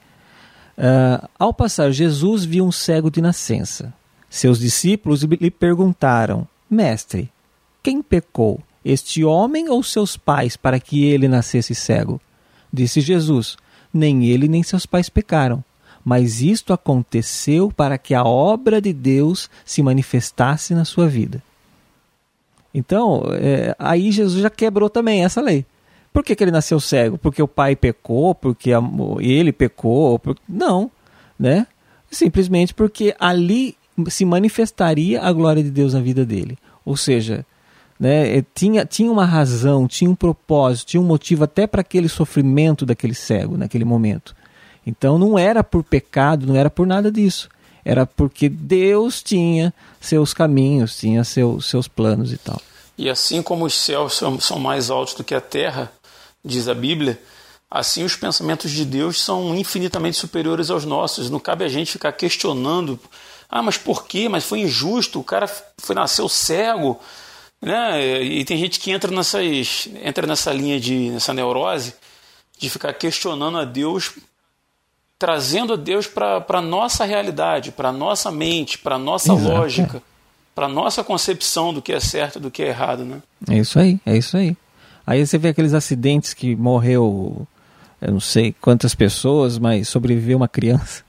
Uh, 0.78 1.28
ao 1.38 1.54
passar, 1.54 1.92
Jesus 1.92 2.44
viu 2.44 2.66
um 2.66 2.72
cego 2.72 3.12
de 3.12 3.22
nascença. 3.22 3.94
Seus 4.30 4.60
discípulos 4.60 5.22
lhe 5.24 5.52
perguntaram: 5.52 6.48
Mestre, 6.70 7.30
quem 7.84 8.02
pecou, 8.02 8.60
este 8.84 9.24
homem 9.24 9.70
ou 9.70 9.84
seus 9.84 10.18
pais, 10.18 10.58
para 10.58 10.80
que 10.80 11.06
ele 11.06 11.28
nascesse 11.28 11.76
cego? 11.76 12.20
Disse 12.72 13.02
Jesus: 13.02 13.58
Nem 13.94 14.26
ele 14.26 14.48
nem 14.48 14.64
seus 14.64 14.86
pais 14.86 15.10
pecaram, 15.10 15.64
mas 16.04 16.42
isto 16.42 16.74
aconteceu 16.74 17.72
para 17.72 17.98
que 17.98 18.14
a 18.14 18.24
obra 18.24 18.82
de 18.82 18.94
Deus 18.94 19.50
se 19.66 19.82
manifestasse 19.84 20.74
na 20.74 20.86
sua 20.86 21.08
vida. 21.08 21.42
Então, 22.74 23.24
é, 23.34 23.76
aí 23.78 24.12
Jesus 24.12 24.42
já 24.42 24.50
quebrou 24.50 24.90
também 24.90 25.24
essa 25.24 25.42
lei. 25.42 25.66
Por 26.14 26.24
que, 26.24 26.36
que, 26.36 26.44
ele 26.44 26.52
nasceu 26.52 26.80
cego? 26.80 27.18
Porque 27.18 27.42
o 27.42 27.48
pai 27.48 27.76
pecou? 27.76 28.36
Porque 28.36 28.74
a, 28.74 28.82
ele 29.20 29.52
pecou? 29.52 30.22
Não, 30.48 30.92
né? 31.40 31.68
Simplesmente 32.10 32.74
porque 32.74 33.16
ali 33.20 33.76
se 34.08 34.26
manifestaria 34.26 35.22
a 35.22 35.32
glória 35.32 35.64
de 35.64 35.72
Deus 35.72 35.94
na 35.94 36.02
vida 36.02 36.26
dele. 36.26 36.58
Ou 36.86 36.98
seja, 36.98 37.46
né, 38.02 38.40
é, 38.40 38.46
tinha, 38.56 38.84
tinha 38.84 39.12
uma 39.12 39.26
razão, 39.26 39.88
tinha 39.88 40.10
um 40.10 40.16
propósito, 40.16 40.88
tinha 40.88 41.02
um 41.02 41.06
motivo 41.06 41.44
até 41.44 41.68
para 41.68 41.82
aquele 41.82 42.10
sofrimento 42.10 42.84
daquele 42.84 43.14
cego 43.14 43.56
naquele 43.56 43.86
momento. 43.86 44.36
Então 44.84 45.20
não 45.20 45.38
era 45.38 45.64
por 45.64 45.84
pecado, 45.84 46.48
não 46.48 46.56
era 46.56 46.68
por 46.68 46.88
nada 46.88 47.12
disso. 47.12 47.48
Era 47.86 48.08
porque 48.08 48.50
Deus 48.50 49.22
tinha 49.22 49.72
seus 50.00 50.34
caminhos, 50.34 50.98
tinha 50.98 51.24
seu, 51.24 51.62
seus 51.62 51.88
planos 51.88 52.34
e 52.34 52.38
tal. 52.40 52.60
E 52.98 53.08
assim 53.08 53.44
como 53.44 53.66
os 53.66 53.76
céus 53.76 54.16
são, 54.18 54.40
são 54.40 54.58
mais 54.58 54.90
altos 54.90 55.14
do 55.14 55.24
que 55.24 55.36
a 55.36 55.42
terra, 55.42 55.92
diz 56.44 56.68
a 56.68 56.74
Bíblia, 56.74 57.22
assim 57.70 58.04
os 58.04 58.16
pensamentos 58.16 58.72
de 58.72 58.84
Deus 58.84 59.22
são 59.22 59.56
infinitamente 59.56 60.18
superiores 60.18 60.72
aos 60.72 60.86
nossos. 60.86 61.30
Não 61.30 61.40
cabe 61.40 61.66
a 61.66 61.70
gente 61.70 61.92
ficar 61.92 62.14
questionando. 62.14 63.00
Ah, 63.48 63.62
mas 63.62 63.78
por 63.78 64.08
quê? 64.08 64.28
Mas 64.28 64.44
foi 64.44 64.62
injusto, 64.62 65.20
o 65.20 65.24
cara 65.24 65.48
foi 65.78 65.94
nasceu 65.94 66.28
cego 66.28 67.00
né? 67.62 68.24
E 68.24 68.44
tem 68.44 68.58
gente 68.58 68.80
que 68.80 68.92
entra 68.92 69.12
nessas, 69.12 69.88
entra 70.04 70.26
nessa 70.26 70.52
linha 70.52 70.80
de 70.80 71.12
nessa 71.12 71.34
neurose 71.34 71.94
de 72.58 72.70
ficar 72.70 72.94
questionando 72.94 73.58
a 73.58 73.66
Deus, 73.66 74.14
trazendo 75.18 75.74
a 75.74 75.76
Deus 75.76 76.08
para 76.08 76.44
a 76.48 76.62
nossa 76.62 77.06
realidade, 77.06 77.72
para 77.72 77.90
a 77.90 77.92
nossa 77.92 78.32
mente, 78.32 78.78
para 78.78 78.96
a 78.96 79.00
nossa 79.00 79.34
Exato. 79.34 79.50
lógica, 79.50 80.04
para 80.54 80.66
a 80.66 80.70
nossa 80.70 81.04
concepção 81.04 81.74
do 81.74 81.82
que 81.82 81.94
é 81.94 82.00
certo 82.00 82.38
e 82.38 82.42
do 82.42 82.52
que 82.52 82.64
é 82.64 82.68
errado, 82.68 83.04
né? 83.04 83.22
É 83.50 83.58
isso 83.58 83.80
aí, 83.80 84.00
é 84.06 84.18
isso 84.18 84.38
aí. 84.38 84.56
Aí 85.06 85.26
você 85.26 85.38
vê 85.38 85.50
aqueles 85.50 85.74
acidentes 85.74 86.34
que 86.34 86.56
morreu, 86.56 87.48
eu 88.00 88.12
não 88.14 88.20
sei 88.20 88.56
quantas 88.62 88.94
pessoas, 88.94 89.58
mas 89.58 89.88
sobreviveu 89.88 90.38
uma 90.38 90.48
criança. 90.48 91.04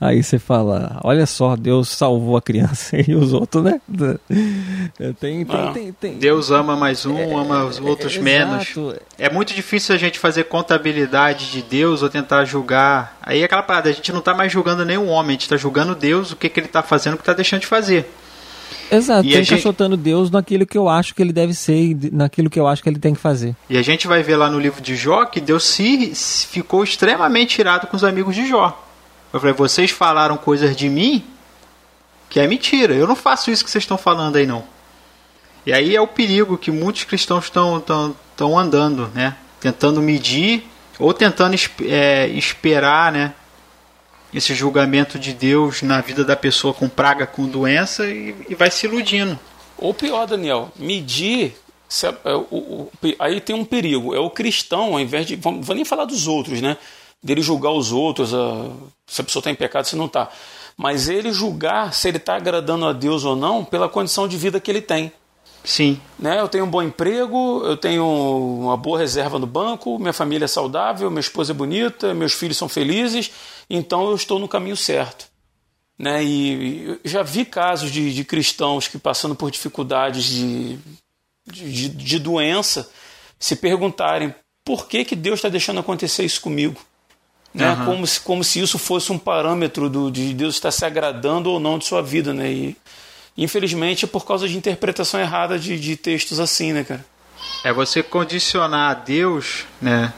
Aí 0.00 0.22
você 0.22 0.38
fala, 0.38 1.00
olha 1.02 1.26
só, 1.26 1.56
Deus 1.56 1.88
salvou 1.88 2.36
a 2.36 2.42
criança 2.42 2.96
e 3.06 3.14
os 3.14 3.32
outros, 3.32 3.64
né? 3.64 3.80
Tem, 5.20 5.44
tem, 5.44 5.46
ah, 5.48 5.70
tem, 5.72 5.92
tem, 5.92 6.18
Deus 6.18 6.50
ama 6.50 6.76
mais 6.76 7.06
um, 7.06 7.16
é, 7.16 7.32
ama 7.32 7.64
os 7.64 7.78
outros 7.78 8.16
é, 8.16 8.20
menos. 8.20 8.74
É 9.18 9.30
muito 9.30 9.54
difícil 9.54 9.94
a 9.94 9.98
gente 9.98 10.18
fazer 10.18 10.44
contabilidade 10.44 11.50
de 11.50 11.62
Deus 11.62 12.02
ou 12.02 12.08
tentar 12.08 12.44
julgar. 12.44 13.18
Aí 13.22 13.40
é 13.40 13.44
aquela 13.44 13.62
parada, 13.62 13.88
a 13.88 13.92
gente 13.92 14.12
não 14.12 14.20
está 14.20 14.34
mais 14.34 14.52
julgando 14.52 14.84
nenhum 14.84 15.08
homem, 15.08 15.30
a 15.30 15.32
gente 15.32 15.42
está 15.42 15.56
julgando 15.56 15.94
Deus, 15.94 16.32
o 16.32 16.36
que, 16.36 16.48
que 16.48 16.60
ele 16.60 16.66
está 16.66 16.82
fazendo, 16.82 17.14
o 17.14 17.16
que 17.16 17.22
está 17.22 17.32
deixando 17.32 17.60
de 17.60 17.66
fazer. 17.66 18.08
Exato, 18.90 19.26
e 19.26 19.36
encaixotando 19.36 19.96
gente... 19.96 20.04
Deus 20.04 20.30
naquilo 20.30 20.66
que 20.66 20.78
eu 20.78 20.88
acho 20.88 21.14
que 21.14 21.22
ele 21.22 21.32
deve 21.32 21.54
ser 21.54 21.76
e 21.76 22.10
naquilo 22.12 22.48
que 22.48 22.58
eu 22.58 22.66
acho 22.66 22.82
que 22.82 22.88
ele 22.88 22.98
tem 22.98 23.14
que 23.14 23.20
fazer. 23.20 23.54
E 23.68 23.76
a 23.76 23.82
gente 23.82 24.06
vai 24.06 24.22
ver 24.22 24.36
lá 24.36 24.48
no 24.48 24.58
livro 24.58 24.80
de 24.80 24.94
Jó 24.94 25.24
que 25.24 25.40
Deus 25.40 25.64
se 25.64 26.14
ficou 26.48 26.84
extremamente 26.84 27.58
irado 27.58 27.86
com 27.86 27.96
os 27.96 28.04
amigos 28.04 28.34
de 28.34 28.46
Jó. 28.46 28.85
Eu 29.32 29.40
falei, 29.40 29.54
vocês 29.54 29.90
falaram 29.90 30.36
coisas 30.36 30.76
de 30.76 30.88
mim 30.88 31.24
que 32.28 32.40
é 32.40 32.46
mentira. 32.46 32.94
Eu 32.94 33.06
não 33.06 33.16
faço 33.16 33.50
isso 33.50 33.64
que 33.64 33.70
vocês 33.70 33.84
estão 33.84 33.98
falando 33.98 34.36
aí, 34.36 34.46
não. 34.46 34.64
E 35.64 35.72
aí 35.72 35.96
é 35.96 36.00
o 36.00 36.06
perigo 36.06 36.56
que 36.56 36.70
muitos 36.70 37.04
cristãos 37.04 37.44
estão, 37.44 37.78
estão, 37.78 38.58
andando, 38.58 39.10
né? 39.14 39.36
Tentando 39.60 40.00
medir 40.00 40.64
ou 40.98 41.12
tentando 41.12 41.56
é, 41.82 42.28
esperar, 42.28 43.12
né? 43.12 43.34
Esse 44.32 44.54
julgamento 44.54 45.18
de 45.18 45.32
Deus 45.32 45.82
na 45.82 46.00
vida 46.00 46.24
da 46.24 46.36
pessoa 46.36 46.74
com 46.74 46.88
praga, 46.88 47.26
com 47.26 47.46
doença 47.46 48.06
e, 48.06 48.34
e 48.48 48.54
vai 48.54 48.70
se 48.70 48.86
iludindo. 48.86 49.38
Ou 49.78 49.92
pior, 49.92 50.26
Daniel, 50.26 50.70
medir 50.76 51.56
é, 52.24 52.34
o, 52.34 52.56
o, 52.56 52.92
aí 53.18 53.40
tem 53.40 53.54
um 53.54 53.64
perigo. 53.64 54.14
É 54.14 54.18
o 54.18 54.30
cristão, 54.30 54.94
ao 54.94 55.00
invés 55.00 55.26
de. 55.26 55.36
Vou 55.36 55.74
nem 55.74 55.84
falar 55.84 56.04
dos 56.04 56.26
outros, 56.26 56.60
né? 56.60 56.76
Dele 57.26 57.42
julgar 57.42 57.72
os 57.72 57.92
outros, 57.92 58.32
a, 58.32 58.70
se 59.06 59.20
a 59.20 59.24
pessoa 59.24 59.40
está 59.40 59.50
em 59.50 59.54
pecado, 59.54 59.84
se 59.84 59.96
não 59.96 60.06
está. 60.06 60.30
Mas 60.76 61.08
ele 61.08 61.32
julgar 61.32 61.92
se 61.92 62.08
ele 62.08 62.18
está 62.18 62.36
agradando 62.36 62.86
a 62.86 62.92
Deus 62.92 63.24
ou 63.24 63.34
não 63.34 63.64
pela 63.64 63.88
condição 63.88 64.28
de 64.28 64.36
vida 64.36 64.60
que 64.60 64.70
ele 64.70 64.80
tem. 64.80 65.12
Sim. 65.64 66.00
Né? 66.16 66.38
Eu 66.40 66.48
tenho 66.48 66.64
um 66.64 66.70
bom 66.70 66.82
emprego, 66.82 67.62
eu 67.64 67.76
tenho 67.76 68.06
uma 68.06 68.76
boa 68.76 68.98
reserva 68.98 69.38
no 69.38 69.46
banco, 69.46 69.98
minha 69.98 70.12
família 70.12 70.44
é 70.44 70.48
saudável, 70.48 71.10
minha 71.10 71.20
esposa 71.20 71.52
é 71.52 71.54
bonita, 71.54 72.14
meus 72.14 72.32
filhos 72.32 72.56
são 72.56 72.68
felizes, 72.68 73.32
então 73.68 74.08
eu 74.08 74.14
estou 74.14 74.38
no 74.38 74.46
caminho 74.46 74.76
certo. 74.76 75.26
Né? 75.98 76.22
E, 76.22 77.00
já 77.04 77.22
vi 77.22 77.44
casos 77.44 77.90
de, 77.90 78.14
de 78.14 78.24
cristãos 78.24 78.86
que 78.86 78.96
passando 78.96 79.34
por 79.34 79.50
dificuldades 79.50 80.24
de, 80.24 80.78
de, 81.46 81.88
de 81.88 82.18
doença 82.20 82.88
se 83.38 83.56
perguntarem 83.56 84.32
por 84.64 84.86
que, 84.86 85.04
que 85.04 85.16
Deus 85.16 85.38
está 85.38 85.48
deixando 85.48 85.80
acontecer 85.80 86.24
isso 86.24 86.40
comigo 86.40 86.80
né? 87.56 87.72
Uhum. 87.72 87.84
Como, 87.86 88.06
se, 88.06 88.20
como 88.20 88.44
se 88.44 88.60
isso 88.60 88.78
fosse 88.78 89.10
um 89.10 89.18
parâmetro 89.18 89.88
do, 89.88 90.10
de 90.10 90.34
Deus 90.34 90.56
estar 90.56 90.70
se 90.70 90.84
agradando 90.84 91.50
ou 91.50 91.58
não 91.58 91.78
de 91.78 91.86
sua 91.86 92.02
vida, 92.02 92.34
né? 92.34 92.50
E 92.50 92.76
infelizmente 93.36 94.04
é 94.04 94.08
por 94.08 94.26
causa 94.26 94.46
de 94.46 94.56
interpretação 94.56 95.18
errada 95.18 95.58
de, 95.58 95.80
de 95.80 95.96
textos 95.96 96.38
assim, 96.38 96.74
né, 96.74 96.84
cara? 96.84 97.04
É 97.64 97.72
você 97.72 98.02
condicionar 98.02 98.90
a 98.90 98.94
Deus, 98.94 99.64
né? 99.80 100.12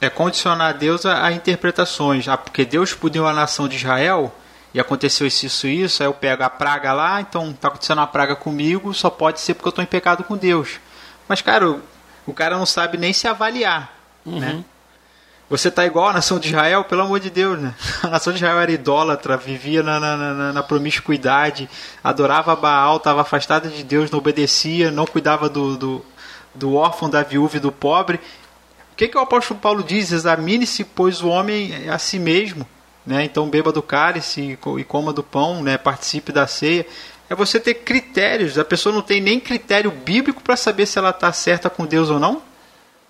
É 0.00 0.08
condicionar 0.08 0.70
a 0.70 0.72
Deus 0.72 1.04
a, 1.04 1.26
a 1.26 1.32
interpretações. 1.32 2.26
Ah, 2.26 2.38
porque 2.38 2.64
Deus 2.64 2.94
puniu 2.94 3.26
a 3.26 3.34
nação 3.34 3.68
de 3.68 3.76
Israel 3.76 4.34
e 4.72 4.80
aconteceu 4.80 5.26
isso, 5.26 5.44
isso, 5.44 5.66
isso, 5.66 6.02
aí 6.02 6.08
eu 6.08 6.14
pego 6.14 6.42
a 6.42 6.48
praga 6.48 6.94
lá, 6.94 7.20
então 7.20 7.52
tá 7.52 7.68
acontecendo 7.68 7.98
uma 7.98 8.06
praga 8.06 8.34
comigo, 8.34 8.94
só 8.94 9.10
pode 9.10 9.40
ser 9.40 9.52
porque 9.52 9.68
eu 9.68 9.70
estou 9.70 9.84
em 9.84 9.86
pecado 9.86 10.24
com 10.24 10.38
Deus. 10.38 10.80
Mas, 11.28 11.42
cara, 11.42 11.70
o, 11.70 11.82
o 12.26 12.32
cara 12.32 12.56
não 12.56 12.64
sabe 12.64 12.96
nem 12.96 13.12
se 13.12 13.28
avaliar, 13.28 13.94
né? 14.24 14.32
uhum. 14.32 14.40
né? 14.40 14.64
Você 15.52 15.70
tá 15.70 15.84
igual 15.84 16.08
a 16.08 16.14
nação 16.14 16.38
de 16.38 16.48
Israel, 16.48 16.82
pelo 16.84 17.02
amor 17.02 17.20
de 17.20 17.28
Deus, 17.28 17.60
né? 17.60 17.74
A 18.02 18.08
nação 18.08 18.32
de 18.32 18.38
Israel 18.38 18.58
era 18.58 18.72
idólatra, 18.72 19.36
vivia 19.36 19.82
na, 19.82 20.00
na, 20.00 20.16
na, 20.16 20.52
na 20.54 20.62
promiscuidade, 20.62 21.68
adorava 22.02 22.56
Baal, 22.56 22.96
estava 22.96 23.20
afastada 23.20 23.68
de 23.68 23.82
Deus, 23.84 24.10
não 24.10 24.18
obedecia, 24.18 24.90
não 24.90 25.04
cuidava 25.04 25.50
do, 25.50 25.76
do, 25.76 26.06
do 26.54 26.74
órfão, 26.74 27.10
da 27.10 27.22
viúva 27.22 27.58
e 27.58 27.60
do 27.60 27.70
pobre. 27.70 28.16
O 28.94 28.96
que, 28.96 29.08
que 29.08 29.18
o 29.18 29.20
apóstolo 29.20 29.60
Paulo 29.60 29.82
diz? 29.82 30.10
Examine-se, 30.10 30.84
pois 30.84 31.20
o 31.20 31.28
homem 31.28 31.86
a 31.90 31.98
si 31.98 32.18
mesmo. 32.18 32.66
Né? 33.04 33.22
Então 33.22 33.46
beba 33.50 33.70
do 33.70 33.82
cálice 33.82 34.58
e 34.78 34.84
coma 34.84 35.12
do 35.12 35.22
pão, 35.22 35.62
né? 35.62 35.76
participe 35.76 36.32
da 36.32 36.46
ceia. 36.46 36.86
É 37.28 37.34
você 37.34 37.60
ter 37.60 37.74
critérios. 37.74 38.58
A 38.58 38.64
pessoa 38.64 38.94
não 38.94 39.02
tem 39.02 39.20
nem 39.20 39.38
critério 39.38 39.90
bíblico 39.90 40.42
para 40.42 40.56
saber 40.56 40.86
se 40.86 40.98
ela 40.98 41.10
está 41.10 41.30
certa 41.30 41.68
com 41.68 41.84
Deus 41.84 42.08
ou 42.08 42.18
não. 42.18 42.40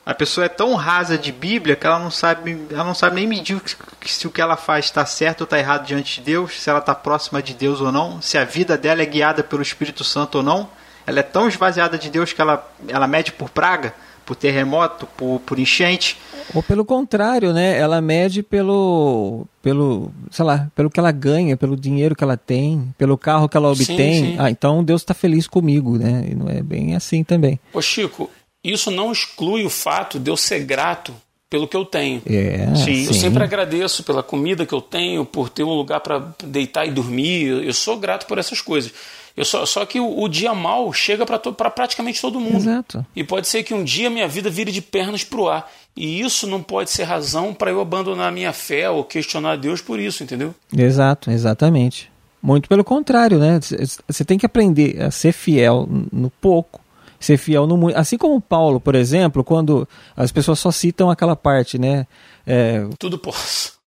A 0.05 0.15
pessoa 0.15 0.47
é 0.47 0.49
tão 0.49 0.74
rasa 0.74 1.16
de 1.16 1.31
Bíblia 1.31 1.77
que 1.77 1.87
ela 1.87 1.99
não 1.99 2.11
sabe, 2.11 2.61
ela 2.70 2.83
não 2.83 2.95
sabe 2.95 3.16
nem 3.16 3.27
medir 3.27 3.61
se 4.05 4.27
o 4.27 4.31
que 4.31 4.41
ela 4.41 4.57
faz 4.57 4.87
está 4.87 5.07
certo 5.07 5.43
ou 5.43 5.45
está 5.45 5.59
errado 5.59 5.87
diante 5.87 6.16
de 6.16 6.27
Deus, 6.27 6.61
se 6.61 6.69
ela 6.69 6.81
está 6.81 6.93
próxima 6.93 7.41
de 7.41 7.55
Deus 7.55 7.81
ou 7.81 7.93
não, 7.93 8.20
se 8.20 8.37
a 8.37 8.45
vida 8.45 8.77
dela 8.77 9.01
é 9.01 9.07
guiada 9.07 9.45
pelo 9.45 9.62
Espírito 9.62 10.03
Santo 10.03 10.39
ou 10.39 10.43
não. 10.43 10.69
Ela 11.07 11.20
é 11.20 11.23
tão 11.23 11.49
esvaziada 11.49 11.99
de 11.99 12.11
Deus 12.11 12.33
que 12.33 12.41
ela, 12.41 12.69
ela 12.89 13.07
mede 13.07 13.33
por 13.33 13.51
praga, 13.51 13.93
por 14.24 14.37
terremoto, 14.37 15.07
por, 15.16 15.41
por 15.41 15.59
enchente. 15.59 16.16
Ou 16.55 16.62
pelo 16.62 16.85
contrário, 16.85 17.53
né? 17.53 17.79
Ela 17.79 18.01
mede 18.01 18.43
pelo, 18.43 19.47
pelo, 19.61 20.12
sei 20.31 20.45
lá, 20.45 20.69
pelo 20.74 20.91
que 20.91 21.01
ela 21.01 21.11
ganha, 21.11 21.57
pelo 21.57 21.77
dinheiro 21.77 22.15
que 22.15 22.23
ela 22.23 22.37
tem, 22.37 22.93
pelo 22.99 23.19
carro 23.19 23.49
que 23.49 23.57
ela 23.57 23.70
obtém. 23.70 23.87
Sim, 23.97 24.33
sim. 24.33 24.37
Ah, 24.39 24.51
então 24.51 24.83
Deus 24.85 25.03
está 25.03 25.15
feliz 25.15 25.47
comigo, 25.47 25.99
né? 25.99 26.27
E 26.29 26.35
não 26.35 26.49
é 26.49 26.62
bem 26.62 26.95
assim 26.95 27.24
também. 27.24 27.59
Ô 27.73 27.83
Chico, 27.83 28.31
isso 28.65 28.91
não 28.91 29.11
exclui 29.11 29.65
o 29.65 29.71
fato 29.71 30.19
de 30.19 30.31
eu 30.31 30.37
ser 30.37 30.61
grato 30.61 31.15
pelo 31.51 31.69
que 31.69 31.77
eu 31.77 31.85
tenho. 31.85 32.23
É, 32.25 32.75
sim. 32.77 33.05
Eu 33.05 33.13
sempre 33.13 33.45
agradeço 33.45 34.03
pela 34.05 34.23
comida 34.23 34.65
que 34.65 34.73
eu 34.73 34.81
tenho, 34.81 35.25
por 35.25 35.51
ter 35.51 35.65
um 35.65 35.75
lugar 35.75 36.01
para 36.01 36.35
deitar 36.43 36.87
e 36.87 36.91
dormir. 36.91 37.65
Eu 37.65 37.75
sou 37.75 37.99
grato 37.99 38.27
por 38.27 38.39
essas 38.39 38.61
coisas. 38.63 38.93
Eu 39.37 39.45
só, 39.45 39.65
só 39.67 39.85
que 39.85 39.99
o, 39.99 40.21
o 40.23 40.29
dia 40.29 40.55
mal 40.55 40.91
chega 40.93 41.27
para 41.27 41.39
praticamente 41.71 42.21
todo 42.21 42.41
mundo. 42.41 42.57
Exato. 42.57 43.05
E 43.15 43.25
pode 43.25 43.49
ser 43.49 43.63
que 43.63 43.75
um 43.75 43.85
dia 43.85 44.09
minha 44.09 44.29
vida 44.29 44.49
vire 44.49 44.71
de 44.71 44.81
pernas 44.81 45.25
para 45.25 45.41
o 45.41 45.49
ar. 45.49 45.71
E 45.97 46.21
isso 46.21 46.47
não 46.47 46.63
pode 46.63 46.91
ser 46.91 47.03
razão 47.05 47.53
para 47.53 47.71
eu 47.71 47.81
abandonar 47.81 48.29
a 48.29 48.33
minha 48.33 48.53
fé 48.53 48.89
ou 48.89 49.05
questionar 49.05 49.57
Deus 49.57 49.81
por 49.81 49.99
isso, 49.99 50.23
entendeu? 50.23 50.55
Exato, 50.75 51.31
exatamente. 51.31 52.11
Muito 52.43 52.69
pelo 52.69 52.83
contrário, 52.83 53.39
né? 53.39 53.61
Você 54.09 54.25
tem 54.25 54.39
que 54.39 54.47
aprender 54.47 55.01
a 55.03 55.11
ser 55.11 55.33
fiel 55.33 55.87
no 56.11 56.31
pouco 56.31 56.82
ser 57.24 57.36
fiel 57.36 57.66
no 57.66 57.77
muito. 57.77 57.97
Assim 57.97 58.19
como 58.19 58.40
Paulo, 58.40 58.81
por 58.81 58.94
exemplo, 58.94 59.44
quando 59.44 59.89
as 60.16 60.32
pessoas 60.32 60.59
só 60.59 60.70
citam 60.70 61.11
aquela 61.11 61.36
parte, 61.36 61.78
né? 61.78 62.07
É, 62.47 62.86
tudo 62.99 63.19
posso. 63.19 63.82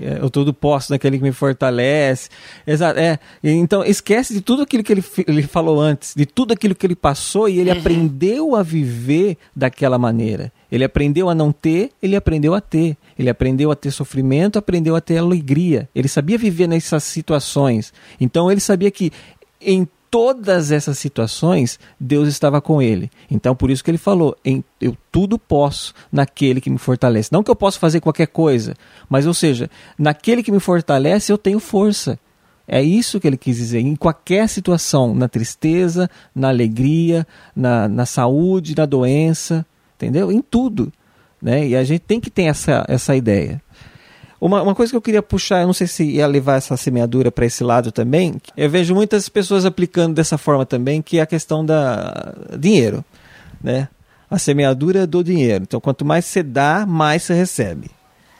É, 0.00 0.18
eu 0.20 0.28
tudo 0.28 0.52
posso 0.52 0.92
naquele 0.92 1.16
que 1.16 1.22
me 1.22 1.30
fortalece. 1.30 2.28
Exato. 2.66 2.98
É, 2.98 3.20
então 3.42 3.84
esquece 3.84 4.34
de 4.34 4.40
tudo 4.40 4.62
aquilo 4.62 4.82
que 4.82 4.92
ele, 4.92 5.04
ele 5.28 5.42
falou 5.42 5.80
antes, 5.80 6.12
de 6.14 6.26
tudo 6.26 6.52
aquilo 6.52 6.74
que 6.74 6.84
ele 6.84 6.96
passou 6.96 7.48
e 7.48 7.60
ele 7.60 7.70
uhum. 7.70 7.78
aprendeu 7.78 8.56
a 8.56 8.64
viver 8.64 9.38
daquela 9.54 9.96
maneira. 9.96 10.52
Ele 10.72 10.82
aprendeu 10.82 11.30
a 11.30 11.34
não 11.34 11.52
ter, 11.52 11.92
ele 12.02 12.16
aprendeu 12.16 12.52
a 12.52 12.60
ter. 12.60 12.96
Ele 13.16 13.30
aprendeu 13.30 13.70
a 13.70 13.76
ter 13.76 13.92
sofrimento, 13.92 14.58
aprendeu 14.58 14.96
a 14.96 15.00
ter 15.00 15.18
alegria. 15.18 15.88
Ele 15.94 16.08
sabia 16.08 16.36
viver 16.36 16.66
nessas 16.66 17.04
situações. 17.04 17.94
Então 18.20 18.50
ele 18.50 18.60
sabia 18.60 18.90
que 18.90 19.12
em 19.60 19.88
todas 20.10 20.70
essas 20.70 20.98
situações, 20.98 21.78
Deus 21.98 22.28
estava 22.28 22.60
com 22.60 22.80
ele. 22.80 23.10
Então, 23.30 23.54
por 23.54 23.70
isso 23.70 23.82
que 23.82 23.90
ele 23.90 23.98
falou: 23.98 24.36
em, 24.44 24.64
eu 24.80 24.96
tudo 25.10 25.38
posso 25.38 25.94
naquele 26.10 26.60
que 26.60 26.70
me 26.70 26.78
fortalece. 26.78 27.30
Não 27.32 27.42
que 27.42 27.50
eu 27.50 27.56
possa 27.56 27.78
fazer 27.78 28.00
qualquer 28.00 28.26
coisa, 28.26 28.74
mas, 29.08 29.26
ou 29.26 29.34
seja, 29.34 29.70
naquele 29.98 30.42
que 30.42 30.52
me 30.52 30.60
fortalece, 30.60 31.32
eu 31.32 31.38
tenho 31.38 31.60
força. 31.60 32.18
É 32.68 32.82
isso 32.82 33.20
que 33.20 33.26
ele 33.26 33.36
quis 33.36 33.56
dizer. 33.56 33.80
Em 33.80 33.94
qualquer 33.94 34.48
situação, 34.48 35.14
na 35.14 35.28
tristeza, 35.28 36.10
na 36.34 36.48
alegria, 36.48 37.26
na, 37.54 37.86
na 37.86 38.04
saúde, 38.04 38.74
na 38.76 38.84
doença, 38.84 39.64
entendeu? 39.94 40.32
Em 40.32 40.42
tudo. 40.42 40.92
Né? 41.40 41.68
E 41.68 41.76
a 41.76 41.84
gente 41.84 42.00
tem 42.00 42.20
que 42.20 42.30
ter 42.30 42.44
essa, 42.44 42.84
essa 42.88 43.14
ideia. 43.14 43.62
Uma, 44.40 44.62
uma 44.62 44.74
coisa 44.74 44.90
que 44.90 44.96
eu 44.96 45.02
queria 45.02 45.22
puxar, 45.22 45.62
eu 45.62 45.66
não 45.66 45.72
sei 45.72 45.86
se 45.86 46.04
ia 46.04 46.26
levar 46.26 46.56
essa 46.56 46.76
semeadura 46.76 47.32
para 47.32 47.46
esse 47.46 47.64
lado 47.64 47.90
também, 47.90 48.34
eu 48.56 48.68
vejo 48.68 48.94
muitas 48.94 49.28
pessoas 49.28 49.64
aplicando 49.64 50.14
dessa 50.14 50.36
forma 50.36 50.66
também, 50.66 51.00
que 51.00 51.18
é 51.18 51.22
a 51.22 51.26
questão 51.26 51.64
da 51.64 52.34
dinheiro, 52.58 53.04
né? 53.62 53.88
A 54.30 54.38
semeadura 54.38 55.06
do 55.06 55.22
dinheiro. 55.22 55.62
Então, 55.62 55.80
quanto 55.80 56.04
mais 56.04 56.24
você 56.24 56.42
dá, 56.42 56.84
mais 56.86 57.22
você 57.22 57.34
recebe. 57.34 57.90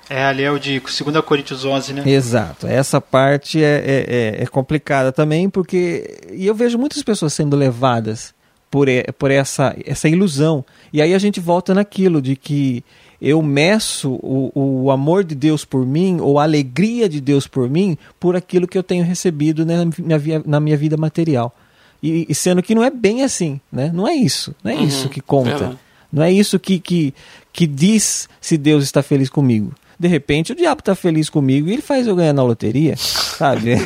É, 0.08 0.24
ali 0.24 0.44
é 0.44 0.50
o 0.50 0.58
de 0.58 0.78
2 0.78 1.24
Coríntios 1.24 1.64
11, 1.64 1.92
né? 1.92 2.02
Exato. 2.06 2.66
Essa 2.66 3.00
parte 3.00 3.62
é, 3.62 3.76
é, 3.84 4.06
é, 4.40 4.42
é, 4.42 4.46
complicada 4.46 5.10
também, 5.10 5.48
porque. 5.50 6.18
E 6.32 6.46
eu 6.46 6.54
vejo 6.54 6.78
muitas 6.78 7.02
pessoas 7.02 7.32
sendo 7.32 7.56
levadas 7.56 8.32
por, 8.70 8.86
por 9.18 9.30
essa, 9.30 9.74
essa 9.84 10.08
ilusão. 10.08 10.64
E 10.92 11.02
aí 11.02 11.12
a 11.12 11.18
gente 11.18 11.40
volta 11.40 11.74
naquilo 11.74 12.22
de 12.22 12.36
que 12.36 12.84
eu 13.20 13.42
meço 13.42 14.12
o, 14.22 14.84
o 14.84 14.90
amor 14.90 15.24
de 15.24 15.34
Deus 15.34 15.64
por 15.64 15.86
mim, 15.86 16.18
ou 16.20 16.38
a 16.38 16.42
alegria 16.42 17.08
de 17.08 17.20
Deus 17.20 17.46
por 17.46 17.68
mim, 17.68 17.96
por 18.20 18.36
aquilo 18.36 18.68
que 18.68 18.76
eu 18.76 18.82
tenho 18.82 19.04
recebido 19.04 19.64
na 19.64 19.84
minha, 19.84 20.42
na 20.44 20.60
minha 20.60 20.76
vida 20.76 20.96
material. 20.96 21.54
E, 22.02 22.26
e 22.28 22.34
sendo 22.34 22.62
que 22.62 22.74
não 22.74 22.84
é 22.84 22.90
bem 22.90 23.22
assim, 23.22 23.60
né? 23.72 23.90
Não 23.92 24.06
é 24.06 24.14
isso, 24.14 24.54
não 24.62 24.70
é 24.70 24.74
uhum, 24.74 24.84
isso 24.84 25.08
que 25.08 25.20
conta. 25.20 25.64
É. 25.64 25.86
Não 26.12 26.22
é 26.22 26.30
isso 26.30 26.58
que, 26.58 26.78
que, 26.78 27.14
que 27.52 27.66
diz 27.66 28.28
se 28.40 28.56
Deus 28.56 28.84
está 28.84 29.02
feliz 29.02 29.28
comigo. 29.28 29.72
De 29.98 30.08
repente 30.08 30.52
o 30.52 30.54
diabo 30.54 30.80
está 30.80 30.94
feliz 30.94 31.30
comigo 31.30 31.68
e 31.68 31.72
ele 31.72 31.82
faz 31.82 32.06
eu 32.06 32.14
ganhar 32.14 32.34
na 32.34 32.42
loteria, 32.42 32.96
sabe? 32.96 33.76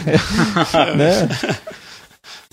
né? 0.97 1.29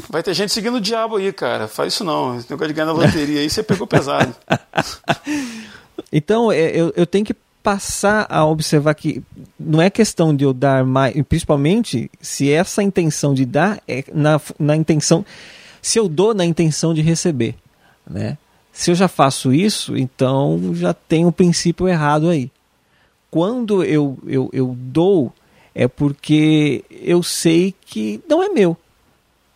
Vai 0.09 0.21
ter 0.21 0.33
gente 0.33 0.53
seguindo 0.53 0.75
o 0.75 0.81
diabo 0.81 1.17
aí, 1.17 1.33
cara. 1.33 1.67
Faz 1.67 1.93
isso 1.93 2.03
não. 2.03 2.37
Esse 2.37 2.49
negócio 2.49 2.67
de 2.67 2.73
ganhar 2.73 2.85
na 2.85 2.91
loteria 2.93 3.41
aí, 3.41 3.49
você 3.49 3.63
pegou 3.63 3.87
pesado. 3.87 4.33
Então, 6.11 6.51
é, 6.51 6.69
eu, 6.69 6.93
eu 6.95 7.05
tenho 7.05 7.25
que 7.25 7.35
passar 7.67 8.25
a 8.29 8.45
observar 8.45 8.93
que 8.93 9.21
não 9.59 9.81
é 9.81 9.89
questão 9.89 10.33
de 10.33 10.45
eu 10.45 10.53
dar 10.53 10.85
mais, 10.85 11.13
principalmente 11.23 12.09
se 12.21 12.49
essa 12.49 12.81
intenção 12.81 13.33
de 13.33 13.45
dar 13.45 13.81
é 13.85 14.05
na, 14.13 14.39
na 14.57 14.73
intenção, 14.73 15.25
se 15.81 15.99
eu 15.99 16.07
dou 16.07 16.33
na 16.33 16.45
intenção 16.45 16.93
de 16.93 17.01
receber, 17.01 17.55
né? 18.09 18.37
Se 18.71 18.91
eu 18.91 18.95
já 18.95 19.07
faço 19.07 19.51
isso, 19.51 19.97
então 19.97 20.71
já 20.75 20.93
tem 20.93 21.25
um 21.25 21.31
princípio 21.31 21.89
errado 21.89 22.29
aí. 22.29 22.49
Quando 23.29 23.83
eu, 23.83 24.17
eu, 24.25 24.49
eu 24.53 24.73
dou, 24.79 25.33
é 25.75 25.87
porque 25.87 26.85
eu 26.89 27.21
sei 27.21 27.73
que 27.85 28.21
não 28.29 28.41
é 28.41 28.49
meu. 28.49 28.77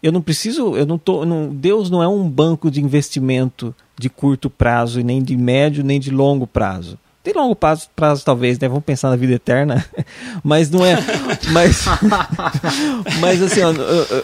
Eu 0.03 0.11
não 0.11 0.22
preciso, 0.22 0.76
eu 0.76 0.85
não 0.85 0.97
tô, 0.97 1.23
não, 1.23 1.47
Deus 1.47 1.89
não 1.89 2.01
é 2.03 2.07
um 2.07 2.27
banco 2.27 2.69
de 2.72 2.81
investimento 2.81 3.73
de 4.01 4.09
curto 4.09 4.49
prazo 4.49 4.99
e 4.99 5.03
nem 5.03 5.21
de 5.21 5.37
médio 5.37 5.83
nem 5.83 5.99
de 5.99 6.09
longo 6.09 6.47
prazo. 6.47 6.97
De 7.23 7.33
longo 7.33 7.55
prazo, 7.55 7.87
prazo 7.95 8.25
talvez, 8.25 8.57
né? 8.57 8.67
Vamos 8.67 8.83
pensar 8.83 9.11
na 9.11 9.15
vida 9.15 9.33
eterna. 9.33 9.85
mas 10.43 10.71
não 10.71 10.83
é. 10.83 10.97
Mas, 11.51 11.85
mas 13.21 13.43
assim, 13.43 13.61
ó, 13.61 13.71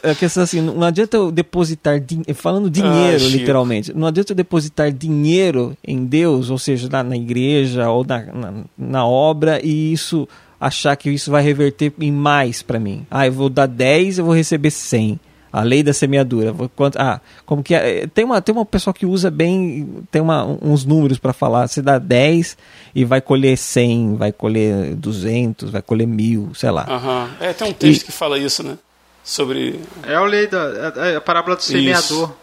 a 0.09 0.15
questão 0.15 0.41
assim, 0.41 0.61
não 0.61 0.81
adianta 0.81 1.15
eu 1.15 1.31
depositar. 1.31 2.01
Falando 2.33 2.71
dinheiro, 2.71 3.23
ah, 3.23 3.29
literalmente. 3.29 3.93
Não 3.93 4.07
adianta 4.07 4.31
eu 4.31 4.35
depositar 4.35 4.91
dinheiro 4.91 5.77
em 5.87 6.05
Deus, 6.05 6.49
ou 6.49 6.57
seja, 6.57 6.89
na, 6.89 7.03
na 7.03 7.15
igreja 7.15 7.87
ou 7.87 8.03
na, 8.03 8.19
na, 8.33 8.53
na 8.75 9.05
obra, 9.05 9.63
e 9.63 9.93
isso 9.93 10.27
achar 10.59 10.95
que 10.95 11.11
isso 11.11 11.29
vai 11.29 11.43
reverter 11.43 11.93
em 11.99 12.11
mais 12.11 12.63
para 12.63 12.79
mim. 12.79 13.05
Ah, 13.11 13.27
eu 13.27 13.31
vou 13.31 13.47
dar 13.47 13.67
10, 13.67 14.17
eu 14.17 14.25
vou 14.25 14.33
receber 14.33 14.71
100. 14.71 15.19
A 15.57 15.63
lei 15.63 15.81
da 15.81 15.91
semeadura. 15.91 16.53
Quanto, 16.75 16.97
ah, 16.97 17.19
como 17.45 17.63
que 17.63 17.73
é? 17.73 18.05
Tem 18.07 18.23
uma, 18.23 18.39
tem 18.41 18.53
uma 18.53 18.65
pessoa 18.65 18.93
que 18.93 19.05
usa 19.05 19.31
bem, 19.31 20.05
tem 20.11 20.21
uma, 20.21 20.45
uns 20.45 20.85
números 20.85 21.17
para 21.17 21.33
falar. 21.33 21.67
Você 21.67 21.81
dá 21.81 21.97
10 21.97 22.57
e 22.93 23.03
vai 23.03 23.21
colher 23.21 23.57
100, 23.57 24.15
vai 24.17 24.31
colher 24.31 24.95
200, 24.95 25.71
vai 25.71 25.81
colher 25.81 26.05
mil, 26.05 26.51
sei 26.53 26.69
lá. 26.69 26.85
Uhum. 26.87 27.45
É, 27.47 27.53
tem 27.53 27.69
um 27.69 27.73
texto 27.73 28.03
e, 28.03 28.05
que 28.05 28.11
fala 28.11 28.37
isso, 28.37 28.61
né? 28.61 28.77
Sobre. 29.23 29.79
É 30.03 30.15
a 30.15 30.23
lei 30.23 30.45
da. 30.47 30.93
É, 30.95 31.13
é 31.13 31.15
a 31.15 31.21
parábola 31.21 31.55
do 31.55 31.63
semeador. 31.63 31.99
Isso. 31.99 32.35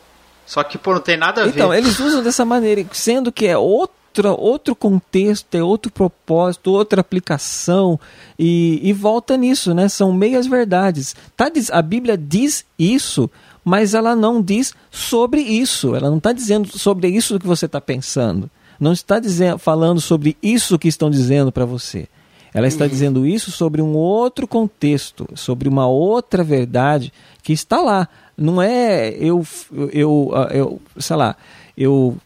Só 0.45 0.63
que, 0.63 0.77
pô, 0.77 0.93
não 0.93 1.01
tem 1.01 1.17
nada 1.17 1.43
a 1.43 1.45
ver. 1.45 1.51
Então, 1.51 1.73
eles 1.73 1.99
usam 2.01 2.23
dessa 2.23 2.45
maneira, 2.45 2.85
sendo 2.93 3.31
que 3.31 3.47
é 3.47 3.57
outro 3.57 3.97
outra, 4.15 4.33
outro 4.33 4.77
contexto, 4.77 5.55
é 5.55 5.63
outro 5.63 5.91
propósito, 5.91 6.71
outra 6.71 7.01
aplicação 7.01 7.99
e, 8.39 8.81
e 8.83 8.93
volta 8.93 9.37
nisso, 9.37 9.75
né? 9.75 9.89
São 9.89 10.13
meias 10.13 10.47
verdades. 10.47 11.17
Tá, 11.37 11.51
a 11.73 11.83
Bíblia 11.83 12.17
diz 12.17 12.65
isso, 12.79 13.29
mas 13.65 13.95
ela 13.95 14.15
não 14.15 14.41
diz 14.41 14.73
sobre 14.91 15.41
isso. 15.41 15.97
Ela 15.97 16.11
não 16.11 16.19
está 16.19 16.33
dizendo 16.33 16.79
sobre 16.79 17.09
isso 17.09 17.39
que 17.39 17.47
você 17.47 17.67
está 17.67 17.81
pensando. 17.81 18.49
Não 18.79 18.93
está 18.93 19.19
dizendo, 19.19 19.59
falando 19.59 20.01
sobre 20.01 20.37
isso 20.43 20.79
que 20.79 20.89
estão 20.89 21.11
dizendo 21.11 21.51
para 21.51 21.65
você. 21.65 22.09
Ela 22.53 22.69
está 22.69 22.85
uhum. 22.85 22.91
dizendo 22.91 23.27
isso 23.27 23.51
sobre 23.51 23.83
um 23.83 23.95
outro 23.95 24.47
contexto, 24.47 25.29
sobre 25.35 25.69
uma 25.69 25.89
outra 25.89 26.45
verdade 26.45 27.13
que 27.43 27.53
está 27.53 27.81
lá. 27.81 28.09
Não 28.37 28.63
é 28.63 29.11
eu, 29.11 29.45
eu, 29.93 30.31
eu 30.53 30.81
sei 30.99 31.17
lá, 31.17 31.37
eu 31.77 32.17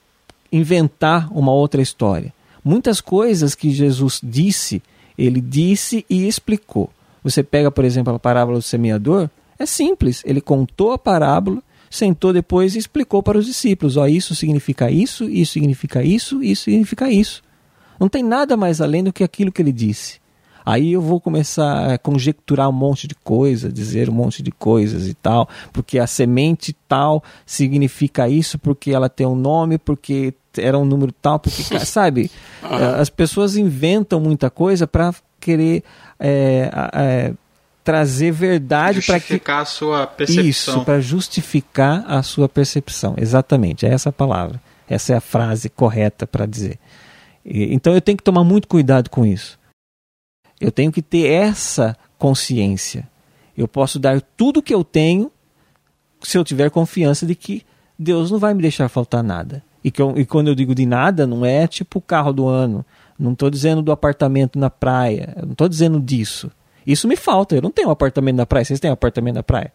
inventar 0.51 1.31
uma 1.33 1.53
outra 1.53 1.83
história. 1.83 2.33
Muitas 2.65 3.01
coisas 3.01 3.55
que 3.55 3.71
Jesus 3.71 4.21
disse, 4.23 4.83
ele 5.17 5.41
disse 5.41 6.05
e 6.09 6.27
explicou. 6.27 6.91
Você 7.23 7.43
pega, 7.43 7.71
por 7.71 7.85
exemplo, 7.85 8.15
a 8.15 8.19
parábola 8.19 8.59
do 8.59 8.63
semeador, 8.63 9.29
é 9.59 9.67
simples. 9.67 10.23
Ele 10.25 10.41
contou 10.41 10.93
a 10.93 10.99
parábola, 10.99 11.63
sentou 11.91 12.33
depois 12.33 12.75
e 12.75 12.79
explicou 12.79 13.23
para 13.23 13.39
os 13.39 13.47
discípulos: 13.47 13.97
ó, 13.97 14.07
isso 14.07 14.35
significa 14.35 14.91
isso, 14.91 15.25
isso 15.25 15.53
significa 15.53 16.03
isso, 16.03 16.43
isso 16.43 16.65
significa 16.65 17.11
isso. 17.11 17.43
Não 17.99 18.09
tem 18.09 18.23
nada 18.23 18.57
mais 18.57 18.81
além 18.81 19.03
do 19.03 19.13
que 19.13 19.25
aquilo 19.25 19.51
que 19.51 19.61
ele 19.61 19.73
disse. 19.73 20.21
Aí 20.69 20.93
eu 20.93 21.01
vou 21.01 21.19
começar 21.19 21.95
a 21.95 21.97
conjecturar 21.97 22.69
um 22.69 22.73
monte 22.73 23.09
de 23.09 23.15
coisa, 23.15 23.73
dizer 23.73 24.11
um 24.11 24.13
monte 24.13 24.43
de 24.43 24.53
coisas 24.53 25.09
e 25.09 25.15
tal, 25.15 25.49
porque 25.73 25.99
a 25.99 26.07
semente 26.07 26.77
tal 26.87 27.25
significa 27.47 28.29
isso, 28.29 28.59
porque 28.59 28.91
ela 28.91 29.09
tem 29.09 29.27
um 29.27 29.35
nome, 29.35 29.79
porque 29.79 30.35
era 30.59 30.79
um 30.79 30.85
número 30.85 31.11
tal, 31.11 31.39
porque, 31.39 31.63
sabe? 31.87 32.31
As 33.01 33.09
pessoas 33.09 33.57
inventam 33.57 34.21
muita 34.21 34.51
coisa 34.51 34.87
para 34.87 35.15
querer 35.41 35.83
é, 36.21 36.71
é, 36.93 37.33
trazer 37.83 38.31
verdade 38.31 39.01
para 39.01 39.15
que 39.15 39.21
justificar 39.21 39.63
a 39.63 39.65
sua 39.65 40.07
percepção. 40.07 40.45
Isso, 40.45 40.85
para 40.85 41.01
justificar 41.01 42.05
a 42.07 42.23
sua 42.23 42.47
percepção. 42.47 43.15
Exatamente, 43.17 43.87
é 43.87 43.89
essa 43.89 44.11
a 44.11 44.13
palavra. 44.13 44.61
Essa 44.87 45.15
é 45.15 45.17
a 45.17 45.21
frase 45.23 45.71
correta 45.71 46.27
para 46.27 46.45
dizer. 46.45 46.79
Então 47.43 47.95
eu 47.95 48.03
tenho 48.03 48.19
que 48.19 48.23
tomar 48.23 48.45
muito 48.45 48.69
cuidado 48.69 49.09
com 49.09 49.25
isso. 49.25 49.58
Eu 50.61 50.73
tenho 50.73 50.91
que 50.91 51.03
ter 51.03 51.27
essa 51.31 51.97
consciência. 52.19 53.09
Eu 53.57 53.69
posso 53.69 53.99
dar 53.99 54.21
tudo 54.37 54.63
que 54.63 54.75
eu 54.75 54.85
tenho 54.85 55.31
se 56.23 56.37
eu 56.37 56.45
tiver 56.45 56.71
confiança 56.71 57.27
de 57.27 57.35
que 57.35 57.65
Deus 57.99 58.31
não 58.31 58.39
vai 58.39 58.55
me 58.55 58.63
deixar 58.63 58.89
faltar 58.89 59.23
nada. 59.23 59.63
E, 59.85 59.93
eu, 59.97 60.19
e 60.19 60.27
quando 60.27 60.49
eu 60.49 60.55
digo 60.55 60.75
de 60.75 60.87
nada, 60.87 61.27
não 61.27 61.45
é 61.45 61.67
tipo 61.67 61.99
o 61.99 62.03
carro 62.03 62.33
do 62.33 62.47
ano. 62.47 62.85
Não 63.19 63.33
estou 63.33 63.51
dizendo 63.51 63.83
do 63.83 63.93
apartamento 63.93 64.59
na 64.59 64.71
praia. 64.71 65.35
não 65.43 65.53
estou 65.53 65.69
dizendo 65.69 66.01
disso. 66.01 66.51
Isso 66.87 67.09
me 67.09 67.17
falta. 67.17 67.57
Eu 67.57 67.63
não 67.63 67.71
tenho 67.71 67.89
um 67.89 67.93
apartamento 67.93 68.37
na 68.37 68.47
praia. 68.47 68.65
Vocês 68.65 68.81
têm 68.81 68.91
um 68.91 68.95
apartamento 68.95 69.37
na 69.37 69.43
praia? 69.43 69.73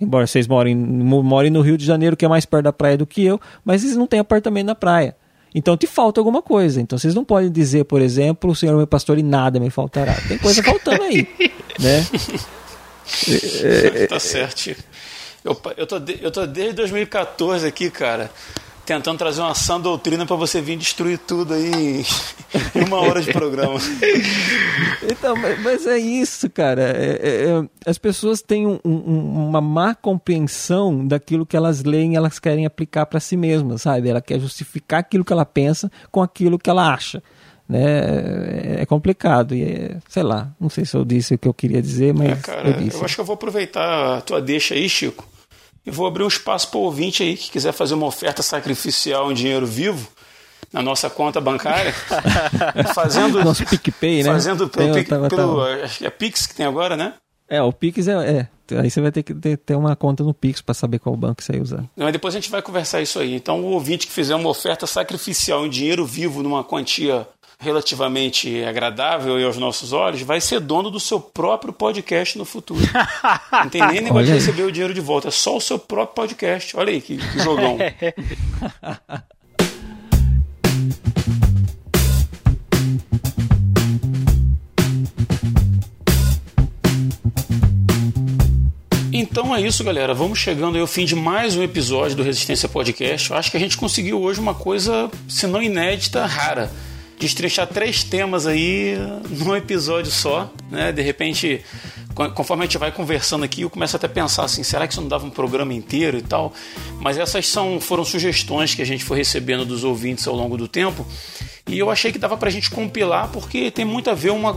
Embora 0.00 0.26
vocês 0.26 0.48
morem, 0.48 0.74
morem 0.74 1.50
no 1.50 1.60
Rio 1.60 1.76
de 1.76 1.84
Janeiro, 1.84 2.16
que 2.16 2.24
é 2.24 2.28
mais 2.28 2.46
perto 2.46 2.64
da 2.64 2.72
praia 2.72 2.96
do 2.96 3.06
que 3.06 3.22
eu, 3.22 3.38
mas 3.62 3.82
vocês 3.82 3.96
não 3.96 4.06
têm 4.06 4.20
apartamento 4.20 4.66
na 4.66 4.74
praia. 4.74 5.14
Então 5.54 5.76
te 5.76 5.86
falta 5.86 6.20
alguma 6.20 6.42
coisa. 6.42 6.80
Então 6.80 6.98
vocês 6.98 7.14
não 7.14 7.24
podem 7.24 7.50
dizer, 7.50 7.84
por 7.84 8.00
exemplo, 8.00 8.50
o 8.50 8.54
Senhor 8.54 8.72
é 8.72 8.76
meu 8.76 8.86
pastor 8.86 9.18
e 9.18 9.22
nada 9.22 9.58
me 9.58 9.70
faltará. 9.70 10.14
Tem 10.28 10.38
coisa 10.38 10.62
faltando 10.62 11.02
aí, 11.02 11.28
né? 11.78 12.06
tá 14.08 14.20
certo. 14.20 14.76
Eu, 15.44 15.60
eu, 15.76 15.86
tô 15.86 15.98
de, 15.98 16.18
eu 16.22 16.30
tô 16.30 16.46
desde 16.46 16.74
2014 16.74 17.66
aqui, 17.66 17.90
cara, 17.90 18.30
tentando 18.84 19.18
trazer 19.18 19.40
uma 19.40 19.54
sã 19.54 19.80
doutrina 19.80 20.26
para 20.26 20.36
você 20.36 20.60
vir 20.60 20.76
destruir 20.76 21.18
tudo 21.18 21.54
aí 21.54 22.04
em 22.74 22.84
uma 22.84 22.98
hora 22.98 23.20
de 23.20 23.32
programa. 23.32 23.78
então, 25.10 25.34
mas, 25.62 25.86
é 25.86 25.98
isso, 25.98 26.50
cara. 26.50 26.82
É, 26.82 27.18
é, 27.22 27.44
é 27.46 27.68
as 27.86 27.98
pessoas 27.98 28.42
têm 28.42 28.66
um, 28.66 28.78
um, 28.84 29.48
uma 29.48 29.60
má 29.60 29.94
compreensão 29.94 31.06
daquilo 31.06 31.46
que 31.46 31.56
elas 31.56 31.84
leem, 31.84 32.16
elas 32.16 32.38
querem 32.38 32.66
aplicar 32.66 33.06
para 33.06 33.20
si 33.20 33.36
mesmas, 33.36 33.82
sabe? 33.82 34.08
Ela 34.08 34.20
quer 34.20 34.40
justificar 34.40 35.00
aquilo 35.00 35.24
que 35.24 35.32
ela 35.32 35.46
pensa 35.46 35.90
com 36.10 36.22
aquilo 36.22 36.58
que 36.58 36.70
ela 36.70 36.92
acha. 36.92 37.22
Né? 37.68 37.84
É, 37.84 38.82
é 38.82 38.86
complicado 38.86 39.54
e 39.54 39.62
é, 39.62 39.98
sei 40.08 40.24
lá, 40.24 40.50
não 40.58 40.68
sei 40.68 40.84
se 40.84 40.96
eu 40.96 41.04
disse 41.04 41.34
o 41.34 41.38
que 41.38 41.46
eu 41.46 41.54
queria 41.54 41.80
dizer, 41.80 42.12
mas 42.12 42.30
é, 42.30 42.34
cara, 42.34 42.68
eu, 42.68 42.88
eu 42.88 43.04
acho 43.04 43.14
que 43.14 43.20
eu 43.20 43.24
vou 43.24 43.34
aproveitar 43.34 44.18
a 44.18 44.20
tua 44.20 44.42
deixa 44.42 44.74
aí, 44.74 44.88
Chico, 44.88 45.24
e 45.84 45.90
vou 45.90 46.06
abrir 46.06 46.24
um 46.24 46.28
espaço 46.28 46.68
para 46.68 46.78
o 46.78 46.82
ouvinte 46.82 47.22
aí 47.22 47.36
que 47.36 47.50
quiser 47.50 47.72
fazer 47.72 47.94
uma 47.94 48.06
oferta 48.06 48.42
sacrificial 48.42 49.30
em 49.30 49.34
dinheiro 49.34 49.66
vivo 49.66 50.08
na 50.72 50.82
nossa 50.82 51.10
conta 51.10 51.40
bancária, 51.40 51.92
fazendo 52.94 53.42
nosso 53.44 53.64
PicPay, 53.66 54.22
né? 54.22 54.30
Fazendo 54.30 54.68
pelo, 54.68 54.92
tem, 54.92 55.04
pelo 55.04 55.62
acho 55.62 55.98
que 55.98 56.06
é 56.06 56.10
Pix 56.10 56.46
que 56.46 56.54
tem 56.54 56.66
agora, 56.66 56.96
né? 56.96 57.14
É, 57.48 57.60
o 57.60 57.72
Pix 57.72 58.06
é, 58.06 58.12
é, 58.12 58.48
Aí 58.78 58.90
você 58.90 59.00
vai 59.00 59.10
ter 59.10 59.22
que 59.22 59.34
ter, 59.34 59.56
ter 59.56 59.74
uma 59.74 59.96
conta 59.96 60.22
no 60.22 60.32
Pix 60.32 60.60
para 60.60 60.74
saber 60.74 60.98
qual 60.98 61.16
banco 61.16 61.42
você 61.42 61.52
vai 61.52 61.60
usar. 61.60 61.84
Mas 61.96 62.12
depois 62.12 62.34
a 62.34 62.38
gente 62.38 62.50
vai 62.50 62.62
conversar 62.62 63.02
isso 63.02 63.18
aí. 63.18 63.34
Então, 63.34 63.60
o 63.62 63.72
ouvinte 63.72 64.06
que 64.06 64.12
fizer 64.12 64.34
uma 64.34 64.48
oferta 64.48 64.86
sacrificial 64.86 65.66
em 65.66 65.70
dinheiro 65.70 66.06
vivo 66.06 66.42
numa 66.42 66.62
quantia 66.62 67.26
relativamente 67.60 68.64
agradável 68.64 69.46
aos 69.46 69.58
nossos 69.58 69.92
olhos, 69.92 70.22
vai 70.22 70.40
ser 70.40 70.60
dono 70.60 70.90
do 70.90 70.98
seu 70.98 71.20
próprio 71.20 71.74
podcast 71.74 72.38
no 72.38 72.46
futuro. 72.46 72.80
Não 73.52 73.68
tem 73.68 73.86
nem 73.86 74.00
negócio 74.02 74.26
de 74.26 74.32
receber 74.32 74.62
o 74.62 74.72
dinheiro 74.72 74.94
de 74.94 75.00
volta, 75.00 75.28
é 75.28 75.30
só 75.30 75.56
o 75.56 75.60
seu 75.60 75.78
próprio 75.78 76.14
podcast. 76.14 76.74
Olha 76.76 76.90
aí 76.90 77.00
que, 77.00 77.18
que 77.18 77.38
jogão. 77.38 77.76
Então 89.12 89.54
é 89.54 89.60
isso, 89.60 89.84
galera. 89.84 90.14
Vamos 90.14 90.38
chegando 90.38 90.78
ao 90.78 90.86
fim 90.86 91.04
de 91.04 91.14
mais 91.14 91.54
um 91.56 91.62
episódio 91.62 92.16
do 92.16 92.22
Resistência 92.22 92.68
Podcast. 92.68 93.30
Eu 93.30 93.36
acho 93.36 93.50
que 93.50 93.56
a 93.56 93.60
gente 93.60 93.76
conseguiu 93.76 94.22
hoje 94.22 94.40
uma 94.40 94.54
coisa, 94.54 95.10
se 95.28 95.46
não 95.46 95.60
inédita, 95.60 96.24
rara 96.24 96.70
destrechar 97.20 97.66
três 97.66 98.02
temas 98.02 98.46
aí 98.46 98.96
num 99.28 99.54
episódio 99.54 100.10
só, 100.10 100.50
né? 100.70 100.90
De 100.90 101.02
repente, 101.02 101.62
conforme 102.34 102.64
a 102.64 102.66
gente 102.66 102.78
vai 102.78 102.90
conversando 102.90 103.44
aqui, 103.44 103.60
eu 103.60 103.70
começo 103.70 103.94
até 103.94 104.06
a 104.06 104.10
pensar 104.10 104.44
assim, 104.44 104.62
será 104.62 104.86
que 104.86 104.94
isso 104.94 105.02
não 105.02 105.08
dava 105.08 105.26
um 105.26 105.30
programa 105.30 105.74
inteiro 105.74 106.16
e 106.16 106.22
tal? 106.22 106.52
Mas 106.98 107.18
essas 107.18 107.46
são, 107.46 107.78
foram 107.78 108.04
sugestões 108.04 108.74
que 108.74 108.80
a 108.80 108.86
gente 108.86 109.04
foi 109.04 109.18
recebendo 109.18 109.66
dos 109.66 109.84
ouvintes 109.84 110.26
ao 110.26 110.34
longo 110.34 110.56
do 110.56 110.66
tempo. 110.66 111.06
E 111.68 111.78
eu 111.78 111.90
achei 111.90 112.10
que 112.10 112.18
dava 112.18 112.36
pra 112.38 112.48
gente 112.48 112.70
compilar, 112.70 113.28
porque 113.28 113.70
tem 113.70 113.84
muito 113.84 114.08
a 114.08 114.14
ver 114.14 114.30
uma, 114.30 114.56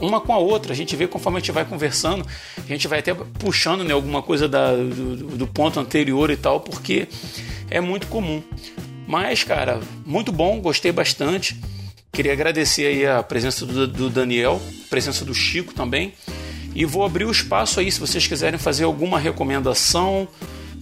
uma 0.00 0.20
com 0.20 0.32
a 0.32 0.38
outra. 0.38 0.72
A 0.72 0.76
gente 0.76 0.94
vê 0.94 1.08
conforme 1.08 1.38
a 1.38 1.40
gente 1.40 1.52
vai 1.52 1.64
conversando, 1.64 2.24
a 2.56 2.68
gente 2.68 2.86
vai 2.86 3.00
até 3.00 3.12
puxando 3.12 3.82
né, 3.82 3.92
alguma 3.92 4.22
coisa 4.22 4.48
da, 4.48 4.74
do, 4.74 5.36
do 5.36 5.46
ponto 5.46 5.78
anterior 5.80 6.30
e 6.30 6.36
tal, 6.36 6.60
porque 6.60 7.08
é 7.68 7.80
muito 7.80 8.06
comum. 8.06 8.42
Mas, 9.06 9.42
cara, 9.42 9.80
muito 10.06 10.30
bom, 10.30 10.60
gostei 10.60 10.92
bastante. 10.92 11.60
Queria 12.12 12.32
agradecer 12.32 12.86
aí 12.86 13.06
a 13.06 13.22
presença 13.22 13.64
do, 13.64 13.86
do 13.86 14.10
Daniel, 14.10 14.60
a 14.86 14.88
presença 14.88 15.24
do 15.24 15.34
Chico 15.34 15.72
também. 15.72 16.12
E 16.74 16.84
vou 16.84 17.04
abrir 17.04 17.24
o 17.24 17.30
espaço 17.30 17.80
aí 17.80 17.90
se 17.90 17.98
vocês 17.98 18.26
quiserem 18.26 18.58
fazer 18.58 18.84
alguma 18.84 19.18
recomendação, 19.18 20.28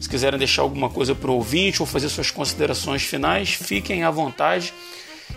se 0.00 0.08
quiserem 0.08 0.38
deixar 0.38 0.62
alguma 0.62 0.88
coisa 0.88 1.14
para 1.14 1.30
o 1.30 1.34
ouvinte 1.34 1.82
ou 1.82 1.86
fazer 1.86 2.08
suas 2.08 2.30
considerações 2.30 3.02
finais, 3.02 3.52
fiquem 3.52 4.04
à 4.04 4.10
vontade. 4.10 4.72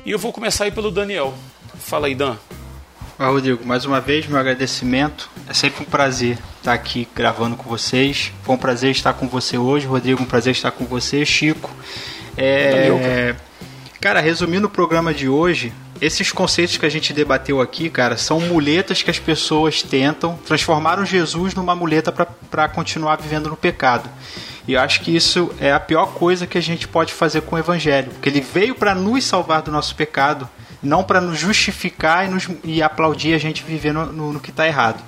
E 0.05 0.11
eu 0.11 0.19
vou 0.19 0.31
começar 0.31 0.65
aí 0.65 0.71
pelo 0.71 0.91
Daniel. 0.91 1.33
Fala 1.79 2.07
aí, 2.07 2.15
Dan. 2.15 2.35
Ah, 3.17 3.27
Rodrigo, 3.27 3.65
mais 3.65 3.85
uma 3.85 4.01
vez 4.01 4.25
meu 4.25 4.39
agradecimento. 4.39 5.29
É 5.47 5.53
sempre 5.53 5.83
um 5.83 5.85
prazer 5.85 6.37
estar 6.57 6.73
aqui 6.73 7.07
gravando 7.15 7.55
com 7.55 7.69
vocês. 7.69 8.31
Foi 8.43 8.55
um 8.55 8.57
prazer 8.57 8.91
estar 8.91 9.13
com 9.13 9.27
você 9.27 9.57
hoje, 9.57 9.85
Rodrigo. 9.85 10.21
Um 10.21 10.25
prazer 10.25 10.53
estar 10.53 10.71
com 10.71 10.85
você, 10.85 11.25
Chico. 11.25 11.69
É... 12.35 12.71
Daniel, 12.71 13.35
cara. 14.01 14.19
Resumindo 14.19 14.65
o 14.65 14.69
programa 14.69 15.13
de 15.13 15.29
hoje, 15.29 15.71
esses 16.01 16.31
conceitos 16.31 16.75
que 16.75 16.85
a 16.85 16.89
gente 16.89 17.13
debateu 17.13 17.61
aqui, 17.61 17.87
cara, 17.87 18.17
são 18.17 18.39
muletas 18.39 19.03
que 19.03 19.11
as 19.11 19.19
pessoas 19.19 19.83
tentam, 19.83 20.37
transformaram 20.45 21.05
Jesus 21.05 21.53
numa 21.53 21.75
muleta 21.75 22.11
para 22.11 22.67
continuar 22.67 23.17
vivendo 23.17 23.47
no 23.47 23.55
pecado. 23.55 24.09
E 24.67 24.73
eu 24.73 24.81
acho 24.81 25.01
que 25.01 25.15
isso 25.15 25.53
é 25.59 25.71
a 25.71 25.79
pior 25.79 26.13
coisa 26.13 26.47
que 26.47 26.57
a 26.57 26.61
gente 26.61 26.87
pode 26.87 27.13
fazer 27.13 27.41
com 27.41 27.55
o 27.55 27.59
Evangelho, 27.59 28.09
porque 28.11 28.29
ele 28.29 28.41
veio 28.41 28.73
para 28.73 28.95
nos 28.95 29.23
salvar 29.23 29.61
do 29.61 29.71
nosso 29.71 29.95
pecado, 29.95 30.49
não 30.81 31.03
para 31.03 31.21
nos 31.21 31.37
justificar 31.37 32.25
e, 32.25 32.29
nos, 32.29 32.49
e, 32.63 32.81
aplaudir 32.81 33.35
a 33.35 33.37
gente 33.37 33.63
viver 33.63 33.93
no, 33.93 34.07
no, 34.07 34.33
no 34.33 34.39
que 34.39 34.49
está 34.49 34.65
errado. 34.65 35.03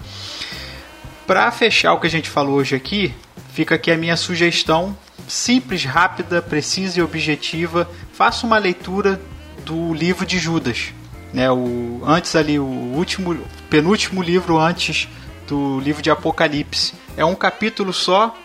Para 1.26 1.52
fechar 1.52 1.94
o 1.94 1.99
que 1.99 2.06
a 2.06 2.10
gente 2.10 2.30
falou 2.30 2.56
hoje 2.56 2.76
aqui, 2.76 3.14
fica 3.53 3.76
aqui 3.76 3.90
a 3.90 3.98
minha 3.98 4.15
sugestão 4.15 4.95
simples, 5.27 5.83
rápida, 5.83 6.41
precisa 6.41 6.99
e 6.99 7.03
objetiva. 7.03 7.89
Faça 8.13 8.45
uma 8.45 8.57
leitura 8.57 9.19
do 9.65 9.93
livro 9.93 10.25
de 10.25 10.37
Judas, 10.37 10.93
né? 11.33 11.51
O 11.51 12.01
antes 12.05 12.35
ali 12.35 12.59
o 12.59 12.63
último, 12.63 13.37
penúltimo 13.69 14.21
livro 14.21 14.57
antes 14.57 15.07
do 15.47 15.79
livro 15.79 16.01
de 16.01 16.09
Apocalipse. 16.09 16.93
É 17.15 17.23
um 17.23 17.35
capítulo 17.35 17.93
só, 17.93 18.35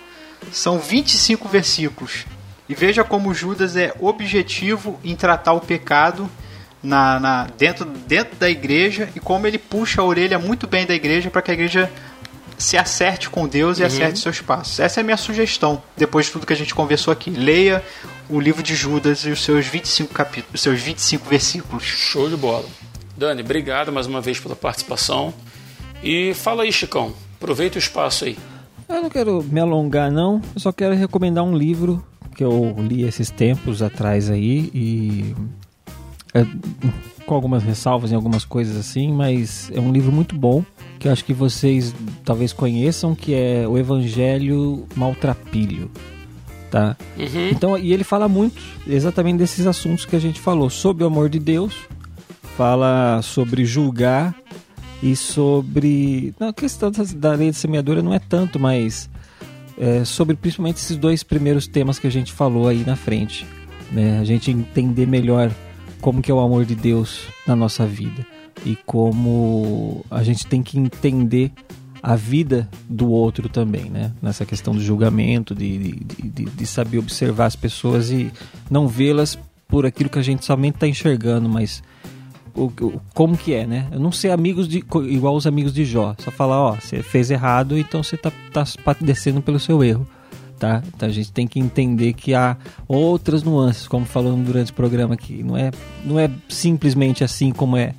são 0.52 0.78
25 0.78 1.48
versículos. 1.48 2.24
E 2.68 2.74
veja 2.74 3.02
como 3.02 3.32
Judas 3.32 3.76
é 3.76 3.94
objetivo 3.98 5.00
em 5.02 5.16
tratar 5.16 5.54
o 5.54 5.60
pecado 5.60 6.30
na, 6.82 7.18
na, 7.18 7.46
dentro, 7.56 7.84
dentro 7.84 8.36
da 8.36 8.48
igreja 8.48 9.08
e 9.14 9.20
como 9.20 9.46
ele 9.46 9.58
puxa 9.58 10.00
a 10.00 10.04
orelha 10.04 10.38
muito 10.38 10.66
bem 10.66 10.86
da 10.86 10.94
igreja 10.94 11.30
para 11.30 11.42
que 11.42 11.50
a 11.50 11.54
igreja 11.54 11.90
se 12.58 12.76
acerte 12.76 13.30
com 13.30 13.46
Deus 13.46 13.78
e 13.78 13.82
uhum. 13.82 13.86
acerte 13.86 14.18
seus 14.18 14.40
passos. 14.40 14.80
Essa 14.80 15.00
é 15.00 15.02
a 15.02 15.04
minha 15.04 15.16
sugestão, 15.16 15.80
depois 15.96 16.26
de 16.26 16.32
tudo 16.32 16.46
que 16.46 16.52
a 16.52 16.56
gente 16.56 16.74
conversou 16.74 17.12
aqui. 17.12 17.30
Leia 17.30 17.82
o 18.28 18.40
livro 18.40 18.62
de 18.62 18.74
Judas 18.74 19.20
e 19.20 19.30
os 19.30 19.42
seus 19.42 19.66
25 19.66 20.12
capítulos, 20.12 20.54
os 20.54 20.60
seus 20.60 20.80
25 20.80 21.28
versículos. 21.28 21.84
Show 21.84 22.28
de 22.28 22.36
bola. 22.36 22.66
Dani, 23.16 23.42
obrigado 23.42 23.92
mais 23.92 24.06
uma 24.06 24.20
vez 24.20 24.38
pela 24.38 24.56
participação. 24.56 25.32
E 26.02 26.34
fala 26.34 26.64
aí, 26.64 26.72
Chicão. 26.72 27.12
Aproveita 27.36 27.76
o 27.76 27.78
espaço 27.78 28.24
aí. 28.24 28.36
Eu 28.88 29.02
não 29.02 29.10
quero 29.10 29.42
me 29.42 29.60
alongar, 29.60 30.10
não. 30.10 30.40
Eu 30.54 30.60
só 30.60 30.72
quero 30.72 30.94
recomendar 30.94 31.44
um 31.44 31.56
livro 31.56 32.04
que 32.34 32.44
eu 32.44 32.74
li 32.78 33.02
esses 33.02 33.30
tempos 33.30 33.82
atrás 33.82 34.30
aí 34.30 34.70
e 34.72 35.34
é, 36.34 36.46
com 37.26 37.34
algumas 37.34 37.62
ressalvas 37.62 38.12
em 38.12 38.14
algumas 38.14 38.44
coisas 38.44 38.76
assim, 38.76 39.12
mas 39.12 39.70
é 39.74 39.80
um 39.80 39.92
livro 39.92 40.12
muito 40.12 40.36
bom 40.36 40.64
que 40.98 41.06
eu 41.06 41.12
acho 41.12 41.24
que 41.24 41.32
vocês 41.32 41.94
talvez 42.24 42.52
conheçam, 42.52 43.14
que 43.14 43.34
é 43.34 43.66
o 43.66 43.78
Evangelho 43.78 44.86
Maltrapilho. 44.96 45.90
Tá? 46.70 46.96
Uhum. 47.16 47.48
Então, 47.50 47.78
e 47.78 47.92
ele 47.92 48.04
fala 48.04 48.28
muito 48.28 48.60
exatamente 48.86 49.38
desses 49.38 49.66
assuntos 49.66 50.04
que 50.04 50.16
a 50.16 50.18
gente 50.18 50.40
falou, 50.40 50.68
sobre 50.68 51.04
o 51.04 51.06
amor 51.06 51.30
de 51.30 51.38
Deus, 51.38 51.74
fala 52.56 53.20
sobre 53.22 53.64
julgar 53.64 54.34
e 55.02 55.16
sobre. 55.16 56.34
Não, 56.38 56.48
a 56.48 56.52
questão 56.52 56.90
da 57.16 57.32
lei 57.32 57.50
de 57.50 57.56
semeadura 57.56 58.02
não 58.02 58.12
é 58.12 58.18
tanto, 58.18 58.58
mas 58.58 59.08
é, 59.78 60.04
sobre 60.04 60.36
principalmente 60.36 60.76
esses 60.76 60.96
dois 60.96 61.22
primeiros 61.22 61.66
temas 61.66 61.98
que 61.98 62.06
a 62.06 62.10
gente 62.10 62.32
falou 62.32 62.68
aí 62.68 62.84
na 62.84 62.96
frente. 62.96 63.46
Né? 63.90 64.18
A 64.18 64.24
gente 64.24 64.50
entender 64.50 65.06
melhor 65.06 65.50
como 66.02 66.20
que 66.20 66.30
é 66.30 66.34
o 66.34 66.40
amor 66.40 66.66
de 66.66 66.74
Deus 66.74 67.22
na 67.46 67.56
nossa 67.56 67.86
vida 67.86 68.37
e 68.64 68.76
como 68.86 70.04
a 70.10 70.22
gente 70.22 70.46
tem 70.46 70.62
que 70.62 70.78
entender 70.78 71.52
a 72.02 72.14
vida 72.14 72.68
do 72.88 73.10
outro 73.10 73.48
também, 73.48 73.90
né? 73.90 74.12
Nessa 74.22 74.46
questão 74.46 74.74
do 74.74 74.80
julgamento, 74.80 75.54
de, 75.54 75.78
de, 75.78 76.28
de, 76.28 76.44
de 76.44 76.66
saber 76.66 76.98
observar 76.98 77.46
as 77.46 77.56
pessoas 77.56 78.10
e 78.10 78.30
não 78.70 78.86
vê-las 78.86 79.38
por 79.66 79.84
aquilo 79.84 80.08
que 80.08 80.18
a 80.18 80.22
gente 80.22 80.44
somente 80.44 80.76
está 80.76 80.86
enxergando, 80.86 81.48
mas 81.48 81.82
o, 82.54 82.64
o, 82.64 83.00
como 83.14 83.36
que 83.36 83.52
é, 83.52 83.66
né? 83.66 83.86
Eu 83.92 84.00
não 84.00 84.10
ser 84.10 84.30
amigos 84.30 84.66
de 84.66 84.78
igual 84.78 85.36
os 85.36 85.46
amigos 85.46 85.72
de 85.72 85.84
Jó, 85.84 86.14
só 86.18 86.30
falar, 86.30 86.60
ó, 86.60 86.74
você 86.74 87.02
fez 87.02 87.30
errado, 87.30 87.76
então 87.76 88.02
você 88.02 88.16
tá, 88.16 88.32
tá 88.52 88.64
padecendo 88.84 89.42
pelo 89.42 89.60
seu 89.60 89.82
erro, 89.84 90.06
tá? 90.58 90.82
Então 90.94 91.08
a 91.08 91.12
gente 91.12 91.30
tem 91.32 91.46
que 91.46 91.60
entender 91.60 92.14
que 92.14 92.34
há 92.34 92.56
outras 92.86 93.42
nuances, 93.42 93.86
como 93.86 94.06
falamos 94.06 94.46
durante 94.46 94.72
o 94.72 94.74
programa 94.74 95.14
aqui, 95.14 95.42
não 95.42 95.56
é, 95.56 95.70
não 96.04 96.18
é 96.18 96.30
simplesmente 96.48 97.22
assim 97.22 97.52
como 97.52 97.76
é 97.76 97.94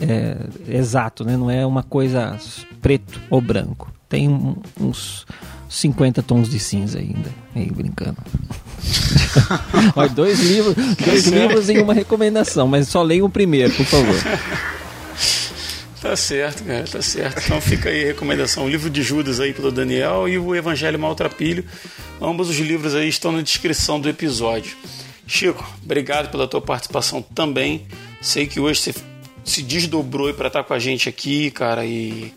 é, 0.00 0.36
exato, 0.68 1.24
né? 1.24 1.36
Não 1.36 1.50
é 1.50 1.64
uma 1.66 1.82
coisa 1.82 2.38
preto 2.80 3.20
ou 3.30 3.40
branco. 3.40 3.92
Tem 4.08 4.28
uns 4.80 5.26
50 5.68 6.22
tons 6.22 6.48
de 6.48 6.58
cinza 6.58 6.98
ainda. 6.98 7.30
Aí 7.54 7.70
brincando. 7.70 8.16
Olha, 9.94 10.08
dois 10.08 10.40
livros, 10.40 10.74
dois 11.04 11.26
livros 11.26 11.68
em 11.68 11.80
uma 11.82 11.92
recomendação, 11.92 12.66
mas 12.66 12.88
só 12.88 13.02
leia 13.02 13.24
o 13.24 13.28
primeiro, 13.28 13.72
por 13.74 13.86
favor. 13.86 14.16
Tá 16.00 16.14
certo, 16.14 16.64
cara, 16.64 16.84
tá 16.84 17.02
certo. 17.02 17.42
Então 17.44 17.60
fica 17.60 17.88
aí 17.88 18.04
a 18.04 18.06
recomendação: 18.06 18.64
o 18.64 18.68
livro 18.68 18.88
de 18.88 19.02
Judas 19.02 19.40
aí 19.40 19.52
pelo 19.52 19.72
Daniel 19.72 20.28
e 20.28 20.38
o 20.38 20.54
Evangelho 20.54 20.98
Maltrapilho. 20.98 21.64
Ambos 22.20 22.48
os 22.48 22.58
livros 22.58 22.94
aí 22.94 23.08
estão 23.08 23.32
na 23.32 23.42
descrição 23.42 24.00
do 24.00 24.08
episódio. 24.08 24.76
Chico, 25.26 25.68
obrigado 25.84 26.30
pela 26.30 26.46
tua 26.46 26.60
participação 26.60 27.20
também. 27.20 27.86
Sei 28.20 28.46
que 28.46 28.58
hoje 28.58 28.80
você 28.80 28.94
se 29.48 29.62
desdobrou 29.62 30.32
para 30.34 30.48
estar 30.48 30.64
com 30.64 30.74
a 30.74 30.78
gente 30.78 31.08
aqui, 31.08 31.50
cara, 31.50 31.84
e 31.84 32.32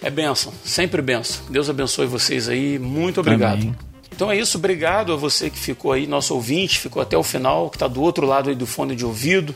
é 0.00 0.10
benção, 0.10 0.52
sempre 0.64 1.02
benção. 1.02 1.42
Deus 1.50 1.68
abençoe 1.68 2.06
vocês 2.06 2.48
aí, 2.48 2.78
muito 2.78 3.20
obrigado. 3.20 3.60
Amém. 3.62 3.76
Então 4.14 4.30
é 4.30 4.38
isso, 4.38 4.58
obrigado 4.58 5.12
a 5.12 5.16
você 5.16 5.48
que 5.50 5.58
ficou 5.58 5.92
aí, 5.92 6.06
nosso 6.06 6.34
ouvinte, 6.34 6.78
ficou 6.78 7.00
até 7.00 7.16
o 7.16 7.22
final, 7.22 7.70
que 7.70 7.76
está 7.76 7.86
do 7.86 8.02
outro 8.02 8.26
lado 8.26 8.48
aí 8.48 8.56
do 8.56 8.66
fone 8.66 8.96
de 8.96 9.04
ouvido. 9.04 9.54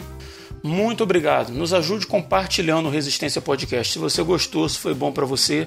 Muito 0.63 1.03
obrigado. 1.03 1.51
Nos 1.51 1.75
ajude 1.75 2.07
compartilhando 2.07 2.87
o 2.87 2.91
Resistência 2.91 3.43
Podcast. 3.43 3.93
Se 3.93 3.99
você 3.99 4.23
gostou, 4.23 4.69
se 4.69 4.79
foi 4.79 4.95
bom 4.95 5.11
para 5.11 5.27
você, 5.27 5.67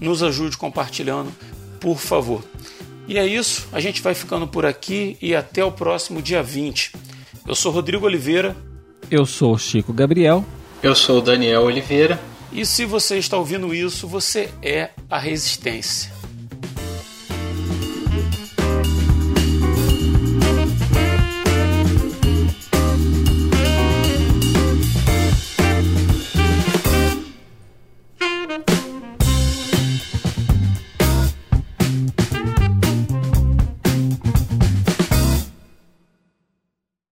nos 0.00 0.22
ajude 0.22 0.56
compartilhando, 0.56 1.32
por 1.80 1.98
favor. 1.98 2.44
E 3.08 3.18
é 3.18 3.26
isso, 3.26 3.66
a 3.72 3.80
gente 3.80 4.00
vai 4.02 4.14
ficando 4.14 4.46
por 4.46 4.64
aqui 4.64 5.16
e 5.20 5.34
até 5.34 5.64
o 5.64 5.72
próximo 5.72 6.22
dia 6.22 6.42
20. 6.42 6.92
Eu 7.46 7.54
sou 7.54 7.72
Rodrigo 7.72 8.06
Oliveira 8.06 8.54
eu 9.10 9.26
sou 9.26 9.54
o 9.54 9.58
Chico 9.58 9.92
Gabriel. 9.92 10.44
Eu 10.82 10.94
sou 10.94 11.18
o 11.18 11.22
Daniel 11.22 11.62
Oliveira. 11.62 12.18
E 12.52 12.64
se 12.64 12.84
você 12.84 13.18
está 13.18 13.36
ouvindo 13.36 13.74
isso, 13.74 14.06
você 14.06 14.50
é 14.62 14.90
a 15.10 15.18
Resistência. 15.18 16.17